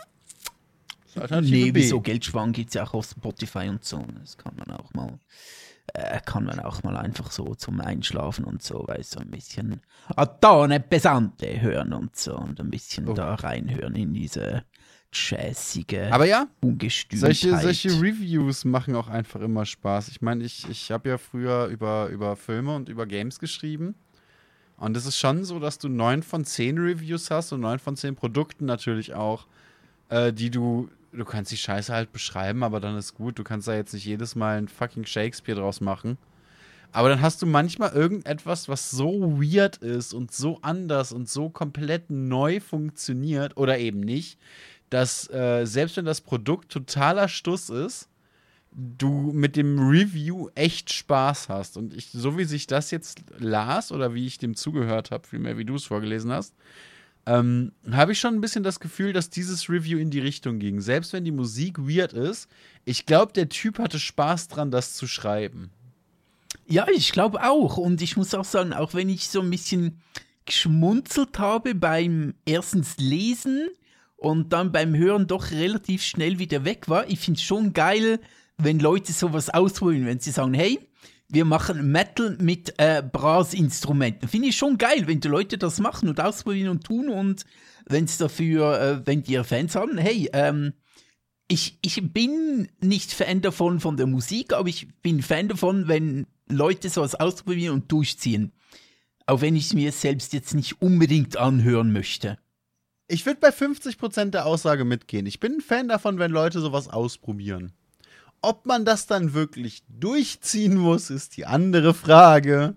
Nee, 1.42 1.72
wieso 1.74 2.02
Geld 2.02 2.26
sparen 2.26 2.52
gibt 2.52 2.70
es 2.70 2.74
ja 2.76 2.84
auch 2.84 2.94
auf 2.94 3.06
Spotify 3.06 3.70
und 3.70 3.84
so. 3.84 4.06
Das 4.20 4.38
kann 4.38 4.56
man 4.56 4.76
auch 4.78 4.94
mal 4.94 5.20
äh, 5.94 6.20
kann 6.26 6.44
man 6.44 6.60
auch 6.60 6.84
mal 6.84 6.98
einfach 6.98 7.32
so 7.32 7.56
zum 7.56 7.82
Einschlafen 7.82 8.46
und 8.46 8.62
so, 8.62 8.84
weil 8.88 9.04
so 9.04 9.20
ein 9.20 9.32
bisschen 9.32 9.82
Adone 10.16 10.80
Pesante 10.80 11.62
hören 11.62 11.94
und 11.94 12.16
so 12.16 12.36
und 12.36 12.60
ein 12.60 12.70
bisschen 12.70 13.08
oh. 13.08 13.14
da 13.14 13.36
reinhören 13.36 13.96
in 13.96 14.14
diese 14.14 14.64
jazzige 15.14 16.12
Aber 16.12 16.26
ja. 16.26 16.48
Solche, 17.14 17.58
solche 17.58 17.90
Reviews 17.90 18.66
machen 18.66 18.96
auch 18.96 19.08
einfach 19.08 19.40
immer 19.42 19.66
Spaß. 19.66 20.10
Ich 20.10 20.22
meine, 20.22 20.44
ich, 20.44 20.68
ich 20.70 20.92
habe 20.92 21.10
ja 21.10 21.18
früher 21.18 21.68
über, 21.68 22.08
über 22.10 22.36
Filme 22.36 22.76
und 22.76 22.90
über 22.90 23.06
Games 23.06 23.40
geschrieben. 23.40 23.96
Und 24.78 24.96
es 24.96 25.06
ist 25.06 25.18
schon 25.18 25.44
so, 25.44 25.60
dass 25.60 25.80
du 25.80 25.90
neun 25.90 26.24
von 26.24 26.46
zehn 26.46 26.78
Reviews 26.78 27.32
hast 27.32 27.52
und 27.52 27.62
neun 27.62 27.80
von 27.80 27.96
zehn 27.96 28.16
Produkten 28.16 28.66
natürlich 28.66 29.14
auch, 29.14 29.48
äh, 30.10 30.32
die 30.32 30.52
du 30.52 30.90
du 31.18 31.26
kannst 31.26 31.52
die 31.52 31.58
Scheiße 31.58 31.94
halt 31.94 32.12
beschreiben, 32.12 32.64
aber 32.64 32.80
dann 32.80 32.98
ist 32.98 33.16
gut. 33.16 33.40
Du 33.40 33.44
kannst 33.44 33.68
da 33.68 33.74
jetzt 33.74 33.94
nicht 33.94 34.06
jedes 34.06 34.36
Mal 34.36 34.58
ein 34.58 34.68
fucking 34.68 35.06
Shakespeare 35.06 35.60
draus 35.60 35.82
machen. 35.82 36.18
Aber 36.92 37.10
dann 37.10 37.22
hast 37.22 37.42
du 37.42 37.46
manchmal 37.46 37.92
irgendetwas, 37.92 38.70
was 38.70 38.92
so 38.92 39.42
weird 39.42 39.78
ist 39.78 40.14
und 40.14 40.32
so 40.32 40.60
anders 40.62 41.12
und 41.12 41.28
so 41.30 41.50
komplett 41.50 42.10
neu 42.10 42.60
funktioniert 42.60 43.58
oder 43.58 43.78
eben 43.78 44.00
nicht, 44.00 44.40
dass 44.90 45.30
äh, 45.30 45.66
selbst 45.66 45.98
wenn 45.98 46.06
das 46.06 46.22
Produkt 46.22 46.72
totaler 46.72 47.28
Stuss 47.28 47.70
ist, 47.70 48.08
du 48.78 49.32
mit 49.34 49.56
dem 49.56 49.80
Review 49.80 50.50
echt 50.54 50.94
Spaß 50.94 51.50
hast. 51.50 51.78
Und 51.78 51.96
ich, 51.96 52.10
so 52.12 52.38
wie 52.38 52.44
sich 52.44 52.68
das 52.68 52.92
jetzt 52.92 53.24
las 53.40 53.92
oder 53.92 54.14
wie 54.14 54.28
ich 54.28 54.38
dem 54.38 54.56
zugehört 54.56 55.10
habe, 55.10 55.28
vielmehr 55.28 55.58
wie 55.58 55.66
du 55.66 55.76
es 55.76 55.86
vorgelesen 55.86 56.32
hast, 56.32 56.54
ähm, 57.26 57.72
habe 57.92 58.12
ich 58.12 58.20
schon 58.20 58.36
ein 58.36 58.42
bisschen 58.42 58.64
das 58.64 58.80
Gefühl, 58.80 59.14
dass 59.14 59.32
dieses 59.32 59.68
Review 59.68 59.98
in 59.98 60.12
die 60.12 60.20
Richtung 60.20 60.60
ging. 60.60 60.80
Selbst 60.80 61.12
wenn 61.12 61.26
die 61.26 61.32
Musik 61.32 61.80
weird 61.80 62.14
ist, 62.14 62.50
ich 62.86 63.08
glaube, 63.08 63.34
der 63.34 63.50
Typ 63.50 63.80
hatte 63.80 64.00
Spaß 64.00 64.48
dran, 64.48 64.70
das 64.70 64.94
zu 64.94 65.08
schreiben. 65.08 65.72
Ja, 66.68 66.86
ich 66.94 67.12
glaube 67.12 67.44
auch. 67.44 67.78
Und 67.78 68.04
ich 68.04 68.16
muss 68.16 68.36
auch 68.36 68.46
sagen, 68.46 68.74
auch 68.74 68.94
wenn 68.94 69.10
ich 69.10 69.28
so 69.28 69.42
ein 69.42 69.50
bisschen 69.50 70.02
geschmunzelt 70.46 71.40
habe 71.40 71.74
beim 71.74 72.36
erstens 72.46 72.98
Lesen 72.98 73.70
und 74.18 74.54
dann 74.54 74.72
beim 74.72 74.96
Hören 74.96 75.26
doch 75.26 75.50
relativ 75.52 76.04
schnell 76.04 76.38
wieder 76.38 76.64
weg 76.64 76.88
war, 76.88 77.10
ich 77.10 77.20
finde 77.20 77.40
es 77.40 77.44
schon 77.44 77.74
geil, 77.74 78.20
wenn 78.58 78.80
Leute 78.80 79.14
sowas 79.14 79.50
ausprobieren, 79.50 80.06
wenn 80.06 80.20
sie 80.20 80.32
sagen, 80.32 80.54
hey, 80.54 80.80
wir 81.30 81.46
machen 81.46 81.92
Metal 81.92 82.38
mit 82.40 82.74
äh, 82.78 83.04
Brasinstrumenten. 83.04 84.30
Finde 84.30 84.48
ich 84.50 84.58
schon 84.58 84.78
geil, 84.78 85.08
wenn 85.08 85.20
die 85.20 85.28
Leute 85.28 85.58
das 85.58 85.80
machen 85.80 86.10
und 86.10 86.20
ausprobieren 86.20 86.70
und 86.70 86.86
tun 86.86 87.10
und 87.10 87.46
wenn 87.86 88.06
es 88.06 88.18
dafür, 88.18 88.82
äh, 88.82 89.02
wenn 89.06 89.24
die 89.24 89.38
Fans 89.44 89.76
haben, 89.76 89.98
hey, 89.98 90.30
ähm, 90.34 90.74
ich, 91.50 91.78
ich 91.82 92.12
bin 92.12 92.70
nicht 92.82 93.14
Fan 93.14 93.42
davon 93.42 93.80
von 93.80 93.98
der 93.98 94.08
Musik, 94.08 94.54
aber 94.54 94.68
ich 94.68 94.88
bin 95.02 95.22
Fan 95.22 95.48
davon, 95.48 95.88
wenn 95.88 96.28
Leute 96.50 96.90
sowas 96.90 97.16
ausprobieren 97.16 97.74
und 97.74 97.92
durchziehen. 97.92 98.52
Auch 99.26 99.42
wenn 99.42 99.56
ich 99.56 99.68
es 99.68 99.74
mir 99.74 99.92
selbst 99.92 100.34
jetzt 100.34 100.54
nicht 100.54 100.82
unbedingt 100.82 101.38
anhören 101.38 101.92
möchte. 101.92 102.38
Ich 103.10 103.26
würde 103.26 103.40
bei 103.40 103.50
50% 103.50 104.32
der 104.32 104.46
Aussage 104.46 104.84
mitgehen. 104.84 105.26
Ich 105.26 105.40
bin 105.40 105.54
ein 105.54 105.62
Fan 105.62 105.88
davon, 105.88 106.20
wenn 106.20 106.32
Leute 106.32 106.60
sowas 106.60 106.90
ausprobieren. 106.90 107.74
Ob 108.42 108.66
man 108.66 108.86
das 108.86 109.08
dann 109.08 109.34
wirklich 109.34 109.84
durchziehen 109.90 110.78
muss, 110.78 111.10
ist 111.10 111.38
die 111.38 111.46
andere 111.46 111.94
Frage. 111.94 112.76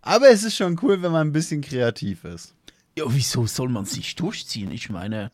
Aber 0.00 0.30
es 0.30 0.44
ist 0.44 0.56
schon 0.56 0.78
cool, 0.82 1.02
wenn 1.02 1.12
man 1.12 1.28
ein 1.28 1.32
bisschen 1.32 1.60
kreativ 1.60 2.24
ist. 2.24 2.54
Ja, 2.96 3.04
wieso 3.08 3.46
soll 3.46 3.68
man 3.68 3.84
sich 3.84 4.14
durchziehen? 4.14 4.70
Ich 4.70 4.88
meine, 4.88 5.32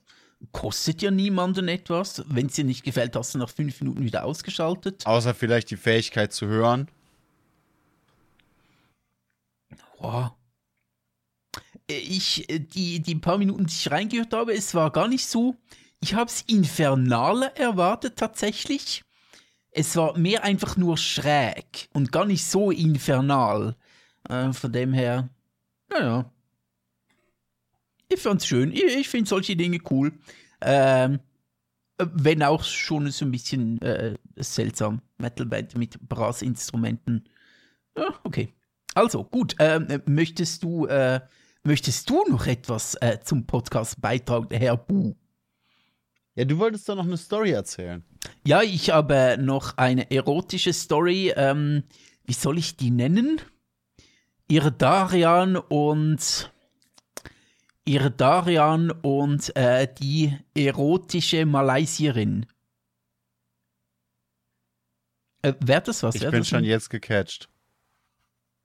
kostet 0.51 1.03
ja 1.03 1.11
niemanden 1.11 1.69
etwas. 1.69 2.24
Wenn 2.27 2.47
es 2.47 2.55
dir 2.55 2.65
nicht 2.65 2.83
gefällt, 2.83 3.15
hast 3.15 3.35
du 3.35 3.39
nach 3.39 3.51
fünf 3.51 3.81
Minuten 3.81 4.03
wieder 4.03 4.24
ausgeschaltet. 4.24 5.07
Außer 5.07 5.35
vielleicht 5.35 5.70
die 5.70 5.77
Fähigkeit 5.77 6.33
zu 6.33 6.47
hören. 6.47 6.89
Wow. 9.99 10.33
Ich, 11.87 12.47
die, 12.49 13.01
die 13.01 13.15
paar 13.16 13.39
Minuten, 13.39 13.66
die 13.66 13.74
ich 13.74 13.91
reingehört 13.91 14.33
habe, 14.33 14.55
es 14.55 14.74
war 14.74 14.91
gar 14.91 15.07
nicht 15.07 15.27
so. 15.27 15.55
Ich 16.01 16.15
habe 16.15 16.31
es 16.31 16.43
infernal 16.43 17.43
erwartet 17.55 18.16
tatsächlich. 18.16 19.05
Es 19.73 19.97
war 19.97 20.16
mehr 20.19 20.44
einfach 20.44 20.77
nur 20.77 20.97
schräg 20.99 21.89
und 21.93 22.12
gar 22.12 22.27
nicht 22.27 22.44
so 22.44 22.70
infernal. 22.70 23.74
Äh, 24.28 24.53
von 24.53 24.73
dem 24.73 24.93
her, 24.93 25.31
naja. 25.89 26.31
Ich 28.09 28.20
fand's 28.20 28.47
schön. 28.47 28.73
Ich, 28.73 28.85
ich 28.85 29.09
finde 29.09 29.28
solche 29.28 29.57
Dinge 29.57 29.78
cool. 29.90 30.12
Ähm, 30.61 31.20
wenn 31.99 32.43
auch 32.43 32.65
schon 32.65 33.11
so 33.11 33.24
ein 33.24 33.31
bisschen 33.31 33.81
äh, 33.81 34.16
seltsam. 34.36 35.01
Metalband 35.19 35.77
mit 35.77 35.99
Brassinstrumenten. 36.09 37.28
Ja, 37.97 38.15
okay. 38.24 38.53
Also, 38.94 39.24
gut. 39.24 39.55
Ähm, 39.59 40.03
möchtest 40.07 40.62
du, 40.62 40.86
äh, 40.86 41.20
möchtest 41.65 42.11
du 42.11 42.24
noch 42.28 42.47
etwas 42.47 42.94
äh, 42.97 43.19
zum 43.23 43.47
Podcast 43.47 44.01
beitragen, 44.01 44.55
Herr 44.55 44.77
Bu? 44.77 45.15
Ja, 46.34 46.44
du 46.46 46.59
wolltest 46.59 46.88
doch 46.88 46.96
noch 46.96 47.04
eine 47.04 47.16
Story 47.18 47.50
erzählen. 47.50 48.02
Ja, 48.46 48.62
ich 48.62 48.90
habe 48.90 49.36
noch 49.38 49.76
eine 49.76 50.10
erotische 50.10 50.72
Story. 50.72 51.32
Ähm, 51.36 51.84
wie 52.24 52.32
soll 52.32 52.59
ich 52.59 52.76
die 52.76 52.90
nennen? 52.90 53.40
Irdarian 54.48 55.56
und 55.56 56.52
Irdarian 57.84 58.90
und 58.90 59.54
äh, 59.56 59.88
die 60.00 60.36
erotische 60.54 61.44
Malaysierin. 61.46 62.46
Äh, 65.42 65.54
Wäre 65.60 65.82
das 65.82 66.02
was? 66.02 66.14
Ich 66.14 66.22
wär 66.22 66.30
bin 66.30 66.44
schon 66.44 66.59
ein- 66.60 66.64
jetzt 66.64 66.88
gecatcht. 66.90 67.48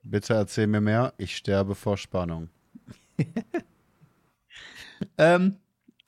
Bitte 0.04 0.36
erzähl 0.36 0.68
mir 0.68 0.80
mehr. 0.82 1.14
Ich 1.18 1.36
sterbe 1.36 1.76
vor 1.76 1.98
Spannung. 1.98 2.50
Ähm, 5.20 5.58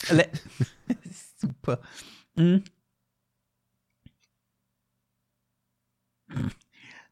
super. 1.70 1.80
Mm. 2.36 2.64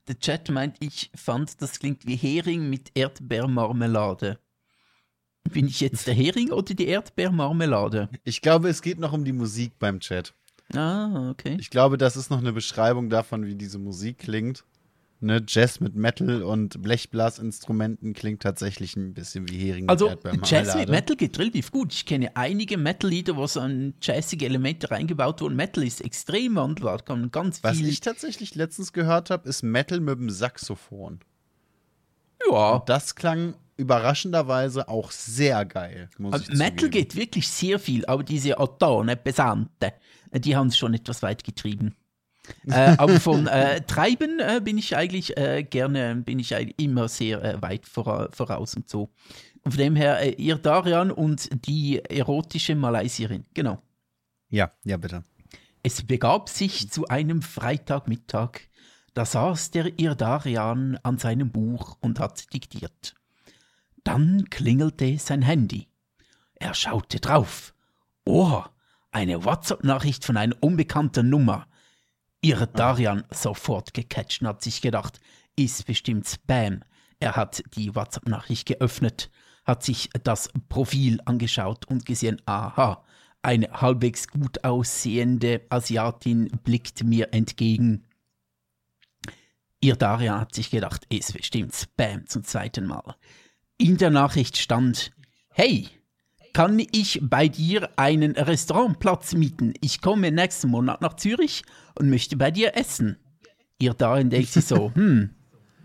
Der 0.07 0.19
Chat 0.19 0.49
meint, 0.49 0.77
ich 0.79 1.11
fand, 1.15 1.61
das 1.61 1.79
klingt 1.79 2.05
wie 2.05 2.15
Hering 2.15 2.69
mit 2.69 2.91
Erdbeermarmelade. 2.95 4.39
Bin 5.51 5.67
ich 5.67 5.81
jetzt 5.81 6.07
der 6.07 6.13
Hering 6.13 6.51
oder 6.51 6.73
die 6.73 6.87
Erdbeermarmelade? 6.87 8.09
Ich 8.23 8.41
glaube, 8.41 8.69
es 8.69 8.81
geht 8.81 8.99
noch 8.99 9.13
um 9.13 9.25
die 9.25 9.33
Musik 9.33 9.73
beim 9.79 9.99
Chat. 9.99 10.33
Ah, 10.73 11.29
okay. 11.29 11.57
Ich 11.59 11.69
glaube, 11.69 11.97
das 11.97 12.17
ist 12.17 12.29
noch 12.29 12.39
eine 12.39 12.53
Beschreibung 12.53 13.09
davon, 13.09 13.45
wie 13.45 13.55
diese 13.55 13.79
Musik 13.79 14.19
klingt. 14.19 14.65
Ne, 15.19 15.43
Jazz 15.47 15.79
mit 15.79 15.95
Metal 15.95 16.43
und 16.43 16.81
Blechblasinstrumenten 16.81 18.13
klingt 18.13 18.41
tatsächlich 18.41 18.95
ein 18.95 19.13
bisschen 19.13 19.49
wie 19.49 19.57
Hering 19.57 19.89
also, 19.89 20.09
Also 20.09 20.29
Jazz 20.43 20.75
mit 20.75 20.89
Metal 20.89 21.15
geht 21.15 21.37
relativ 21.39 21.71
gut. 21.71 21.93
Ich 21.93 22.05
kenne 22.05 22.35
einige 22.35 22.77
Metal-Lieder, 22.77 23.35
wo 23.35 23.47
so 23.47 23.59
ein 23.59 23.93
jazzige 24.01 24.45
Elemente 24.45 24.91
reingebaut 24.91 25.41
wurden. 25.41 25.55
Metal 25.55 25.83
ist 25.83 26.01
extrem 26.01 26.55
wandelbar, 26.55 27.01
kann 27.03 27.31
ganz 27.31 27.59
viel. 27.59 27.69
Was 27.69 27.79
ich 27.79 27.99
tatsächlich 27.99 28.55
letztens 28.55 28.93
gehört 28.93 29.29
habe, 29.29 29.47
ist 29.49 29.63
Metal 29.63 29.99
mit 29.99 30.19
dem 30.19 30.29
Saxophon. 30.29 31.19
Ja. 32.49 32.75
Und 32.75 32.89
das 32.89 33.15
klang 33.15 33.55
überraschenderweise 33.77 34.87
auch 34.87 35.11
sehr 35.11 35.65
geil. 35.65 36.09
Also 36.31 36.53
Metal 36.53 36.89
geht 36.89 37.15
wirklich 37.15 37.47
sehr 37.47 37.79
viel, 37.79 38.05
aber 38.05 38.23
diese 38.23 38.57
Ottone, 38.59 39.15
Pesante, 39.15 39.93
die 40.33 40.55
haben 40.55 40.67
es 40.67 40.77
schon 40.77 40.93
etwas 40.93 41.21
weit 41.21 41.43
getrieben. 41.43 41.95
Äh, 42.67 42.95
aber 42.97 43.19
von 43.19 43.47
äh, 43.47 43.81
Treiben 43.81 44.39
äh, 44.39 44.61
bin 44.63 44.77
ich 44.77 44.95
eigentlich 44.95 45.37
äh, 45.37 45.63
gerne, 45.63 46.15
bin 46.15 46.39
ich 46.39 46.51
immer 46.77 47.07
sehr 47.07 47.43
äh, 47.43 47.61
weit 47.61 47.85
vora 47.85 48.29
voraus 48.31 48.75
und 48.75 48.89
so. 48.89 49.09
Und 49.63 49.71
von 49.71 49.77
dem 49.77 49.95
her, 49.95 50.21
äh, 50.21 50.31
ihr 50.31 50.57
Darian 50.57 51.11
und 51.11 51.49
die 51.67 51.99
erotische 52.03 52.75
Malaysierin, 52.75 53.45
genau. 53.53 53.81
Ja, 54.49 54.71
ja, 54.83 54.97
bitte. 54.97 55.23
Es 55.83 56.03
begab 56.03 56.49
sich 56.49 56.89
zu 56.89 57.07
einem 57.07 57.41
Freitagmittag, 57.41 58.61
da 59.13 59.25
saß 59.25 59.71
der 59.71 59.99
Irdarian 59.99 60.99
an 61.03 61.17
seinem 61.17 61.51
Buch 61.51 61.97
und 62.01 62.19
hat 62.19 62.53
diktiert. 62.53 63.15
Dann 64.03 64.49
klingelte 64.49 65.17
sein 65.17 65.41
Handy. 65.41 65.87
Er 66.55 66.73
schaute 66.73 67.19
drauf. 67.19 67.73
Oh, 68.25 68.63
eine 69.11 69.43
WhatsApp-Nachricht 69.43 70.23
von 70.23 70.37
einer 70.37 70.55
unbekannten 70.61 71.29
Nummer. 71.29 71.67
Ihr 72.41 72.65
Darian 72.67 73.23
sofort 73.31 73.93
gecatcht 73.93 74.41
und 74.41 74.47
hat 74.47 74.61
sich 74.61 74.81
gedacht, 74.81 75.19
ist 75.55 75.85
bestimmt 75.85 76.27
Spam. 76.27 76.81
Er 77.19 77.35
hat 77.35 77.63
die 77.75 77.95
WhatsApp-Nachricht 77.95 78.67
geöffnet, 78.67 79.31
hat 79.65 79.83
sich 79.83 80.09
das 80.23 80.49
Profil 80.69 81.19
angeschaut 81.25 81.85
und 81.85 82.05
gesehen, 82.05 82.41
aha, 82.45 83.03
eine 83.41 83.71
halbwegs 83.71 84.27
gut 84.27 84.63
aussehende 84.63 85.65
Asiatin 85.69 86.47
blickt 86.63 87.03
mir 87.03 87.33
entgegen. 87.33 88.05
Ihr 89.79 89.95
Darian 89.95 90.39
hat 90.39 90.55
sich 90.55 90.69
gedacht, 90.69 91.05
ist 91.09 91.33
bestimmt 91.33 91.75
Spam 91.75 92.27
zum 92.27 92.43
zweiten 92.43 92.85
Mal. 92.85 93.15
In 93.77 93.97
der 93.97 94.09
Nachricht 94.09 94.57
stand, 94.57 95.11
hey, 95.49 95.89
kann 96.57 96.79
ich 96.91 97.19
bei 97.21 97.49
dir 97.49 97.87
einen 97.97 98.31
Restaurantplatz 98.31 99.35
mieten? 99.35 99.75
Ich 99.79 100.01
komme 100.01 100.31
nächsten 100.31 100.69
Monat 100.69 101.01
nach 101.01 101.15
Zürich 101.15 101.61
und 101.93 102.09
möchte 102.09 102.35
bei 102.35 102.49
dir 102.49 102.75
essen. 102.75 103.17
Ihr 103.77 103.93
darin 103.93 104.31
denkt 104.31 104.49
sich 104.49 104.65
so, 104.65 104.91
hm, 104.95 105.35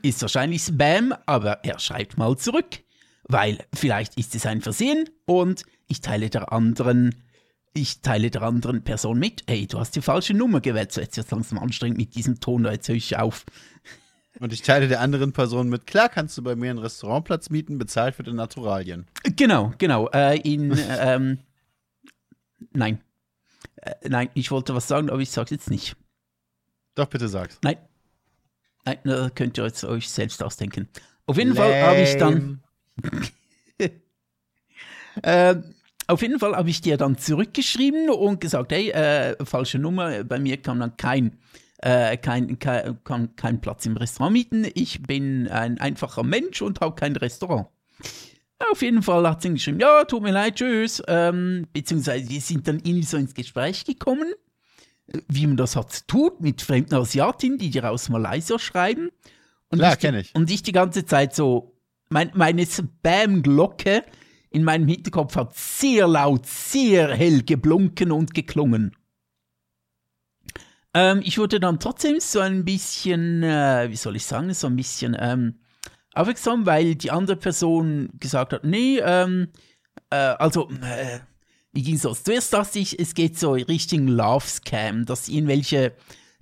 ist 0.01 0.23
wahrscheinlich 0.23 0.63
Spam, 0.63 1.15
aber 1.27 1.63
er 1.63 1.79
schreibt 1.79 2.17
mal 2.17 2.39
zurück, 2.39 2.85
weil 3.25 3.59
vielleicht 3.75 4.17
ist 4.17 4.35
es 4.35 4.47
ein 4.47 4.63
Versehen 4.63 5.11
und 5.27 5.67
ich 5.89 6.01
teile 6.01 6.31
der 6.31 6.55
anderen, 6.55 7.17
ich 7.75 8.01
teile 8.01 8.31
der 8.31 8.41
anderen 8.41 8.83
Person 8.83 9.19
mit, 9.19 9.45
hey, 9.47 9.67
du 9.67 9.79
hast 9.79 9.95
die 9.95 10.01
falsche 10.01 10.33
Nummer 10.33 10.63
gewählt, 10.63 10.91
so 10.91 11.03
jetzt 11.03 11.19
wird 11.19 11.31
langsam 11.33 11.59
anstrengend 11.59 11.99
mit 11.99 12.15
diesem 12.15 12.41
Ton, 12.41 12.65
jetzt 12.65 12.89
höre 12.89 12.97
ich 12.97 13.19
auf. 13.19 13.45
Und 14.41 14.53
ich 14.53 14.63
teile 14.63 14.89
der 14.89 15.01
anderen 15.01 15.33
Person 15.33 15.69
mit, 15.69 15.87
klar 15.87 16.09
kannst 16.09 16.39
du 16.39 16.43
bei 16.43 16.57
mir 16.57 16.71
einen 16.71 16.79
Restaurantplatz 16.79 17.51
mieten, 17.51 17.79
bezahlt 17.79 18.15
für 18.15 18.23
die 18.23 18.33
Naturalien. 18.33 19.07
Genau, 19.37 19.75
genau. 19.79 20.09
Äh, 20.09 20.41
in, 20.41 20.77
ähm, 21.01 21.39
nein. 22.73 23.01
Äh, 23.77 24.09
nein, 24.09 24.31
ich 24.35 24.51
wollte 24.51 24.75
was 24.75 24.89
sagen, 24.89 25.11
aber 25.11 25.21
ich 25.21 25.31
sage 25.31 25.47
es 25.47 25.51
jetzt 25.51 25.71
nicht. 25.71 25.97
Doch, 26.95 27.07
bitte 27.07 27.29
sag's. 27.29 27.59
Nein. 27.63 27.77
Nein, 28.85 28.99
da 29.05 29.31
könnt 29.31 29.59
ihr 29.59 29.65
jetzt 29.65 29.85
euch 29.85 30.09
selbst 30.09 30.43
ausdenken. 30.43 30.89
Auf 31.27 31.37
jeden 31.37 31.55
Lame. 31.55 31.71
Fall 31.71 31.83
habe 31.83 32.01
ich 32.01 32.17
dann. 32.17 32.63
äh, 35.23 35.57
auf 36.07 36.23
jeden 36.23 36.39
Fall 36.39 36.57
habe 36.57 36.69
ich 36.69 36.81
dir 36.81 36.97
dann 36.97 37.17
zurückgeschrieben 37.17 38.11
und 38.11 38.41
gesagt, 38.41 38.73
hey, 38.73 38.91
äh, 38.91 39.37
falsche 39.45 39.79
Nummer, 39.79 40.25
bei 40.25 40.39
mir 40.39 40.57
kam 40.57 40.81
dann 40.81 40.97
kein 40.97 41.39
äh, 41.83 42.17
kein, 42.17 42.59
kein, 42.59 43.03
kann 43.05 43.37
keinen 43.37 43.61
Platz 43.61 43.85
im 43.87 43.97
Restaurant 43.97 44.33
mieten. 44.33 44.67
Ich 44.75 45.03
bin 45.03 45.49
ein 45.49 45.79
einfacher 45.79 46.23
Mensch 46.23 46.63
und 46.63 46.81
habe 46.81 46.95
kein 46.95 47.15
Restaurant. 47.17 47.69
Auf 48.71 48.81
jeden 48.81 49.03
Fall 49.03 49.29
hat 49.29 49.43
sie 49.43 49.51
geschrieben, 49.51 49.81
ja, 49.81 50.05
tut 50.05 50.23
mir 50.23 50.31
leid, 50.31 50.55
tschüss. 50.57 51.03
Ähm, 51.09 51.67
beziehungsweise 51.73 52.25
die 52.27 52.41
sind 52.41 52.69
dann 52.69 52.77
irgendwie 52.77 53.03
so 53.03 53.17
ins 53.17 53.35
Gespräch 53.35 53.85
gekommen, 53.85 54.33
wie 55.29 55.47
man 55.47 55.57
das 55.57 55.75
halt 55.75 56.07
tut, 56.07 56.41
mit 56.41 56.63
fremden 56.63 56.95
Asiatinnen, 56.95 57.59
die 57.59 57.71
dir 57.71 57.91
aus 57.91 58.09
Malaysia 58.09 58.59
schreiben. 58.59 59.11
Und 59.69 59.79
Klar, 59.79 59.97
kenne 59.97 60.21
ich. 60.21 60.35
Und 60.35 60.51
ich 60.51 60.63
die 60.63 60.73
ganze 60.73 61.05
Zeit 61.05 61.35
so, 61.35 61.77
mein, 62.09 62.31
meine 62.35 62.65
Spam-Glocke 62.65 64.05
in 64.51 64.65
meinem 64.65 64.87
Hinterkopf 64.87 65.35
hat 65.35 65.57
sehr 65.57 66.07
laut, 66.07 66.47
sehr 66.47 67.13
hell 67.15 67.43
geblunken 67.43 68.13
und 68.13 68.35
geklungen. 68.35 68.95
Ähm, 70.95 71.21
ich 71.25 71.39
wurde 71.39 71.59
dann 71.59 71.81
trotzdem 71.81 72.21
so 72.21 72.41
ein 72.41 72.65
bisschen, 72.65 73.43
äh, 73.43 73.89
wie 73.89 73.97
soll 73.97 74.17
ich 74.17 74.27
sagen, 74.27 74.53
so 74.53 74.67
ein 74.67 74.77
bisschen 74.77 75.17
ähm, 75.19 75.59
aufmerksam, 76.15 76.67
weil 76.67 76.95
die 76.95 77.11
andere 77.11 77.37
Person 77.37 78.11
gesagt 78.21 78.53
hat, 78.53 78.65
nee, 78.65 78.99
ähm, 78.99 79.49
äh, 80.11 80.17
also, 80.17 80.69
äh, 80.71 81.21
wie 81.73 81.83
ging 81.83 81.95
es 81.95 82.05
aus? 82.05 82.23
Zuerst 82.23 82.53
dachte 82.53 82.79
ich, 82.79 82.99
es 82.99 83.15
geht 83.15 83.39
so 83.39 83.53
Richtung 83.53 84.07
Love 84.07 84.47
Scam, 84.47 85.07
dass 85.07 85.29
irgendwelche, 85.29 85.93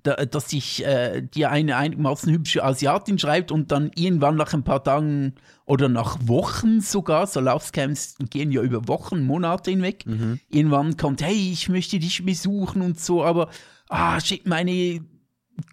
da, 0.03 0.17
dass 0.17 0.51
sich 0.51 0.85
äh, 0.85 1.23
dir 1.23 1.51
eine 1.51 1.77
einigermaßen 1.77 2.33
hübsche 2.33 2.65
Asiatin 2.65 3.19
schreibt 3.21 3.53
und 3.53 3.71
dann 3.71 3.93
irgendwann 3.95 4.35
nach 4.35 4.53
ein 4.53 4.65
paar 4.65 4.83
Tagen 4.83 5.35
oder 5.67 5.89
nach 5.89 6.19
Wochen 6.23 6.81
sogar, 6.81 7.29
so 7.29 7.39
Love 7.39 7.65
Scams 7.65 8.17
gehen 8.31 8.51
ja 8.51 8.63
über 8.63 8.89
Wochen, 8.89 9.23
Monate 9.23 9.71
hinweg, 9.71 10.05
mhm. 10.05 10.41
irgendwann 10.49 10.97
kommt, 10.97 11.23
hey, 11.23 11.53
ich 11.53 11.69
möchte 11.69 12.01
dich 12.01 12.25
besuchen 12.25 12.83
und 12.83 12.99
so, 12.99 13.23
aber 13.23 13.51
ah, 13.91 14.21
shit, 14.21 14.47
meine 14.47 15.05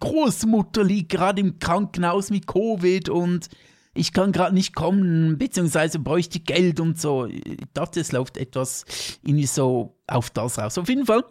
Großmutter 0.00 0.84
liegt 0.84 1.10
gerade 1.10 1.40
im 1.40 1.58
Krankenhaus 1.58 2.30
mit 2.30 2.46
Covid 2.46 3.08
und 3.08 3.48
ich 3.94 4.12
kann 4.12 4.32
gerade 4.32 4.54
nicht 4.54 4.74
kommen, 4.74 5.38
beziehungsweise 5.38 5.98
bräuchte 5.98 6.40
Geld 6.40 6.78
und 6.78 7.00
so. 7.00 7.26
Ich 7.26 7.58
dachte, 7.72 8.00
es 8.00 8.12
läuft 8.12 8.36
etwas 8.36 8.84
irgendwie 9.22 9.46
so 9.46 9.96
auf 10.06 10.30
das 10.30 10.58
raus. 10.58 10.78
Auf 10.78 10.88
jeden 10.88 11.06
Fall 11.06 11.24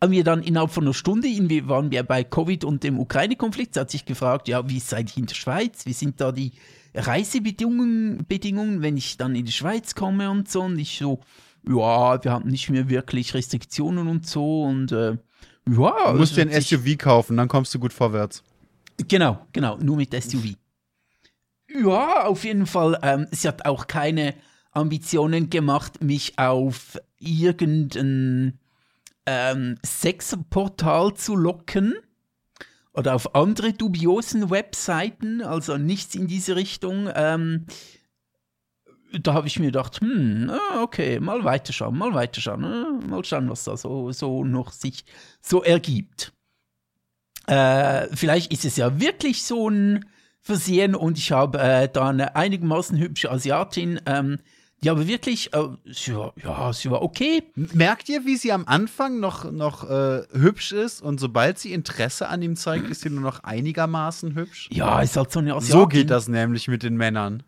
haben 0.00 0.12
wir 0.12 0.24
dann 0.24 0.42
innerhalb 0.42 0.70
von 0.70 0.84
einer 0.84 0.94
Stunde, 0.94 1.28
irgendwie 1.28 1.68
waren 1.68 1.90
wir 1.90 2.02
bei 2.02 2.22
Covid 2.24 2.64
und 2.64 2.84
dem 2.84 2.98
Ukraine-Konflikt, 2.98 3.76
hat 3.76 3.90
sich 3.90 4.04
gefragt, 4.04 4.48
ja, 4.48 4.68
wie 4.68 4.80
seid 4.80 5.16
ihr 5.16 5.20
in 5.20 5.26
der 5.26 5.34
Schweiz? 5.34 5.86
Wie 5.86 5.92
sind 5.92 6.20
da 6.20 6.32
die 6.32 6.52
Reisebedingungen, 6.94 8.24
Bedingungen, 8.28 8.82
wenn 8.82 8.96
ich 8.96 9.16
dann 9.16 9.34
in 9.34 9.44
die 9.44 9.52
Schweiz 9.52 9.94
komme 9.94 10.30
und 10.30 10.50
so? 10.50 10.62
Und 10.62 10.78
ich 10.78 10.98
so, 10.98 11.20
ja, 11.66 12.22
wir 12.22 12.30
haben 12.30 12.48
nicht 12.48 12.68
mehr 12.68 12.88
wirklich 12.88 13.34
Restriktionen 13.34 14.08
und 14.08 14.26
so 14.26 14.64
und 14.64 14.92
äh, 14.92 15.16
ja, 15.68 16.12
du 16.12 16.18
musst 16.18 16.36
dir 16.36 16.42
ein 16.42 16.62
SUV 16.62 16.98
kaufen, 16.98 17.36
dann 17.36 17.48
kommst 17.48 17.74
du 17.74 17.78
gut 17.78 17.92
vorwärts. 17.92 18.42
Genau, 19.08 19.46
genau, 19.52 19.76
nur 19.78 19.96
mit 19.96 20.12
SUV. 20.12 20.54
Ja, 21.68 22.24
auf 22.26 22.44
jeden 22.44 22.66
Fall. 22.66 22.98
Ähm, 23.02 23.26
sie 23.30 23.48
hat 23.48 23.64
auch 23.64 23.86
keine 23.86 24.34
Ambitionen 24.72 25.50
gemacht, 25.50 26.02
mich 26.02 26.38
auf 26.38 26.98
irgendein 27.18 28.58
ähm, 29.26 29.78
Sexportal 29.84 31.14
zu 31.14 31.36
locken 31.36 31.94
oder 32.92 33.14
auf 33.14 33.34
andere 33.34 33.72
dubiosen 33.72 34.50
Webseiten, 34.50 35.42
also 35.42 35.76
nichts 35.78 36.14
in 36.14 36.26
diese 36.26 36.56
Richtung. 36.56 37.08
Ähm, 37.14 37.66
da 39.20 39.34
habe 39.34 39.46
ich 39.46 39.58
mir 39.58 39.66
gedacht, 39.66 40.00
hm, 40.00 40.50
okay, 40.82 41.20
mal 41.20 41.44
weiterschauen, 41.44 41.96
mal 41.96 42.14
weiterschauen, 42.14 42.64
äh, 42.64 43.06
mal 43.06 43.24
schauen, 43.24 43.48
was 43.48 43.64
da 43.64 43.76
so, 43.76 44.12
so 44.12 44.44
noch 44.44 44.72
sich 44.72 45.04
so 45.40 45.62
ergibt. 45.62 46.32
Äh, 47.46 48.08
vielleicht 48.14 48.52
ist 48.52 48.64
es 48.64 48.76
ja 48.76 49.00
wirklich 49.00 49.42
so 49.44 49.68
ein 49.68 50.06
Versehen 50.40 50.94
und 50.94 51.18
ich 51.18 51.32
habe 51.32 51.58
äh, 51.58 51.88
da 51.88 52.08
eine 52.08 52.34
einigermaßen 52.36 52.98
hübsche 52.98 53.30
Asiatin, 53.30 54.00
ähm, 54.06 54.38
die 54.82 54.90
aber 54.90 55.06
wirklich, 55.06 55.54
äh, 55.54 55.68
sie 55.86 56.16
war, 56.16 56.32
ja, 56.42 56.72
sie 56.72 56.90
war 56.90 57.02
okay. 57.02 57.44
Merkt 57.54 58.08
ihr, 58.08 58.24
wie 58.24 58.36
sie 58.36 58.52
am 58.52 58.64
Anfang 58.66 59.20
noch, 59.20 59.50
noch 59.50 59.88
äh, 59.88 60.22
hübsch 60.32 60.72
ist 60.72 61.00
und 61.00 61.20
sobald 61.20 61.58
sie 61.58 61.72
Interesse 61.72 62.28
an 62.28 62.42
ihm 62.42 62.56
zeigt, 62.56 62.90
ist 62.90 63.02
sie 63.02 63.10
nur 63.10 63.20
noch 63.20 63.44
einigermaßen 63.44 64.34
hübsch? 64.34 64.68
Ja, 64.72 65.00
ist 65.00 65.16
halt 65.16 65.30
so 65.30 65.38
eine 65.38 65.54
Asiatin. 65.54 65.80
So 65.80 65.86
geht 65.86 66.10
das 66.10 66.26
nämlich 66.26 66.66
mit 66.66 66.82
den 66.82 66.96
Männern. 66.96 67.44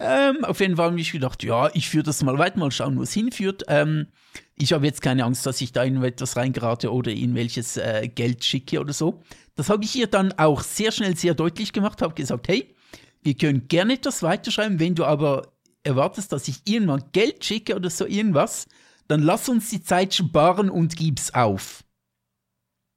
Ähm, 0.00 0.44
auf 0.44 0.60
jeden 0.60 0.76
Fall 0.76 0.90
habe 0.90 1.00
ich 1.00 1.12
gedacht, 1.12 1.42
ja, 1.42 1.70
ich 1.74 1.88
führe 1.88 2.04
das 2.04 2.22
mal 2.22 2.38
weiter, 2.38 2.58
mal 2.58 2.70
schauen, 2.70 2.96
wo 2.98 3.02
es 3.02 3.12
hinführt. 3.12 3.64
Ähm, 3.68 4.06
ich 4.54 4.72
habe 4.72 4.86
jetzt 4.86 5.02
keine 5.02 5.24
Angst, 5.24 5.46
dass 5.46 5.60
ich 5.60 5.72
da 5.72 5.82
in 5.84 6.02
etwas 6.02 6.36
reingerate 6.36 6.92
oder 6.92 7.10
in 7.10 7.34
welches 7.34 7.76
äh, 7.76 8.08
Geld 8.08 8.44
schicke 8.44 8.80
oder 8.80 8.92
so. 8.92 9.22
Das 9.54 9.70
habe 9.70 9.84
ich 9.84 9.94
ihr 9.96 10.06
dann 10.06 10.32
auch 10.32 10.62
sehr 10.62 10.92
schnell, 10.92 11.16
sehr 11.16 11.34
deutlich 11.34 11.72
gemacht, 11.72 12.02
habe 12.02 12.14
gesagt, 12.14 12.48
hey, 12.48 12.74
wir 13.22 13.34
können 13.34 13.66
gerne 13.68 13.94
etwas 13.94 14.22
weiterschreiben, 14.22 14.78
wenn 14.78 14.94
du 14.94 15.04
aber 15.04 15.52
erwartest, 15.82 16.32
dass 16.32 16.48
ich 16.48 16.62
irgendwann 16.64 17.04
Geld 17.12 17.44
schicke 17.44 17.74
oder 17.74 17.90
so 17.90 18.06
irgendwas, 18.06 18.68
dann 19.08 19.22
lass 19.22 19.48
uns 19.48 19.70
die 19.70 19.82
Zeit 19.82 20.14
sparen 20.14 20.70
und 20.70 20.96
gib's 20.96 21.34
auf. 21.34 21.84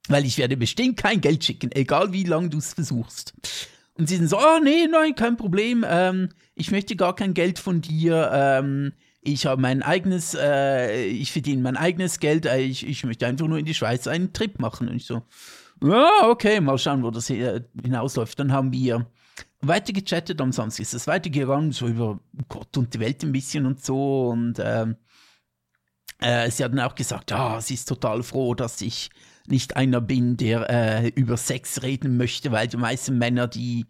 Weil 0.08 0.26
ich 0.26 0.38
werde 0.38 0.56
bestimmt 0.56 0.96
kein 0.96 1.20
Geld 1.20 1.44
schicken, 1.44 1.72
egal 1.72 2.12
wie 2.12 2.24
lange 2.24 2.50
du 2.50 2.58
es 2.58 2.74
versuchst. 2.74 3.34
Und 3.98 4.08
sie 4.08 4.16
sind 4.16 4.28
so, 4.28 4.38
oh 4.38 4.58
nee, 4.62 4.86
nein, 4.90 5.14
kein 5.14 5.36
Problem, 5.36 5.84
ähm, 5.86 6.30
ich 6.54 6.70
möchte 6.70 6.96
gar 6.96 7.14
kein 7.14 7.34
Geld 7.34 7.58
von 7.58 7.82
dir, 7.82 8.30
ähm, 8.32 8.92
ich 9.20 9.46
habe 9.46 9.60
mein 9.60 9.82
eigenes, 9.82 10.34
äh, 10.34 11.04
ich 11.04 11.30
verdiene 11.30 11.62
mein 11.62 11.76
eigenes 11.76 12.18
Geld, 12.18 12.46
äh, 12.46 12.60
ich, 12.60 12.86
ich 12.86 13.04
möchte 13.04 13.26
einfach 13.26 13.46
nur 13.46 13.58
in 13.58 13.64
die 13.64 13.74
Schweiz 13.74 14.06
einen 14.06 14.32
Trip 14.32 14.58
machen. 14.58 14.88
Und 14.88 14.96
ich 14.96 15.06
so, 15.06 15.22
ja, 15.82 16.28
okay, 16.28 16.60
mal 16.60 16.78
schauen, 16.78 17.02
wo 17.04 17.10
das 17.10 17.28
hinausläuft. 17.28 18.38
Dann 18.38 18.52
haben 18.52 18.72
wir 18.72 19.06
weiter 19.60 19.92
gechattet, 19.92 20.40
am 20.40 20.52
Samstag 20.52 20.82
ist 20.82 20.94
es 20.94 21.06
weitergegangen, 21.06 21.70
so 21.70 21.86
über 21.86 22.18
Gott 22.48 22.76
und 22.76 22.94
die 22.94 23.00
Welt 23.00 23.22
ein 23.22 23.32
bisschen 23.32 23.66
und 23.66 23.84
so. 23.84 24.30
Und 24.30 24.58
ähm, 24.58 24.96
äh, 26.18 26.50
sie 26.50 26.64
hat 26.64 26.72
dann 26.72 26.80
auch 26.80 26.96
gesagt, 26.96 27.30
ja, 27.30 27.60
sie 27.60 27.74
ist 27.74 27.88
total 27.88 28.24
froh, 28.24 28.54
dass 28.54 28.80
ich 28.80 29.10
nicht 29.46 29.76
einer 29.76 30.00
bin, 30.00 30.36
der 30.36 30.70
äh, 30.70 31.08
über 31.08 31.36
Sex 31.36 31.82
reden 31.82 32.16
möchte, 32.16 32.52
weil 32.52 32.68
die 32.68 32.76
meisten 32.76 33.18
Männer, 33.18 33.48
die 33.48 33.86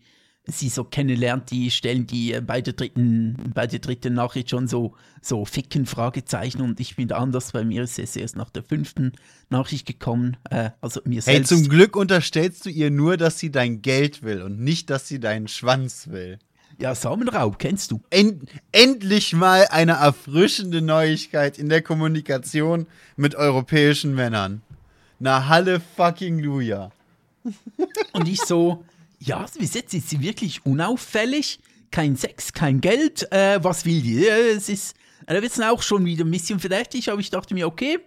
sie 0.47 0.69
so 0.69 0.85
kennenlernt, 0.85 1.51
die 1.51 1.71
stellen 1.71 2.07
die 2.07 2.33
äh, 2.33 2.41
bei 2.41 2.61
der 2.61 2.73
dritten, 2.73 3.53
bei 3.55 3.67
der 3.67 3.79
dritten 3.79 4.15
Nachricht 4.15 4.51
schon 4.51 4.67
so, 4.67 4.95
so 5.21 5.45
ficken 5.45 5.87
Fragezeichen 5.87 6.61
und 6.63 6.81
ich 6.81 6.97
bin 6.97 7.13
anders. 7.13 7.53
Bei 7.53 7.65
mir 7.65 7.83
ist 7.83 7.99
es 7.99 8.17
erst 8.17 8.37
nach 8.37 8.51
der 8.51 8.63
fünften 8.63 9.13
Nachricht 9.51 9.87
gekommen. 9.87 10.37
Äh, 10.51 10.71
also 10.81 11.01
mir 11.05 11.23
selbst. 11.23 11.51
Hey, 11.51 11.59
zum 11.59 11.69
Glück 11.69 11.97
unterstellst 11.97 12.67
du 12.67 12.71
ihr 12.71 12.91
nur, 12.91 13.17
dass 13.17 13.39
sie 13.39 13.51
dein 13.51 13.83
Geld 13.83 14.23
will 14.23 14.43
und 14.43 14.59
nicht, 14.59 14.91
dass 14.91 15.07
sie 15.07 15.21
deinen 15.21 15.49
Schwanz 15.49 16.09
will. 16.09 16.39
Ja, 16.79 16.95
Samenraub, 16.95 17.59
kennst 17.59 17.93
du. 17.93 18.03
End, 18.11 18.43
endlich 18.73 19.35
mal 19.35 19.67
eine 19.71 19.93
erfrischende 19.93 20.83
Neuigkeit 20.83 21.59
in 21.59 21.69
der 21.69 21.83
Kommunikation 21.83 22.87
mit 23.17 23.35
europäischen 23.35 24.15
Männern. 24.15 24.63
Na, 25.25 25.47
Halle 25.47 25.79
fucking 25.79 26.41
Luja. 26.41 26.91
Und 28.13 28.27
ich 28.27 28.41
so, 28.41 28.85
ja, 29.21 29.47
bis 29.57 29.75
jetzt 29.75 29.95
ist 29.95 30.11
sie 30.11 30.21
wirklich 30.21 30.67
unauffällig. 30.67 31.61
Kein 31.93 32.17
Sex, 32.17 32.53
kein 32.53 32.81
Geld. 32.81 33.31
Äh, 33.31 33.63
was 33.63 33.85
will 33.85 34.03
die? 34.03 34.27
Es 34.27 34.69
ist, 34.69 34.97
da 35.29 35.35
wird 35.35 35.53
es 35.53 35.61
auch 35.61 35.81
schon 35.81 36.05
wieder 36.07 36.25
ein 36.25 36.31
bisschen 36.33 36.59
verdächtig, 36.59 37.09
aber 37.09 37.21
ich 37.21 37.31
dachte 37.31 37.55
mir, 37.55 37.69
okay, 37.69 38.01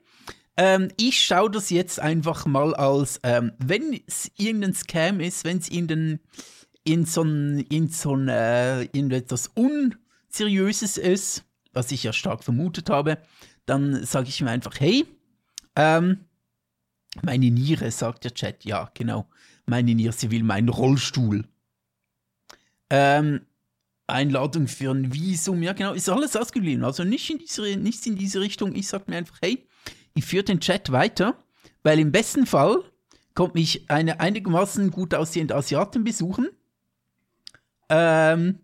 ähm, 0.57 0.89
ich 0.97 1.23
schaue 1.23 1.49
das 1.49 1.69
jetzt 1.69 2.01
einfach 2.01 2.45
mal 2.47 2.75
als, 2.75 3.21
ähm, 3.23 3.53
wenn 3.59 3.97
es 4.05 4.29
irgendein 4.35 4.73
Scam 4.73 5.21
ist, 5.21 5.45
wenn 5.45 5.59
es 5.59 5.69
in, 5.69 6.19
in 6.83 7.05
so 7.05 7.21
ein, 7.21 7.59
in 7.69 7.87
so 7.87 8.17
äh, 8.27 8.87
in 8.87 9.09
etwas 9.11 9.51
Unseriöses 9.55 10.97
ist, 10.97 11.45
was 11.71 11.93
ich 11.93 12.03
ja 12.03 12.11
stark 12.11 12.43
vermutet 12.43 12.89
habe, 12.89 13.19
dann 13.65 14.03
sage 14.03 14.27
ich 14.27 14.41
mir 14.41 14.49
einfach, 14.49 14.77
hey, 14.81 15.05
ähm, 15.77 16.24
meine 17.23 17.51
Niere, 17.51 17.91
sagt 17.91 18.23
der 18.23 18.33
Chat, 18.33 18.65
ja, 18.65 18.89
genau 18.93 19.27
meine 19.65 19.95
Niere, 19.95 20.13
sie 20.13 20.31
will 20.31 20.43
meinen 20.43 20.69
Rollstuhl. 20.69 21.45
Ähm, 22.89 23.41
Einladung 24.07 24.67
für 24.67 24.91
ein 24.91 25.13
Visum, 25.13 25.63
ja 25.63 25.73
genau, 25.73 25.93
ist 25.93 26.09
alles 26.09 26.35
ausgeblieben. 26.35 26.83
Also 26.83 27.03
nicht 27.03 27.29
in 27.29 27.39
diese, 27.39 27.61
nichts 27.77 28.05
in 28.05 28.15
diese 28.15 28.39
Richtung. 28.39 28.75
Ich 28.75 28.87
sag 28.87 29.07
mir 29.07 29.17
einfach, 29.17 29.39
hey, 29.41 29.67
ich 30.13 30.25
führe 30.25 30.43
den 30.43 30.59
Chat 30.59 30.91
weiter, 30.91 31.37
weil 31.83 31.99
im 31.99 32.11
besten 32.11 32.45
Fall 32.45 32.83
kommt 33.33 33.55
mich 33.55 33.89
eine 33.89 34.19
einigermaßen 34.19 34.91
gut 34.91 35.13
aussehende 35.13 35.55
Asiatin 35.55 36.03
besuchen. 36.03 36.49
Ähm, 37.89 38.59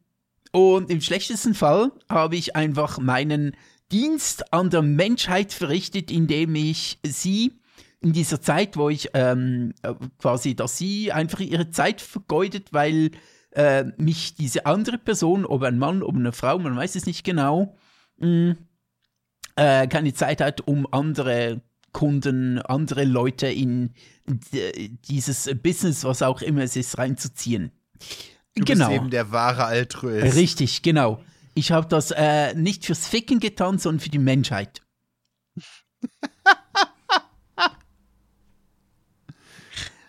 und 0.52 0.90
im 0.90 1.02
schlechtesten 1.02 1.56
Fall 1.56 1.91
habe 2.10 2.36
ich 2.36 2.56
einfach 2.56 2.99
meinen 2.99 3.56
Dienst 3.91 4.53
an 4.53 4.69
der 4.69 4.82
Menschheit 4.82 5.52
verrichtet, 5.52 6.11
indem 6.11 6.56
ich 6.56 6.99
sie 7.03 7.61
in 8.02 8.14
dieser 8.14 8.41
Zeit, 8.41 8.78
wo 8.78 8.90
ich 8.90 9.10
ähm, 9.14 9.73
äh, 9.84 9.94
quasi, 10.19 10.56
dass 10.56 10.78
sie 10.78 11.11
einfach 11.11 11.40
ihre 11.40 11.69
Zeit 11.69 12.02
vergeudet, 12.02 12.73
weil 12.73 13.11
äh, 13.52 13.86
mich 13.98 14.36
diese 14.36 14.65
andere 14.65 14.98
Person, 14.98 15.45
ob 15.45 15.64
ein 15.64 15.78
Mann, 15.78 16.03
ob 16.03 16.15
eine 16.15 16.32
Frau, 16.32 16.57
man 16.57 16.76
weiß 16.76 16.95
es 16.95 17.06
nicht 17.06 17.23
genau, 17.23 17.76
mh, 18.18 18.28
mm, 18.28 18.57
äh, 19.57 19.88
keine 19.88 20.14
Zeit 20.14 20.41
hat, 20.41 20.61
um 20.61 20.88
andere 20.91 21.61
Kunden, 21.91 22.60
andere 22.60 23.03
Leute 23.03 23.48
in 23.48 23.94
dieses 25.10 25.49
Business, 25.61 26.06
was 26.06 26.22
auch 26.22 26.41
immer 26.41 26.61
es 26.61 26.78
ist, 26.78 26.98
reinzuziehen. 26.98 27.72
Du 28.56 28.64
genau. 28.64 28.88
bist 28.88 29.02
eben 29.02 29.10
der 29.10 29.32
wahre 29.32 29.65
Altruist. 29.65 30.36
Richtig, 30.36 30.82
genau. 30.82 31.22
Ich 31.53 31.72
habe 31.72 31.88
das 31.88 32.11
äh, 32.11 32.53
nicht 32.53 32.86
fürs 32.86 33.07
Ficken 33.07 33.40
getan, 33.40 33.78
sondern 33.78 33.99
für 33.99 34.10
die 34.10 34.19
Menschheit. 34.19 34.82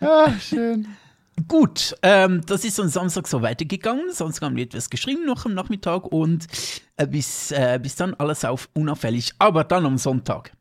Ah, 0.03 0.31
schön. 0.39 0.87
Gut, 1.47 1.95
ähm, 2.03 2.41
das 2.45 2.63
ist 2.63 2.79
am 2.79 2.89
Samstag 2.89 3.27
so 3.27 3.41
weitergegangen. 3.41 4.11
Sonst 4.11 4.41
haben 4.41 4.55
wir 4.55 4.63
etwas 4.63 4.89
geschrieben 4.89 5.25
noch 5.25 5.45
am 5.45 5.53
Nachmittag 5.53 6.05
und 6.05 6.45
äh, 6.95 7.07
bis, 7.07 7.51
äh, 7.51 7.79
bis 7.81 7.95
dann 7.95 8.13
alles 8.15 8.45
auf 8.45 8.69
unauffällig. 8.73 9.33
Aber 9.39 9.63
dann 9.63 9.85
am 9.85 9.97
Sonntag. 9.97 10.51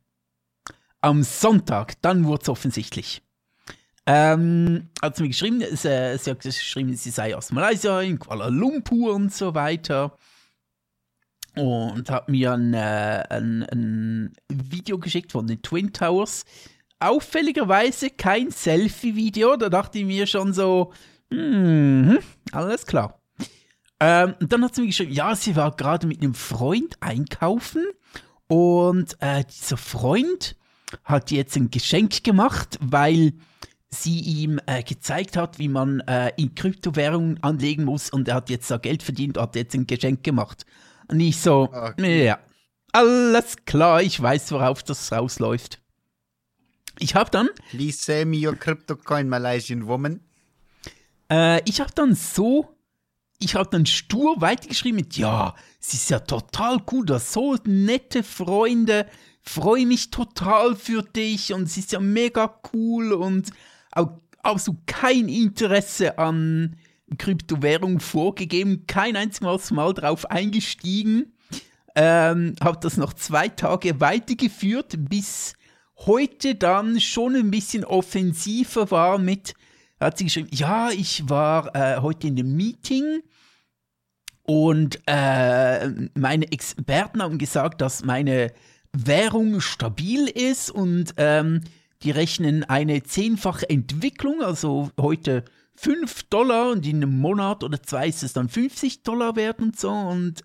Am 1.00 1.22
Sonntag, 1.22 2.00
dann 2.00 2.24
wurde 2.24 2.42
es 2.42 2.48
offensichtlich. 2.48 3.22
Ähm, 4.06 4.88
hat 5.00 5.16
sie 5.16 5.22
mir 5.22 5.28
geschrieben, 5.28 5.62
sie, 5.72 5.88
äh, 5.88 6.16
sie 6.16 6.30
hat 6.30 6.40
geschrieben, 6.40 6.94
sie 6.96 7.10
sei 7.10 7.36
aus 7.36 7.52
Malaysia, 7.52 8.00
in 8.00 8.18
Kuala 8.18 8.48
Lumpur 8.48 9.14
und 9.14 9.32
so 9.32 9.54
weiter. 9.54 10.16
Und 11.54 12.10
hat 12.10 12.28
mir 12.30 12.52
ein, 12.52 12.72
äh, 12.72 13.24
ein, 13.28 13.62
ein 13.64 14.32
Video 14.48 14.98
geschickt 14.98 15.32
von 15.32 15.46
den 15.46 15.60
Twin 15.60 15.92
Towers 15.92 16.44
auffälligerweise 17.02 18.10
kein 18.10 18.50
Selfie-Video. 18.50 19.56
Da 19.56 19.68
dachte 19.68 19.98
ich 19.98 20.04
mir 20.04 20.26
schon 20.26 20.52
so, 20.52 20.92
hm, 21.30 22.18
alles 22.52 22.86
klar. 22.86 23.20
Ähm, 24.00 24.34
und 24.40 24.52
dann 24.52 24.64
hat 24.64 24.74
sie 24.74 24.82
mir 24.82 24.88
geschrieben, 24.88 25.12
ja, 25.12 25.34
sie 25.36 25.54
war 25.54 25.76
gerade 25.76 26.06
mit 26.06 26.22
einem 26.22 26.34
Freund 26.34 26.96
einkaufen 27.00 27.84
und 28.48 29.16
äh, 29.20 29.44
dieser 29.44 29.76
Freund 29.76 30.56
hat 31.04 31.30
jetzt 31.30 31.56
ein 31.56 31.70
Geschenk 31.70 32.24
gemacht, 32.24 32.78
weil 32.80 33.32
sie 33.90 34.20
ihm 34.20 34.60
äh, 34.66 34.82
gezeigt 34.82 35.36
hat, 35.36 35.58
wie 35.58 35.68
man 35.68 36.00
äh, 36.00 36.32
in 36.36 36.54
Kryptowährungen 36.54 37.42
anlegen 37.42 37.84
muss 37.84 38.10
und 38.10 38.28
er 38.28 38.36
hat 38.36 38.50
jetzt 38.50 38.70
da 38.70 38.78
Geld 38.78 39.02
verdient, 39.02 39.38
hat 39.38 39.54
jetzt 39.54 39.74
ein 39.74 39.86
Geschenk 39.86 40.24
gemacht. 40.24 40.66
Und 41.08 41.20
ich 41.20 41.38
so, 41.38 41.70
okay. 41.72 42.24
ja, 42.24 42.38
alles 42.92 43.56
klar, 43.66 44.02
ich 44.02 44.20
weiß, 44.20 44.52
worauf 44.52 44.82
das 44.82 45.12
rausläuft. 45.12 45.81
Ich 47.02 47.16
habe 47.16 47.30
dann. 47.30 47.48
Please 47.70 47.98
sell 47.98 48.24
me 48.26 48.36
your 48.46 48.54
crypto 48.54 48.94
coin, 48.94 49.28
Malaysian 49.28 49.88
woman. 49.88 50.20
Äh, 51.28 51.60
ich 51.68 51.80
habe 51.80 51.90
dann 51.92 52.14
so. 52.14 52.76
Ich 53.40 53.56
habe 53.56 53.68
dann 53.68 53.86
stur 53.86 54.40
weitergeschrieben 54.40 55.00
mit, 55.00 55.16
ja, 55.16 55.56
sie 55.80 55.96
ist 55.96 56.10
ja 56.10 56.20
total 56.20 56.80
cool, 56.92 57.04
du 57.04 57.14
hast 57.14 57.32
so 57.32 57.56
nette 57.64 58.22
Freunde, 58.22 59.08
freue 59.42 59.84
mich 59.84 60.10
total 60.10 60.76
für 60.76 61.02
dich 61.02 61.52
und 61.52 61.68
sie 61.68 61.80
ist 61.80 61.90
ja 61.90 61.98
mega 61.98 62.60
cool 62.72 63.12
und 63.12 63.50
auch, 63.90 64.20
auch 64.44 64.60
so 64.60 64.76
kein 64.86 65.28
Interesse 65.28 66.18
an 66.18 66.76
Kryptowährung 67.18 67.98
vorgegeben, 67.98 68.84
kein 68.86 69.16
einziges 69.16 69.72
Mal 69.72 69.92
drauf 69.92 70.30
eingestiegen. 70.30 71.32
Ähm, 71.96 72.54
habe 72.62 72.78
das 72.80 72.96
noch 72.96 73.12
zwei 73.12 73.48
Tage 73.48 73.98
weitergeführt, 73.98 74.94
bis 74.96 75.54
heute 76.06 76.54
dann 76.54 77.00
schon 77.00 77.36
ein 77.36 77.50
bisschen 77.50 77.84
offensiver 77.84 78.90
war 78.90 79.18
mit, 79.18 79.54
hat 80.00 80.18
sie 80.18 80.24
geschrieben, 80.24 80.48
ja, 80.52 80.90
ich 80.90 81.28
war 81.28 81.74
äh, 81.74 82.00
heute 82.00 82.26
in 82.26 82.38
einem 82.38 82.56
Meeting 82.56 83.22
und 84.42 85.00
äh, 85.06 85.88
meine 86.14 86.50
Experten 86.50 87.22
haben 87.22 87.38
gesagt, 87.38 87.80
dass 87.80 88.04
meine 88.04 88.52
Währung 88.92 89.60
stabil 89.60 90.28
ist 90.28 90.70
und 90.70 91.14
ähm, 91.16 91.62
die 92.02 92.10
rechnen 92.10 92.64
eine 92.64 93.02
zehnfache 93.04 93.70
Entwicklung, 93.70 94.42
also 94.42 94.90
heute 95.00 95.44
5 95.76 96.24
Dollar 96.24 96.70
und 96.70 96.86
in 96.86 96.96
einem 96.96 97.18
Monat 97.18 97.64
oder 97.64 97.82
zwei 97.82 98.08
ist 98.08 98.22
es 98.22 98.32
dann 98.32 98.48
50 98.48 99.04
Dollar 99.04 99.36
wert 99.36 99.60
und 99.60 99.78
so 99.78 99.90
und 99.90 100.42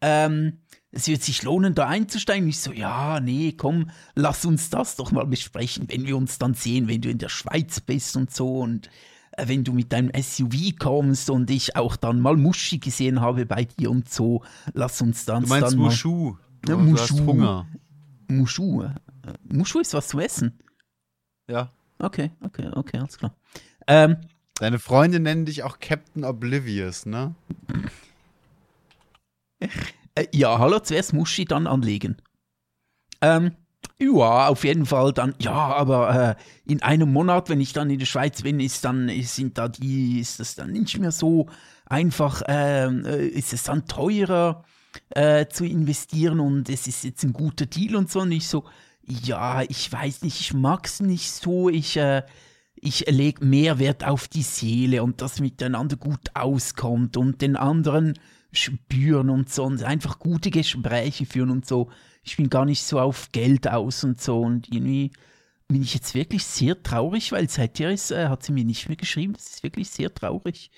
ähm, 0.00 0.61
es 0.92 1.08
wird 1.08 1.22
sich 1.22 1.42
lohnen, 1.42 1.74
da 1.74 1.88
einzusteigen. 1.88 2.48
Ich 2.48 2.60
so, 2.60 2.70
ja, 2.70 3.18
nee, 3.18 3.52
komm, 3.52 3.90
lass 4.14 4.44
uns 4.44 4.68
das 4.68 4.96
doch 4.96 5.10
mal 5.10 5.26
besprechen, 5.26 5.88
wenn 5.88 6.06
wir 6.06 6.16
uns 6.16 6.38
dann 6.38 6.52
sehen, 6.52 6.86
wenn 6.86 7.00
du 7.00 7.08
in 7.08 7.18
der 7.18 7.30
Schweiz 7.30 7.80
bist 7.80 8.14
und 8.16 8.32
so 8.32 8.60
und 8.60 8.90
äh, 9.32 9.48
wenn 9.48 9.64
du 9.64 9.72
mit 9.72 9.90
deinem 9.92 10.10
SUV 10.14 10.76
kommst 10.78 11.30
und 11.30 11.50
ich 11.50 11.76
auch 11.76 11.96
dann 11.96 12.20
mal 12.20 12.36
Muschi 12.36 12.78
gesehen 12.78 13.22
habe 13.22 13.46
bei 13.46 13.64
dir 13.64 13.90
und 13.90 14.10
so, 14.10 14.44
lass 14.74 15.00
uns 15.00 15.24
dann. 15.24 15.44
Du 15.44 15.48
meinst 15.48 15.72
dann 15.72 15.78
Muschu? 15.78 16.36
Du, 16.60 16.72
ja, 16.72 16.76
Muschu. 16.76 17.16
hast 17.16 17.26
Hunger. 17.26 17.66
Muschu. 18.28 18.82
Äh, 18.82 18.90
Muschu 19.44 19.80
ist 19.80 19.94
was 19.94 20.08
zu 20.08 20.20
essen. 20.20 20.58
Ja. 21.48 21.72
Okay, 21.98 22.32
okay, 22.42 22.70
okay, 22.74 22.98
alles 22.98 23.16
klar. 23.16 23.34
Ähm, 23.86 24.16
Deine 24.58 24.78
Freunde 24.78 25.20
nennen 25.20 25.46
dich 25.46 25.62
auch 25.62 25.80
Captain 25.80 26.24
Oblivious, 26.24 27.06
ne? 27.06 27.34
Äh, 30.14 30.26
ja, 30.32 30.58
hallo, 30.58 30.78
zuerst 30.80 31.12
muss 31.12 31.36
ich 31.38 31.46
dann 31.46 31.66
anlegen. 31.66 32.16
Ähm, 33.20 33.52
Ja, 34.00 34.48
auf 34.48 34.64
jeden 34.64 34.86
Fall 34.86 35.12
dann, 35.12 35.34
ja, 35.40 35.52
aber 35.54 36.36
äh, 36.38 36.70
in 36.72 36.82
einem 36.82 37.12
Monat, 37.12 37.48
wenn 37.50 37.60
ich 37.60 37.72
dann 37.74 37.90
in 37.90 37.98
der 38.00 38.06
Schweiz 38.06 38.42
bin, 38.42 38.60
ist 38.60 38.84
dann, 38.84 39.10
sind 39.22 39.58
da 39.58 39.68
die, 39.68 40.20
ist 40.20 40.40
das 40.40 40.56
dann 40.56 40.72
nicht 40.72 40.98
mehr 41.00 41.12
so 41.12 41.48
einfach, 41.86 42.42
ähm, 42.48 43.04
äh, 43.06 43.26
ist 43.28 43.52
es 43.54 43.64
dann 43.64 43.86
teurer 43.88 44.64
äh, 45.10 45.46
zu 45.48 45.66
investieren 45.66 46.40
und 46.40 46.68
es 46.70 46.86
ist 46.88 47.04
jetzt 47.04 47.24
ein 47.24 47.32
guter 47.34 47.66
Deal 47.66 47.96
und 47.96 48.10
so. 48.10 48.20
Und 48.22 48.32
ich 48.32 48.48
so, 48.48 48.64
ja, 49.04 49.62
ich 49.62 49.92
weiß 49.92 50.22
nicht, 50.22 50.40
ich 50.40 50.54
mag 50.54 50.86
es 50.86 51.00
nicht 51.00 51.30
so, 51.32 51.68
ich, 51.70 51.96
äh, 51.96 52.24
ich 52.76 53.06
lege 53.10 53.44
mehr 53.44 53.78
Wert 53.78 54.04
auf 54.04 54.28
die 54.28 54.42
Seele 54.42 55.02
und 55.04 55.22
das 55.22 55.40
miteinander 55.40 55.96
gut 55.96 56.30
auskommt 56.34 57.16
und 57.16 57.42
den 57.42 57.56
anderen 57.56 58.14
spüren 58.52 59.30
und 59.30 59.50
so 59.50 59.64
und 59.64 59.82
einfach 59.82 60.18
gute 60.18 60.50
Gespräche 60.50 61.26
führen 61.26 61.50
und 61.50 61.66
so. 61.66 61.90
Ich 62.22 62.36
bin 62.36 62.50
gar 62.50 62.64
nicht 62.64 62.82
so 62.82 63.00
auf 63.00 63.32
Geld 63.32 63.68
aus 63.68 64.04
und 64.04 64.20
so 64.20 64.40
und 64.40 64.68
irgendwie 64.72 65.10
bin 65.68 65.82
ich 65.82 65.94
jetzt 65.94 66.14
wirklich 66.14 66.44
sehr 66.44 66.82
traurig, 66.82 67.32
weil 67.32 67.48
seither 67.48 67.90
ist, 67.90 68.10
äh, 68.10 68.28
hat 68.28 68.42
sie 68.42 68.52
mir 68.52 68.64
nicht 68.64 68.88
mehr 68.88 68.96
geschrieben. 68.96 69.32
Das 69.32 69.46
ist 69.46 69.62
wirklich 69.62 69.88
sehr 69.90 70.14
traurig. 70.14 70.70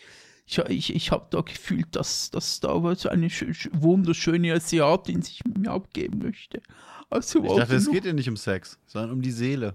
Ich, 0.47 0.59
ich, 0.59 0.95
ich 0.95 1.11
habe 1.11 1.27
da 1.31 1.41
gefühlt, 1.41 1.97
dass, 1.97 2.31
dass 2.31 2.61
da 2.61 2.95
so 2.95 3.09
eine 3.09 3.29
wunderschöne 3.73 4.53
Asiatin 4.53 5.23
sich 5.23 5.45
mit 5.45 5.59
mir 5.59 5.71
abgeben 5.71 6.19
möchte. 6.19 6.63
Also, 7.11 7.43
ich 7.43 7.57
dachte, 7.57 7.77
es 7.77 7.91
geht 7.91 8.05
ja 8.05 8.13
nicht 8.13 8.29
um 8.29 8.37
Sex, 8.37 8.79
sondern 8.87 9.13
um 9.13 9.23
die 9.23 9.31
Seele. 9.31 9.75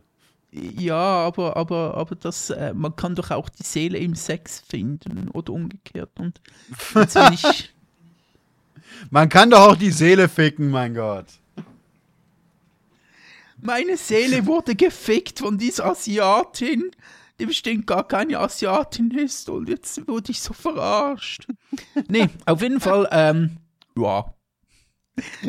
Ja, 0.51 0.95
aber, 0.95 1.57
aber, 1.57 1.95
aber 1.95 2.15
das, 2.15 2.49
äh, 2.49 2.73
man 2.73 2.95
kann 2.95 3.15
doch 3.15 3.31
auch 3.31 3.49
die 3.49 3.63
Seele 3.63 3.97
im 3.99 4.15
Sex 4.15 4.59
finden 4.59 5.29
oder 5.29 5.53
umgekehrt. 5.53 6.19
Und 6.19 6.41
also 6.93 7.29
nicht 7.29 7.75
man 9.09 9.29
kann 9.29 9.49
doch 9.49 9.69
auch 9.69 9.75
die 9.75 9.91
Seele 9.91 10.29
ficken, 10.29 10.69
mein 10.69 10.93
Gott. 10.93 11.27
Meine 13.61 13.97
Seele 13.97 14.45
wurde 14.45 14.75
gefickt 14.75 15.39
von 15.39 15.57
dieser 15.57 15.87
Asiatin, 15.87 16.91
die 17.39 17.45
bestimmt 17.45 17.87
gar 17.87 18.07
keine 18.07 18.39
Asiatin 18.39 19.11
ist. 19.11 19.49
Und 19.49 19.67
jetzt 19.67 20.07
wurde 20.07 20.31
ich 20.31 20.41
so 20.41 20.53
verarscht. 20.53 21.47
nee, 22.07 22.27
auf 22.45 22.61
jeden 22.61 22.79
Fall, 22.79 23.07
ähm, 23.11 23.57
ja, 23.97 24.33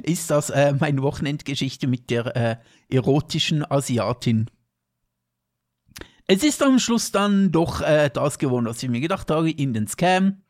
ist 0.02 0.30
das 0.30 0.50
äh, 0.50 0.74
meine 0.78 1.02
Wochenendgeschichte 1.02 1.86
mit 1.86 2.10
der 2.10 2.36
äh, 2.36 2.56
erotischen 2.88 3.68
Asiatin. 3.70 4.50
Es 6.26 6.44
ist 6.44 6.62
am 6.62 6.78
Schluss 6.78 7.12
dann 7.12 7.50
doch 7.50 7.80
äh, 7.80 8.10
das 8.12 8.38
geworden, 8.38 8.66
was 8.66 8.82
ich 8.82 8.88
mir 8.88 9.00
gedacht 9.00 9.30
habe, 9.30 9.50
in 9.50 9.72
den 9.72 9.88
Scam. 9.88 10.42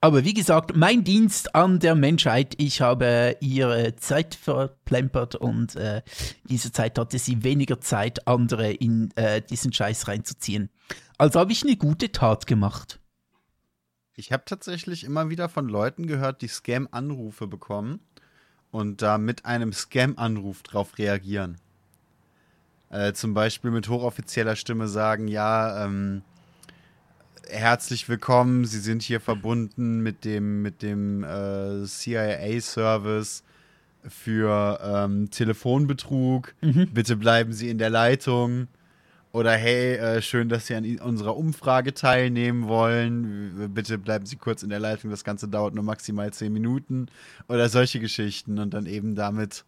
Aber 0.00 0.24
wie 0.24 0.34
gesagt, 0.34 0.76
mein 0.76 1.02
Dienst 1.02 1.56
an 1.56 1.80
der 1.80 1.96
Menschheit, 1.96 2.54
ich 2.58 2.80
habe 2.80 3.36
ihre 3.40 3.96
Zeit 3.96 4.36
verplempert 4.36 5.34
und 5.34 5.74
äh, 5.74 6.02
diese 6.44 6.70
Zeit 6.70 6.98
hatte 6.98 7.18
sie 7.18 7.42
weniger 7.42 7.80
Zeit, 7.80 8.28
andere 8.28 8.70
in 8.70 9.10
äh, 9.16 9.42
diesen 9.42 9.72
Scheiß 9.72 10.06
reinzuziehen. 10.06 10.70
Also 11.16 11.40
habe 11.40 11.50
ich 11.50 11.64
eine 11.64 11.76
gute 11.76 12.12
Tat 12.12 12.46
gemacht. 12.46 13.00
Ich 14.14 14.30
habe 14.30 14.44
tatsächlich 14.46 15.02
immer 15.02 15.30
wieder 15.30 15.48
von 15.48 15.68
Leuten 15.68 16.06
gehört, 16.06 16.42
die 16.42 16.48
Scam-Anrufe 16.48 17.48
bekommen 17.48 18.00
und 18.70 19.02
da 19.02 19.18
mit 19.18 19.46
einem 19.46 19.72
Scam-Anruf 19.72 20.62
drauf 20.62 20.98
reagieren. 20.98 21.56
Äh, 22.90 23.14
zum 23.14 23.34
Beispiel 23.34 23.72
mit 23.72 23.88
hochoffizieller 23.88 24.54
Stimme 24.54 24.86
sagen, 24.86 25.26
ja, 25.26 25.84
ähm, 25.84 26.22
herzlich 27.48 28.08
willkommen, 28.08 28.64
Sie 28.64 28.80
sind 28.80 29.02
hier 29.02 29.20
verbunden 29.20 30.00
mit 30.00 30.24
dem, 30.24 30.62
mit 30.62 30.82
dem 30.82 31.24
äh, 31.24 31.84
CIA-Service 31.84 33.42
für 34.08 34.80
ähm, 34.82 35.30
Telefonbetrug. 35.30 36.54
Mhm. 36.60 36.88
Bitte 36.92 37.16
bleiben 37.16 37.52
Sie 37.52 37.68
in 37.68 37.78
der 37.78 37.90
Leitung. 37.90 38.68
Oder 39.32 39.52
hey, 39.52 39.96
äh, 39.96 40.22
schön, 40.22 40.48
dass 40.48 40.66
Sie 40.66 40.74
an 40.74 40.98
unserer 41.00 41.36
Umfrage 41.36 41.92
teilnehmen 41.92 42.66
wollen. 42.66 43.70
Bitte 43.74 43.98
bleiben 43.98 44.24
Sie 44.24 44.36
kurz 44.36 44.62
in 44.62 44.70
der 44.70 44.80
Leitung. 44.80 45.10
Das 45.10 45.22
Ganze 45.22 45.48
dauert 45.48 45.74
nur 45.74 45.84
maximal 45.84 46.32
zehn 46.32 46.52
Minuten. 46.52 47.06
Oder 47.46 47.68
solche 47.68 48.00
Geschichten. 48.00 48.58
Und 48.58 48.72
dann 48.72 48.86
eben 48.86 49.14
damit 49.14 49.64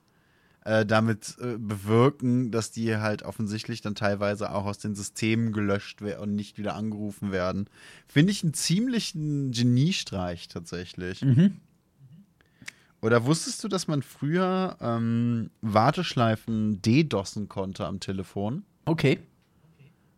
äh, 0.64 0.84
damit 0.84 1.36
äh, 1.40 1.56
bewirken, 1.58 2.50
dass 2.50 2.70
die 2.70 2.96
halt 2.96 3.22
offensichtlich 3.22 3.80
dann 3.80 3.94
teilweise 3.94 4.52
auch 4.52 4.66
aus 4.66 4.78
den 4.78 4.94
Systemen 4.94 5.52
gelöscht 5.52 6.02
werden 6.02 6.20
und 6.20 6.34
nicht 6.34 6.58
wieder 6.58 6.74
angerufen 6.74 7.32
werden. 7.32 7.68
Finde 8.06 8.32
ich 8.32 8.42
einen 8.42 8.54
ziemlichen 8.54 9.52
Geniestreich 9.52 10.48
tatsächlich. 10.48 11.22
Mhm. 11.22 11.56
Oder 13.00 13.24
wusstest 13.24 13.64
du, 13.64 13.68
dass 13.68 13.88
man 13.88 14.02
früher 14.02 14.76
ähm, 14.80 15.50
Warteschleifen 15.62 16.82
DDoSen 16.82 17.48
konnte 17.48 17.86
am 17.86 18.00
Telefon? 18.00 18.64
Okay. 18.84 19.20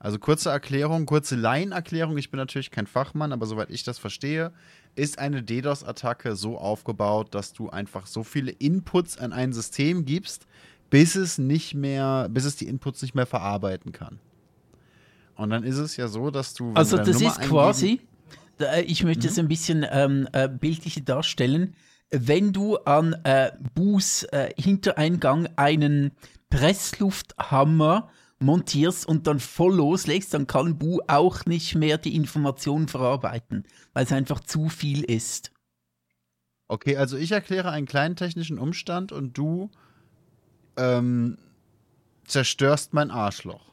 Also 0.03 0.19
kurze 0.19 0.51
Erklärung, 0.51 1.07
kurze 1.07 1.37
Laienerklärung. 1.37 2.19
Ich 2.19 2.29
bin 2.29 2.39
natürlich 2.39 2.73
kein 2.73 2.89
Fachmann, 2.89 3.33
aber 3.33 3.47
soweit 3.47 3.71
ich 3.71 3.85
das 3.85 4.01
verstehe, 4.01 4.51
ist 4.97 5.21
eine 5.21 5.45
DDoS-Attacke 5.45 6.35
so 6.35 6.59
aufgebaut, 6.59 7.37
dass 7.37 7.53
du 7.53 7.71
einfach 7.71 8.09
so 8.09 8.25
viele 8.25 8.51
Inputs 8.51 9.17
an 9.17 9.33
ein 9.33 9.53
System 9.53 10.05
gibst, 10.05 10.49
bis 10.91 11.15
es 11.15 11.39
nicht 11.39 11.75
mehr, 11.75 12.27
bis 12.33 12.45
es 12.45 12.57
die 12.57 12.67
Inputs 12.67 13.01
nicht 13.01 13.15
mehr 13.15 13.27
verarbeiten 13.27 13.93
kann. 13.93 14.19
Und 15.37 15.51
dann 15.51 15.63
ist 15.63 15.79
es 15.79 15.97
ja 15.97 16.09
so, 16.09 16.33
dass 16.33 16.55
du. 16.55 16.73
Also 16.75 16.97
das 16.97 17.21
Nummer 17.21 17.27
ist 17.29 17.41
quasi, 17.43 18.01
äh, 18.61 18.83
ich 18.83 19.05
möchte 19.05 19.29
es 19.29 19.39
ein 19.39 19.47
bisschen 19.47 19.87
ähm, 19.89 20.29
äh, 20.33 20.49
bildlicher 20.49 21.03
darstellen, 21.03 21.77
wenn 22.11 22.53
du 22.53 22.77
an 22.79 23.15
äh, 23.23 23.53
Buß 23.77 24.25
äh, 24.25 24.51
Hintereingang 24.59 25.49
einen 25.55 26.11
Presslufthammer 26.51 28.11
montierst 28.43 29.07
und 29.07 29.27
dann 29.27 29.41
voll 29.41 29.77
loslegst, 29.77 30.35
dann 30.35 30.47
kann 30.47 30.79
Bu 30.79 31.01
auch 31.09 31.47
nicht 31.47 31.75
mehr 31.75 31.99
die 31.99 32.15
Informationen 32.15 32.89
verarbeiten, 32.89 33.65
weil 33.93 34.05
es 34.05 34.13
einfach 34.13 34.41
zu 34.41 34.69
viel 34.69 35.05
ist. 35.05 35.53
Okay, 36.69 36.97
also 36.97 37.17
ich 37.17 37.33
erkläre 37.33 37.71
einen 37.71 37.87
kleinen 37.87 38.17
technischen 38.17 38.59
Umstand 38.59 39.13
und 39.13 39.37
du 39.37 39.71
ähm, 40.77 41.39
zerstörst 42.25 42.95
mein 42.95 43.11
Arschloch. 43.11 43.73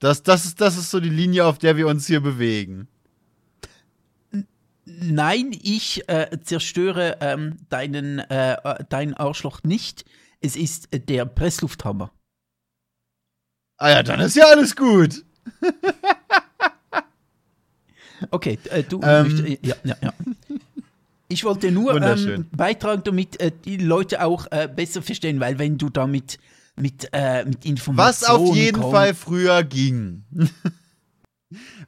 Das, 0.00 0.22
das, 0.22 0.44
ist, 0.44 0.60
das 0.60 0.76
ist 0.76 0.90
so 0.90 1.00
die 1.00 1.08
Linie, 1.08 1.44
auf 1.44 1.58
der 1.58 1.76
wir 1.76 1.86
uns 1.86 2.06
hier 2.06 2.20
bewegen. 2.20 2.88
Nein, 4.84 5.50
ich 5.52 6.08
äh, 6.08 6.38
zerstöre 6.42 7.18
ähm, 7.20 7.58
deinen, 7.68 8.20
äh, 8.20 8.54
äh 8.54 8.84
dein 8.88 9.14
Arschloch 9.14 9.62
nicht. 9.62 10.04
Es 10.40 10.56
ist 10.56 10.92
äh, 10.92 11.00
der 11.00 11.26
Presslufthammer. 11.26 12.10
Ah 13.78 13.90
ja, 13.90 14.02
dann 14.02 14.20
ist 14.20 14.36
ja 14.36 14.46
alles 14.46 14.74
gut. 14.74 15.24
okay, 18.30 18.58
äh, 18.70 18.82
du 18.82 19.00
ähm, 19.02 19.22
möchtest, 19.22 19.48
äh, 19.48 19.58
ja, 19.62 19.76
ja, 19.84 19.96
ja. 20.02 20.12
Ich 21.28 21.44
wollte 21.44 21.70
nur 21.70 22.00
ähm, 22.02 22.46
beitragen, 22.50 23.02
damit 23.04 23.40
äh, 23.40 23.52
die 23.64 23.76
Leute 23.76 24.24
auch 24.24 24.46
äh, 24.50 24.68
besser 24.68 25.02
verstehen, 25.02 25.40
weil 25.40 25.58
wenn 25.58 25.78
du 25.78 25.90
damit 25.90 26.38
mit, 26.74 27.08
äh, 27.12 27.44
mit 27.44 27.64
Informationen. 27.64 27.98
Was 27.98 28.24
auf 28.24 28.56
jeden 28.56 28.80
komm, 28.80 28.90
Fall 28.90 29.14
früher 29.14 29.62
ging, 29.62 30.24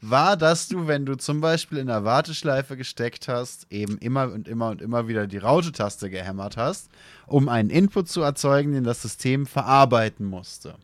war, 0.01 0.37
dass 0.37 0.69
du, 0.69 0.87
wenn 0.87 1.07
du 1.07 1.17
zum 1.17 1.41
Beispiel 1.41 1.79
in 1.79 1.87
der 1.87 2.05
Warteschleife 2.05 2.77
gesteckt 2.77 3.29
hast, 3.29 3.67
eben 3.71 3.99
immer 3.99 4.31
und 4.31 4.47
immer 4.47 4.71
und 4.71 4.83
immer 4.83 5.09
wieder 5.09 5.27
die 5.27 5.39
Raute-Taste 5.39 6.11
gehämmert 6.11 6.57
hast, 6.57 6.89
um 7.27 7.49
einen 7.49 7.71
Input 7.71 8.09
zu 8.09 8.23
erzeugen, 8.23 8.73
den 8.73 8.85
das 8.85 9.03
System 9.03 9.47
verarbeiten 9.47 10.27
musste. 10.27 10.77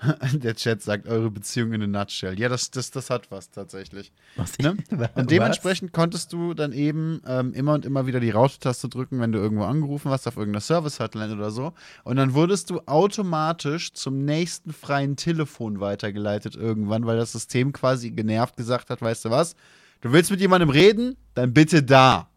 Der 0.32 0.54
Chat 0.54 0.82
sagt, 0.82 1.08
eure 1.08 1.30
Beziehung 1.30 1.72
in 1.72 1.82
a 1.82 1.86
nutshell. 1.86 2.38
Ja, 2.38 2.48
das, 2.48 2.70
das, 2.70 2.90
das 2.90 3.10
hat 3.10 3.30
was 3.30 3.50
tatsächlich. 3.50 4.12
Was? 4.36 4.58
Ne? 4.58 4.76
Und 5.14 5.30
dementsprechend 5.30 5.90
was? 5.92 6.00
konntest 6.00 6.32
du 6.32 6.54
dann 6.54 6.72
eben 6.72 7.20
ähm, 7.26 7.52
immer 7.52 7.74
und 7.74 7.84
immer 7.84 8.06
wieder 8.06 8.20
die 8.20 8.30
Raute-Taste 8.30 8.88
drücken, 8.88 9.20
wenn 9.20 9.32
du 9.32 9.38
irgendwo 9.38 9.64
angerufen 9.64 10.10
hast, 10.10 10.26
auf 10.28 10.36
irgendeiner 10.36 10.60
Service-Hotline 10.60 11.34
oder 11.34 11.50
so. 11.50 11.72
Und 12.04 12.16
dann 12.16 12.34
wurdest 12.34 12.70
du 12.70 12.80
automatisch 12.86 13.92
zum 13.92 14.24
nächsten 14.24 14.72
freien 14.72 15.16
Telefon 15.16 15.80
weitergeleitet 15.80 16.54
irgendwann, 16.54 17.06
weil 17.06 17.16
das 17.16 17.32
System 17.32 17.72
quasi 17.72 18.10
genervt 18.10 18.56
gesagt 18.56 18.90
hat, 18.90 19.02
weißt 19.02 19.24
du 19.24 19.30
was? 19.30 19.56
Du 20.00 20.12
willst 20.12 20.30
mit 20.30 20.40
jemandem 20.40 20.70
reden? 20.70 21.16
Dann 21.34 21.52
bitte 21.52 21.82
da 21.82 22.28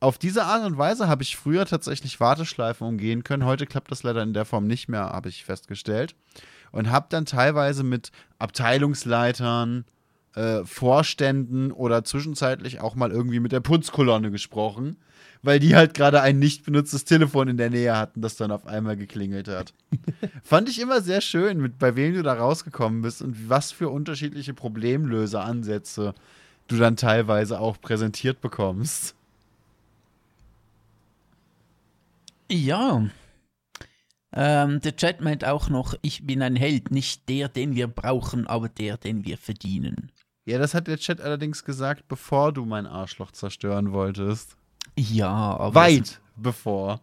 auf 0.00 0.18
diese 0.18 0.42
Art 0.42 0.66
und 0.66 0.78
Weise 0.78 1.06
habe 1.06 1.22
ich 1.22 1.36
früher 1.36 1.64
tatsächlich 1.64 2.18
Warteschleifen 2.18 2.84
umgehen 2.84 3.22
können. 3.22 3.44
Heute 3.44 3.66
klappt 3.66 3.92
das 3.92 4.02
leider 4.02 4.20
in 4.24 4.34
der 4.34 4.44
Form 4.44 4.66
nicht 4.66 4.88
mehr, 4.88 5.10
habe 5.10 5.28
ich 5.28 5.44
festgestellt 5.44 6.16
und 6.72 6.90
habe 6.90 7.06
dann 7.08 7.26
teilweise 7.26 7.84
mit 7.84 8.10
Abteilungsleitern, 8.38 9.84
äh, 10.34 10.64
Vorständen 10.64 11.70
oder 11.70 12.04
zwischenzeitlich 12.04 12.80
auch 12.80 12.94
mal 12.94 13.10
irgendwie 13.10 13.40
mit 13.40 13.52
der 13.52 13.60
Putzkolonne 13.60 14.30
gesprochen, 14.30 14.96
weil 15.42 15.60
die 15.60 15.76
halt 15.76 15.94
gerade 15.94 16.22
ein 16.22 16.38
nicht 16.38 16.64
benutztes 16.64 17.04
Telefon 17.04 17.48
in 17.48 17.56
der 17.58 17.70
Nähe 17.70 17.96
hatten, 17.96 18.22
das 18.22 18.36
dann 18.36 18.50
auf 18.50 18.66
einmal 18.66 18.96
geklingelt 18.96 19.48
hat. 19.48 19.74
Fand 20.42 20.68
ich 20.68 20.80
immer 20.80 21.02
sehr 21.02 21.20
schön, 21.20 21.60
mit 21.60 21.78
bei 21.78 21.96
wem 21.96 22.14
du 22.14 22.22
da 22.22 22.32
rausgekommen 22.32 23.02
bist 23.02 23.22
und 23.22 23.48
was 23.48 23.72
für 23.72 23.90
unterschiedliche 23.90 24.54
Problemlöseransätze 24.54 26.14
du 26.68 26.76
dann 26.76 26.96
teilweise 26.96 27.60
auch 27.60 27.80
präsentiert 27.80 28.40
bekommst. 28.40 29.14
Ja. 32.50 33.06
Ähm, 34.34 34.80
der 34.80 34.96
Chat 34.96 35.20
meint 35.20 35.44
auch 35.44 35.68
noch, 35.68 35.94
ich 36.02 36.26
bin 36.26 36.42
ein 36.42 36.56
Held, 36.56 36.90
nicht 36.90 37.28
der, 37.28 37.48
den 37.48 37.74
wir 37.74 37.86
brauchen, 37.86 38.46
aber 38.46 38.68
der, 38.68 38.96
den 38.96 39.24
wir 39.24 39.36
verdienen. 39.36 40.10
Ja, 40.44 40.58
das 40.58 40.74
hat 40.74 40.86
der 40.86 40.96
Chat 40.96 41.20
allerdings 41.20 41.64
gesagt, 41.64 42.08
bevor 42.08 42.52
du 42.52 42.64
mein 42.64 42.86
Arschloch 42.86 43.30
zerstören 43.30 43.92
wolltest. 43.92 44.56
Ja, 44.98 45.30
aber. 45.30 45.74
Weit 45.74 46.20
bevor. 46.36 47.00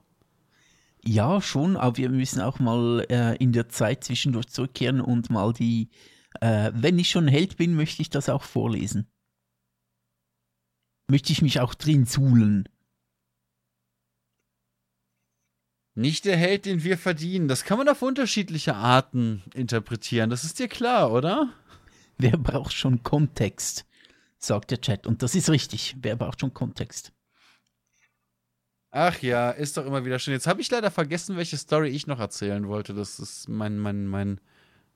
Ja, 1.04 1.40
schon, 1.42 1.78
aber 1.78 1.98
wir 1.98 2.10
müssen 2.10 2.42
auch 2.42 2.60
mal 2.60 3.06
äh, 3.10 3.36
in 3.38 3.54
der 3.54 3.70
Zeit 3.70 4.04
zwischendurch 4.04 4.48
zurückkehren 4.48 5.00
und 5.00 5.30
mal 5.30 5.54
die. 5.54 5.90
Äh, 6.42 6.72
wenn 6.76 7.00
ich 7.00 7.10
schon 7.10 7.28
Held 7.28 7.58
bin, 7.58 7.76
möchte 7.76 8.02
ich 8.02 8.10
das 8.10 8.28
auch 8.30 8.44
vorlesen. 8.44 9.08
Möchte 11.10 11.32
ich 11.32 11.42
mich 11.42 11.60
auch 11.60 11.74
drin 11.74 12.06
suhlen. 12.06 12.68
Nicht 16.00 16.24
der 16.24 16.38
Held, 16.38 16.64
den 16.64 16.86
wir 16.86 16.98
verdienen. 16.98 17.50
Das 17.50 17.66
kann 17.66 17.78
man 17.78 17.90
auf 17.90 18.02
unterschiedliche 18.02 18.74
Arten 18.74 19.44
interpretieren. 19.54 20.30
Das 20.30 20.46
ist 20.46 20.58
dir 20.58 20.70
klar, 20.70 21.12
oder? 21.12 21.50
Wer 22.18 22.38
braucht 22.38 22.72
schon 22.72 23.04
Kontext? 23.04 23.86
sagt 24.38 24.72
der 24.72 24.80
Chat. 24.80 25.06
Und 25.06 25.24
das 25.24 25.36
ist 25.36 25.50
richtig. 25.50 25.98
Wer 26.02 26.16
braucht 26.16 26.40
schon 26.40 26.54
Kontext? 26.54 27.12
Ach 28.92 29.22
ja, 29.22 29.52
ist 29.52 29.76
doch 29.76 29.86
immer 29.86 30.06
wieder 30.06 30.20
schön. 30.20 30.34
Jetzt 30.34 30.48
habe 30.48 30.62
ich 30.62 30.72
leider 30.72 30.90
vergessen, 30.90 31.36
welche 31.36 31.58
Story 31.58 31.90
ich 31.90 32.08
noch 32.08 32.22
erzählen 32.22 32.66
wollte. 32.70 32.94
Das 32.94 33.20
ist 33.20 33.50
mein, 33.50 33.78
mein, 33.78 34.08
mein, 34.08 34.40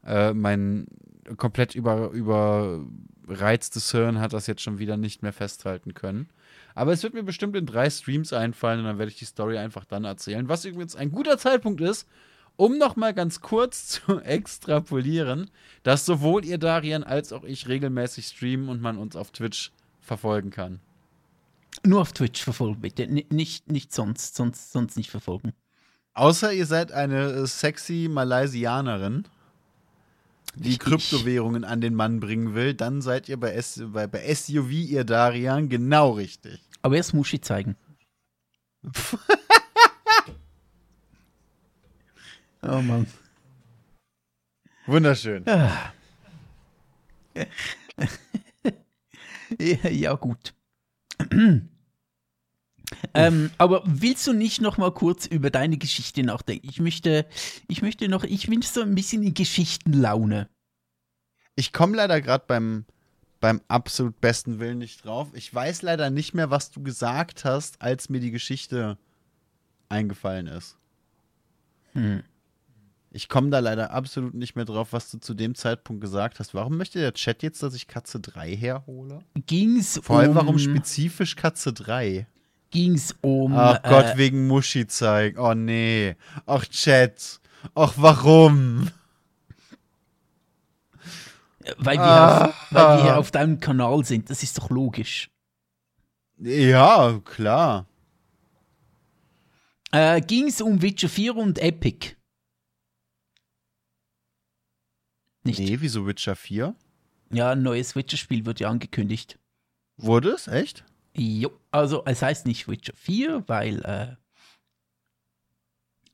äh, 0.06 0.34
mein 0.34 0.88
komplett 1.36 1.76
über, 1.76 2.12
überreiztes 2.12 3.92
Hirn 3.92 4.22
hat 4.22 4.32
das 4.32 4.48
jetzt 4.48 4.62
schon 4.62 4.80
wieder 4.80 4.96
nicht 4.96 5.22
mehr 5.22 5.34
festhalten 5.34 5.94
können. 5.96 6.30
Aber 6.76 6.92
es 6.92 7.04
wird 7.04 7.14
mir 7.14 7.24
bestimmt 7.24 7.56
in 7.56 7.66
drei 7.66 7.90
Streams 7.90 8.34
einfallen 8.34 8.80
und 8.80 8.86
dann 8.86 8.98
werde 8.98 9.12
ich 9.12 9.18
die 9.18 9.26
Story 9.26 9.58
einfach 9.58 9.86
dann 9.86 10.06
erzählen. 10.06 10.50
Was 10.50 10.66
übrigens 10.66 10.96
ein 10.96 11.12
guter 11.12 11.38
Zeitpunkt 11.38 11.82
ist, 11.82 12.08
um 12.56 12.78
nochmal 12.78 13.14
ganz 13.14 13.42
kurz 13.42 13.88
zu 14.06 14.20
extrapolieren, 14.20 15.50
dass 15.84 16.06
sowohl 16.06 16.46
ihr 16.46 16.58
Darian 16.58 17.04
als 17.04 17.34
auch 17.34 17.44
ich 17.44 17.68
regelmäßig 17.68 18.28
streamen 18.28 18.70
und 18.70 18.82
man 18.82 18.98
uns 18.98 19.16
auf 19.16 19.32
Twitch 19.32 19.72
verfolgen 20.02 20.50
kann. 20.50 20.80
Nur 21.84 22.02
auf 22.02 22.14
Twitch 22.14 22.44
verfolgen, 22.44 22.82
bitte. 22.82 23.04
N 23.04 23.24
nicht, 23.30 23.72
nicht 23.72 23.94
sonst, 23.94 24.36
sonst, 24.36 24.72
sonst 24.72 24.96
nicht 24.96 25.10
verfolgen. 25.10 25.54
Außer 26.14 26.54
ihr 26.54 26.68
seid 26.68 26.92
eine 26.92 27.48
sexy 27.48 28.08
Malaysianerin, 28.10 29.24
die 30.56 30.78
Kryptowährungen 30.78 31.64
an 31.64 31.82
den 31.82 31.96
Mann 31.96 32.20
bringen 32.20 32.54
will, 32.54 32.74
dann 32.74 33.02
seid 33.02 33.30
ihr 33.30 33.40
bei, 33.40 33.54
S 33.54 33.82
bei, 33.86 34.08
bei 34.08 34.34
SUV 34.34 34.72
ihr 34.72 35.04
Darian 35.04 35.70
genau 35.70 36.12
richtig. 36.12 36.60
Aber 36.82 36.96
erst 36.96 37.14
Muschi 37.14 37.40
zeigen. 37.42 37.76
oh 42.62 42.82
Mann. 42.82 43.08
Wunderschön. 44.86 45.48
Ah. 45.48 45.94
ja, 49.60 49.90
ja, 49.90 50.14
gut. 50.14 50.54
Ähm, 53.14 53.52
aber 53.58 53.84
willst 53.86 54.26
du 54.28 54.34
nicht 54.34 54.62
noch 54.62 54.78
mal 54.78 54.92
kurz 54.92 55.26
über 55.26 55.50
deine 55.50 55.78
Geschichte 55.78 56.24
nachdenken? 56.24 56.68
Ich 56.70 56.80
möchte, 56.80 57.26
ich 57.68 57.82
möchte 57.82 58.08
noch, 58.08 58.24
ich 58.24 58.48
bin 58.48 58.62
so 58.62 58.82
ein 58.82 58.96
bisschen 58.96 59.24
in 59.24 59.34
Geschichtenlaune. 59.34 60.50
Ich 61.56 61.74
komme 61.74 61.96
leider 61.98 62.22
gerade 62.22 62.46
beim, 62.48 62.86
beim 63.40 63.62
absolut 63.68 64.20
besten 64.22 64.60
Willen 64.60 64.80
nicht 64.80 65.06
drauf. 65.06 65.30
Ich 65.34 65.54
weiß 65.54 65.82
leider 65.82 66.10
nicht 66.10 66.34
mehr, 66.34 66.50
was 66.50 66.72
du 66.72 66.82
gesagt 66.82 67.46
hast, 67.46 67.82
als 67.82 68.10
mir 68.10 68.20
die 68.20 68.32
Geschichte 68.32 68.98
eingefallen 69.90 70.48
ist. 70.48 70.78
Hm. 71.94 72.24
Ich 73.16 73.30
komme 73.30 73.52
da 73.52 73.60
leider 73.60 73.92
absolut 73.92 74.34
nicht 74.34 74.56
mehr 74.56 74.66
drauf, 74.66 74.92
was 74.92 75.12
du 75.12 75.20
zu 75.20 75.36
dem 75.36 75.54
Zeitpunkt 75.54 76.02
gesagt 76.02 76.40
hast. 76.40 76.56
Warum 76.56 76.78
möchte 76.78 76.98
der 76.98 77.14
Chat 77.14 77.44
jetzt, 77.44 77.62
dass 77.62 77.76
ich 77.76 77.88
Katze 77.88 78.20
3 78.20 78.56
herhole? 78.56 79.20
Ging's 79.46 80.00
Vor 80.02 80.18
allem, 80.18 80.32
um, 80.32 80.36
warum 80.36 80.58
spezifisch 80.58 81.36
Katze 81.36 81.74
3? 81.74 82.26
Ging's 82.74 83.16
um, 83.22 83.54
Ach 83.56 83.82
Gott, 83.84 84.06
äh, 84.06 84.18
wegen 84.18 84.48
Muschi 84.48 84.88
zeigen. 84.88 85.38
Oh 85.40 85.54
nee. 85.54 86.16
Ach 86.46 86.66
Chat. 86.66 87.40
Ach 87.76 87.94
warum? 87.98 88.90
weil, 91.78 91.98
wir 91.98 92.04
Ah. 92.04 92.46
auf, 92.48 92.56
weil 92.72 92.98
wir 92.98 93.04
hier 93.04 93.18
auf 93.18 93.32
deinem 93.32 93.60
Kanal 93.60 94.04
sind. 94.04 94.30
Das 94.30 94.44
ist 94.44 94.58
doch 94.58 94.70
logisch. 94.70 95.30
Ja, 96.40 97.20
klar. 97.24 97.86
Äh, 99.92 100.20
ging's 100.22 100.60
um 100.62 100.82
Witcher 100.82 101.08
4 101.08 101.36
und 101.38 101.60
Epic? 101.60 102.16
Nicht. 105.44 105.60
Nee, 105.60 105.78
wieso 105.80 106.06
Witcher 106.08 106.36
4? 106.36 106.76
Ja, 107.32 107.52
ein 107.52 107.62
neues 107.64 107.96
Witcher-Spiel 107.96 108.46
wird 108.46 108.60
ja 108.60 108.70
angekündigt. 108.70 109.38
Wurde 109.98 110.32
es? 110.32 110.48
Echt? 110.48 110.84
Jo, 111.16 111.52
also 111.72 112.04
es 112.06 112.22
heißt 112.22 112.46
nicht 112.48 112.68
Witcher 112.68 112.94
4, 112.96 113.44
weil, 113.48 113.84
äh, 113.84 114.16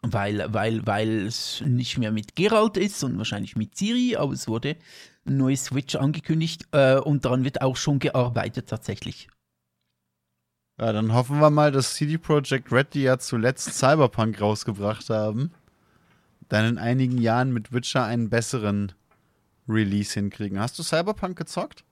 weil, 0.01 0.53
weil, 0.53 0.85
weil 0.85 1.25
es 1.25 1.61
nicht 1.65 1.97
mehr 1.97 2.11
mit 2.11 2.35
Geralt 2.35 2.77
ist, 2.77 2.99
sondern 2.99 3.19
wahrscheinlich 3.19 3.55
mit 3.55 3.77
Ciri, 3.77 4.15
aber 4.17 4.33
es 4.33 4.47
wurde 4.47 4.75
ein 5.25 5.37
neues 5.37 5.73
Witcher 5.73 6.01
angekündigt 6.01 6.67
äh, 6.71 6.97
und 6.97 7.23
daran 7.23 7.43
wird 7.43 7.61
auch 7.61 7.77
schon 7.77 7.99
gearbeitet 7.99 8.67
tatsächlich. 8.67 9.29
Ja, 10.79 10.93
dann 10.93 11.13
hoffen 11.13 11.39
wir 11.39 11.49
mal, 11.49 11.71
dass 11.71 11.95
CD 11.95 12.17
Projekt 12.17 12.71
Red, 12.71 12.93
die 12.93 13.03
ja 13.03 13.19
zuletzt 13.19 13.73
Cyberpunk 13.77 14.39
rausgebracht 14.39 15.09
haben, 15.09 15.51
dann 16.47 16.65
in 16.65 16.77
einigen 16.77 17.17
Jahren 17.17 17.51
mit 17.51 17.73
Witcher 17.73 18.05
einen 18.05 18.29
besseren 18.29 18.93
Release 19.67 20.13
hinkriegen. 20.13 20.59
Hast 20.59 20.79
du 20.79 20.83
Cyberpunk 20.83 21.37
gezockt? 21.37 21.83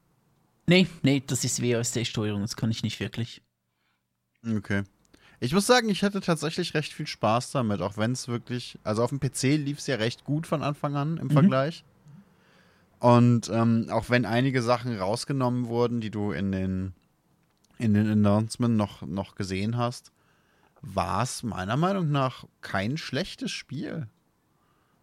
Nee, 0.68 0.88
nee, 1.02 1.24
das 1.26 1.44
ist 1.44 1.62
WASD-Steuerung, 1.62 2.42
das 2.42 2.56
kann 2.56 2.70
ich 2.72 2.84
nicht 2.84 3.00
wirklich. 3.00 3.42
Okay. 4.46 4.84
Ich 5.40 5.54
muss 5.54 5.68
sagen, 5.68 5.90
ich 5.90 6.04
hatte 6.04 6.20
tatsächlich 6.20 6.74
recht 6.74 6.94
viel 6.94 7.08
Spaß 7.08 7.52
damit, 7.52 7.82
auch 7.82 7.98
wenn 7.98 8.12
es 8.12 8.28
wirklich, 8.28 8.78
also 8.84 9.04
auf 9.04 9.10
dem 9.12 9.20
PC 9.20 9.44
lief 9.58 9.78
es 9.78 9.88
ja 9.88 9.96
recht 9.96 10.24
gut 10.24 10.48
von 10.48 10.64
Anfang 10.64 10.96
an 10.96 11.18
im 11.18 11.30
Vergleich. 11.30 11.84
Und 13.00 13.50
ähm, 13.50 13.88
auch 13.92 14.10
wenn 14.10 14.26
einige 14.26 14.64
Sachen 14.64 14.98
rausgenommen 14.98 15.68
wurden, 15.68 16.02
die 16.02 16.10
du 16.10 16.32
in 16.32 16.52
den, 16.52 16.94
in 17.78 17.94
den 17.94 18.10
Announcements 18.10 18.78
noch, 18.78 19.02
noch 19.04 19.36
gesehen 19.36 19.78
hast, 19.78 20.12
war 20.82 21.22
es 21.22 21.44
meiner 21.44 21.78
Meinung 21.78 22.12
nach 22.12 22.46
kein 22.62 22.98
schlechtes 22.98 23.52
Spiel. 23.52 24.08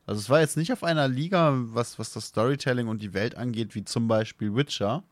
Also 0.07 0.21
es 0.21 0.29
war 0.29 0.41
jetzt 0.41 0.57
nicht 0.57 0.73
auf 0.73 0.83
einer 0.83 1.07
Liga, 1.09 1.53
was, 1.55 1.99
was 1.99 2.13
das 2.13 2.27
Storytelling 2.27 2.89
und 2.89 3.01
die 3.01 3.15
Welt 3.15 3.37
angeht, 3.37 3.75
wie 3.75 3.85
zum 3.85 4.09
Beispiel 4.09 4.55
Witcher. 4.55 5.05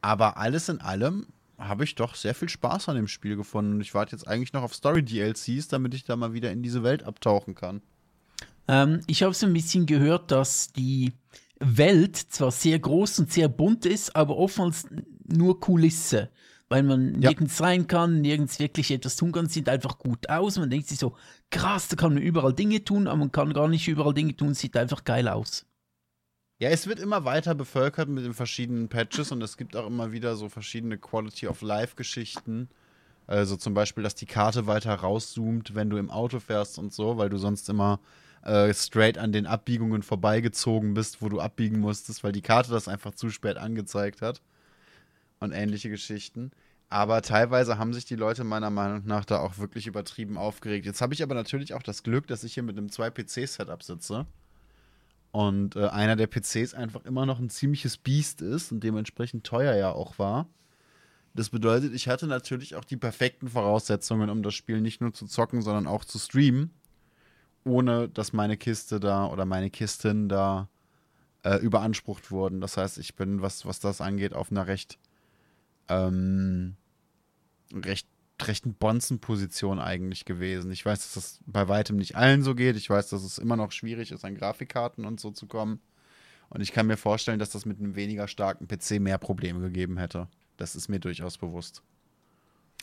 Aber 0.00 0.36
alles 0.36 0.68
in 0.68 0.80
allem 0.80 1.26
habe 1.58 1.84
ich 1.84 1.94
doch 1.96 2.14
sehr 2.14 2.34
viel 2.34 2.48
Spaß 2.48 2.88
an 2.88 2.96
dem 2.96 3.08
Spiel 3.08 3.36
gefunden. 3.36 3.74
Und 3.74 3.80
ich 3.80 3.94
warte 3.94 4.14
jetzt 4.14 4.28
eigentlich 4.28 4.52
noch 4.52 4.62
auf 4.62 4.74
Story-DLCs, 4.74 5.68
damit 5.68 5.94
ich 5.94 6.04
da 6.04 6.14
mal 6.16 6.32
wieder 6.32 6.52
in 6.52 6.62
diese 6.62 6.82
Welt 6.82 7.02
abtauchen 7.02 7.54
kann. 7.54 7.82
Ähm, 8.68 9.00
ich 9.06 9.22
habe 9.22 9.34
so 9.34 9.46
ein 9.46 9.52
bisschen 9.52 9.86
gehört, 9.86 10.30
dass 10.30 10.72
die 10.72 11.12
Welt 11.58 12.16
zwar 12.16 12.52
sehr 12.52 12.78
groß 12.78 13.18
und 13.20 13.32
sehr 13.32 13.48
bunt 13.48 13.86
ist, 13.86 14.14
aber 14.14 14.36
oftmals 14.36 14.86
nur 15.26 15.58
Kulisse. 15.58 16.30
Weil 16.68 16.82
man 16.82 17.20
Ja. 17.20 17.30
nirgends 17.30 17.60
rein 17.62 17.86
kann, 17.86 18.20
nirgends 18.20 18.58
wirklich 18.58 18.90
etwas 18.90 19.16
tun 19.16 19.32
kann, 19.32 19.48
sieht 19.48 19.68
einfach 19.70 19.98
gut 19.98 20.28
aus. 20.28 20.58
Man 20.58 20.68
denkt 20.70 20.86
sich 20.86 20.98
so, 20.98 21.16
krass, 21.50 21.88
da 21.88 21.96
kann 21.96 22.12
man 22.14 22.22
überall 22.22 22.52
Dinge 22.52 22.84
tun, 22.84 23.08
aber 23.08 23.16
man 23.16 23.32
kann 23.32 23.54
gar 23.54 23.68
nicht 23.68 23.88
überall 23.88 24.12
Dinge 24.12 24.36
tun, 24.36 24.52
sieht 24.54 24.76
einfach 24.76 25.02
geil 25.04 25.28
aus. 25.28 25.64
Ja, 26.60 26.70
es 26.70 26.88
wird 26.88 26.98
immer 26.98 27.24
weiter 27.24 27.54
bevölkert 27.54 28.08
mit 28.08 28.24
den 28.24 28.34
verschiedenen 28.34 28.88
Patches 28.88 29.30
und 29.30 29.40
es 29.42 29.56
gibt 29.56 29.76
auch 29.76 29.86
immer 29.86 30.10
wieder 30.10 30.34
so 30.34 30.48
verschiedene 30.48 30.98
Quality 30.98 31.46
of 31.46 31.62
Life-Geschichten. 31.62 32.68
Also 33.28 33.56
zum 33.56 33.74
Beispiel, 33.74 34.02
dass 34.02 34.16
die 34.16 34.26
Karte 34.26 34.66
weiter 34.66 34.92
rauszoomt, 34.94 35.76
wenn 35.76 35.88
du 35.88 35.98
im 35.98 36.10
Auto 36.10 36.40
fährst 36.40 36.78
und 36.78 36.92
so, 36.92 37.16
weil 37.16 37.28
du 37.28 37.38
sonst 37.38 37.68
immer 37.68 38.00
äh, 38.42 38.74
straight 38.74 39.18
an 39.18 39.30
den 39.30 39.46
Abbiegungen 39.46 40.02
vorbeigezogen 40.02 40.94
bist, 40.94 41.22
wo 41.22 41.28
du 41.28 41.38
abbiegen 41.38 41.78
musstest, 41.78 42.24
weil 42.24 42.32
die 42.32 42.42
Karte 42.42 42.72
das 42.72 42.88
einfach 42.88 43.14
zu 43.14 43.30
spät 43.30 43.56
angezeigt 43.56 44.20
hat. 44.20 44.42
Und 45.38 45.52
ähnliche 45.52 45.90
Geschichten. 45.90 46.50
Aber 46.88 47.22
teilweise 47.22 47.78
haben 47.78 47.94
sich 47.94 48.06
die 48.06 48.16
Leute 48.16 48.42
meiner 48.42 48.70
Meinung 48.70 49.02
nach 49.06 49.24
da 49.24 49.38
auch 49.38 49.58
wirklich 49.58 49.86
übertrieben 49.86 50.36
aufgeregt. 50.36 50.86
Jetzt 50.86 51.02
habe 51.02 51.14
ich 51.14 51.22
aber 51.22 51.36
natürlich 51.36 51.74
auch 51.74 51.82
das 51.84 52.02
Glück, 52.02 52.26
dass 52.26 52.42
ich 52.42 52.54
hier 52.54 52.64
mit 52.64 52.76
einem 52.76 52.88
2-PC-Setup 52.88 53.82
sitze. 53.84 54.26
Und 55.30 55.76
äh, 55.76 55.88
einer 55.88 56.16
der 56.16 56.26
PCs 56.26 56.74
einfach 56.74 57.04
immer 57.04 57.26
noch 57.26 57.38
ein 57.38 57.50
ziemliches 57.50 57.98
Biest 57.98 58.40
ist 58.40 58.72
und 58.72 58.82
dementsprechend 58.82 59.44
teuer 59.44 59.74
ja 59.76 59.92
auch 59.92 60.18
war. 60.18 60.48
Das 61.34 61.50
bedeutet, 61.50 61.94
ich 61.94 62.08
hatte 62.08 62.26
natürlich 62.26 62.74
auch 62.74 62.84
die 62.84 62.96
perfekten 62.96 63.48
Voraussetzungen, 63.48 64.30
um 64.30 64.42
das 64.42 64.54
Spiel 64.54 64.80
nicht 64.80 65.00
nur 65.00 65.12
zu 65.12 65.26
zocken, 65.26 65.62
sondern 65.62 65.86
auch 65.86 66.04
zu 66.04 66.18
streamen, 66.18 66.72
ohne 67.64 68.08
dass 68.08 68.32
meine 68.32 68.56
Kiste 68.56 68.98
da 68.98 69.26
oder 69.26 69.44
meine 69.44 69.70
Kisten 69.70 70.28
da 70.28 70.68
äh, 71.44 71.56
überansprucht 71.58 72.30
wurden. 72.30 72.60
Das 72.60 72.76
heißt, 72.76 72.98
ich 72.98 73.14
bin, 73.14 73.42
was, 73.42 73.66
was 73.66 73.78
das 73.78 74.00
angeht, 74.00 74.34
auf 74.34 74.50
einer 74.50 74.66
recht, 74.66 74.98
ähm, 75.88 76.76
recht 77.72 78.08
rechten 78.46 78.74
Bonzenposition 78.74 79.78
eigentlich 79.78 80.24
gewesen. 80.24 80.70
Ich 80.70 80.84
weiß, 80.84 81.00
dass 81.00 81.14
das 81.14 81.40
bei 81.46 81.68
weitem 81.68 81.96
nicht 81.96 82.16
allen 82.16 82.42
so 82.42 82.54
geht. 82.54 82.76
Ich 82.76 82.88
weiß, 82.88 83.08
dass 83.08 83.24
es 83.24 83.38
immer 83.38 83.56
noch 83.56 83.72
schwierig 83.72 84.12
ist, 84.12 84.24
an 84.24 84.34
Grafikkarten 84.34 85.04
und 85.04 85.18
so 85.18 85.30
zu 85.30 85.46
kommen. 85.46 85.80
Und 86.50 86.60
ich 86.60 86.72
kann 86.72 86.86
mir 86.86 86.96
vorstellen, 86.96 87.38
dass 87.38 87.50
das 87.50 87.66
mit 87.66 87.78
einem 87.78 87.96
weniger 87.96 88.28
starken 88.28 88.68
PC 88.68 89.00
mehr 89.00 89.18
Probleme 89.18 89.60
gegeben 89.60 89.98
hätte. 89.98 90.28
Das 90.56 90.76
ist 90.76 90.88
mir 90.88 91.00
durchaus 91.00 91.38
bewusst. 91.38 91.82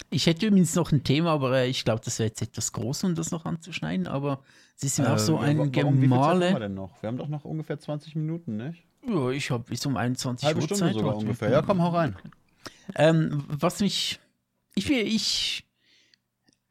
Ich 0.09 0.27
hätte 0.27 0.45
übrigens 0.45 0.75
noch 0.75 0.91
ein 0.91 1.03
Thema, 1.03 1.31
aber 1.31 1.57
äh, 1.57 1.67
ich 1.67 1.83
glaube, 1.85 2.01
das 2.03 2.19
wäre 2.19 2.27
jetzt 2.27 2.41
etwas 2.41 2.73
groß, 2.73 3.05
um 3.05 3.15
das 3.15 3.31
noch 3.31 3.45
anzuschneiden. 3.45 4.07
Aber 4.07 4.41
ist 4.81 4.99
mir 4.99 5.05
äh, 5.05 5.09
auch 5.09 5.17
so 5.17 5.37
ein 5.37 5.57
warum, 5.57 5.71
Gemale. 6.01 6.49
Wie 6.49 6.53
wir 6.53 6.59
denn 6.59 6.73
noch? 6.73 7.01
Wir 7.01 7.07
haben 7.07 7.17
doch 7.17 7.29
noch 7.29 7.45
ungefähr 7.45 7.79
20 7.79 8.15
Minuten, 8.15 8.57
nicht? 8.57 8.83
Ja, 9.07 9.29
ich 9.29 9.51
habe 9.51 9.63
bis 9.63 9.85
um 9.85 9.97
21 9.97 10.45
Halbe 10.45 10.59
Uhr 10.59 10.65
Stunde 10.65 10.85
Zeit. 10.85 10.93
sogar 10.93 11.15
ungefähr. 11.15 11.49
Ja, 11.49 11.61
komm, 11.61 11.81
hau 11.81 11.89
rein. 11.89 12.15
Ähm, 12.95 13.43
was 13.47 13.79
mich. 13.79 14.19
Ich, 14.75 14.89
ich 14.89 15.65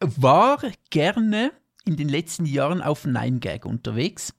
war 0.00 0.60
gerne 0.90 1.52
in 1.84 1.96
den 1.96 2.08
letzten 2.08 2.46
Jahren 2.46 2.82
auf 2.82 3.04
9gag 3.04 3.64
unterwegs. 3.64 4.34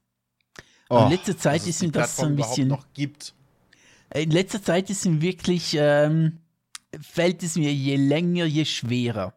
Oh, 0.89 1.03
in 1.03 1.11
letzter 1.11 1.37
Zeit 1.37 1.65
ist 1.65 1.81
mir 1.81 1.91
das 1.91 2.17
so 2.17 2.25
ein 2.25 2.35
bisschen. 2.35 2.67
Noch 2.67 2.85
gibt. 2.93 3.33
In 4.13 4.31
letzter 4.31 4.61
Zeit 4.61 4.89
ist 4.89 5.05
mir 5.05 5.21
wirklich. 5.21 5.75
Ähm, 5.77 6.39
fällt 7.01 7.43
es 7.43 7.55
mir 7.55 7.73
je 7.73 7.95
länger, 7.95 8.45
je 8.45 8.65
schwerer. 8.65 9.33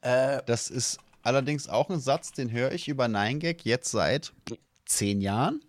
Äh, 0.00 0.42
das 0.46 0.70
ist 0.70 0.98
allerdings 1.22 1.68
auch 1.68 1.90
ein 1.90 2.00
Satz, 2.00 2.32
den 2.32 2.50
höre 2.50 2.72
ich 2.72 2.88
über 2.88 3.06
9gag 3.06 3.60
jetzt 3.64 3.90
seit 3.90 4.32
zehn 4.86 5.20
Jahren. 5.20 5.60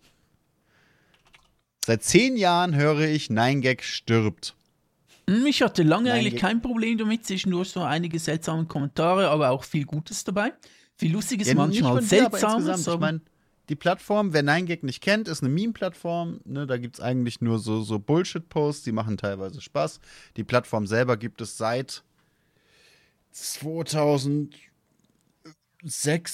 Seit 1.84 2.04
zehn 2.04 2.38
Jahren 2.38 2.76
höre 2.76 3.02
ich 3.02 3.28
9gag 3.28 3.82
stirbt. 3.82 4.56
Ich 5.28 5.62
hatte 5.62 5.84
lange 5.84 6.12
eigentlich 6.12 6.38
kein 6.38 6.62
Problem 6.62 6.98
damit, 6.98 7.26
zwischendurch 7.26 7.70
so 7.70 7.82
einige 7.82 8.20
seltsame 8.20 8.66
Kommentare, 8.66 9.30
aber 9.30 9.52
auch 9.52 9.64
viel 9.64 9.86
Gutes 9.86 10.24
dabei. 10.24 10.54
Viel 10.98 11.14
Lustiges, 11.14 11.48
ja, 11.48 11.56
manchmal 11.56 12.02
Seltsames. 12.02 12.88
ich 12.88 13.00
meine, 13.00 13.22
die 13.70 13.76
Plattform, 13.76 14.34
wer 14.34 14.44
9gag 14.44 14.86
nicht 14.86 15.02
kennt, 15.02 15.28
ist 15.28 15.42
eine 15.44 15.50
Meme-Plattform. 15.54 16.42
Ne, 16.46 16.68
da 16.68 16.78
gibt 16.78 16.98
es 16.98 17.02
eigentlich 17.02 17.40
nur 17.42 17.60
so, 17.60 17.82
so 17.82 18.00
Bullshit-Posts, 18.00 18.84
die 18.84 18.92
machen 18.92 19.18
teilweise 19.18 19.62
Spaß. 19.62 20.00
Die 20.36 20.44
Plattform 20.44 20.88
selber 20.88 21.16
gibt 21.16 21.40
es 21.42 21.58
seit 21.58 22.04
2006, 23.32 24.52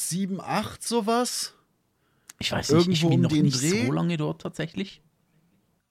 7, 0.09 0.41
8 0.41 0.83
sowas. 0.83 1.53
Ich 2.39 2.51
weiß 2.51 2.71
nicht, 2.71 2.79
Irgendwo 2.79 2.91
ich 2.91 3.01
bin 3.01 3.13
um 3.13 3.21
noch 3.21 3.31
nicht 3.31 3.61
Dreh. 3.61 3.85
so 3.85 3.91
lange 3.91 4.17
dort 4.17 4.41
tatsächlich. 4.41 5.01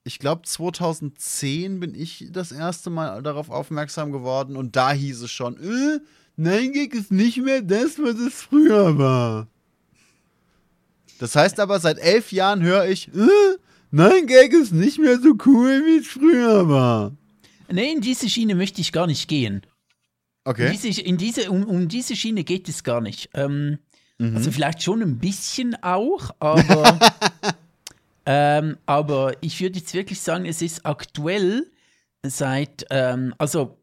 Ich 0.06 0.20
glaube, 0.20 0.42
2010 0.42 1.80
bin 1.80 1.94
ich 1.96 2.28
das 2.30 2.52
erste 2.52 2.90
Mal 2.90 3.24
darauf 3.24 3.50
aufmerksam 3.50 4.12
geworden 4.12 4.56
und 4.56 4.76
da 4.76 4.92
hieß 4.92 5.22
es 5.22 5.32
schon, 5.32 5.56
äh, 5.56 5.98
9gag 6.40 6.94
ist 6.94 7.10
nicht 7.10 7.38
mehr 7.38 7.60
das, 7.60 7.98
was 7.98 8.16
es 8.20 8.34
früher 8.34 8.98
war. 8.98 9.48
Das 11.18 11.34
heißt 11.34 11.58
aber, 11.58 11.80
seit 11.80 11.98
elf 11.98 12.30
Jahren 12.30 12.62
höre 12.62 12.86
ich, 12.86 13.08
äh, 13.08 13.56
nein, 13.90 14.28
Gag 14.28 14.52
ist 14.52 14.72
nicht 14.72 15.00
mehr 15.00 15.18
so 15.18 15.34
cool, 15.46 15.82
wie 15.86 15.98
es 15.98 16.06
früher 16.06 16.68
war. 16.68 17.12
Nee, 17.68 17.90
in 17.90 18.00
diese 18.00 18.28
Schiene 18.28 18.54
möchte 18.54 18.80
ich 18.80 18.92
gar 18.92 19.08
nicht 19.08 19.26
gehen. 19.26 19.62
Okay. 20.44 20.66
In 20.66 20.72
diese, 20.80 21.00
in 21.00 21.16
diese, 21.16 21.50
um, 21.50 21.64
um 21.64 21.88
diese 21.88 22.14
Schiene 22.14 22.44
geht 22.44 22.68
es 22.68 22.84
gar 22.84 23.00
nicht. 23.00 23.30
Ähm, 23.34 23.78
mhm. 24.18 24.36
Also 24.36 24.52
vielleicht 24.52 24.84
schon 24.84 25.02
ein 25.02 25.18
bisschen 25.18 25.74
auch, 25.82 26.30
aber, 26.38 27.00
ähm, 28.26 28.76
aber 28.86 29.32
ich 29.40 29.60
würde 29.60 29.78
jetzt 29.78 29.94
wirklich 29.94 30.20
sagen, 30.20 30.44
es 30.44 30.60
ist 30.62 30.84
aktuell 30.84 31.70
seit, 32.22 32.86
ähm, 32.90 33.34
also 33.38 33.78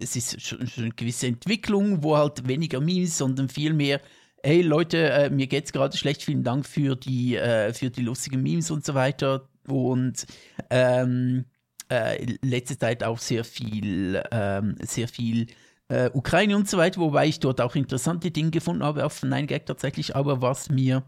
es 0.00 0.16
ist 0.16 0.40
schon 0.40 0.60
eine 0.76 0.90
gewisse 0.90 1.28
Entwicklung, 1.28 2.02
wo 2.02 2.16
halt 2.16 2.48
weniger 2.48 2.80
Memes, 2.80 3.18
sondern 3.18 3.48
viel 3.48 3.72
mehr 3.72 4.00
hey 4.42 4.62
Leute, 4.62 5.10
äh, 5.10 5.30
mir 5.30 5.46
geht's 5.46 5.72
gerade 5.72 5.96
schlecht, 5.96 6.22
vielen 6.22 6.42
Dank 6.42 6.66
für 6.66 6.96
die, 6.96 7.36
äh, 7.36 7.72
für 7.72 7.90
die 7.90 8.02
lustigen 8.02 8.42
Memes 8.42 8.70
und 8.70 8.84
so 8.84 8.94
weiter. 8.94 9.48
Und 9.68 10.26
ähm, 10.70 11.44
äh, 11.88 12.36
letzte 12.42 12.78
Zeit 12.78 13.04
auch 13.04 13.18
sehr 13.18 13.44
viel, 13.44 14.22
ähm, 14.32 14.76
sehr 14.80 15.06
viel 15.08 15.46
äh, 15.88 16.10
Ukraine 16.12 16.56
und 16.56 16.68
so 16.68 16.78
weiter, 16.78 17.00
wobei 17.00 17.26
ich 17.28 17.38
dort 17.38 17.60
auch 17.60 17.76
interessante 17.76 18.30
Dinge 18.30 18.50
gefunden 18.50 18.82
habe 18.82 19.04
auf 19.04 19.22
9gag 19.22 19.64
tatsächlich, 19.66 20.16
aber 20.16 20.42
was 20.42 20.70
mir 20.70 21.04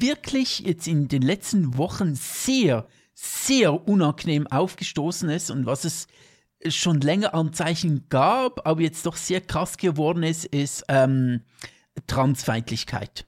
wirklich 0.00 0.60
jetzt 0.60 0.86
in 0.86 1.08
den 1.08 1.22
letzten 1.22 1.76
Wochen 1.76 2.14
sehr, 2.14 2.86
sehr 3.14 3.88
unangenehm 3.88 4.46
aufgestoßen 4.46 5.28
ist 5.28 5.50
und 5.50 5.66
was 5.66 5.84
es 5.84 6.06
schon 6.68 7.00
länger 7.00 7.34
Anzeichen 7.34 8.06
gab, 8.08 8.66
aber 8.66 8.80
jetzt 8.80 9.06
doch 9.06 9.16
sehr 9.16 9.40
krass 9.40 9.76
geworden 9.76 10.22
ist, 10.22 10.44
ist 10.44 10.84
ähm, 10.88 11.42
Transfeindlichkeit. 12.06 13.26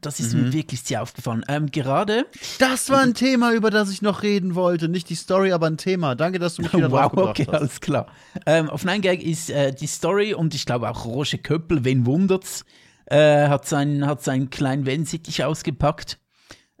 Das 0.00 0.18
ist 0.18 0.34
mhm. 0.34 0.44
mir 0.44 0.52
wirklich 0.52 0.82
sehr 0.82 1.02
aufgefallen. 1.02 1.44
Ähm, 1.48 1.70
gerade. 1.70 2.26
Das 2.58 2.88
war 2.88 3.00
ein 3.00 3.14
Thema, 3.14 3.52
über 3.52 3.70
das 3.70 3.90
ich 3.90 4.00
noch 4.00 4.22
reden 4.22 4.54
wollte. 4.54 4.88
Nicht 4.88 5.10
die 5.10 5.14
Story, 5.14 5.52
aber 5.52 5.66
ein 5.66 5.76
Thema. 5.76 6.14
Danke, 6.14 6.38
dass 6.38 6.54
du 6.54 6.62
mich 6.62 6.72
wieder 6.72 6.90
wow, 6.90 7.12
okay, 7.12 7.46
hast. 7.46 7.54
alles 7.54 7.80
klar. 7.80 8.06
Ähm, 8.46 8.70
auf 8.70 8.84
9gag 8.84 9.20
ist 9.20 9.50
äh, 9.50 9.74
die 9.74 9.86
Story 9.86 10.32
und 10.32 10.54
ich 10.54 10.64
glaube 10.64 10.88
auch 10.88 11.04
Roger 11.04 11.38
Köppel, 11.38 11.84
wen 11.84 12.06
wundert's, 12.06 12.64
äh, 13.10 13.48
hat, 13.48 13.66
seinen, 13.66 14.06
hat 14.06 14.22
seinen 14.22 14.50
kleinen 14.50 14.86
Wellensittich 14.86 15.44
ausgepackt. 15.44 16.18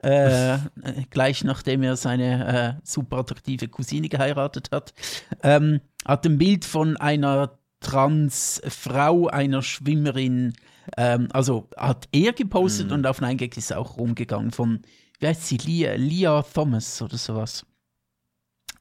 Äh, 0.02 0.58
gleich 1.10 1.44
nachdem 1.44 1.82
er 1.82 1.96
seine 1.96 2.78
äh, 2.78 2.80
super 2.82 3.18
attraktive 3.18 3.68
Cousine 3.68 4.08
geheiratet 4.08 4.70
hat, 4.72 4.94
ähm, 5.42 5.80
hat 6.06 6.24
ein 6.24 6.38
Bild 6.38 6.64
von 6.64 6.96
einer 6.96 7.58
Transfrau, 7.80 9.26
einer 9.28 9.62
Schwimmerin, 9.62 10.54
ähm, 10.96 11.28
also 11.32 11.68
hat 11.76 12.08
er 12.12 12.32
gepostet 12.32 12.88
mhm. 12.88 12.94
und 12.94 13.06
auf 13.06 13.20
9gag 13.20 13.56
ist 13.58 13.72
auch 13.72 13.98
rumgegangen 13.98 14.52
von, 14.52 14.82
wie 15.18 15.26
heißt 15.26 15.46
sie, 15.46 15.58
Lia, 15.58 15.94
Lia 15.94 16.42
Thomas 16.42 17.02
oder 17.02 17.18
sowas. 17.18 17.66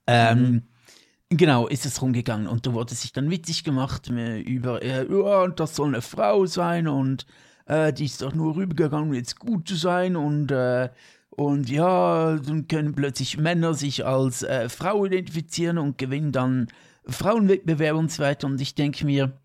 Ähm, 0.07 0.41
mhm. 0.41 0.63
Genau, 1.31 1.67
ist 1.67 1.85
es 1.85 2.01
rumgegangen 2.01 2.47
und 2.47 2.65
da 2.65 2.73
wurde 2.73 2.95
sich 2.95 3.13
dann 3.13 3.29
witzig 3.29 3.63
gemacht 3.63 4.09
über, 4.09 4.81
äh, 4.81 5.05
ja, 5.07 5.47
das 5.47 5.75
soll 5.75 5.89
eine 5.89 6.01
Frau 6.01 6.47
sein 6.47 6.87
und 6.87 7.27
äh, 7.67 7.93
die 7.93 8.05
ist 8.05 8.23
doch 8.23 8.33
nur 8.33 8.55
rübergegangen, 8.55 9.09
um 9.09 9.13
jetzt 9.13 9.37
gut 9.37 9.67
zu 9.67 9.75
sein 9.75 10.15
und 10.15 10.51
äh, 10.51 10.89
und 11.39 11.69
ja, 11.69 12.35
dann 12.35 12.67
können 12.67 12.95
plötzlich 12.95 13.37
Männer 13.37 13.73
sich 13.73 14.05
als 14.05 14.43
äh, 14.43 14.67
Frau 14.67 15.05
identifizieren 15.05 15.77
und 15.77 15.97
gewinnen 15.97 16.33
dann 16.33 16.67
Frauenwettbewerbe 17.05 17.97
und 17.97 18.11
so 18.11 18.21
weiter. 18.21 18.47
Und 18.47 18.59
ich 18.59 18.75
denke 18.75 19.05
mir, 19.05 19.39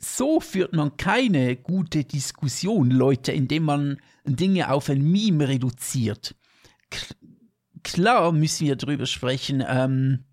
so 0.00 0.40
führt 0.40 0.72
man 0.72 0.96
keine 0.96 1.54
gute 1.54 2.02
Diskussion, 2.02 2.90
Leute, 2.90 3.30
indem 3.30 3.62
man 3.62 3.98
Dinge 4.24 4.72
auf 4.72 4.90
ein 4.90 5.02
Meme 5.02 5.46
reduziert. 5.46 6.34
K 6.90 7.14
klar 7.84 8.32
müssen 8.32 8.66
wir 8.66 8.74
darüber 8.74 9.06
sprechen, 9.06 9.62
ähm, 9.68 10.24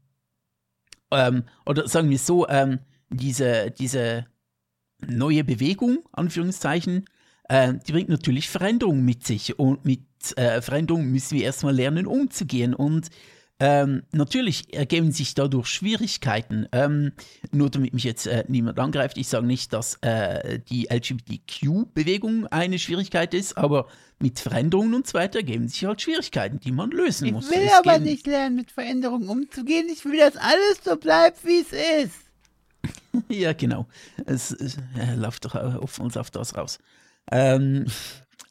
ähm, 1.12 1.44
oder 1.66 1.88
sagen 1.88 2.10
wir 2.10 2.20
so, 2.20 2.48
ähm, 2.48 2.80
diese, 3.10 3.72
diese 3.72 4.26
neue 5.08 5.44
Bewegung, 5.44 6.00
Anführungszeichen, 6.12 7.06
äh, 7.50 7.74
die 7.86 7.92
bringt 7.92 8.10
natürlich 8.10 8.50
Veränderungen 8.50 9.04
mit 9.04 9.26
sich. 9.26 9.60
Und 9.60 9.86
mit 9.86 10.02
äh, 10.38 10.62
Veränderungen 10.62 11.12
müssen 11.12 11.38
wir 11.38 11.44
erstmal 11.44 11.76
lernen 11.76 12.06
umzugehen. 12.06 12.74
Und 12.74 13.10
ähm, 13.64 14.02
natürlich 14.12 14.74
ergeben 14.74 15.12
sich 15.12 15.36
dadurch 15.36 15.68
Schwierigkeiten. 15.68 16.68
Ähm, 16.72 17.12
nur 17.52 17.70
damit 17.70 17.94
mich 17.94 18.04
jetzt 18.04 18.26
äh, 18.26 18.44
niemand 18.48 18.80
angreift, 18.80 19.20
ich 19.20 19.28
sage 19.28 19.46
nicht, 19.46 19.72
dass 19.72 20.00
äh, 20.02 20.58
die 20.68 20.88
LGBTQ-Bewegung 20.90 22.48
eine 22.48 22.80
Schwierigkeit 22.80 23.36
ist, 23.36 23.60
aber 23.60 23.86
mit 24.18 24.40
Veränderungen 24.40 24.96
und 24.96 25.06
so 25.06 25.14
weiter 25.14 25.40
ergeben 25.40 25.68
sich 25.68 25.86
halt 25.86 26.02
Schwierigkeiten, 26.02 26.60
die 26.60 26.72
man 26.72 26.90
lösen 26.90 27.28
ich 27.28 27.34
muss. 27.34 27.52
Ich 27.52 27.56
will 27.56 27.68
es 27.68 27.74
aber 27.74 28.00
nicht 28.00 28.26
lernen, 28.26 28.56
mit 28.56 28.72
Veränderungen 28.72 29.30
umzugehen. 29.30 29.88
Ich 29.94 30.04
will, 30.06 30.18
dass 30.18 30.38
alles 30.38 30.82
so 30.84 30.98
bleibt, 30.98 31.46
wie 31.46 31.60
es 31.60 32.08
ist. 32.08 32.16
ja, 33.30 33.54
genau. 33.54 33.86
Es, 34.26 34.50
es 34.50 34.78
äh, 34.98 35.14
läuft 35.16 35.46
doch 35.46 35.54
auf 35.54 36.00
uns 36.00 36.18
auf 36.18 36.32
das 36.32 36.58
raus. 36.58 36.80
Ähm, 37.32 37.86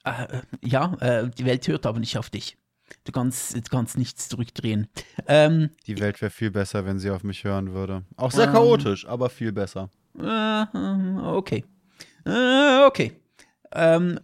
äh, 0.04 0.38
ja, 0.62 0.94
äh, 1.00 1.28
die 1.36 1.44
Welt 1.46 1.66
hört 1.66 1.84
aber 1.84 1.98
nicht 1.98 2.16
auf 2.16 2.30
dich. 2.30 2.56
Du 3.04 3.12
kannst, 3.12 3.56
du 3.56 3.60
kannst 3.70 3.98
nichts 3.98 4.28
zurückdrehen. 4.28 4.88
Ähm, 5.26 5.70
die 5.86 5.98
Welt 6.00 6.20
wäre 6.20 6.30
viel 6.30 6.50
besser, 6.50 6.84
wenn 6.86 6.98
sie 6.98 7.10
auf 7.10 7.24
mich 7.24 7.44
hören 7.44 7.72
würde. 7.72 8.04
Auch 8.16 8.30
sehr 8.30 8.46
ähm, 8.46 8.52
chaotisch, 8.52 9.06
aber 9.06 9.30
viel 9.30 9.52
besser. 9.52 9.90
Äh, 10.18 10.64
okay. 11.24 11.64
Äh, 12.24 12.84
okay. 12.86 13.12
Ähm, 13.72 14.20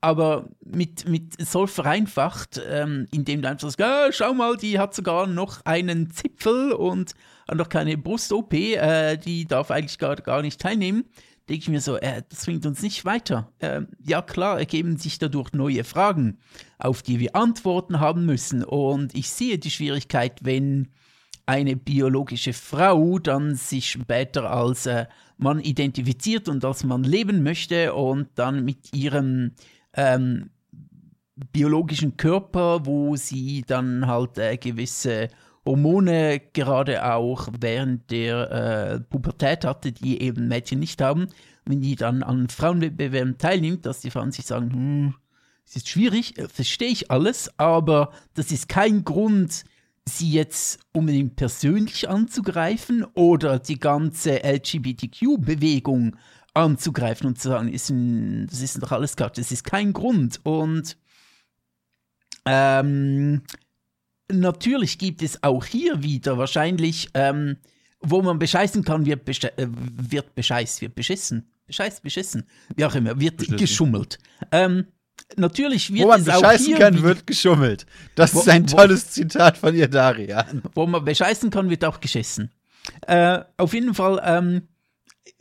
aber 0.00 0.48
mit, 0.64 1.08
mit 1.08 1.44
so 1.44 1.66
vereinfacht, 1.66 2.60
ähm, 2.68 3.08
indem 3.12 3.42
du 3.42 3.48
einfach 3.48 3.68
sagst, 3.68 3.80
ah, 3.82 4.12
schau 4.12 4.32
mal, 4.32 4.56
die 4.56 4.78
hat 4.78 4.94
sogar 4.94 5.26
noch 5.26 5.64
einen 5.64 6.10
Zipfel 6.10 6.72
und 6.72 7.14
noch 7.52 7.68
keine 7.68 7.96
Brust-OP, 7.96 8.52
äh, 8.52 9.16
die 9.16 9.46
darf 9.46 9.70
eigentlich 9.70 9.98
gar, 9.98 10.16
gar 10.16 10.42
nicht 10.42 10.60
teilnehmen 10.60 11.04
denke 11.48 11.62
ich 11.62 11.68
mir 11.68 11.80
so, 11.80 11.96
äh, 11.96 12.22
das 12.28 12.44
bringt 12.44 12.66
uns 12.66 12.82
nicht 12.82 13.04
weiter. 13.04 13.50
Äh, 13.58 13.82
ja 14.04 14.22
klar, 14.22 14.58
ergeben 14.58 14.96
sich 14.96 15.18
dadurch 15.18 15.52
neue 15.52 15.84
Fragen, 15.84 16.38
auf 16.78 17.02
die 17.02 17.18
wir 17.18 17.34
Antworten 17.34 18.00
haben 18.00 18.26
müssen. 18.26 18.64
Und 18.64 19.14
ich 19.14 19.30
sehe 19.30 19.58
die 19.58 19.70
Schwierigkeit, 19.70 20.40
wenn 20.42 20.88
eine 21.46 21.76
biologische 21.76 22.52
Frau 22.52 23.18
dann 23.18 23.54
sich 23.54 23.90
später 23.90 24.50
als 24.50 24.86
äh, 24.86 25.06
Mann 25.38 25.60
identifiziert 25.60 26.48
und 26.48 26.64
als 26.64 26.84
Mann 26.84 27.04
leben 27.04 27.42
möchte 27.42 27.94
und 27.94 28.28
dann 28.34 28.64
mit 28.64 28.94
ihrem 28.94 29.52
ähm, 29.94 30.50
biologischen 31.52 32.16
Körper, 32.16 32.84
wo 32.84 33.16
sie 33.16 33.64
dann 33.66 34.06
halt 34.06 34.36
äh, 34.38 34.56
gewisse 34.58 35.28
Hormone 35.68 36.40
gerade 36.52 37.04
auch 37.04 37.48
während 37.60 38.10
der 38.10 38.50
äh, 38.50 39.00
Pubertät 39.00 39.64
hatte, 39.64 39.92
die 39.92 40.22
eben 40.22 40.48
Mädchen 40.48 40.78
nicht 40.78 41.02
haben, 41.02 41.28
wenn 41.64 41.82
die 41.82 41.94
dann 41.94 42.22
an 42.22 42.48
Frauenwettbewerben 42.48 43.38
teilnimmt, 43.38 43.84
dass 43.84 44.00
die 44.00 44.10
Frauen 44.10 44.32
sich 44.32 44.46
sagen, 44.46 44.72
hm, 44.72 45.14
es 45.66 45.76
ist 45.76 45.88
schwierig, 45.88 46.38
äh, 46.38 46.48
verstehe 46.48 46.88
ich 46.88 47.10
alles, 47.10 47.50
aber 47.58 48.12
das 48.34 48.50
ist 48.50 48.68
kein 48.68 49.04
Grund, 49.04 49.64
sie 50.06 50.30
jetzt 50.30 50.80
unbedingt 50.92 51.36
persönlich 51.36 52.08
anzugreifen 52.08 53.04
oder 53.14 53.58
die 53.58 53.78
ganze 53.78 54.42
LGBTQ-Bewegung 54.42 56.16
anzugreifen 56.54 57.26
und 57.26 57.38
zu 57.38 57.48
sagen, 57.48 57.68
ist 57.68 57.90
ein, 57.90 58.46
das 58.46 58.62
ist 58.62 58.82
doch 58.82 58.92
alles 58.92 59.16
klar, 59.16 59.30
das 59.30 59.52
ist 59.52 59.64
kein 59.64 59.92
Grund. 59.92 60.40
Und 60.44 60.96
ähm, 62.46 63.42
natürlich 64.30 64.98
gibt 64.98 65.22
es 65.22 65.42
auch 65.42 65.64
hier 65.64 66.02
wieder 66.02 66.38
wahrscheinlich, 66.38 67.08
ähm, 67.14 67.56
wo 68.00 68.22
man 68.22 68.38
bescheißen 68.38 68.84
kann, 68.84 69.06
wird, 69.06 69.24
besche 69.24 69.56
äh, 69.58 69.66
wird 69.70 70.34
bescheiß, 70.34 70.80
wird 70.80 70.94
beschissen. 70.94 71.50
Bescheiß, 71.66 72.00
beschissen. 72.00 72.44
Wie 72.76 72.84
auch 72.84 72.94
immer, 72.94 73.20
wird 73.20 73.36
beschissen. 73.36 73.58
geschummelt. 73.58 74.18
Ähm, 74.52 74.86
natürlich 75.36 75.92
wird 75.92 76.04
Wo 76.04 76.08
man 76.08 76.20
es 76.20 76.26
bescheißen 76.26 76.74
auch 76.74 76.78
kann, 76.78 77.02
wird 77.02 77.26
geschummelt. 77.26 77.86
Das 78.14 78.34
wo, 78.34 78.40
ist 78.40 78.48
ein 78.48 78.66
tolles 78.66 79.06
wo, 79.06 79.10
Zitat 79.10 79.58
von 79.58 79.74
ihr, 79.74 79.88
Darian. 79.88 80.62
Wo 80.74 80.86
man 80.86 81.04
bescheißen 81.04 81.50
kann, 81.50 81.68
wird 81.68 81.84
auch 81.84 82.00
geschissen. 82.00 82.52
Äh, 83.06 83.40
auf 83.58 83.74
jeden 83.74 83.94
Fall 83.94 84.20
ähm, 84.24 84.68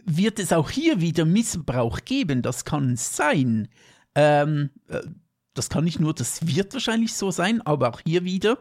wird 0.03 0.39
es 0.39 0.51
auch 0.51 0.69
hier 0.69 0.99
wieder 0.99 1.26
Missbrauch 1.26 1.99
geben. 2.03 2.41
Das 2.41 2.65
kann 2.65 2.97
sein. 2.97 3.69
Ähm, 4.15 4.72
äh, 4.89 5.01
das 5.57 5.69
kann 5.69 5.84
nicht 5.84 5.99
nur, 5.99 6.13
das 6.13 6.45
wird 6.45 6.73
wahrscheinlich 6.73 7.13
so 7.13 7.31
sein, 7.31 7.61
aber 7.63 7.89
auch 7.89 8.01
hier 8.05 8.23
wieder, 8.23 8.59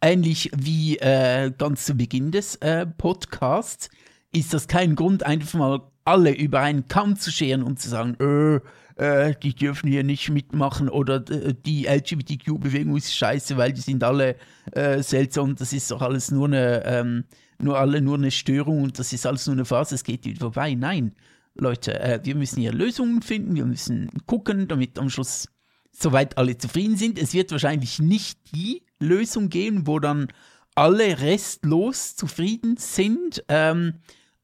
ähnlich 0.00 0.50
wie 0.56 0.98
äh, 0.98 1.52
ganz 1.56 1.84
zu 1.84 1.94
Beginn 1.94 2.32
des 2.32 2.56
äh, 2.56 2.86
Podcasts, 2.86 3.88
ist 4.32 4.52
das 4.52 4.66
kein 4.66 4.96
Grund, 4.96 5.24
einfach 5.24 5.58
mal 5.58 5.80
alle 6.04 6.34
über 6.34 6.60
einen 6.60 6.88
Kamm 6.88 7.16
zu 7.16 7.30
scheren 7.30 7.62
und 7.62 7.80
zu 7.80 7.88
sagen, 7.88 8.16
äh, 8.18 8.60
äh, 8.96 9.34
die 9.42 9.54
dürfen 9.54 9.88
hier 9.88 10.02
nicht 10.02 10.30
mitmachen 10.30 10.88
oder 10.88 11.16
äh, 11.30 11.54
die 11.54 11.86
LGBTQ-Bewegung 11.86 12.96
ist 12.96 13.14
scheiße, 13.14 13.56
weil 13.56 13.72
die 13.72 13.80
sind 13.80 14.02
alle 14.02 14.36
äh, 14.72 15.02
seltsam, 15.02 15.54
das 15.54 15.72
ist 15.72 15.90
doch 15.90 16.02
alles 16.02 16.30
nur 16.30 16.46
eine, 16.46 16.84
ähm, 16.84 17.24
nur 17.58 17.78
alle 17.78 18.00
nur 18.00 18.16
eine 18.16 18.30
Störung 18.30 18.82
und 18.82 18.98
das 18.98 19.12
ist 19.12 19.26
alles 19.26 19.46
nur 19.46 19.54
eine 19.54 19.64
Phase, 19.64 19.94
es 19.94 20.04
geht 20.04 20.24
wieder 20.24 20.40
vorbei. 20.40 20.74
Nein, 20.74 21.12
Leute, 21.54 22.00
äh, 22.00 22.20
wir 22.24 22.34
müssen 22.34 22.60
hier 22.60 22.72
Lösungen 22.72 23.22
finden, 23.22 23.54
wir 23.54 23.66
müssen 23.66 24.10
gucken, 24.26 24.66
damit 24.68 24.98
am 24.98 25.10
Schluss 25.10 25.48
soweit 25.92 26.38
alle 26.38 26.58
zufrieden 26.58 26.96
sind. 26.96 27.18
Es 27.18 27.34
wird 27.34 27.52
wahrscheinlich 27.52 27.98
nicht 27.98 28.38
die 28.54 28.82
Lösung 28.98 29.48
geben, 29.48 29.86
wo 29.86 29.98
dann 29.98 30.28
alle 30.74 31.20
restlos 31.20 32.16
zufrieden 32.16 32.76
sind. 32.76 33.44
Ähm, 33.48 33.94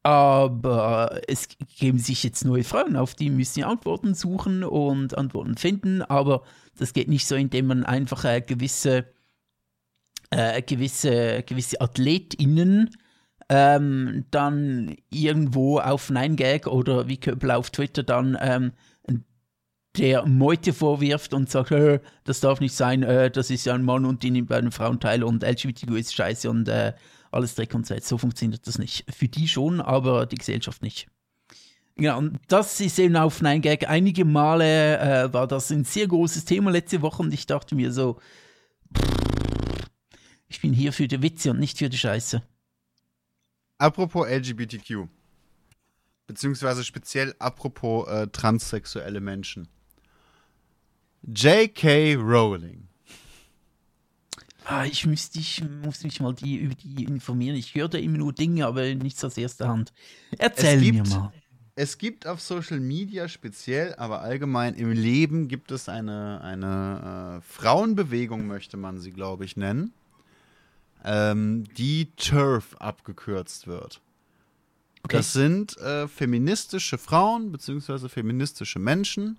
aber 0.02 1.20
es 1.26 1.48
geben 1.78 1.98
sich 1.98 2.22
jetzt 2.22 2.44
neue 2.44 2.64
Fragen, 2.64 2.96
auf 2.96 3.14
die 3.14 3.30
müssen 3.30 3.64
Antworten 3.64 4.14
suchen 4.14 4.64
und 4.64 5.16
Antworten 5.18 5.56
finden. 5.56 6.02
Aber 6.02 6.44
das 6.76 6.92
geht 6.92 7.08
nicht 7.08 7.26
so, 7.26 7.34
indem 7.34 7.66
man 7.66 7.84
einfach 7.84 8.24
äh, 8.24 8.40
gewisse, 8.40 9.06
äh, 10.30 10.62
gewisse, 10.62 11.42
gewisse 11.42 11.80
AthletInnen 11.80 12.90
ähm, 13.48 14.24
dann 14.30 14.96
irgendwo 15.10 15.78
auf 15.78 16.10
9gag 16.10 16.66
oder 16.68 17.08
wie 17.08 17.16
Köppel 17.18 17.50
auf 17.50 17.70
Twitter 17.70 18.02
dann 18.02 18.36
ähm, 18.40 18.72
der 19.98 20.26
Meute 20.26 20.72
vorwirft 20.72 21.34
und 21.34 21.50
sagt, 21.50 21.72
äh, 21.72 22.00
das 22.24 22.40
darf 22.40 22.60
nicht 22.60 22.74
sein, 22.74 23.02
äh, 23.02 23.30
das 23.30 23.50
ist 23.50 23.66
ja 23.66 23.74
ein 23.74 23.84
Mann 23.84 24.04
und 24.04 24.22
die 24.22 24.30
nimmt 24.30 24.48
bei 24.48 24.56
einem 24.56 24.72
Frauenteil 24.72 25.22
und 25.24 25.42
LGBTQ 25.42 25.90
ist 25.96 26.14
scheiße 26.14 26.48
und 26.48 26.68
äh, 26.68 26.92
alles 27.30 27.54
Dreck 27.54 27.74
und 27.74 27.84
Zeit. 27.84 28.04
So 28.04 28.18
funktioniert 28.18 28.66
das 28.66 28.78
nicht. 28.78 29.04
Für 29.14 29.28
die 29.28 29.48
schon, 29.48 29.80
aber 29.80 30.26
die 30.26 30.36
Gesellschaft 30.36 30.82
nicht. 30.82 31.08
Genau, 31.96 32.18
und 32.18 32.38
das 32.46 32.78
ist 32.80 32.98
eben 32.98 33.16
auf 33.16 33.40
9gag. 33.42 33.86
Einige 33.86 34.24
Male 34.24 34.98
äh, 34.98 35.32
war 35.32 35.48
das 35.48 35.70
ein 35.70 35.84
sehr 35.84 36.06
großes 36.06 36.44
Thema 36.44 36.70
letzte 36.70 37.02
Woche 37.02 37.22
und 37.22 37.34
ich 37.34 37.46
dachte 37.46 37.74
mir 37.74 37.90
so, 37.90 38.20
ich 40.46 40.60
bin 40.60 40.72
hier 40.72 40.92
für 40.92 41.08
die 41.08 41.20
Witze 41.20 41.50
und 41.50 41.58
nicht 41.58 41.78
für 41.78 41.88
die 41.88 41.98
Scheiße. 41.98 42.42
Apropos 43.78 44.28
LGBTQ. 44.28 45.08
Beziehungsweise 46.28 46.84
speziell 46.84 47.34
apropos 47.38 48.06
äh, 48.08 48.28
transsexuelle 48.28 49.20
Menschen. 49.20 49.68
J.K. 51.34 52.16
Rowling. 52.16 52.88
Ah, 54.64 54.84
ich, 54.84 55.06
müsste, 55.06 55.38
ich 55.38 55.62
muss 55.82 56.02
mich 56.02 56.20
mal 56.20 56.34
die, 56.34 56.56
über 56.56 56.74
die 56.74 57.04
informieren. 57.04 57.56
Ich 57.56 57.74
höre 57.74 57.88
da 57.88 57.98
immer 57.98 58.18
nur 58.18 58.32
Dinge, 58.32 58.66
aber 58.66 58.94
nichts 58.94 59.24
aus 59.24 59.36
erster 59.36 59.68
Hand. 59.68 59.92
Erzähl 60.38 60.80
gibt, 60.80 61.08
mir 61.08 61.16
mal. 61.16 61.32
Es 61.74 61.96
gibt 61.96 62.26
auf 62.26 62.40
Social 62.40 62.80
Media 62.80 63.28
speziell, 63.28 63.94
aber 63.96 64.20
allgemein 64.20 64.74
im 64.74 64.90
Leben 64.90 65.48
gibt 65.48 65.70
es 65.70 65.88
eine, 65.88 66.40
eine 66.42 67.38
äh, 67.38 67.40
Frauenbewegung, 67.42 68.46
möchte 68.46 68.76
man 68.76 68.98
sie, 68.98 69.12
glaube 69.12 69.44
ich, 69.44 69.56
nennen, 69.56 69.92
ähm, 71.04 71.64
die 71.76 72.10
TERF 72.16 72.74
abgekürzt 72.78 73.66
wird. 73.66 74.00
Okay. 75.02 75.16
Das 75.18 75.32
sind 75.32 75.76
äh, 75.78 76.08
feministische 76.08 76.98
Frauen 76.98 77.52
bzw. 77.52 78.08
feministische 78.08 78.78
Menschen, 78.78 79.38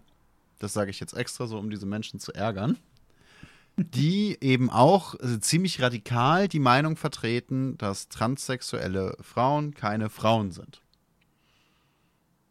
das 0.60 0.74
sage 0.74 0.92
ich 0.92 1.00
jetzt 1.00 1.16
extra 1.16 1.48
so, 1.48 1.58
um 1.58 1.70
diese 1.70 1.86
Menschen 1.86 2.20
zu 2.20 2.34
ärgern, 2.34 2.78
die 3.78 4.38
eben 4.42 4.70
auch 4.70 5.16
also 5.16 5.38
ziemlich 5.38 5.82
radikal 5.82 6.48
die 6.48 6.60
Meinung 6.60 6.98
vertreten, 6.98 7.78
dass 7.78 8.10
transsexuelle 8.10 9.18
Frauen 9.22 9.74
keine 9.74 10.10
Frauen 10.10 10.52
sind. 10.52 10.82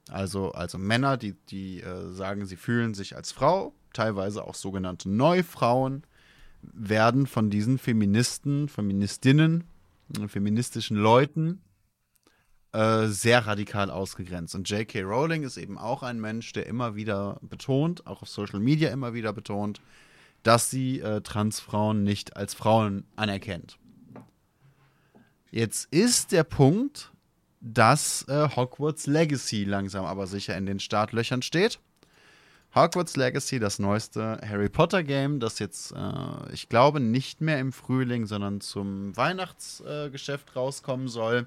Also, 0.08 0.52
also 0.52 0.78
Männer, 0.78 1.18
die, 1.18 1.34
die 1.50 1.82
äh, 1.82 2.10
sagen, 2.12 2.46
sie 2.46 2.56
fühlen 2.56 2.94
sich 2.94 3.14
als 3.14 3.30
Frau, 3.30 3.74
teilweise 3.92 4.42
auch 4.44 4.54
sogenannte 4.54 5.10
Neufrauen, 5.10 6.02
werden 6.62 7.26
von 7.26 7.50
diesen 7.50 7.78
Feministen, 7.78 8.68
Feministinnen, 8.68 9.64
feministischen 10.28 10.96
Leuten 10.96 11.60
äh, 12.72 13.06
sehr 13.06 13.46
radikal 13.46 13.90
ausgegrenzt. 13.90 14.54
Und 14.54 14.68
J.K. 14.68 15.02
Rowling 15.02 15.42
ist 15.42 15.56
eben 15.56 15.78
auch 15.78 16.02
ein 16.02 16.20
Mensch, 16.20 16.52
der 16.52 16.66
immer 16.66 16.94
wieder 16.96 17.38
betont, 17.40 18.06
auch 18.06 18.22
auf 18.22 18.28
Social 18.28 18.60
Media 18.60 18.90
immer 18.90 19.14
wieder 19.14 19.32
betont, 19.32 19.80
dass 20.42 20.70
sie 20.70 21.00
äh, 21.00 21.20
Transfrauen 21.20 22.04
nicht 22.04 22.36
als 22.36 22.54
Frauen 22.54 23.04
anerkennt. 23.16 23.78
Jetzt 25.50 25.92
ist 25.92 26.32
der 26.32 26.44
Punkt, 26.44 27.10
dass 27.60 28.26
äh, 28.28 28.48
Hogwarts 28.54 29.06
Legacy 29.06 29.64
langsam 29.64 30.04
aber 30.04 30.26
sicher 30.26 30.56
in 30.56 30.66
den 30.66 30.78
Startlöchern 30.78 31.42
steht. 31.42 31.80
Hogwarts 32.74 33.16
Legacy, 33.16 33.58
das 33.58 33.78
neueste 33.78 34.40
Harry 34.46 34.68
Potter 34.68 35.02
Game, 35.02 35.40
das 35.40 35.58
jetzt, 35.58 35.92
äh, 35.92 36.52
ich 36.52 36.68
glaube, 36.68 37.00
nicht 37.00 37.40
mehr 37.40 37.58
im 37.60 37.72
Frühling, 37.72 38.26
sondern 38.26 38.60
zum 38.60 39.16
Weihnachtsgeschäft 39.16 40.54
rauskommen 40.54 41.08
soll. 41.08 41.46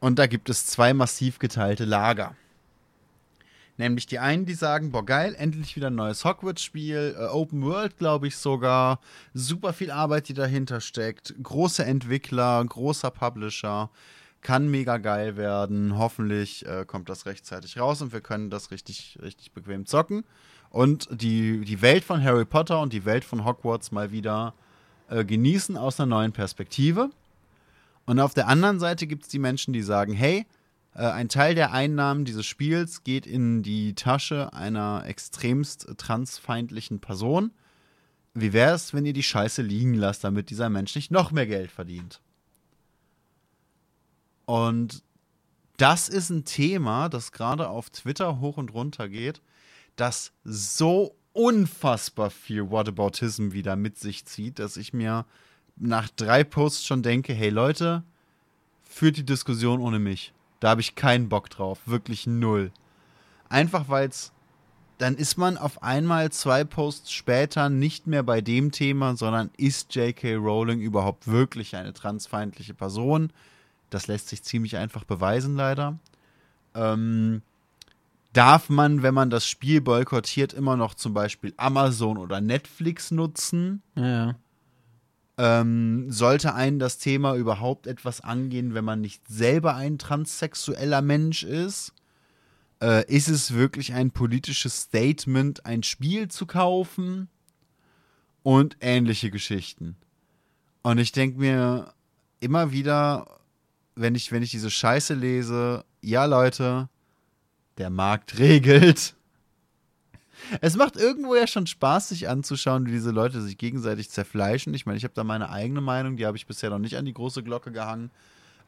Und 0.00 0.18
da 0.18 0.26
gibt 0.26 0.48
es 0.48 0.66
zwei 0.66 0.94
massiv 0.94 1.38
geteilte 1.38 1.84
Lager. 1.84 2.34
Nämlich 3.78 4.06
die 4.06 4.18
einen, 4.18 4.44
die 4.44 4.54
sagen, 4.54 4.90
boah 4.90 5.06
geil, 5.06 5.36
endlich 5.38 5.76
wieder 5.76 5.86
ein 5.86 5.94
neues 5.94 6.24
Hogwarts-Spiel, 6.24 7.16
äh, 7.16 7.24
Open 7.26 7.62
World, 7.62 7.96
glaube 7.96 8.26
ich 8.26 8.36
sogar, 8.36 8.98
super 9.34 9.72
viel 9.72 9.92
Arbeit, 9.92 10.28
die 10.28 10.34
dahinter 10.34 10.80
steckt, 10.80 11.32
große 11.40 11.84
Entwickler, 11.84 12.64
großer 12.64 13.12
Publisher, 13.12 13.88
kann 14.42 14.68
mega 14.68 14.98
geil 14.98 15.36
werden. 15.36 15.96
Hoffentlich 15.96 16.66
äh, 16.66 16.84
kommt 16.86 17.08
das 17.08 17.26
rechtzeitig 17.26 17.78
raus 17.78 18.02
und 18.02 18.12
wir 18.12 18.20
können 18.20 18.50
das 18.50 18.72
richtig, 18.72 19.16
richtig 19.22 19.52
bequem 19.52 19.86
zocken. 19.86 20.24
Und 20.70 21.08
die, 21.10 21.60
die 21.64 21.80
Welt 21.80 22.04
von 22.04 22.22
Harry 22.22 22.44
Potter 22.44 22.80
und 22.80 22.92
die 22.92 23.04
Welt 23.04 23.24
von 23.24 23.44
Hogwarts 23.44 23.92
mal 23.92 24.10
wieder 24.10 24.54
äh, 25.08 25.24
genießen 25.24 25.76
aus 25.76 26.00
einer 26.00 26.06
neuen 26.06 26.32
Perspektive. 26.32 27.10
Und 28.08 28.20
auf 28.20 28.32
der 28.32 28.48
anderen 28.48 28.80
Seite 28.80 29.06
gibt 29.06 29.24
es 29.24 29.28
die 29.28 29.38
Menschen, 29.38 29.74
die 29.74 29.82
sagen, 29.82 30.14
hey, 30.14 30.46
äh, 30.94 31.00
ein 31.00 31.28
Teil 31.28 31.54
der 31.54 31.72
Einnahmen 31.72 32.24
dieses 32.24 32.46
Spiels 32.46 33.04
geht 33.04 33.26
in 33.26 33.62
die 33.62 33.94
Tasche 33.94 34.50
einer 34.54 35.02
extremst 35.04 35.86
transfeindlichen 35.98 37.00
Person. 37.00 37.52
Wie 38.32 38.54
wäre 38.54 38.74
es, 38.74 38.94
wenn 38.94 39.04
ihr 39.04 39.12
die 39.12 39.22
Scheiße 39.22 39.60
liegen 39.60 39.92
lasst, 39.92 40.24
damit 40.24 40.48
dieser 40.48 40.70
Mensch 40.70 40.94
nicht 40.94 41.10
noch 41.10 41.32
mehr 41.32 41.46
Geld 41.46 41.70
verdient? 41.70 42.22
Und 44.46 45.02
das 45.76 46.08
ist 46.08 46.30
ein 46.30 46.46
Thema, 46.46 47.10
das 47.10 47.30
gerade 47.30 47.68
auf 47.68 47.90
Twitter 47.90 48.40
hoch 48.40 48.56
und 48.56 48.72
runter 48.72 49.10
geht, 49.10 49.42
das 49.96 50.32
so 50.44 51.14
unfassbar 51.34 52.30
viel 52.30 52.70
Whataboutism 52.70 53.52
wieder 53.52 53.76
mit 53.76 53.98
sich 53.98 54.24
zieht, 54.24 54.60
dass 54.60 54.78
ich 54.78 54.94
mir 54.94 55.26
nach 55.80 56.08
drei 56.08 56.44
Posts 56.44 56.84
schon 56.84 57.02
denke, 57.02 57.32
hey 57.32 57.50
Leute, 57.50 58.02
führt 58.82 59.16
die 59.16 59.24
Diskussion 59.24 59.80
ohne 59.80 59.98
mich. 59.98 60.32
Da 60.60 60.70
habe 60.70 60.80
ich 60.80 60.94
keinen 60.94 61.28
Bock 61.28 61.50
drauf. 61.50 61.80
Wirklich 61.86 62.26
null. 62.26 62.72
Einfach 63.48 63.88
weil 63.88 64.08
es. 64.08 64.32
Dann 64.98 65.14
ist 65.14 65.38
man 65.38 65.56
auf 65.56 65.84
einmal 65.84 66.32
zwei 66.32 66.64
Posts 66.64 67.12
später 67.12 67.68
nicht 67.68 68.08
mehr 68.08 68.24
bei 68.24 68.40
dem 68.40 68.72
Thema, 68.72 69.14
sondern 69.14 69.50
ist 69.56 69.94
J.K. 69.94 70.34
Rowling 70.34 70.80
überhaupt 70.80 71.28
wirklich 71.28 71.76
eine 71.76 71.92
transfeindliche 71.92 72.74
Person? 72.74 73.32
Das 73.90 74.08
lässt 74.08 74.28
sich 74.28 74.42
ziemlich 74.42 74.76
einfach 74.76 75.04
beweisen, 75.04 75.54
leider. 75.54 76.00
Ähm, 76.74 77.42
darf 78.32 78.70
man, 78.70 79.04
wenn 79.04 79.14
man 79.14 79.30
das 79.30 79.46
Spiel 79.46 79.80
boykottiert, 79.80 80.52
immer 80.52 80.76
noch 80.76 80.94
zum 80.94 81.14
Beispiel 81.14 81.54
Amazon 81.56 82.18
oder 82.18 82.40
Netflix 82.40 83.12
nutzen? 83.12 83.82
Ja. 83.94 84.34
Ähm, 85.38 86.10
sollte 86.10 86.54
einen 86.54 86.80
das 86.80 86.98
Thema 86.98 87.36
überhaupt 87.36 87.86
etwas 87.86 88.20
angehen, 88.20 88.74
wenn 88.74 88.84
man 88.84 89.00
nicht 89.00 89.22
selber 89.28 89.76
ein 89.76 89.96
transsexueller 89.96 91.00
Mensch 91.00 91.44
ist? 91.44 91.92
Äh, 92.82 93.06
ist 93.06 93.28
es 93.28 93.54
wirklich 93.54 93.94
ein 93.94 94.10
politisches 94.10 94.82
Statement, 94.82 95.64
ein 95.64 95.84
Spiel 95.84 96.28
zu 96.28 96.44
kaufen? 96.44 97.28
Und 98.42 98.76
ähnliche 98.80 99.30
Geschichten. 99.30 99.96
Und 100.82 100.98
ich 100.98 101.12
denke 101.12 101.38
mir 101.38 101.92
immer 102.40 102.72
wieder, 102.72 103.40
wenn 103.94 104.14
ich, 104.14 104.32
wenn 104.32 104.42
ich 104.42 104.50
diese 104.50 104.70
Scheiße 104.70 105.14
lese, 105.14 105.84
ja 106.00 106.24
Leute, 106.24 106.88
der 107.78 107.90
Markt 107.90 108.38
regelt. 108.38 109.14
Es 110.60 110.76
macht 110.76 110.96
irgendwo 110.96 111.34
ja 111.34 111.46
schon 111.46 111.66
Spaß, 111.66 112.10
sich 112.10 112.28
anzuschauen, 112.28 112.86
wie 112.86 112.92
diese 112.92 113.10
Leute 113.10 113.40
sich 113.42 113.58
gegenseitig 113.58 114.10
zerfleischen. 114.10 114.74
Ich 114.74 114.86
meine, 114.86 114.98
ich 114.98 115.04
habe 115.04 115.14
da 115.14 115.24
meine 115.24 115.50
eigene 115.50 115.80
Meinung, 115.80 116.16
die 116.16 116.26
habe 116.26 116.36
ich 116.36 116.46
bisher 116.46 116.70
noch 116.70 116.78
nicht 116.78 116.96
an 116.96 117.04
die 117.04 117.12
große 117.12 117.42
Glocke 117.42 117.72
gehangen, 117.72 118.10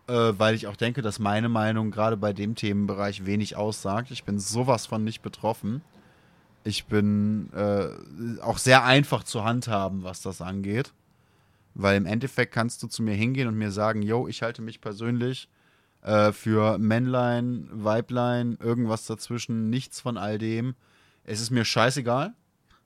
äh, 0.08 0.12
weil 0.12 0.54
ich 0.54 0.66
auch 0.66 0.76
denke, 0.76 1.02
dass 1.02 1.18
meine 1.18 1.48
Meinung 1.48 1.90
gerade 1.90 2.16
bei 2.16 2.32
dem 2.32 2.54
Themenbereich 2.54 3.26
wenig 3.26 3.56
aussagt. 3.56 4.10
Ich 4.10 4.24
bin 4.24 4.38
sowas 4.38 4.86
von 4.86 5.04
nicht 5.04 5.22
betroffen. 5.22 5.82
Ich 6.64 6.86
bin 6.86 7.50
äh, 7.54 8.40
auch 8.42 8.58
sehr 8.58 8.84
einfach 8.84 9.24
zu 9.24 9.44
handhaben, 9.44 10.02
was 10.02 10.20
das 10.20 10.42
angeht. 10.42 10.92
Weil 11.74 11.96
im 11.96 12.06
Endeffekt 12.06 12.52
kannst 12.52 12.82
du 12.82 12.88
zu 12.88 13.02
mir 13.02 13.14
hingehen 13.14 13.48
und 13.48 13.56
mir 13.56 13.70
sagen, 13.70 14.02
yo, 14.02 14.28
ich 14.28 14.42
halte 14.42 14.60
mich 14.60 14.80
persönlich 14.80 15.48
äh, 16.02 16.32
für 16.32 16.78
Männlein, 16.78 17.68
Weiblein, 17.72 18.58
irgendwas 18.60 19.06
dazwischen, 19.06 19.70
nichts 19.70 20.00
von 20.00 20.18
all 20.18 20.36
dem 20.38 20.74
es 21.30 21.40
ist 21.40 21.50
mir 21.50 21.64
scheißegal. 21.64 22.34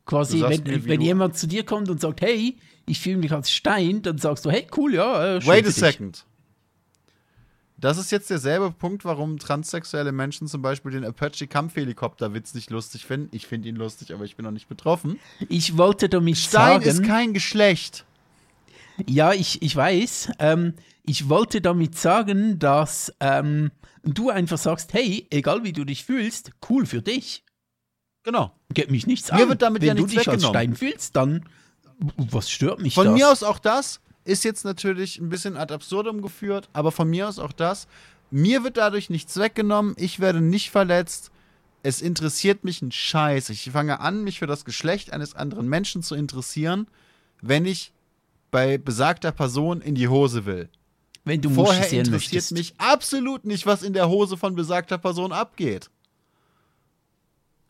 Quasi, 0.06 0.42
wenn, 0.42 0.62
mir, 0.64 0.84
wenn 0.84 1.00
jemand 1.00 1.36
zu 1.36 1.46
dir 1.46 1.64
kommt 1.64 1.88
und 1.88 2.00
sagt, 2.00 2.20
hey, 2.20 2.58
ich 2.86 3.00
fühle 3.00 3.16
mich 3.16 3.32
als 3.32 3.50
Stein, 3.50 4.02
dann 4.02 4.18
sagst 4.18 4.44
du, 4.44 4.50
hey, 4.50 4.66
cool, 4.76 4.94
ja. 4.94 5.36
Äh, 5.36 5.46
Wait 5.46 5.66
a 5.66 5.70
second. 5.70 6.26
Das 7.78 7.98
ist 7.98 8.12
jetzt 8.12 8.30
derselbe 8.30 8.70
Punkt, 8.70 9.04
warum 9.04 9.38
transsexuelle 9.38 10.12
Menschen 10.12 10.46
zum 10.46 10.62
Beispiel 10.62 10.92
den 10.92 11.04
Apache-Kampfhelikopter-Witz 11.04 12.54
nicht 12.54 12.70
lustig 12.70 13.04
finden. 13.04 13.28
Ich 13.32 13.46
finde 13.46 13.68
ihn 13.68 13.76
lustig, 13.76 14.12
aber 14.12 14.24
ich 14.24 14.36
bin 14.36 14.44
noch 14.44 14.52
nicht 14.52 14.68
betroffen. 14.68 15.18
Ich 15.48 15.76
wollte 15.76 16.08
damit 16.08 16.36
Stein 16.36 16.52
sagen. 16.52 16.82
Stein 16.82 16.92
ist 16.92 17.02
kein 17.02 17.32
Geschlecht. 17.32 18.04
Ja, 19.06 19.32
ich, 19.32 19.60
ich 19.62 19.74
weiß. 19.74 20.32
Ähm, 20.38 20.74
ich 21.02 21.28
wollte 21.28 21.60
damit 21.60 21.98
sagen, 21.98 22.58
dass 22.58 23.12
ähm, 23.20 23.70
du 24.02 24.30
einfach 24.30 24.58
sagst, 24.58 24.92
hey, 24.92 25.26
egal 25.30 25.64
wie 25.64 25.72
du 25.72 25.84
dich 25.84 26.04
fühlst, 26.04 26.52
cool 26.68 26.86
für 26.86 27.02
dich. 27.02 27.43
Genau. 28.24 28.52
Geht 28.72 28.90
mich 28.90 29.06
nichts 29.06 29.30
an. 29.30 29.38
Mir 29.38 29.48
wird 29.48 29.62
damit 29.62 29.82
Wenn 29.82 29.88
ja 29.88 29.94
du 29.94 30.02
nichts 30.02 30.18
dich 30.18 30.28
als 30.28 30.44
Stein 30.44 30.74
fühlst, 30.74 31.14
dann 31.14 31.44
was 32.16 32.50
stört 32.50 32.80
mich 32.80 32.94
Von 32.94 33.06
das? 33.06 33.14
mir 33.14 33.30
aus 33.30 33.42
auch 33.42 33.58
das 33.58 34.00
ist 34.24 34.42
jetzt 34.44 34.64
natürlich 34.64 35.18
ein 35.18 35.28
bisschen 35.28 35.56
ad 35.56 35.72
absurdum 35.72 36.22
geführt, 36.22 36.68
aber 36.72 36.90
von 36.90 37.08
mir 37.08 37.28
aus 37.28 37.38
auch 37.38 37.52
das. 37.52 37.86
Mir 38.30 38.64
wird 38.64 38.78
dadurch 38.78 39.10
nichts 39.10 39.36
weggenommen, 39.38 39.94
ich 39.98 40.18
werde 40.18 40.40
nicht 40.40 40.70
verletzt. 40.70 41.30
Es 41.82 42.00
interessiert 42.00 42.64
mich 42.64 42.80
ein 42.80 42.90
Scheiß. 42.90 43.50
Ich 43.50 43.70
fange 43.70 44.00
an, 44.00 44.24
mich 44.24 44.38
für 44.38 44.46
das 44.46 44.64
Geschlecht 44.64 45.12
eines 45.12 45.34
anderen 45.34 45.68
Menschen 45.68 46.02
zu 46.02 46.14
interessieren, 46.14 46.88
wenn 47.42 47.66
ich 47.66 47.92
bei 48.50 48.78
besagter 48.78 49.32
Person 49.32 49.82
in 49.82 49.94
die 49.94 50.08
Hose 50.08 50.46
will. 50.46 50.70
Wenn 51.24 51.42
du 51.42 51.50
Vorher 51.50 51.82
interessiert 51.82 52.10
möchtest. 52.10 52.52
mich 52.52 52.74
absolut 52.78 53.44
nicht, 53.44 53.66
was 53.66 53.82
in 53.82 53.92
der 53.92 54.08
Hose 54.08 54.36
von 54.38 54.54
besagter 54.54 54.96
Person 54.98 55.32
abgeht. 55.32 55.90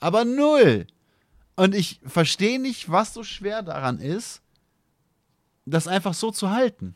Aber 0.05 0.27
null. 0.27 0.87
Und 1.57 1.75
ich 1.75 1.99
verstehe 2.05 2.61
nicht, 2.61 2.91
was 2.91 3.15
so 3.15 3.23
schwer 3.23 3.63
daran 3.63 4.01
ist, 4.01 4.43
das 5.65 5.89
einfach 5.89 6.13
so 6.13 6.31
zu 6.31 6.51
halten. 6.51 6.95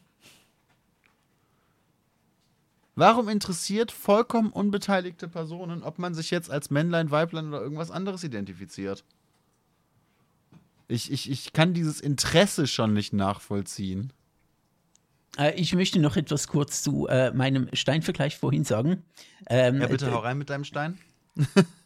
Warum 2.96 3.30
interessiert 3.30 3.92
vollkommen 3.92 4.50
unbeteiligte 4.50 5.26
Personen, 5.26 5.82
ob 5.84 5.98
man 5.98 6.12
sich 6.12 6.30
jetzt 6.30 6.50
als 6.50 6.68
Männlein, 6.68 7.10
Weiblein 7.10 7.48
oder 7.48 7.62
irgendwas 7.62 7.90
anderes 7.90 8.24
identifiziert? 8.24 9.04
Ich, 10.86 11.10
ich, 11.10 11.30
ich 11.30 11.54
kann 11.54 11.72
dieses 11.72 12.02
Interesse 12.02 12.66
schon 12.66 12.92
nicht 12.92 13.14
nachvollziehen. 13.14 14.12
Äh, 15.38 15.54
ich 15.54 15.74
möchte 15.74 15.98
noch 15.98 16.16
etwas 16.16 16.46
kurz 16.46 16.82
zu 16.82 17.06
äh, 17.06 17.32
meinem 17.32 17.70
Steinvergleich 17.72 18.36
vorhin 18.36 18.64
sagen. 18.64 19.02
Ähm, 19.46 19.80
ja, 19.80 19.86
bitte 19.86 20.12
hau 20.12 20.18
rein 20.18 20.36
mit 20.36 20.50
deinem 20.50 20.64
Stein. 20.64 20.98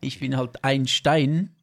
ich 0.00 0.20
bin 0.20 0.36
halt 0.36 0.64
ein 0.64 0.86
Stein. 0.86 1.54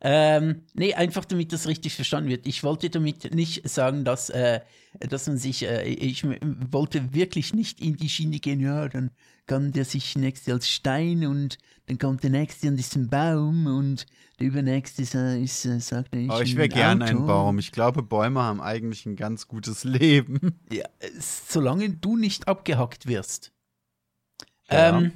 Ähm, 0.00 0.62
nee, 0.74 0.92
einfach 0.92 1.24
damit 1.24 1.52
das 1.52 1.66
richtig 1.66 1.94
verstanden 1.94 2.28
wird. 2.28 2.46
Ich 2.46 2.62
wollte 2.62 2.90
damit 2.90 3.34
nicht 3.34 3.66
sagen, 3.66 4.04
dass, 4.04 4.28
äh, 4.28 4.60
dass 5.00 5.26
man 5.26 5.38
sich, 5.38 5.62
äh, 5.62 5.84
ich 5.84 6.24
wollte 6.24 7.14
wirklich 7.14 7.54
nicht 7.54 7.80
in 7.80 7.96
die 7.96 8.10
Schiene 8.10 8.38
gehen, 8.38 8.60
ja, 8.60 8.86
dann 8.88 9.12
kann 9.46 9.72
der 9.72 9.86
sich 9.86 10.14
nächste 10.16 10.52
als 10.52 10.68
Stein 10.68 11.24
und 11.26 11.56
dann 11.86 11.98
kommt 11.98 12.22
der 12.22 12.30
nächste 12.30 12.68
und 12.68 12.78
ist 12.78 12.96
ein 12.96 13.08
Baum 13.08 13.66
und 13.66 14.06
der 14.40 14.48
übernächste 14.48 15.02
ist, 15.02 15.14
äh, 15.14 15.40
ist 15.40 15.64
äh, 15.64 15.80
sagt 15.80 16.14
er, 16.14 16.20
ich, 16.20 16.30
oh, 16.30 16.40
ich 16.40 16.56
wäre 16.56 16.68
gern 16.68 17.00
ein 17.00 17.26
Baum. 17.26 17.58
Ich 17.58 17.72
glaube, 17.72 18.02
Bäume 18.02 18.42
haben 18.42 18.60
eigentlich 18.60 19.06
ein 19.06 19.16
ganz 19.16 19.48
gutes 19.48 19.84
Leben. 19.84 20.60
Ja, 20.70 20.84
solange 21.18 21.88
du 21.90 22.16
nicht 22.16 22.48
abgehackt 22.48 23.06
wirst. 23.06 23.52
Ja. 24.70 24.98
Ähm, 24.98 25.12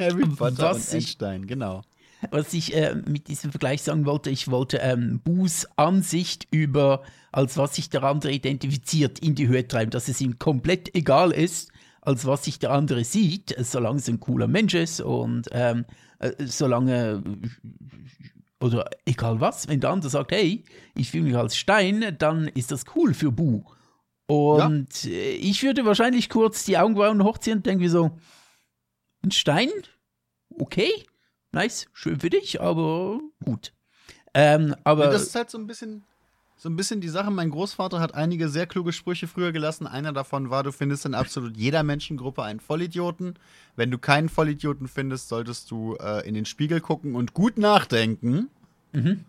Harry 0.00 0.26
Potter 0.26 0.70
was 0.70 0.88
und 0.88 0.96
Einstein, 0.96 1.46
genau. 1.46 1.82
Was 2.30 2.54
ich 2.54 2.74
äh, 2.74 2.94
mit 2.94 3.28
diesem 3.28 3.50
Vergleich 3.50 3.82
sagen 3.82 4.06
wollte, 4.06 4.30
ich 4.30 4.50
wollte 4.50 4.78
ähm, 4.78 5.20
Buß 5.22 5.68
Ansicht 5.76 6.48
über, 6.50 7.02
als 7.32 7.58
was 7.58 7.74
sich 7.74 7.90
der 7.90 8.02
andere 8.02 8.32
identifiziert, 8.32 9.18
in 9.18 9.34
die 9.34 9.46
Höhe 9.46 9.66
treiben, 9.68 9.90
dass 9.90 10.08
es 10.08 10.20
ihm 10.20 10.38
komplett 10.38 10.94
egal 10.94 11.32
ist, 11.32 11.70
als 12.00 12.26
was 12.26 12.44
sich 12.44 12.58
der 12.58 12.70
andere 12.70 13.04
sieht, 13.04 13.54
solange 13.58 13.98
es 13.98 14.08
ein 14.08 14.20
cooler 14.20 14.48
Mensch 14.48 14.74
ist 14.74 15.00
und 15.00 15.48
ähm, 15.52 15.84
äh, 16.18 16.32
solange 16.46 17.22
oder 18.60 18.88
egal 19.04 19.40
was, 19.40 19.68
wenn 19.68 19.80
der 19.80 19.90
andere 19.90 20.10
sagt, 20.10 20.32
hey, 20.32 20.64
ich 20.94 21.10
fühle 21.10 21.24
mich 21.24 21.36
als 21.36 21.56
Stein, 21.56 22.16
dann 22.18 22.48
ist 22.48 22.70
das 22.70 22.84
cool 22.94 23.12
für 23.12 23.30
Bu. 23.30 23.64
Und 24.26 25.04
ja. 25.04 25.10
Äh, 25.10 25.34
ich 25.34 25.62
würde 25.62 25.84
wahrscheinlich 25.84 26.30
kurz 26.30 26.64
die 26.64 26.78
Augenbrauen 26.78 27.22
hochziehen 27.22 27.58
und 27.58 27.66
denke 27.66 27.90
so, 27.90 28.12
ein 29.24 29.30
Stein? 29.30 29.70
Okay, 30.58 30.90
nice, 31.52 31.86
schön 31.92 32.20
für 32.20 32.30
dich, 32.30 32.60
aber 32.60 33.20
gut. 33.44 33.72
Ähm, 34.34 34.74
aber 34.84 35.06
ja, 35.06 35.10
das 35.10 35.22
ist 35.22 35.34
halt 35.34 35.50
so 35.50 35.58
ein 35.58 35.66
bisschen, 35.66 36.04
so 36.56 36.68
ein 36.68 36.76
bisschen 36.76 37.00
die 37.00 37.08
Sache. 37.08 37.30
Mein 37.30 37.50
Großvater 37.50 38.00
hat 38.00 38.14
einige 38.14 38.48
sehr 38.48 38.66
kluge 38.66 38.92
Sprüche 38.92 39.26
früher 39.26 39.52
gelassen. 39.52 39.86
Einer 39.86 40.12
davon 40.12 40.50
war, 40.50 40.62
du 40.62 40.72
findest 40.72 41.06
in 41.06 41.14
absolut 41.14 41.56
jeder 41.56 41.82
Menschengruppe 41.82 42.42
einen 42.42 42.60
Vollidioten. 42.60 43.34
Wenn 43.76 43.90
du 43.90 43.98
keinen 43.98 44.28
Vollidioten 44.28 44.88
findest, 44.88 45.28
solltest 45.28 45.70
du 45.70 45.96
äh, 45.96 46.26
in 46.26 46.34
den 46.34 46.44
Spiegel 46.44 46.80
gucken 46.80 47.14
und 47.14 47.34
gut 47.34 47.58
nachdenken. 47.58 48.48
Mhm. 48.92 49.24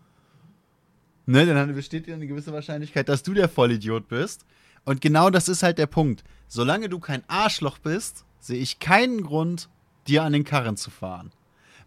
Ne, 1.26 1.44
dann 1.44 1.74
besteht 1.74 2.06
dir 2.06 2.14
eine 2.14 2.28
gewisse 2.28 2.52
Wahrscheinlichkeit, 2.52 3.08
dass 3.08 3.24
du 3.24 3.34
der 3.34 3.48
Vollidiot 3.48 4.08
bist. 4.08 4.44
Und 4.84 5.00
genau 5.00 5.30
das 5.30 5.48
ist 5.48 5.64
halt 5.64 5.78
der 5.78 5.86
Punkt. 5.88 6.22
Solange 6.46 6.88
du 6.88 7.00
kein 7.00 7.24
Arschloch 7.28 7.78
bist, 7.78 8.24
sehe 8.38 8.60
ich 8.60 8.78
keinen 8.78 9.24
Grund, 9.24 9.68
dir 10.08 10.22
an 10.22 10.32
den 10.32 10.44
Karren 10.44 10.76
zu 10.76 10.90
fahren. 10.90 11.32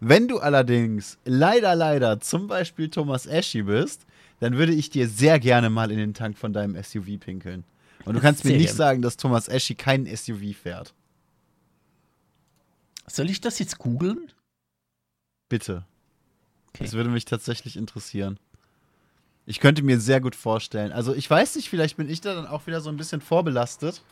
Wenn 0.00 0.28
du 0.28 0.38
allerdings 0.38 1.18
leider, 1.24 1.74
leider 1.74 2.20
zum 2.20 2.46
Beispiel 2.46 2.88
Thomas 2.88 3.28
Ashy 3.28 3.62
bist, 3.62 4.06
dann 4.40 4.56
würde 4.56 4.72
ich 4.72 4.88
dir 4.88 5.08
sehr 5.08 5.38
gerne 5.38 5.68
mal 5.68 5.90
in 5.90 5.98
den 5.98 6.14
Tank 6.14 6.38
von 6.38 6.52
deinem 6.52 6.80
SUV 6.82 7.20
pinkeln. 7.20 7.64
Und 8.06 8.14
du 8.14 8.20
kannst 8.20 8.44
mir 8.44 8.56
nicht 8.56 8.72
sagen, 8.72 9.02
dass 9.02 9.18
Thomas 9.18 9.48
Ashy 9.48 9.74
keinen 9.74 10.06
SUV 10.06 10.56
fährt. 10.56 10.94
Soll 13.06 13.28
ich 13.28 13.40
das 13.40 13.58
jetzt 13.58 13.78
googeln? 13.78 14.32
Bitte. 15.50 15.84
Okay. 16.68 16.84
Das 16.84 16.94
würde 16.94 17.10
mich 17.10 17.26
tatsächlich 17.26 17.76
interessieren. 17.76 18.38
Ich 19.46 19.60
könnte 19.60 19.82
mir 19.82 19.98
sehr 19.98 20.20
gut 20.20 20.36
vorstellen. 20.36 20.92
Also 20.92 21.14
ich 21.14 21.28
weiß 21.28 21.56
nicht, 21.56 21.68
vielleicht 21.68 21.96
bin 21.96 22.08
ich 22.08 22.20
da 22.20 22.34
dann 22.34 22.46
auch 22.46 22.66
wieder 22.66 22.80
so 22.80 22.88
ein 22.88 22.96
bisschen 22.96 23.20
vorbelastet. 23.20 24.02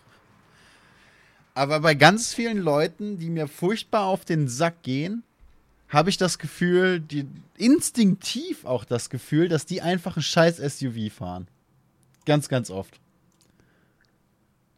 Aber 1.59 1.81
bei 1.81 1.97
ganz 1.97 2.33
vielen 2.33 2.59
Leuten, 2.59 3.19
die 3.19 3.31
mir 3.31 3.49
furchtbar 3.49 4.05
auf 4.05 4.25
den 4.25 4.47
Sack 4.47 4.85
gehen, 4.85 5.25
habe 5.89 6.09
ich 6.09 6.17
das 6.17 6.39
Gefühl, 6.39 7.01
die 7.01 7.27
instinktiv 7.57 8.65
auch 8.65 8.85
das 8.85 9.11
Gefühl, 9.11 9.49
dass 9.49 9.67
die 9.67 9.83
einfach 9.83 10.17
ein 10.17 10.23
scheiß 10.23 10.59
SUV 10.59 11.13
fahren. 11.13 11.49
Ganz, 12.27 12.49
ganz 12.49 12.71
oft. 12.71 13.01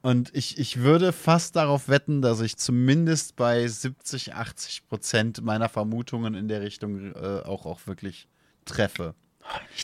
Und 0.01 0.35
ich, 0.35 0.57
ich 0.57 0.78
würde 0.78 1.12
fast 1.12 1.55
darauf 1.55 1.90
wetten, 1.90 2.23
dass 2.23 2.40
ich 2.40 2.57
zumindest 2.57 3.36
bei 3.36 3.69
70, 3.69 4.32
80 4.35 4.89
Prozent 4.89 5.44
meiner 5.44 5.69
Vermutungen 5.69 6.32
in 6.32 6.48
der 6.48 6.62
Richtung 6.62 7.12
äh, 7.12 7.43
auch, 7.44 7.66
auch 7.66 7.86
wirklich 7.86 8.27
treffe. 8.65 9.15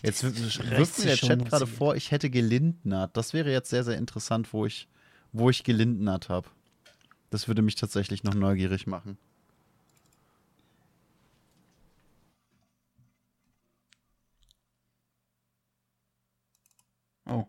Jetzt 0.03 0.23
wirft 0.23 0.99
mir 0.99 1.05
der 1.05 1.17
Chat 1.17 1.45
gerade 1.45 1.67
vor, 1.67 1.95
ich 1.95 2.11
hätte 2.11 2.31
gelindnert. 2.31 3.15
Das 3.19 3.35
wäre 3.35 3.53
jetzt 3.53 3.69
sehr, 3.69 3.85
sehr 3.85 3.99
interessant, 3.99 4.55
wo 4.55 4.65
ich, 4.65 4.89
wo 5.33 5.51
ich 5.51 5.63
gelindnert 5.63 6.31
habe. 6.31 6.49
Das 7.31 7.49
würde 7.49 7.63
mich 7.63 7.75
tatsächlich 7.77 8.25
noch 8.25 8.35
neugierig 8.35 8.87
machen. 8.87 9.19
Oh. 17.27 17.47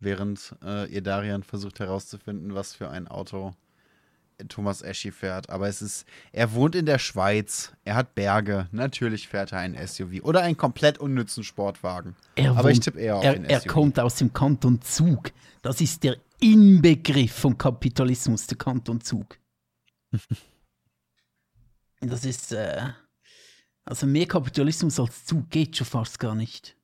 Während 0.00 0.56
äh, 0.62 0.86
ihr 0.92 1.02
Darian 1.02 1.42
versucht 1.44 1.78
herauszufinden, 1.78 2.54
was 2.54 2.74
für 2.74 2.90
ein 2.90 3.06
Auto 3.08 3.54
Thomas 4.48 4.82
Eschi 4.82 5.10
fährt. 5.10 5.50
Aber 5.50 5.68
es 5.68 5.82
ist, 5.82 6.06
er 6.32 6.52
wohnt 6.52 6.74
in 6.74 6.86
der 6.86 6.98
Schweiz, 6.98 7.72
er 7.84 7.94
hat 7.94 8.14
Berge. 8.14 8.68
Natürlich 8.72 9.28
fährt 9.28 9.52
er 9.52 9.58
ein 9.58 9.76
SUV 9.86 10.22
oder 10.22 10.42
einen 10.42 10.56
komplett 10.56 10.98
unnützen 10.98 11.44
Sportwagen. 11.44 12.16
Er 12.36 12.52
Aber 12.52 12.64
wohnt, 12.64 12.72
ich 12.72 12.80
tippe 12.80 13.00
eher 13.00 13.16
auf 13.16 13.24
er, 13.24 13.34
den 13.34 13.44
er 13.44 13.60
SUV. 13.60 13.68
kommt 13.68 14.00
aus 14.00 14.16
dem 14.16 14.32
Kanton 14.32 14.80
Zug. 14.82 15.32
Das 15.62 15.80
ist 15.80 16.02
der 16.04 16.16
Inbegriff 16.40 17.32
von 17.32 17.56
Kapitalismus, 17.56 18.46
der 18.46 18.58
Kanton 18.58 19.00
Zug. 19.00 19.38
das 22.00 22.24
ist, 22.24 22.52
äh, 22.52 22.82
also 23.84 24.06
mehr 24.06 24.26
Kapitalismus 24.26 24.98
als 24.98 25.24
Zug 25.24 25.50
geht 25.50 25.76
schon 25.76 25.86
fast 25.86 26.18
gar 26.18 26.34
nicht. 26.34 26.76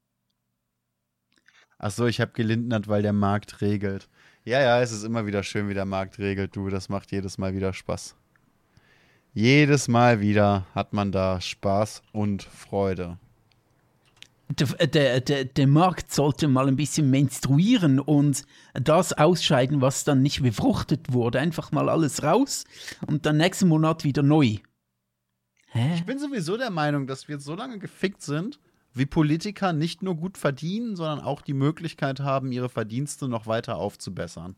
Ach 1.79 1.93
so, 1.93 2.07
ich 2.07 2.21
habe 2.21 2.33
gelindnert, 2.33 2.89
weil 2.89 3.03
der 3.03 3.13
Markt 3.13 3.61
regelt. 3.61 4.09
Ja, 4.49 4.63
ja, 4.63 4.81
es 4.81 4.93
ist 4.93 5.05
immer 5.05 5.27
wieder 5.27 5.43
schön, 5.43 5.69
wie 5.69 5.75
der 5.75 5.85
Markt 5.85 6.19
regelt, 6.19 6.57
du. 6.57 6.71
Das 6.71 6.89
macht 6.89 7.13
jedes 7.13 7.37
Mal 7.37 7.55
wieder 7.55 7.75
Spaß. 7.75 8.17
Jedes 9.35 9.89
Mal 9.89 10.23
wieder 10.23 10.67
hat 10.75 10.95
man 10.95 11.13
da 11.13 11.39
Spaß 11.39 12.01
und 12.13 12.45
Freude. 12.45 13.19
Der, 14.49 14.87
der, 14.87 15.21
der, 15.21 15.45
der 15.45 15.67
Markt 15.67 16.15
sollte 16.15 16.49
mal 16.49 16.67
ein 16.67 16.77
bisschen 16.77 17.11
menstruieren 17.11 18.01
und 18.01 18.45
das 18.73 19.13
ausscheiden, 19.13 19.83
was 19.83 20.05
dann 20.05 20.23
nicht 20.23 20.41
befruchtet 20.41 21.13
wurde. 21.13 21.41
Einfach 21.41 21.71
mal 21.71 21.91
alles 21.91 22.23
raus 22.23 22.65
und 23.07 23.27
dann 23.27 23.37
nächsten 23.37 23.69
Monat 23.69 24.03
wieder 24.03 24.23
neu. 24.23 24.57
Hä? 25.73 25.95
Ich 25.95 26.07
bin 26.07 26.19
sowieso 26.19 26.57
der 26.57 26.71
Meinung, 26.71 27.07
dass 27.07 27.29
wir 27.29 27.39
so 27.39 27.55
lange 27.55 27.79
gefickt 27.79 28.23
sind, 28.23 28.59
wie 28.99 29.07
Politiker 29.07 29.73
nicht 29.73 30.03
nur 30.03 30.17
gut 30.17 30.37
verdienen, 30.37 30.97
sondern 30.97 31.21
auch 31.21 31.41
die 31.41 31.55
Möglichkeit 31.55 32.21
haben, 32.21 32.53
ihre 32.53 32.69
Verdienste 32.69 33.29
noch 33.29 33.47
weiter 33.47 33.77
aufzubessern. 33.77 34.57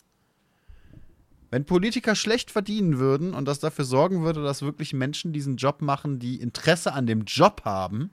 Wenn 1.51 1.65
Politiker 1.65 2.15
schlecht 2.15 2.51
verdienen 2.51 2.99
würden 2.99 3.35
und 3.35 3.47
das 3.47 3.59
dafür 3.59 3.85
sorgen 3.85 4.23
würde, 4.23 4.43
dass 4.43 4.63
wirklich 4.63 4.93
Menschen 4.93 5.33
diesen 5.33 5.57
Job 5.57 5.83
machen, 5.83 6.19
die 6.21 6.41
Interesse 6.41 6.93
an 6.93 7.07
dem 7.07 7.25
Job 7.25 7.63
haben 7.65 8.11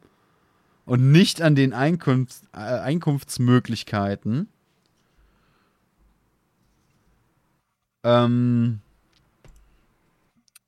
und 0.85 1.11
nicht 1.11 1.41
an 1.41 1.55
den 1.55 1.73
Einkunfts 1.73 2.41
äh, 2.53 2.57
Einkunftsmöglichkeiten, 2.57 4.49
ähm, 8.03 8.79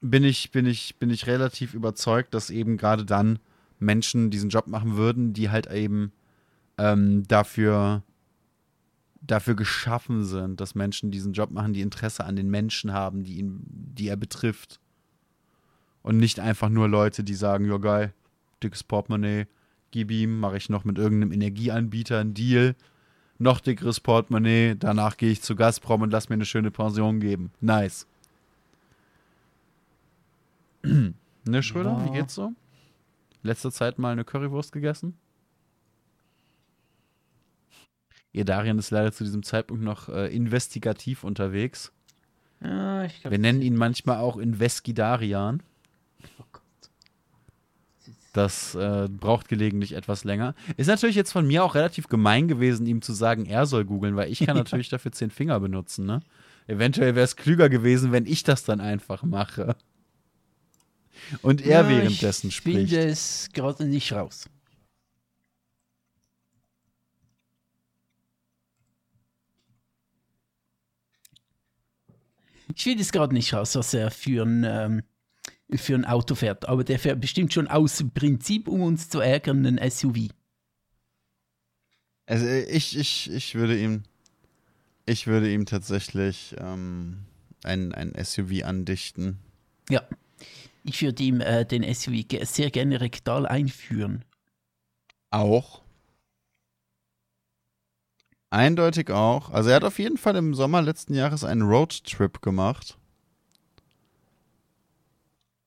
bin 0.01 0.23
ich, 0.23 0.51
bin 0.51 0.65
ich, 0.65 0.97
bin 0.97 1.09
ich 1.09 1.27
relativ 1.27 1.73
überzeugt, 1.73 2.33
dass 2.33 2.49
eben 2.49 2.77
gerade 2.77 3.03
dann 3.03 3.39
Menschen 3.79 4.29
diesen 4.29 4.49
Job 4.49 4.67
machen 4.67 4.95
würden, 4.95 5.33
die 5.33 5.49
halt 5.49 5.67
eben 5.71 6.11
ähm, 6.77 7.23
dafür, 7.27 8.03
dafür 9.21 9.55
geschaffen 9.55 10.23
sind, 10.25 10.61
dass 10.61 10.75
Menschen 10.75 11.11
diesen 11.11 11.33
Job 11.33 11.51
machen, 11.51 11.73
die 11.73 11.81
Interesse 11.81 12.23
an 12.25 12.35
den 12.35 12.49
Menschen 12.49 12.93
haben, 12.93 13.23
die 13.23 13.39
ihn, 13.39 13.61
die 13.65 14.07
er 14.07 14.17
betrifft. 14.17 14.79
Und 16.01 16.17
nicht 16.17 16.39
einfach 16.39 16.69
nur 16.69 16.87
Leute, 16.87 17.23
die 17.23 17.33
sagen, 17.35 17.65
ja 17.65 17.77
geil, 17.77 18.13
dickes 18.63 18.83
Portemonnaie, 18.83 19.47
gib 19.91 20.11
ihm, 20.11 20.39
mache 20.39 20.57
ich 20.57 20.69
noch 20.69 20.85
mit 20.85 20.97
irgendeinem 20.97 21.31
Energieanbieter 21.33 22.19
einen 22.19 22.33
Deal, 22.33 22.75
noch 23.37 23.59
dickeres 23.59 23.99
Portemonnaie, 23.99 24.75
danach 24.77 25.17
gehe 25.17 25.31
ich 25.31 25.41
zu 25.41 25.55
Gazprom 25.55 26.01
und 26.01 26.11
lass 26.11 26.29
mir 26.29 26.35
eine 26.35 26.45
schöne 26.45 26.71
Pension 26.71 27.19
geben. 27.19 27.51
Nice. 27.61 28.05
ne, 30.83 31.63
Schröder, 31.63 32.01
wie 32.03 32.07
Ja. 32.07 32.13
geht's 32.21 32.35
so? 32.35 32.53
Letzte 33.41 33.71
Zeit 33.71 33.99
mal 33.99 34.11
eine 34.11 34.25
Currywurst 34.25 34.71
gegessen? 34.71 35.17
Ihr 38.31 38.45
Darian 38.45 38.77
ist 38.77 38.91
leider 38.91 39.11
zu 39.11 39.23
diesem 39.23 39.43
Zeitpunkt 39.43 39.83
noch 39.83 40.09
äh, 40.09 40.33
investigativ 40.35 41.23
unterwegs. 41.23 41.91
Ja, 42.61 43.05
ich 43.05 43.21
glaub, 43.21 43.31
Wir 43.31 43.39
nennen 43.39 43.61
ihn 43.61 43.75
manchmal 43.75 44.17
auch 44.17 44.37
Investigidarian. 44.37 45.63
oh 46.39 46.43
Gott. 46.51 46.61
Das 48.33 48.75
äh, 48.75 49.07
braucht 49.09 49.47
gelegentlich 49.47 49.93
etwas 49.93 50.23
länger. 50.25 50.53
Ist 50.77 50.87
natürlich 50.87 51.15
jetzt 51.15 51.31
von 51.31 51.47
mir 51.47 51.63
auch 51.63 51.73
relativ 51.73 52.07
gemein 52.07 52.47
gewesen, 52.47 52.85
ihm 52.85 53.01
zu 53.01 53.13
sagen, 53.13 53.45
er 53.45 53.65
soll 53.65 53.85
googeln, 53.85 54.15
weil 54.15 54.31
ich 54.31 54.45
kann 54.45 54.57
natürlich 54.57 54.89
dafür 54.89 55.11
zehn 55.11 55.31
Finger 55.31 55.59
benutzen. 55.59 56.05
Ne? 56.05 56.19
Eventuell 56.67 57.15
wäre 57.15 57.25
es 57.25 57.35
klüger 57.35 57.69
gewesen, 57.69 58.11
wenn 58.11 58.27
ich 58.27 58.43
das 58.43 58.63
dann 58.63 58.81
einfach 58.81 59.23
mache. 59.23 59.75
Und 61.41 61.61
er 61.61 61.83
Ja, 61.83 61.89
währenddessen 61.89 62.47
ich 62.49 62.55
spricht. 62.57 62.89
finde 62.89 63.07
es 63.09 63.49
gerade 63.53 63.85
nicht 63.85 64.11
raus. 64.13 64.45
Ich 72.75 72.83
finde 72.83 73.01
es 73.01 73.11
gerade 73.11 73.33
nicht 73.33 73.53
raus, 73.53 73.75
was 73.75 73.93
er 73.93 74.11
für 74.11 74.45
ein, 74.45 74.63
ähm, 74.63 75.03
für 75.75 75.95
ein 75.95 76.05
Auto 76.05 76.35
fährt. 76.35 76.67
Aber 76.67 76.83
der 76.83 76.99
fährt 76.99 77.19
bestimmt 77.19 77.53
schon 77.53 77.67
aus 77.67 78.03
Prinzip, 78.13 78.67
um 78.67 78.81
uns 78.81 79.09
zu 79.09 79.19
ärgern, 79.19 79.65
ein 79.65 79.77
SUV. 79.89 80.29
Also 82.27 82.45
ich, 82.45 82.95
ich, 82.97 83.31
ich 83.31 83.55
würde 83.55 83.77
ihm, 83.79 84.03
ich 85.05 85.25
würde 85.25 85.51
ihm 85.51 85.65
tatsächlich 85.65 86.55
ähm, 86.59 87.25
ein, 87.63 87.91
ein 87.93 88.13
SUV 88.23 88.63
andichten. 88.63 89.39
Ja. 89.89 90.03
Ich 90.83 91.01
würde 91.01 91.23
ihm 91.23 91.41
äh, 91.41 91.65
den 91.65 91.83
SUV 91.83 92.25
sehr 92.43 92.71
gerne 92.71 93.01
rektal 93.01 93.45
einführen. 93.45 94.23
Auch. 95.31 95.81
Eindeutig 98.49 99.11
auch. 99.11 99.51
Also 99.51 99.69
er 99.69 99.75
hat 99.77 99.83
auf 99.83 99.99
jeden 99.99 100.17
Fall 100.17 100.35
im 100.35 100.55
Sommer 100.55 100.81
letzten 100.81 101.13
Jahres 101.13 101.43
einen 101.43 101.61
Roadtrip 101.61 102.41
gemacht. 102.41 102.97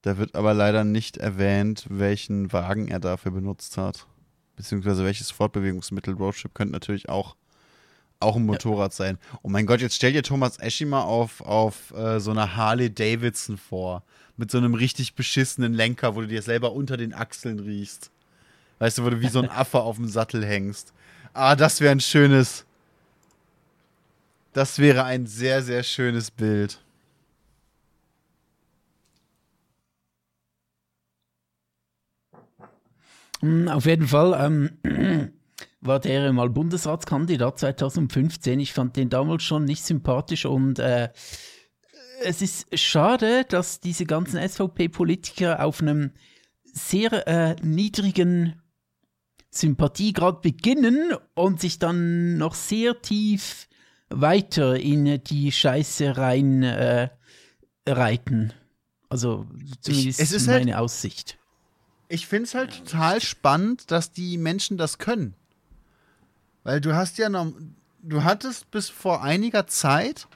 Da 0.03 0.19
wird 0.19 0.35
aber 0.35 0.53
leider 0.53 0.83
nicht 0.83 1.17
erwähnt, 1.17 1.87
welchen 1.89 2.53
Wagen 2.53 2.89
er 2.89 2.99
dafür 2.99 3.31
benutzt 3.31 3.77
hat. 3.77 4.09
Beziehungsweise 4.57 5.05
welches 5.05 5.31
Fortbewegungsmittel. 5.31 6.15
Roadtrip 6.15 6.55
könnte 6.55 6.73
natürlich 6.73 7.09
auch, 7.09 7.37
auch 8.23 8.37
ein 8.37 8.47
Motorrad 8.47 8.93
sein. 8.93 9.19
Oh 9.43 9.49
mein 9.49 9.67
Gott, 9.67 9.81
jetzt 9.81 9.97
stell 9.97 10.13
dir 10.13 10.23
Thomas 10.23 10.59
Eschi 10.59 10.85
mal 10.85 11.03
auf, 11.03 11.41
auf 11.43 11.93
äh, 11.93 12.21
so 12.21 12.31
einer 12.31 12.57
Harley 12.57 12.93
Davidson 12.93 13.59
vor. 13.59 14.03
Mit 14.37 14.51
so 14.51 14.59
einem 14.59 14.75
richtig 14.75 15.15
beschissenen 15.15 15.75
Lenker, 15.75 16.17
wo 16.17 16.23
du 16.23 16.27
dir 16.27 16.43
selber 16.43 16.73
unter 16.73 16.97
den 16.97 17.13
Achseln 17.13 17.59
riechst. 17.59 18.11
Weißt 18.79 18.99
du, 18.99 19.05
wo 19.05 19.11
du 19.11 19.21
wie 19.21 19.29
so 19.29 19.41
ein 19.41 19.51
Affe 19.51 19.81
auf 19.81 19.97
dem 19.97 20.09
Sattel 20.09 20.45
hängst. 20.45 20.93
Ah, 21.35 21.55
das 21.55 21.81
wäre 21.81 21.93
ein 21.93 22.01
schönes. 22.01 22.65
Das 24.53 24.79
wäre 24.79 25.05
ein 25.05 25.27
sehr, 25.27 25.63
sehr 25.63 25.83
schönes 25.83 26.31
Bild. 26.31 26.79
Mm, 33.41 33.69
Auf 33.69 33.87
jeden 33.87 34.07
Fall 34.09 34.35
ähm, 34.85 35.33
war 35.83 36.01
der 36.01 36.33
mal 36.33 36.49
Bundesratskandidat 36.49 37.59
2015. 37.59 38.59
Ich 38.61 38.73
fand 38.73 38.97
den 38.97 39.11
damals 39.11 39.43
schon 39.43 39.65
nicht 39.65 39.85
sympathisch 39.85 40.47
und 40.47 40.79
äh, 40.79 41.11
es 42.25 42.41
ist 42.41 42.79
schade, 42.79 43.45
dass 43.49 43.81
diese 43.81 44.07
ganzen 44.07 44.41
SVP-Politiker 44.49 45.63
auf 45.65 45.81
einem 45.83 46.13
sehr 46.73 47.27
äh, 47.27 47.57
niedrigen 47.63 48.63
Sympathiegrad 49.51 50.41
beginnen 50.41 51.13
und 51.35 51.61
sich 51.61 51.79
dann 51.79 52.39
noch 52.39 52.55
sehr 52.55 53.03
tief 53.03 53.69
weiter 54.09 54.79
in 54.79 55.23
die 55.25 55.53
Scheiße 55.53 56.17
rein 56.17 56.63
äh, 56.63 57.11
reiten. 57.87 58.53
Also 59.09 59.47
zumindest 59.81 60.21
es 60.21 60.33
ist 60.33 60.49
halt- 60.49 60.65
meine 60.65 60.79
Aussicht. 60.79 61.39
Ich 62.09 62.27
finde 62.27 62.45
es 62.45 62.55
halt 62.55 62.79
total 62.79 63.21
spannend, 63.21 63.91
dass 63.91 64.13
die 64.13 64.37
Menschen 64.39 64.77
das 64.77 64.99
können. 64.99 65.35
Weil 66.65 66.81
du 66.81 66.95
hast 66.95 67.19
ja 67.19 67.29
noch. 67.29 67.53
Du 68.05 68.25
hattest 68.25 68.71
bis 68.73 68.89
vor 68.89 69.23
einiger 69.23 69.69
Zeit 69.69 70.27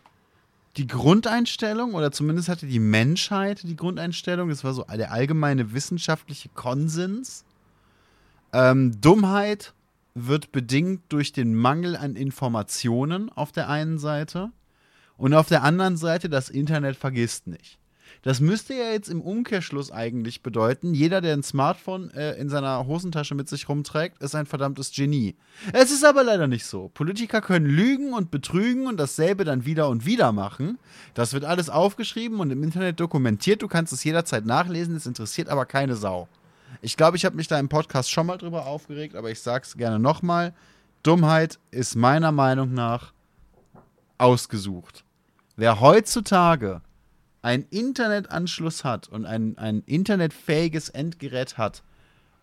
die 0.77 0.87
Grundeinstellung, 0.87 1.95
oder 1.95 2.13
zumindest 2.13 2.49
hatte 2.49 2.67
die 2.67 2.79
Menschheit 2.79 3.63
die 3.63 3.77
Grundeinstellung, 3.77 4.51
das 4.51 4.63
war 4.63 4.75
so 4.75 4.85
der 4.85 5.11
allgemeine 5.11 5.73
wissenschaftliche 5.73 6.49
Konsens. 6.51 7.45
Ähm, 8.53 9.01
Dummheit 9.01 9.73
wird 10.15 10.53
bedingt 10.53 11.03
durch 11.09 11.33
den 11.33 11.55
Mangel 11.55 11.97
an 11.97 12.15
Informationen 12.15 13.31
auf 13.31 13.53
der 13.53 13.69
einen 13.69 13.99
Seite 13.99 14.51
und 15.17 15.35
auf 15.35 15.49
der 15.49 15.63
anderen 15.63 15.97
Seite 15.97 16.29
das 16.29 16.51
Internet 16.51 16.97
vergisst 16.97 17.47
nicht. 17.47 17.79
Das 18.27 18.41
müsste 18.41 18.75
ja 18.75 18.91
jetzt 18.91 19.09
im 19.09 19.21
Umkehrschluss 19.21 19.93
eigentlich 19.93 20.43
bedeuten, 20.43 20.95
jeder, 20.95 21.21
der 21.21 21.33
ein 21.33 21.45
Smartphone 21.45 22.11
äh, 22.11 22.33
in 22.33 22.49
seiner 22.49 22.85
Hosentasche 22.85 23.37
mit 23.37 23.49
sich 23.49 23.69
rumträgt, 23.69 24.21
ist 24.21 24.35
ein 24.35 24.47
verdammtes 24.47 24.91
Genie. 24.91 25.37
Es 25.73 25.93
ist 25.93 26.05
aber 26.05 26.25
leider 26.25 26.49
nicht 26.49 26.67
so. 26.67 26.89
Politiker 26.89 27.41
können 27.41 27.67
lügen 27.67 28.15
und 28.15 28.33
betrügen 28.33 28.89
und 28.89 28.97
dasselbe 28.97 29.45
dann 29.45 29.65
wieder 29.65 29.89
und 29.89 30.07
wieder 30.07 30.33
machen. 30.33 30.77
Das 31.15 31.35
wird 31.35 31.45
alles 31.45 31.71
aufgeschrieben 31.71 32.41
und 32.41 32.51
im 32.51 32.65
Internet 32.65 32.99
dokumentiert. 32.99 33.63
Du 33.63 33.69
kannst 33.69 33.93
es 33.93 34.03
jederzeit 34.03 34.45
nachlesen, 34.45 34.97
es 34.97 35.07
interessiert 35.07 35.49
aber 35.49 35.65
keine 35.65 35.95
Sau. 35.95 36.27
Ich 36.83 36.97
glaube, 36.97 37.17
ich 37.17 37.25
habe 37.25 37.37
mich 37.37 37.47
da 37.47 37.61
im 37.61 37.69
Podcast 37.69 38.11
schon 38.11 38.27
mal 38.27 38.39
drüber 38.39 38.67
aufgeregt, 38.67 39.15
aber 39.15 39.31
ich 39.31 39.41
sage 39.41 39.67
es 39.67 39.77
gerne 39.77 40.01
nochmal. 40.01 40.53
Dummheit 41.05 41.61
ist 41.71 41.95
meiner 41.95 42.33
Meinung 42.33 42.75
nach 42.75 43.13
ausgesucht. 44.19 45.05
Wer 45.55 45.79
heutzutage 45.79 46.81
einen 47.47 47.65
Internetanschluss 47.71 48.83
hat 48.83 49.07
und 49.07 49.25
ein, 49.25 49.57
ein 49.57 49.85
internetfähiges 49.87 50.89
Endgerät 50.89 51.57
hat 51.57 51.85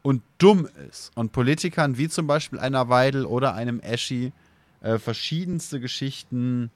und 0.01 0.23
dumm 0.38 0.65
ist 0.88 1.11
und 1.17 1.34
Politikern 1.34 1.97
wie 1.97 2.07
zum 2.07 2.25
Beispiel 2.25 2.57
einer 2.57 2.88
Weidel 2.88 3.25
oder 3.25 3.53
einem 3.53 3.81
Eschi 3.81 4.31
äh, 4.80 4.97
verschiedenste 4.99 5.81
Geschichten 5.81 6.71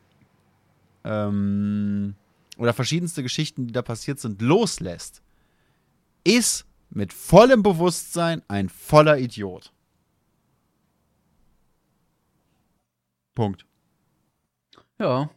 ähm, 1.06 2.16
oder 2.58 2.74
verschiedenste 2.74 3.24
Geschichten, 3.24 3.66
die 3.66 3.72
da 3.72 3.82
passiert 3.82 4.20
sind, 4.20 4.42
loslässt, 4.42 5.22
ist 6.26 6.66
mit 6.90 7.14
vollem 7.14 7.64
Bewusstsein 7.64 8.42
ein 8.50 8.68
voller 8.68 9.20
Idiot. 9.20 9.72
Punkt. 13.36 13.66
Ja, 15.00 15.30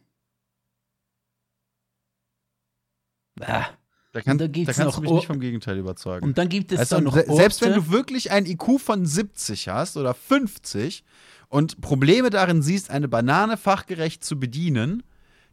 Ah. 3.40 3.66
Da, 4.12 4.22
kann, 4.22 4.38
da, 4.38 4.48
da 4.48 4.64
kannst 4.64 4.80
noch, 4.80 4.96
du 4.96 5.02
mich 5.02 5.10
nicht 5.12 5.26
vom 5.26 5.38
Gegenteil 5.38 5.78
überzeugen. 5.78 6.26
Und 6.26 6.36
dann 6.36 6.48
gibt 6.48 6.72
es 6.72 6.80
also, 6.80 6.96
dann 6.96 7.04
noch 7.04 7.16
Orte, 7.16 7.32
Selbst 7.32 7.62
wenn 7.62 7.74
du 7.74 7.90
wirklich 7.90 8.32
ein 8.32 8.44
IQ 8.44 8.80
von 8.80 9.06
70 9.06 9.68
hast 9.68 9.96
oder 9.96 10.14
50 10.14 11.04
und 11.48 11.80
Probleme 11.80 12.30
darin 12.30 12.60
siehst, 12.60 12.90
eine 12.90 13.06
Banane 13.06 13.56
fachgerecht 13.56 14.24
zu 14.24 14.40
bedienen, 14.40 15.04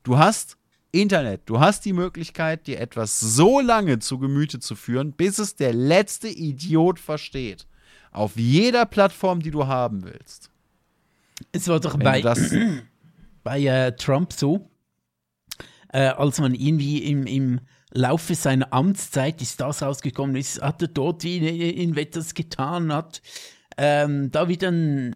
du 0.01 0.17
hast 0.17 0.57
Internet, 0.91 1.41
du 1.45 1.59
hast 1.59 1.85
die 1.85 1.93
Möglichkeit, 1.93 2.65
dir 2.65 2.79
etwas 2.79 3.19
so 3.19 3.59
lange 3.59 3.99
zu 3.99 4.17
Gemüte 4.17 4.59
zu 4.59 4.75
führen, 4.75 5.11
bis 5.11 5.37
es 5.37 5.55
der 5.55 5.73
letzte 5.73 6.27
Idiot 6.27 6.99
versteht. 6.99 7.67
Auf 8.11 8.37
jeder 8.37 8.85
Plattform, 8.85 9.41
die 9.41 9.51
du 9.51 9.67
haben 9.67 10.03
willst. 10.03 10.49
Es 11.51 11.67
war 11.67 11.79
doch 11.79 11.97
bei, 11.99 12.23
bei 13.43 13.63
äh, 13.63 13.95
Trump 13.95 14.33
so, 14.33 14.67
äh, 15.89 16.07
als 16.07 16.39
man 16.39 16.55
irgendwie 16.55 17.03
im, 17.03 17.27
im 17.27 17.59
Laufe 17.93 18.35
seiner 18.35 18.73
Amtszeit 18.73 19.41
ist 19.41 19.61
das 19.61 19.81
rausgekommen 19.81 20.35
ist, 20.35 20.61
hat 20.61 20.81
er 20.81 20.89
dort 20.89 21.23
in, 21.23 21.43
in 21.43 21.95
etwas 21.95 22.33
getan, 22.33 22.91
hat 22.91 23.21
ähm, 23.77 24.29
da 24.31 24.49
wieder 24.49 24.69
ein, 24.69 25.15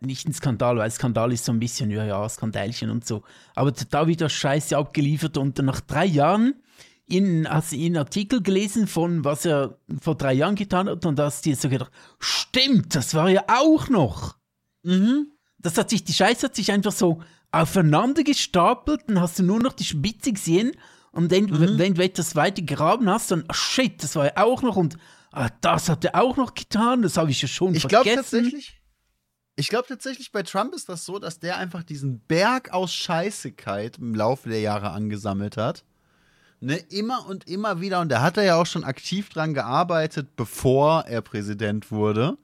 nicht 0.00 0.28
ein 0.28 0.34
Skandal, 0.34 0.76
weil 0.76 0.90
Skandal 0.90 1.32
ist 1.32 1.44
so 1.44 1.52
ein 1.52 1.60
bisschen, 1.60 1.90
ja, 1.90 2.04
ja, 2.04 2.28
Skandalchen 2.28 2.90
und 2.90 3.06
so, 3.06 3.22
aber 3.54 3.72
da 3.72 4.06
wieder 4.06 4.28
Scheiße 4.28 4.76
abgeliefert 4.76 5.36
und 5.36 5.58
nach 5.58 5.80
drei 5.80 6.04
Jahren 6.04 6.54
in, 7.06 7.48
hast 7.48 7.72
du 7.72 7.76
einen 7.76 7.96
Artikel 7.96 8.42
gelesen 8.42 8.86
von, 8.86 9.24
was 9.24 9.44
er 9.44 9.78
vor 10.00 10.16
drei 10.16 10.32
Jahren 10.32 10.56
getan 10.56 10.88
hat 10.88 11.04
und 11.06 11.20
hast 11.20 11.44
dir 11.44 11.56
so 11.56 11.68
gedacht, 11.68 11.92
stimmt, 12.18 12.94
das 12.94 13.14
war 13.14 13.28
ja 13.28 13.44
auch 13.48 13.88
noch. 13.88 14.36
Mhm. 14.82 15.28
Das 15.58 15.78
hat 15.78 15.90
sich, 15.90 16.04
die 16.04 16.12
Scheiße 16.12 16.46
hat 16.46 16.56
sich 16.56 16.72
einfach 16.72 16.92
so 16.92 17.22
aufeinander 17.50 18.24
gestapelt, 18.24 19.02
dann 19.06 19.20
hast 19.20 19.38
du 19.38 19.42
nur 19.42 19.60
noch 19.60 19.74
die 19.74 19.84
Spitze 19.84 20.32
gesehen 20.32 20.72
und 21.14 21.32
dann, 21.32 21.44
mhm. 21.44 21.78
wenn 21.78 21.94
du 21.94 22.02
etwas 22.02 22.36
weiter 22.36 22.62
gegraben 22.62 23.08
hast, 23.08 23.30
dann, 23.30 23.44
oh 23.48 23.54
shit, 23.54 24.02
das 24.02 24.16
war 24.16 24.26
ja 24.26 24.36
auch 24.36 24.62
noch 24.62 24.76
und 24.76 24.96
ah, 25.32 25.48
das 25.60 25.88
hat 25.88 26.04
er 26.04 26.20
auch 26.20 26.36
noch 26.36 26.54
getan, 26.54 27.02
das 27.02 27.16
habe 27.16 27.30
ich 27.30 27.42
ja 27.42 27.48
schon 27.48 27.74
ich 27.74 27.82
vergessen. 27.82 28.06
Ich 28.06 28.12
glaube 28.12 28.16
tatsächlich, 28.16 28.80
ich 29.56 29.68
glaube 29.68 29.88
tatsächlich, 29.88 30.32
bei 30.32 30.42
Trump 30.42 30.74
ist 30.74 30.88
das 30.88 31.04
so, 31.04 31.18
dass 31.18 31.38
der 31.38 31.58
einfach 31.58 31.82
diesen 31.82 32.20
Berg 32.20 32.72
aus 32.72 32.92
Scheißigkeit 32.92 33.98
im 33.98 34.14
Laufe 34.14 34.48
der 34.48 34.60
Jahre 34.60 34.90
angesammelt 34.90 35.56
hat. 35.56 35.84
Ne, 36.60 36.76
immer 36.90 37.26
und 37.28 37.46
immer 37.46 37.80
wieder. 37.80 38.00
Und 38.00 38.08
da 38.08 38.22
hat 38.22 38.36
er 38.36 38.44
ja 38.44 38.56
auch 38.56 38.66
schon 38.66 38.84
aktiv 38.84 39.28
dran 39.28 39.54
gearbeitet, 39.54 40.34
bevor 40.34 41.02
er 41.02 41.20
Präsident 41.20 41.90
wurde 41.90 42.38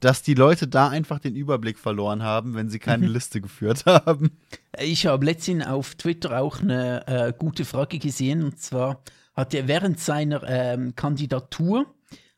dass 0.00 0.22
die 0.22 0.34
Leute 0.34 0.66
da 0.66 0.88
einfach 0.88 1.18
den 1.18 1.34
Überblick 1.34 1.78
verloren 1.78 2.22
haben, 2.22 2.54
wenn 2.54 2.68
sie 2.68 2.78
keine 2.78 3.06
mhm. 3.06 3.12
Liste 3.12 3.40
geführt 3.40 3.84
haben. 3.86 4.38
Ich 4.78 5.06
habe 5.06 5.24
letztens 5.24 5.66
auf 5.66 5.94
Twitter 5.94 6.40
auch 6.40 6.60
eine 6.60 7.06
äh, 7.06 7.32
gute 7.36 7.64
Frage 7.64 7.98
gesehen 7.98 8.44
und 8.44 8.60
zwar 8.60 9.02
hat 9.34 9.54
er 9.54 9.68
während 9.68 9.98
seiner 10.00 10.42
ähm, 10.44 10.94
Kandidatur 10.94 11.86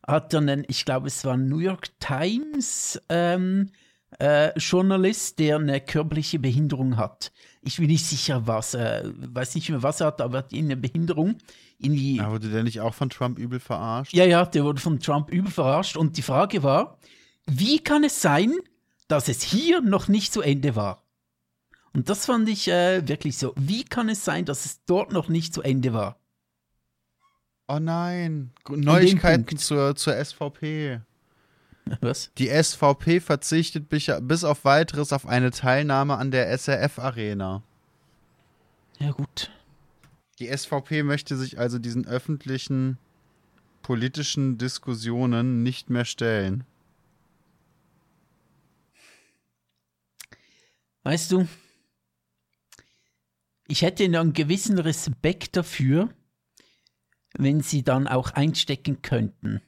hat 0.06 0.32
er 0.32 0.40
einen, 0.40 0.64
ich 0.68 0.84
glaube 0.84 1.08
es 1.08 1.24
war 1.24 1.34
ein 1.34 1.48
New 1.48 1.58
York 1.58 1.88
Times 1.98 3.00
ähm, 3.08 3.70
äh, 4.18 4.58
Journalist, 4.58 5.38
der 5.38 5.56
eine 5.56 5.80
körperliche 5.80 6.38
Behinderung 6.38 6.96
hat. 6.96 7.32
Ich 7.62 7.78
bin 7.78 7.88
nicht 7.88 8.06
sicher, 8.06 8.46
was, 8.46 8.74
äh, 8.74 9.02
weiß 9.04 9.54
nicht 9.56 9.68
mehr, 9.68 9.82
was 9.82 10.00
er 10.00 10.08
hat, 10.08 10.20
aber 10.20 10.38
er 10.38 10.44
hat 10.44 10.54
eine 10.54 10.76
Behinderung. 10.76 11.36
Irgendwie, 11.78 12.16
ja, 12.16 12.30
wurde 12.30 12.48
der 12.48 12.62
nicht 12.62 12.80
auch 12.80 12.94
von 12.94 13.10
Trump 13.10 13.38
übel 13.38 13.60
verarscht? 13.60 14.14
Ja, 14.14 14.24
ja, 14.24 14.46
der 14.46 14.64
wurde 14.64 14.80
von 14.80 15.00
Trump 15.00 15.30
übel 15.30 15.50
verarscht. 15.50 15.96
Und 15.96 16.16
die 16.16 16.22
Frage 16.22 16.62
war, 16.62 16.98
wie 17.46 17.78
kann 17.78 18.04
es 18.04 18.20
sein, 18.20 18.52
dass 19.08 19.28
es 19.28 19.42
hier 19.42 19.80
noch 19.80 20.08
nicht 20.08 20.32
zu 20.32 20.42
Ende 20.42 20.76
war? 20.76 21.02
Und 21.92 22.10
das 22.10 22.26
fand 22.26 22.48
ich 22.48 22.68
äh, 22.68 23.08
wirklich 23.08 23.38
so. 23.38 23.54
Wie 23.56 23.84
kann 23.84 24.08
es 24.08 24.24
sein, 24.24 24.44
dass 24.44 24.66
es 24.66 24.84
dort 24.84 25.12
noch 25.12 25.28
nicht 25.28 25.54
zu 25.54 25.62
Ende 25.62 25.94
war? 25.94 26.18
Oh 27.68 27.78
nein, 27.78 28.52
Neuigkeiten 28.68 29.56
zur, 29.56 29.96
zur 29.96 30.22
SVP. 30.22 31.00
Was? 32.00 32.30
Die 32.36 32.48
SVP 32.48 33.20
verzichtet 33.20 33.88
bis 33.88 34.44
auf 34.44 34.64
weiteres 34.64 35.12
auf 35.12 35.26
eine 35.26 35.50
Teilnahme 35.52 36.16
an 36.16 36.30
der 36.30 36.50
SRF-Arena. 36.56 37.62
Ja, 38.98 39.12
gut. 39.12 39.50
Die 40.38 40.54
SVP 40.54 41.02
möchte 41.02 41.36
sich 41.36 41.58
also 41.58 41.78
diesen 41.78 42.06
öffentlichen 42.06 42.98
politischen 43.82 44.58
Diskussionen 44.58 45.62
nicht 45.62 45.90
mehr 45.90 46.04
stellen. 46.04 46.64
Weißt 51.06 51.30
du, 51.30 51.46
ich 53.68 53.82
hätte 53.82 54.02
einen 54.02 54.32
gewissen 54.32 54.76
Respekt 54.80 55.54
dafür, 55.56 56.08
wenn 57.38 57.60
sie 57.60 57.84
dann 57.84 58.08
auch 58.08 58.32
einstecken 58.32 59.02
könnten. 59.02 59.62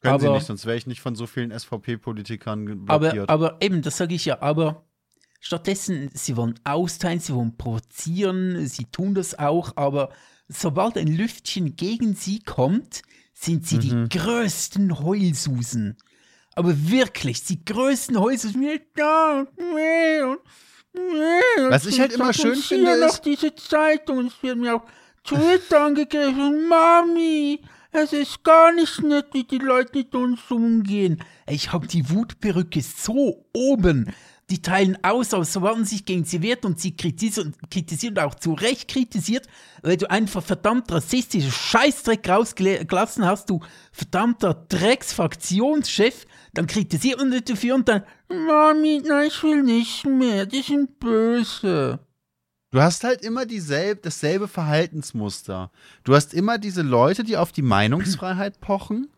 Können 0.00 0.14
aber, 0.14 0.20
sie 0.20 0.30
nicht, 0.30 0.46
sonst 0.46 0.64
wäre 0.64 0.78
ich 0.78 0.86
nicht 0.86 1.02
von 1.02 1.14
so 1.14 1.26
vielen 1.26 1.50
SVP-Politikern 1.50 2.86
blockiert. 2.86 3.28
Aber, 3.28 3.50
aber 3.50 3.62
eben, 3.62 3.82
das 3.82 3.98
sage 3.98 4.14
ich 4.14 4.24
ja, 4.24 4.40
aber 4.40 4.86
stattdessen, 5.40 6.08
sie 6.14 6.38
wollen 6.38 6.58
austeilen, 6.64 7.20
sie 7.20 7.34
wollen 7.34 7.58
provozieren, 7.58 8.66
sie 8.66 8.86
tun 8.86 9.14
das 9.14 9.38
auch, 9.38 9.76
aber 9.76 10.08
sobald 10.48 10.96
ein 10.96 11.08
Lüftchen 11.08 11.76
gegen 11.76 12.14
sie 12.14 12.40
kommt, 12.40 13.02
sind 13.34 13.66
sie 13.66 13.76
mhm. 13.76 14.08
die 14.08 14.18
größten 14.18 15.00
Heulsusen 15.00 15.98
aber 16.58 16.74
wirklich, 16.90 17.44
die 17.44 17.64
größten 17.64 18.18
Häuser. 18.18 18.48
Was 21.68 21.86
ich 21.86 22.00
halt 22.00 22.12
immer 22.14 22.32
schön 22.32 22.56
finde, 22.56 22.90
ist... 22.90 23.00
noch 23.00 23.18
diese 23.18 23.54
Zeitung. 23.54 24.26
Es 24.26 24.42
wird 24.42 24.58
mir 24.58 24.74
auch 24.74 24.82
Twitter 25.22 25.84
angegriffen. 25.84 26.66
Mami, 26.68 27.60
es 27.92 28.12
ist 28.12 28.42
gar 28.42 28.72
nicht 28.72 29.00
nett, 29.02 29.26
wie 29.32 29.44
die 29.44 29.58
Leute 29.58 29.98
mit 29.98 30.12
uns 30.16 30.40
umgehen. 30.50 31.22
Ich 31.48 31.72
hab 31.72 31.86
die 31.86 32.10
Wutperücke 32.10 32.82
so 32.82 33.46
oben. 33.54 34.12
Die 34.50 34.60
teilen 34.60 34.98
aus, 35.04 35.34
aber 35.34 35.44
so 35.44 35.62
werden 35.62 35.84
sich 35.84 36.06
gegen 36.06 36.24
sie 36.24 36.42
wehrt 36.42 36.64
und 36.64 36.80
sie 36.80 36.96
kritisieren, 36.96 37.54
kritisieren 37.70 38.18
auch 38.18 38.34
zu 38.34 38.54
Recht 38.54 38.88
kritisiert, 38.88 39.46
weil 39.82 39.98
du 39.98 40.10
einfach 40.10 40.42
verdammt 40.42 40.90
rassistische 40.90 41.52
Scheißdreck 41.52 42.26
rausgelassen 42.28 43.26
hast, 43.26 43.50
du 43.50 43.60
verdammter 43.92 44.54
Drecksfraktionschef, 44.54 46.26
dann 46.54 46.66
kritisiert 46.66 47.18
man 47.18 47.30
dich 47.30 47.44
dafür 47.44 47.74
und 47.74 47.88
dann, 47.88 48.02
Mami, 48.28 49.02
nein, 49.06 49.28
ich 49.28 49.42
will 49.42 49.62
nicht 49.62 50.06
mehr, 50.06 50.46
die 50.46 50.62
sind 50.62 50.98
böse. 50.98 52.00
Du 52.70 52.82
hast 52.82 53.02
halt 53.04 53.22
immer 53.22 53.46
dieselbe, 53.46 54.02
dasselbe 54.02 54.46
Verhaltensmuster. 54.46 55.70
Du 56.04 56.14
hast 56.14 56.34
immer 56.34 56.58
diese 56.58 56.82
Leute, 56.82 57.24
die 57.24 57.36
auf 57.36 57.52
die 57.52 57.62
Meinungsfreiheit 57.62 58.60
pochen 58.60 59.08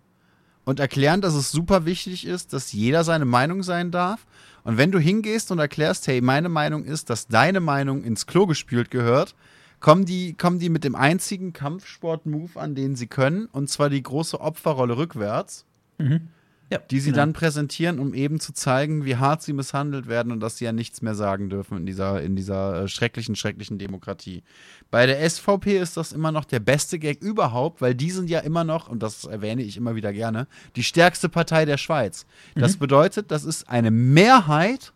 und 0.65 0.79
erklären, 0.79 1.21
dass 1.21 1.35
es 1.35 1.51
super 1.51 1.85
wichtig 1.85 2.27
ist, 2.27 2.53
dass 2.53 2.73
jeder 2.73 3.03
seine 3.03 3.25
Meinung 3.25 3.65
sein 3.65 3.91
darf. 3.91 4.27
Und 4.63 4.77
wenn 4.77 4.93
du 4.93 5.01
hingehst 5.01 5.51
und 5.51 5.59
erklärst, 5.59 6.07
hey, 6.07 6.21
meine 6.21 6.49
Meinung 6.49 6.85
ist, 6.85 7.11
dass 7.11 7.27
deine 7.27 7.61
Meinung 7.61 8.05
ins 8.05 8.27
Klo 8.27 8.47
gespült 8.47 8.91
gehört, 8.91 9.35
kommen 9.81 10.05
die, 10.05 10.35
kommen 10.35 10.61
die 10.61 10.69
mit 10.69 10.85
dem 10.85 10.95
einzigen 10.95 11.53
Kampfsport-Move 11.53 12.61
an, 12.61 12.77
den 12.77 12.95
sie 12.95 13.07
können, 13.09 13.47
und 13.47 13.69
zwar 13.69 13.91
die 13.91 14.03
große 14.03 14.41
Opferrolle 14.41 14.97
rückwärts. 14.97 15.65
Mhm 15.99 16.29
ja, 16.71 16.79
die 16.79 17.01
sie 17.01 17.11
genau. 17.11 17.23
dann 17.23 17.33
präsentieren, 17.33 17.99
um 17.99 18.15
eben 18.15 18.39
zu 18.39 18.53
zeigen, 18.53 19.05
wie 19.05 19.17
hart 19.17 19.43
sie 19.43 19.53
misshandelt 19.53 20.07
werden 20.07 20.31
und 20.31 20.39
dass 20.39 20.57
sie 20.57 20.65
ja 20.65 20.73
nichts 20.73 21.03
mehr 21.03 21.17
sagen 21.17 21.51
dürfen 21.51 21.79
in 21.79 21.87
dieser, 21.87 22.23
in 22.23 22.37
dieser 22.37 22.85
äh, 22.85 22.89
schrecklichen, 22.89 23.35
schrecklichen 23.35 23.79
Demokratie. 23.79 24.45
Bei 24.91 25.07
der 25.07 25.29
SVP 25.29 25.79
ist 25.79 25.97
das 25.97 26.13
immer 26.13 26.31
noch 26.31 26.45
der 26.45 26.61
beste 26.61 27.01
Gag 27.01 27.23
überhaupt, 27.23 27.81
weil 27.81 27.97
die 27.97 28.13
sind 28.13 28.31
ja 28.31 28.39
immer 28.39 28.63
noch, 28.63 28.89
und 28.89 29.03
das 29.03 29.25
erwähne 29.25 29.63
ich 29.63 29.77
immer 29.77 29.97
wieder 29.97 30.13
gerne, 30.13 30.47
die 30.77 30.85
stärkste 30.85 31.29
Partei 31.29 31.65
der 31.65 31.77
Schweiz. 31.77 32.25
Das 32.55 32.77
mhm. 32.77 32.81
bedeutet, 32.81 33.31
das 33.33 33.45
ist 33.45 33.69
eine 33.69 33.91
Mehrheit, 33.91 34.93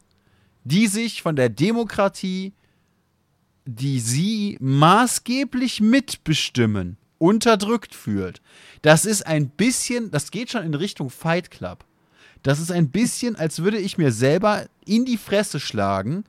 die 0.62 0.86
sich 0.86 1.22
von 1.22 1.34
der 1.34 1.48
Demokratie, 1.48 2.52
die 3.66 3.98
sie 3.98 4.58
maßgeblich 4.60 5.80
mitbestimmen, 5.80 6.98
unterdrückt 7.24 7.94
fühlt. 7.94 8.42
Das 8.82 9.06
ist 9.06 9.26
ein 9.26 9.48
bisschen, 9.48 10.10
das 10.10 10.30
geht 10.30 10.50
schon 10.50 10.62
in 10.62 10.74
Richtung 10.74 11.08
Fight 11.08 11.50
Club. 11.50 11.84
Das 12.42 12.60
ist 12.60 12.70
ein 12.70 12.90
bisschen, 12.90 13.36
als 13.36 13.62
würde 13.62 13.78
ich 13.78 13.96
mir 13.96 14.12
selber 14.12 14.66
in 14.84 15.06
die 15.06 15.16
Fresse 15.16 15.58
schlagen 15.58 16.24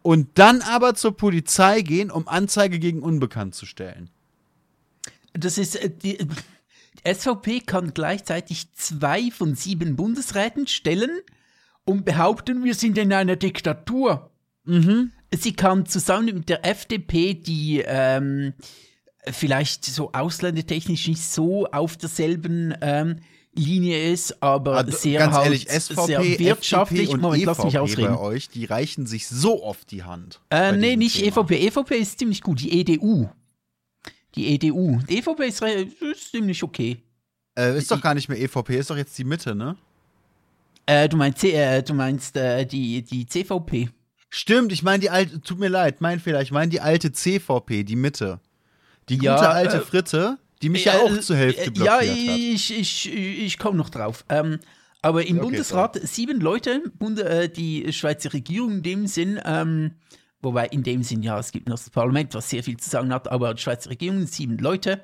und 0.00 0.38
dann 0.38 0.62
aber 0.62 0.94
zur 0.94 1.14
Polizei 1.14 1.82
gehen, 1.82 2.10
um 2.10 2.26
Anzeige 2.26 2.78
gegen 2.78 3.02
Unbekannt 3.02 3.54
zu 3.54 3.66
stellen. 3.66 4.08
Das 5.34 5.58
ist 5.58 5.76
äh, 5.76 5.90
die, 5.90 6.16
die 6.16 7.14
SVP 7.14 7.60
kann 7.60 7.92
gleichzeitig 7.92 8.72
zwei 8.72 9.30
von 9.30 9.54
sieben 9.54 9.96
Bundesräten 9.96 10.66
stellen 10.66 11.20
und 11.84 12.06
behaupten, 12.06 12.64
wir 12.64 12.74
sind 12.74 12.96
in 12.96 13.12
einer 13.12 13.36
Diktatur. 13.36 14.30
Mhm. 14.64 15.12
Sie 15.30 15.52
kann 15.52 15.84
zusammen 15.84 16.26
mit 16.26 16.48
der 16.48 16.64
FDP 16.64 17.34
die 17.34 17.84
ähm, 17.86 18.54
vielleicht 19.32 19.84
so 19.84 20.12
ausländertechnisch 20.12 21.08
nicht 21.08 21.22
so 21.22 21.66
auf 21.66 21.96
derselben 21.96 22.74
ähm, 22.80 23.20
Linie 23.54 24.12
ist, 24.12 24.42
aber 24.42 24.76
also, 24.76 24.96
sehr, 24.96 25.18
ganz 25.18 25.34
halt, 25.34 25.46
ehrlich, 25.46 25.68
SVP, 25.68 26.06
sehr 26.06 26.38
wirtschaftlich. 26.38 27.00
FDP 27.00 27.14
und 27.14 27.20
Moment, 27.20 27.42
EVP 27.42 27.46
lass 27.46 27.64
mich 27.64 27.78
ausreden. 27.78 28.14
bei 28.14 28.20
euch, 28.20 28.48
die 28.48 28.64
reichen 28.64 29.06
sich 29.06 29.26
so 29.26 29.62
oft 29.62 29.90
die 29.90 30.04
Hand. 30.04 30.40
Äh, 30.50 30.72
nee, 30.72 30.96
nicht 30.96 31.16
Thema. 31.16 31.40
EVP. 31.40 31.66
EVP 31.66 31.96
ist 31.96 32.18
ziemlich 32.18 32.40
gut. 32.40 32.60
Die 32.60 32.80
EDU. 32.80 33.28
Die 34.34 34.54
EDU. 34.54 35.00
Die 35.08 35.18
EVP 35.18 35.46
ist, 35.46 35.62
ist 35.62 36.30
ziemlich 36.30 36.62
okay. 36.62 37.02
Äh, 37.58 37.76
ist 37.76 37.90
doch 37.90 38.00
gar 38.00 38.14
nicht 38.14 38.28
mehr 38.28 38.40
EVP, 38.40 38.78
ist 38.78 38.90
doch 38.90 38.96
jetzt 38.96 39.18
die 39.18 39.24
Mitte, 39.24 39.54
ne? 39.54 39.76
Äh, 40.86 41.08
du 41.08 41.16
meinst, 41.16 41.42
äh, 41.42 41.82
du 41.82 41.92
meinst 41.92 42.36
äh, 42.36 42.64
die, 42.64 43.02
die 43.02 43.26
CVP. 43.26 43.90
Stimmt, 44.30 44.72
ich 44.72 44.82
meine 44.82 45.00
die 45.00 45.10
alte, 45.10 45.40
tut 45.40 45.58
mir 45.58 45.68
leid, 45.68 46.00
mein 46.00 46.20
Fehler, 46.20 46.40
ich 46.40 46.52
meine 46.52 46.70
die 46.70 46.80
alte 46.80 47.12
CVP, 47.12 47.82
die 47.82 47.96
Mitte. 47.96 48.40
Die 49.08 49.16
gute 49.16 49.26
ja, 49.26 49.36
alte 49.36 49.78
äh, 49.78 49.80
Fritte, 49.80 50.38
die 50.62 50.68
mich 50.68 50.84
ja, 50.84 50.94
ja 50.94 51.00
auch 51.00 51.20
zur 51.20 51.36
Hälfte 51.36 51.66
äh, 51.66 51.70
blockiert 51.70 51.86
ja, 51.86 51.96
hat. 51.96 52.04
Ja, 52.04 52.34
ich, 52.36 52.78
ich, 52.78 53.14
ich 53.14 53.58
komme 53.58 53.76
noch 53.76 53.90
drauf. 53.90 54.24
Ähm, 54.28 54.58
aber 55.02 55.26
im 55.26 55.36
okay, 55.36 55.44
Bundesrat 55.44 55.94
so. 55.96 56.06
sieben 56.06 56.40
Leute, 56.40 56.82
Bund, 56.98 57.20
äh, 57.20 57.48
die 57.48 57.92
Schweizer 57.92 58.32
Regierung 58.32 58.72
in 58.72 58.82
dem 58.82 59.06
Sinn, 59.06 59.40
ähm, 59.44 59.92
wobei 60.42 60.66
in 60.66 60.82
dem 60.82 61.02
Sinn, 61.02 61.22
ja, 61.22 61.38
es 61.38 61.52
gibt 61.52 61.68
noch 61.68 61.78
das 61.78 61.90
Parlament, 61.90 62.34
was 62.34 62.50
sehr 62.50 62.64
viel 62.64 62.76
zu 62.76 62.90
sagen 62.90 63.12
hat, 63.12 63.28
aber 63.28 63.54
die 63.54 63.62
Schweizer 63.62 63.90
Regierung 63.90 64.26
sieben 64.26 64.58
Leute. 64.58 65.02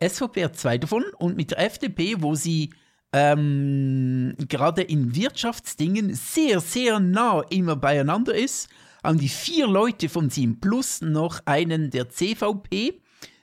Die 0.00 0.08
SVP 0.08 0.44
hat 0.44 0.56
zwei 0.56 0.78
davon 0.78 1.04
und 1.18 1.36
mit 1.36 1.50
der 1.50 1.58
FDP, 1.58 2.16
wo 2.20 2.34
sie 2.34 2.70
ähm, 3.12 4.34
gerade 4.48 4.82
in 4.82 5.14
Wirtschaftsdingen 5.14 6.14
sehr, 6.14 6.60
sehr 6.60 6.98
nah 6.98 7.42
immer 7.50 7.76
beieinander 7.76 8.34
ist, 8.34 8.68
haben 9.02 9.18
die 9.18 9.28
vier 9.28 9.66
Leute 9.66 10.08
von 10.08 10.30
sieben 10.30 10.60
plus 10.60 11.00
noch 11.00 11.40
einen 11.44 11.90
der 11.90 12.08
CVP 12.08 13.00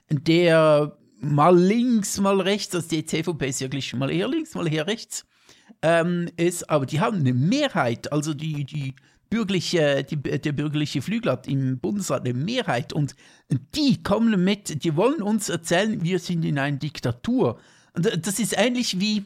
der 0.09 0.97
mal 1.21 1.57
links, 1.57 2.19
mal 2.19 2.39
rechts, 2.41 2.73
also 2.75 2.87
die 2.87 3.05
CVP 3.05 3.49
ist 3.49 3.61
wirklich 3.61 3.93
mal 3.93 4.11
eher 4.11 4.27
links, 4.27 4.55
mal 4.55 4.71
eher 4.71 4.87
rechts, 4.87 5.25
ähm, 5.81 6.29
ist, 6.37 6.69
aber 6.69 6.85
die 6.85 6.99
haben 6.99 7.19
eine 7.19 7.33
Mehrheit, 7.33 8.11
also 8.11 8.33
die, 8.33 8.65
die 8.65 8.95
bürgerliche, 9.29 10.03
die, 10.03 10.17
der 10.17 10.51
bürgerliche 10.51 11.01
Flügel 11.01 11.31
hat 11.31 11.47
im 11.47 11.79
Bundesrat 11.79 12.25
eine 12.25 12.33
Mehrheit 12.33 12.93
und 12.93 13.15
die 13.75 14.01
kommen 14.01 14.43
mit, 14.43 14.83
die 14.83 14.95
wollen 14.95 15.21
uns 15.21 15.49
erzählen, 15.49 16.03
wir 16.03 16.19
sind 16.19 16.43
in 16.45 16.57
einer 16.57 16.77
Diktatur. 16.77 17.59
Und 17.93 18.25
das 18.25 18.39
ist 18.39 18.57
ähnlich 18.57 18.99
wie, 18.99 19.25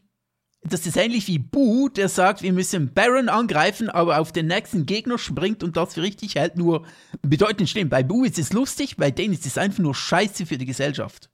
das 0.65 0.85
ist 0.85 0.97
ähnlich 0.97 1.27
wie 1.27 1.39
Bu, 1.39 1.89
der 1.89 2.09
sagt, 2.09 2.41
wir 2.41 2.53
müssen 2.53 2.93
Baron 2.93 3.29
angreifen, 3.29 3.89
aber 3.89 4.19
auf 4.19 4.31
den 4.31 4.47
nächsten 4.47 4.85
Gegner 4.85 5.17
springt 5.17 5.63
und 5.63 5.77
das 5.77 5.93
für 5.93 6.01
richtig 6.01 6.35
hält, 6.35 6.57
nur 6.57 6.85
bedeutend 7.21 7.69
schlimm. 7.69 7.89
Bei 7.89 8.03
Bu 8.03 8.23
ist 8.23 8.39
es 8.39 8.53
lustig, 8.53 8.97
bei 8.97 9.11
denen 9.11 9.33
ist 9.33 9.45
es 9.45 9.57
einfach 9.57 9.79
nur 9.79 9.95
scheiße 9.95 10.45
für 10.45 10.57
die 10.57 10.65
Gesellschaft. 10.65 11.29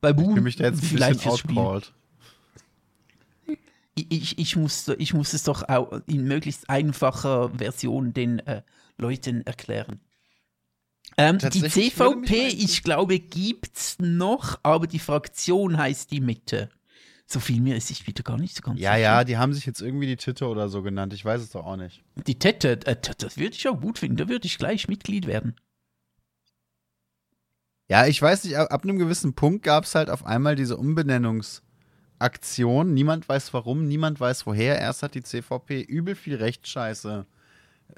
Bei 0.00 0.12
Bu 0.12 0.34
ich 0.36 0.42
mich 0.42 0.56
da 0.56 0.64
jetzt 0.64 0.84
vielleicht 0.84 1.20
fürs 1.20 1.38
Spiel. 1.38 1.80
Ich, 3.94 4.38
ich, 4.38 4.56
muss, 4.56 4.88
ich 4.98 5.12
muss 5.12 5.34
es 5.34 5.44
doch 5.44 5.68
auch 5.68 6.00
in 6.06 6.24
möglichst 6.24 6.70
einfacher 6.70 7.50
Version 7.50 8.14
den 8.14 8.38
äh, 8.40 8.62
Leuten 8.96 9.42
erklären. 9.42 10.00
Ähm, 11.18 11.38
die 11.38 11.62
CVP, 11.62 12.48
ich 12.48 12.82
glaube, 12.82 13.18
gibt's 13.18 13.98
noch, 14.00 14.58
aber 14.62 14.86
die 14.86 14.98
Fraktion 14.98 15.76
heißt 15.76 16.10
die 16.10 16.20
Mitte. 16.20 16.70
So 17.32 17.40
viel 17.40 17.62
mehr 17.62 17.76
ist 17.78 17.90
ich 17.90 18.06
wieder 18.06 18.22
gar 18.22 18.36
nicht 18.36 18.54
so 18.54 18.60
ganz 18.60 18.78
Ja, 18.78 18.90
sicher. 18.92 19.02
ja, 19.02 19.24
die 19.24 19.38
haben 19.38 19.54
sich 19.54 19.64
jetzt 19.64 19.80
irgendwie 19.80 20.06
die 20.06 20.18
Titte 20.18 20.46
oder 20.48 20.68
so 20.68 20.82
genannt. 20.82 21.14
Ich 21.14 21.24
weiß 21.24 21.40
es 21.40 21.48
doch 21.50 21.64
auch 21.64 21.76
nicht. 21.76 22.02
Die 22.26 22.38
Tette, 22.38 22.72
äh, 22.84 22.94
das 23.16 23.38
würde 23.38 23.54
ich 23.56 23.66
auch 23.68 23.80
gut 23.80 23.98
finden. 23.98 24.18
Da 24.18 24.28
würde 24.28 24.44
ich 24.46 24.58
gleich 24.58 24.86
Mitglied 24.86 25.26
werden. 25.26 25.56
Ja, 27.88 28.06
ich 28.06 28.20
weiß 28.20 28.44
nicht, 28.44 28.56
ab 28.56 28.82
einem 28.84 28.98
gewissen 28.98 29.34
Punkt 29.34 29.64
gab 29.64 29.84
es 29.84 29.94
halt 29.94 30.10
auf 30.10 30.26
einmal 30.26 30.56
diese 30.56 30.76
Umbenennungsaktion. 30.76 32.92
Niemand 32.92 33.26
weiß 33.28 33.54
warum, 33.54 33.86
niemand 33.88 34.20
weiß 34.20 34.46
woher. 34.46 34.78
Erst 34.78 35.02
hat 35.02 35.14
die 35.14 35.22
CVP 35.22 35.80
übel 35.80 36.14
viel 36.14 36.36
Rechtsscheiße 36.36 37.26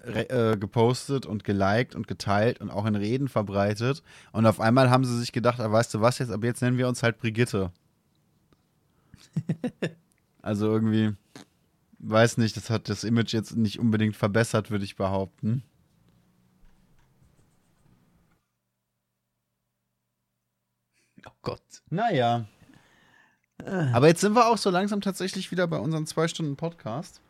äh, 0.05 0.57
gepostet 0.57 1.27
und 1.27 1.45
geliked 1.45 1.95
und 1.95 2.07
geteilt 2.07 2.61
und 2.61 2.71
auch 2.71 2.87
in 2.87 2.95
Reden 2.95 3.29
verbreitet. 3.29 4.03
Und 4.33 4.47
auf 4.47 4.61
einmal 4.61 4.91
haben 4.91 5.05
sie 5.05 5.19
sich 5.19 5.33
gedacht, 5.33 5.61
ah, 5.61 5.71
weißt 5.71 5.95
du 5.95 6.01
was 6.01 6.19
jetzt, 6.19 6.31
aber 6.31 6.47
jetzt 6.47 6.63
nennen 6.63 6.79
wir 6.79 6.89
uns 6.89 7.03
halt 7.03 7.19
Brigitte. 7.19 7.73
also 10.43 10.67
irgendwie, 10.67 11.15
weiß 11.99 12.39
nicht, 12.39 12.57
das 12.57 12.71
hat 12.71 12.89
das 12.89 13.05
Image 13.05 13.33
jetzt 13.33 13.57
nicht 13.57 13.79
unbedingt 13.79 14.17
verbessert, 14.17 14.71
würde 14.71 14.85
ich 14.85 14.97
behaupten. 14.97 15.63
Oh 21.27 21.31
Gott. 21.43 21.63
Naja. 21.91 22.47
Äh. 23.65 23.71
Aber 23.93 24.09
jetzt 24.09 24.21
sind 24.21 24.35
wir 24.35 24.47
auch 24.47 24.59
so 24.59 24.71
langsam 24.71 25.01
tatsächlich 25.01 25.51
wieder 25.51 25.67
bei 25.67 25.79
unserem 25.79 26.07
zwei 26.07 26.29
Stunden 26.29 26.57
Podcast. 26.57 27.21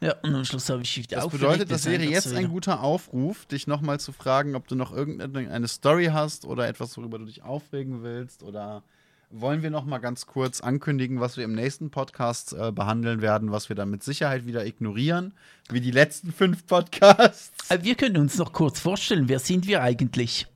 Ja, 0.00 0.14
und 0.22 0.34
am 0.34 0.44
Schluss 0.46 0.68
habe 0.70 0.82
ich 0.82 0.96
wieder 0.96 1.16
Das 1.16 1.28
bedeutet, 1.28 1.70
das 1.70 1.84
wäre 1.84 2.02
jetzt 2.02 2.32
ein 2.32 2.48
guter 2.48 2.82
Aufruf, 2.82 3.44
dich 3.44 3.66
nochmal 3.66 4.00
zu 4.00 4.12
fragen, 4.12 4.54
ob 4.54 4.66
du 4.66 4.74
noch 4.74 4.92
irgendeine 4.92 5.68
Story 5.68 6.06
hast 6.06 6.46
oder 6.46 6.68
etwas, 6.68 6.96
worüber 6.96 7.18
du 7.18 7.26
dich 7.26 7.42
aufregen 7.42 8.02
willst 8.02 8.42
oder 8.42 8.82
wollen 9.30 9.62
wir 9.62 9.70
noch 9.70 9.84
mal 9.84 9.98
ganz 9.98 10.26
kurz 10.26 10.60
ankündigen, 10.60 11.20
was 11.20 11.36
wir 11.36 11.44
im 11.44 11.54
nächsten 11.54 11.90
Podcast 11.90 12.52
äh, 12.52 12.72
behandeln 12.72 13.22
werden, 13.22 13.52
was 13.52 13.68
wir 13.68 13.76
dann 13.76 13.90
mit 13.90 14.02
Sicherheit 14.02 14.44
wieder 14.44 14.66
ignorieren, 14.66 15.34
wie 15.70 15.80
die 15.80 15.92
letzten 15.92 16.32
fünf 16.32 16.66
Podcasts. 16.66 17.70
Äh, 17.70 17.82
wir 17.82 17.94
können 17.94 18.16
uns 18.16 18.36
noch 18.36 18.52
kurz 18.52 18.80
vorstellen, 18.80 19.28
wer 19.28 19.38
sind 19.38 19.66
wir 19.66 19.82
eigentlich? 19.82 20.48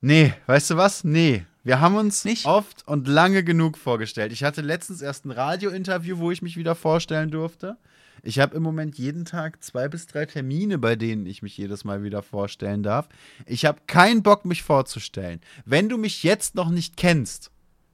Nee, 0.00 0.32
weißt 0.46 0.70
du 0.70 0.76
was? 0.76 1.04
Nee. 1.04 1.44
Wir 1.64 1.80
haben 1.80 1.94
uns 1.94 2.24
Nicht? 2.24 2.46
oft 2.46 2.88
und 2.88 3.06
lange 3.06 3.44
genug 3.44 3.78
vorgestellt. 3.78 4.32
Ich 4.32 4.42
hatte 4.42 4.62
letztens 4.62 5.00
erst 5.00 5.26
ein 5.26 5.30
Radiointerview, 5.30 6.18
wo 6.18 6.32
ich 6.32 6.42
mich 6.42 6.56
wieder 6.56 6.74
vorstellen 6.74 7.30
durfte. 7.30 7.76
Ich 8.24 8.38
habe 8.38 8.56
im 8.56 8.62
Moment 8.62 8.98
jeden 8.98 9.24
Tag 9.24 9.62
zwei 9.64 9.88
bis 9.88 10.06
drei 10.06 10.26
Termine, 10.26 10.78
bei 10.78 10.94
denen 10.94 11.26
ich 11.26 11.42
mich 11.42 11.56
jedes 11.56 11.82
Mal 11.82 12.04
wieder 12.04 12.22
vorstellen 12.22 12.84
darf. 12.84 13.08
Ich 13.46 13.64
habe 13.64 13.80
keinen 13.88 14.22
Bock, 14.22 14.44
mich 14.44 14.62
vorzustellen. 14.62 15.40
Wenn 15.64 15.88
du 15.88 15.98
mich 15.98 16.22
jetzt 16.22 16.54
noch 16.54 16.70
nicht 16.70 16.96
kennst, 16.96 17.50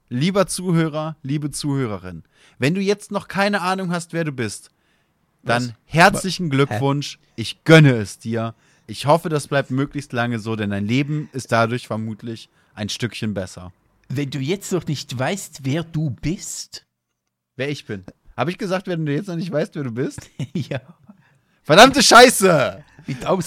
lieber 0.07 0.45
Zuhörer, 0.45 1.17
liebe 1.23 1.49
Zuhörerin, 1.49 2.23
wenn 2.59 2.75
du 2.75 2.81
jetzt 2.81 3.11
noch 3.11 3.27
keine 3.27 3.61
Ahnung 3.61 3.91
hast, 3.91 4.13
wer 4.13 4.23
du 4.23 4.31
bist, 4.31 4.69
dann 5.43 5.69
Was? 5.69 5.73
herzlichen 5.85 6.51
Glückwunsch. 6.51 7.17
Ich 7.35 7.63
gönne 7.63 7.93
es 7.93 8.19
dir. 8.19 8.53
Ich 8.85 9.07
hoffe, 9.07 9.29
das 9.29 9.47
bleibt 9.47 9.71
möglichst 9.71 10.13
lange 10.13 10.39
so, 10.39 10.55
denn 10.55 10.69
dein 10.69 10.85
Leben 10.85 11.29
ist 11.31 11.51
dadurch 11.51 11.87
vermutlich 11.87 12.49
ein 12.75 12.89
Stückchen 12.89 13.33
besser. 13.33 13.73
Wenn 14.09 14.29
du 14.29 14.39
jetzt 14.39 14.71
noch 14.71 14.85
nicht 14.85 15.17
weißt, 15.17 15.61
wer 15.63 15.83
du 15.83 16.11
bist. 16.11 16.85
Wer 17.55 17.69
ich 17.69 17.85
bin. 17.85 18.03
Habe 18.39 18.51
ich 18.51 18.57
gesagt, 18.57 18.87
wenn 18.87 19.05
du 19.05 19.13
jetzt 19.13 19.27
noch 19.27 19.35
nicht 19.35 19.51
weißt, 19.51 19.75
wer 19.75 19.83
du 19.83 19.91
bist? 19.91 20.21
ja. 20.53 20.79
Verdammte 21.61 22.01
Scheiße! 22.01 22.85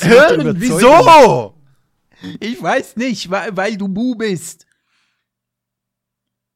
Hören, 0.05 0.61
wieso? 0.61 1.55
Ich 2.41 2.63
weiß 2.63 2.97
nicht, 2.97 3.31
weil, 3.31 3.57
weil 3.57 3.79
du 3.79 3.89
Bu 3.89 4.17
bist. 4.17 4.67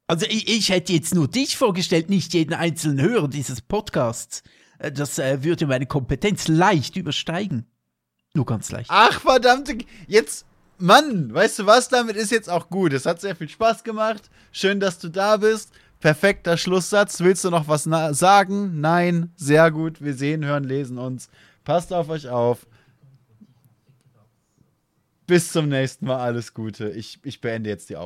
Also 0.06 0.26
ich, 0.26 0.54
ich, 0.54 0.68
hätte 0.68 0.92
jetzt 0.92 1.14
nur 1.14 1.28
dich 1.28 1.56
vorgestellt, 1.56 2.10
nicht 2.10 2.34
jeden 2.34 2.52
einzelnen 2.52 3.00
Hörer 3.00 3.28
dieses 3.28 3.62
Podcasts. 3.62 4.42
Äh, 4.80 4.92
das 4.92 5.18
äh, 5.18 5.42
würde 5.42 5.66
meine 5.66 5.86
Kompetenz 5.86 6.46
leicht 6.46 6.96
übersteigen. 6.96 7.64
Nur 8.34 8.44
ganz 8.44 8.70
leicht. 8.70 8.90
Ach 8.92 9.18
verdammte, 9.18 9.78
jetzt, 10.08 10.44
Mann, 10.76 11.32
weißt 11.32 11.60
du 11.60 11.66
was, 11.66 11.88
damit 11.88 12.16
ist 12.16 12.32
jetzt 12.32 12.50
auch 12.50 12.68
gut. 12.68 12.92
Es 12.92 13.06
hat 13.06 13.18
sehr 13.18 13.34
viel 13.34 13.48
Spaß 13.48 13.82
gemacht. 13.82 14.28
Schön, 14.52 14.78
dass 14.78 14.98
du 14.98 15.08
da 15.08 15.38
bist. 15.38 15.72
Perfekter 16.00 16.56
Schlusssatz. 16.56 17.20
Willst 17.20 17.44
du 17.44 17.50
noch 17.50 17.68
was 17.68 17.84
sagen? 17.84 18.80
Nein. 18.80 19.32
Sehr 19.36 19.70
gut. 19.70 20.02
Wir 20.02 20.14
sehen, 20.14 20.44
hören, 20.44 20.64
lesen 20.64 20.98
uns. 20.98 21.28
Passt 21.64 21.92
auf 21.92 22.08
euch 22.08 22.28
auf. 22.28 22.66
Bis 25.26 25.50
zum 25.50 25.68
nächsten 25.68 26.06
Mal. 26.06 26.18
Alles 26.18 26.54
Gute. 26.54 26.90
Ich, 26.90 27.18
ich 27.24 27.40
beende 27.40 27.70
jetzt 27.70 27.88
die 27.90 27.96
Aufnahme. 27.96 28.04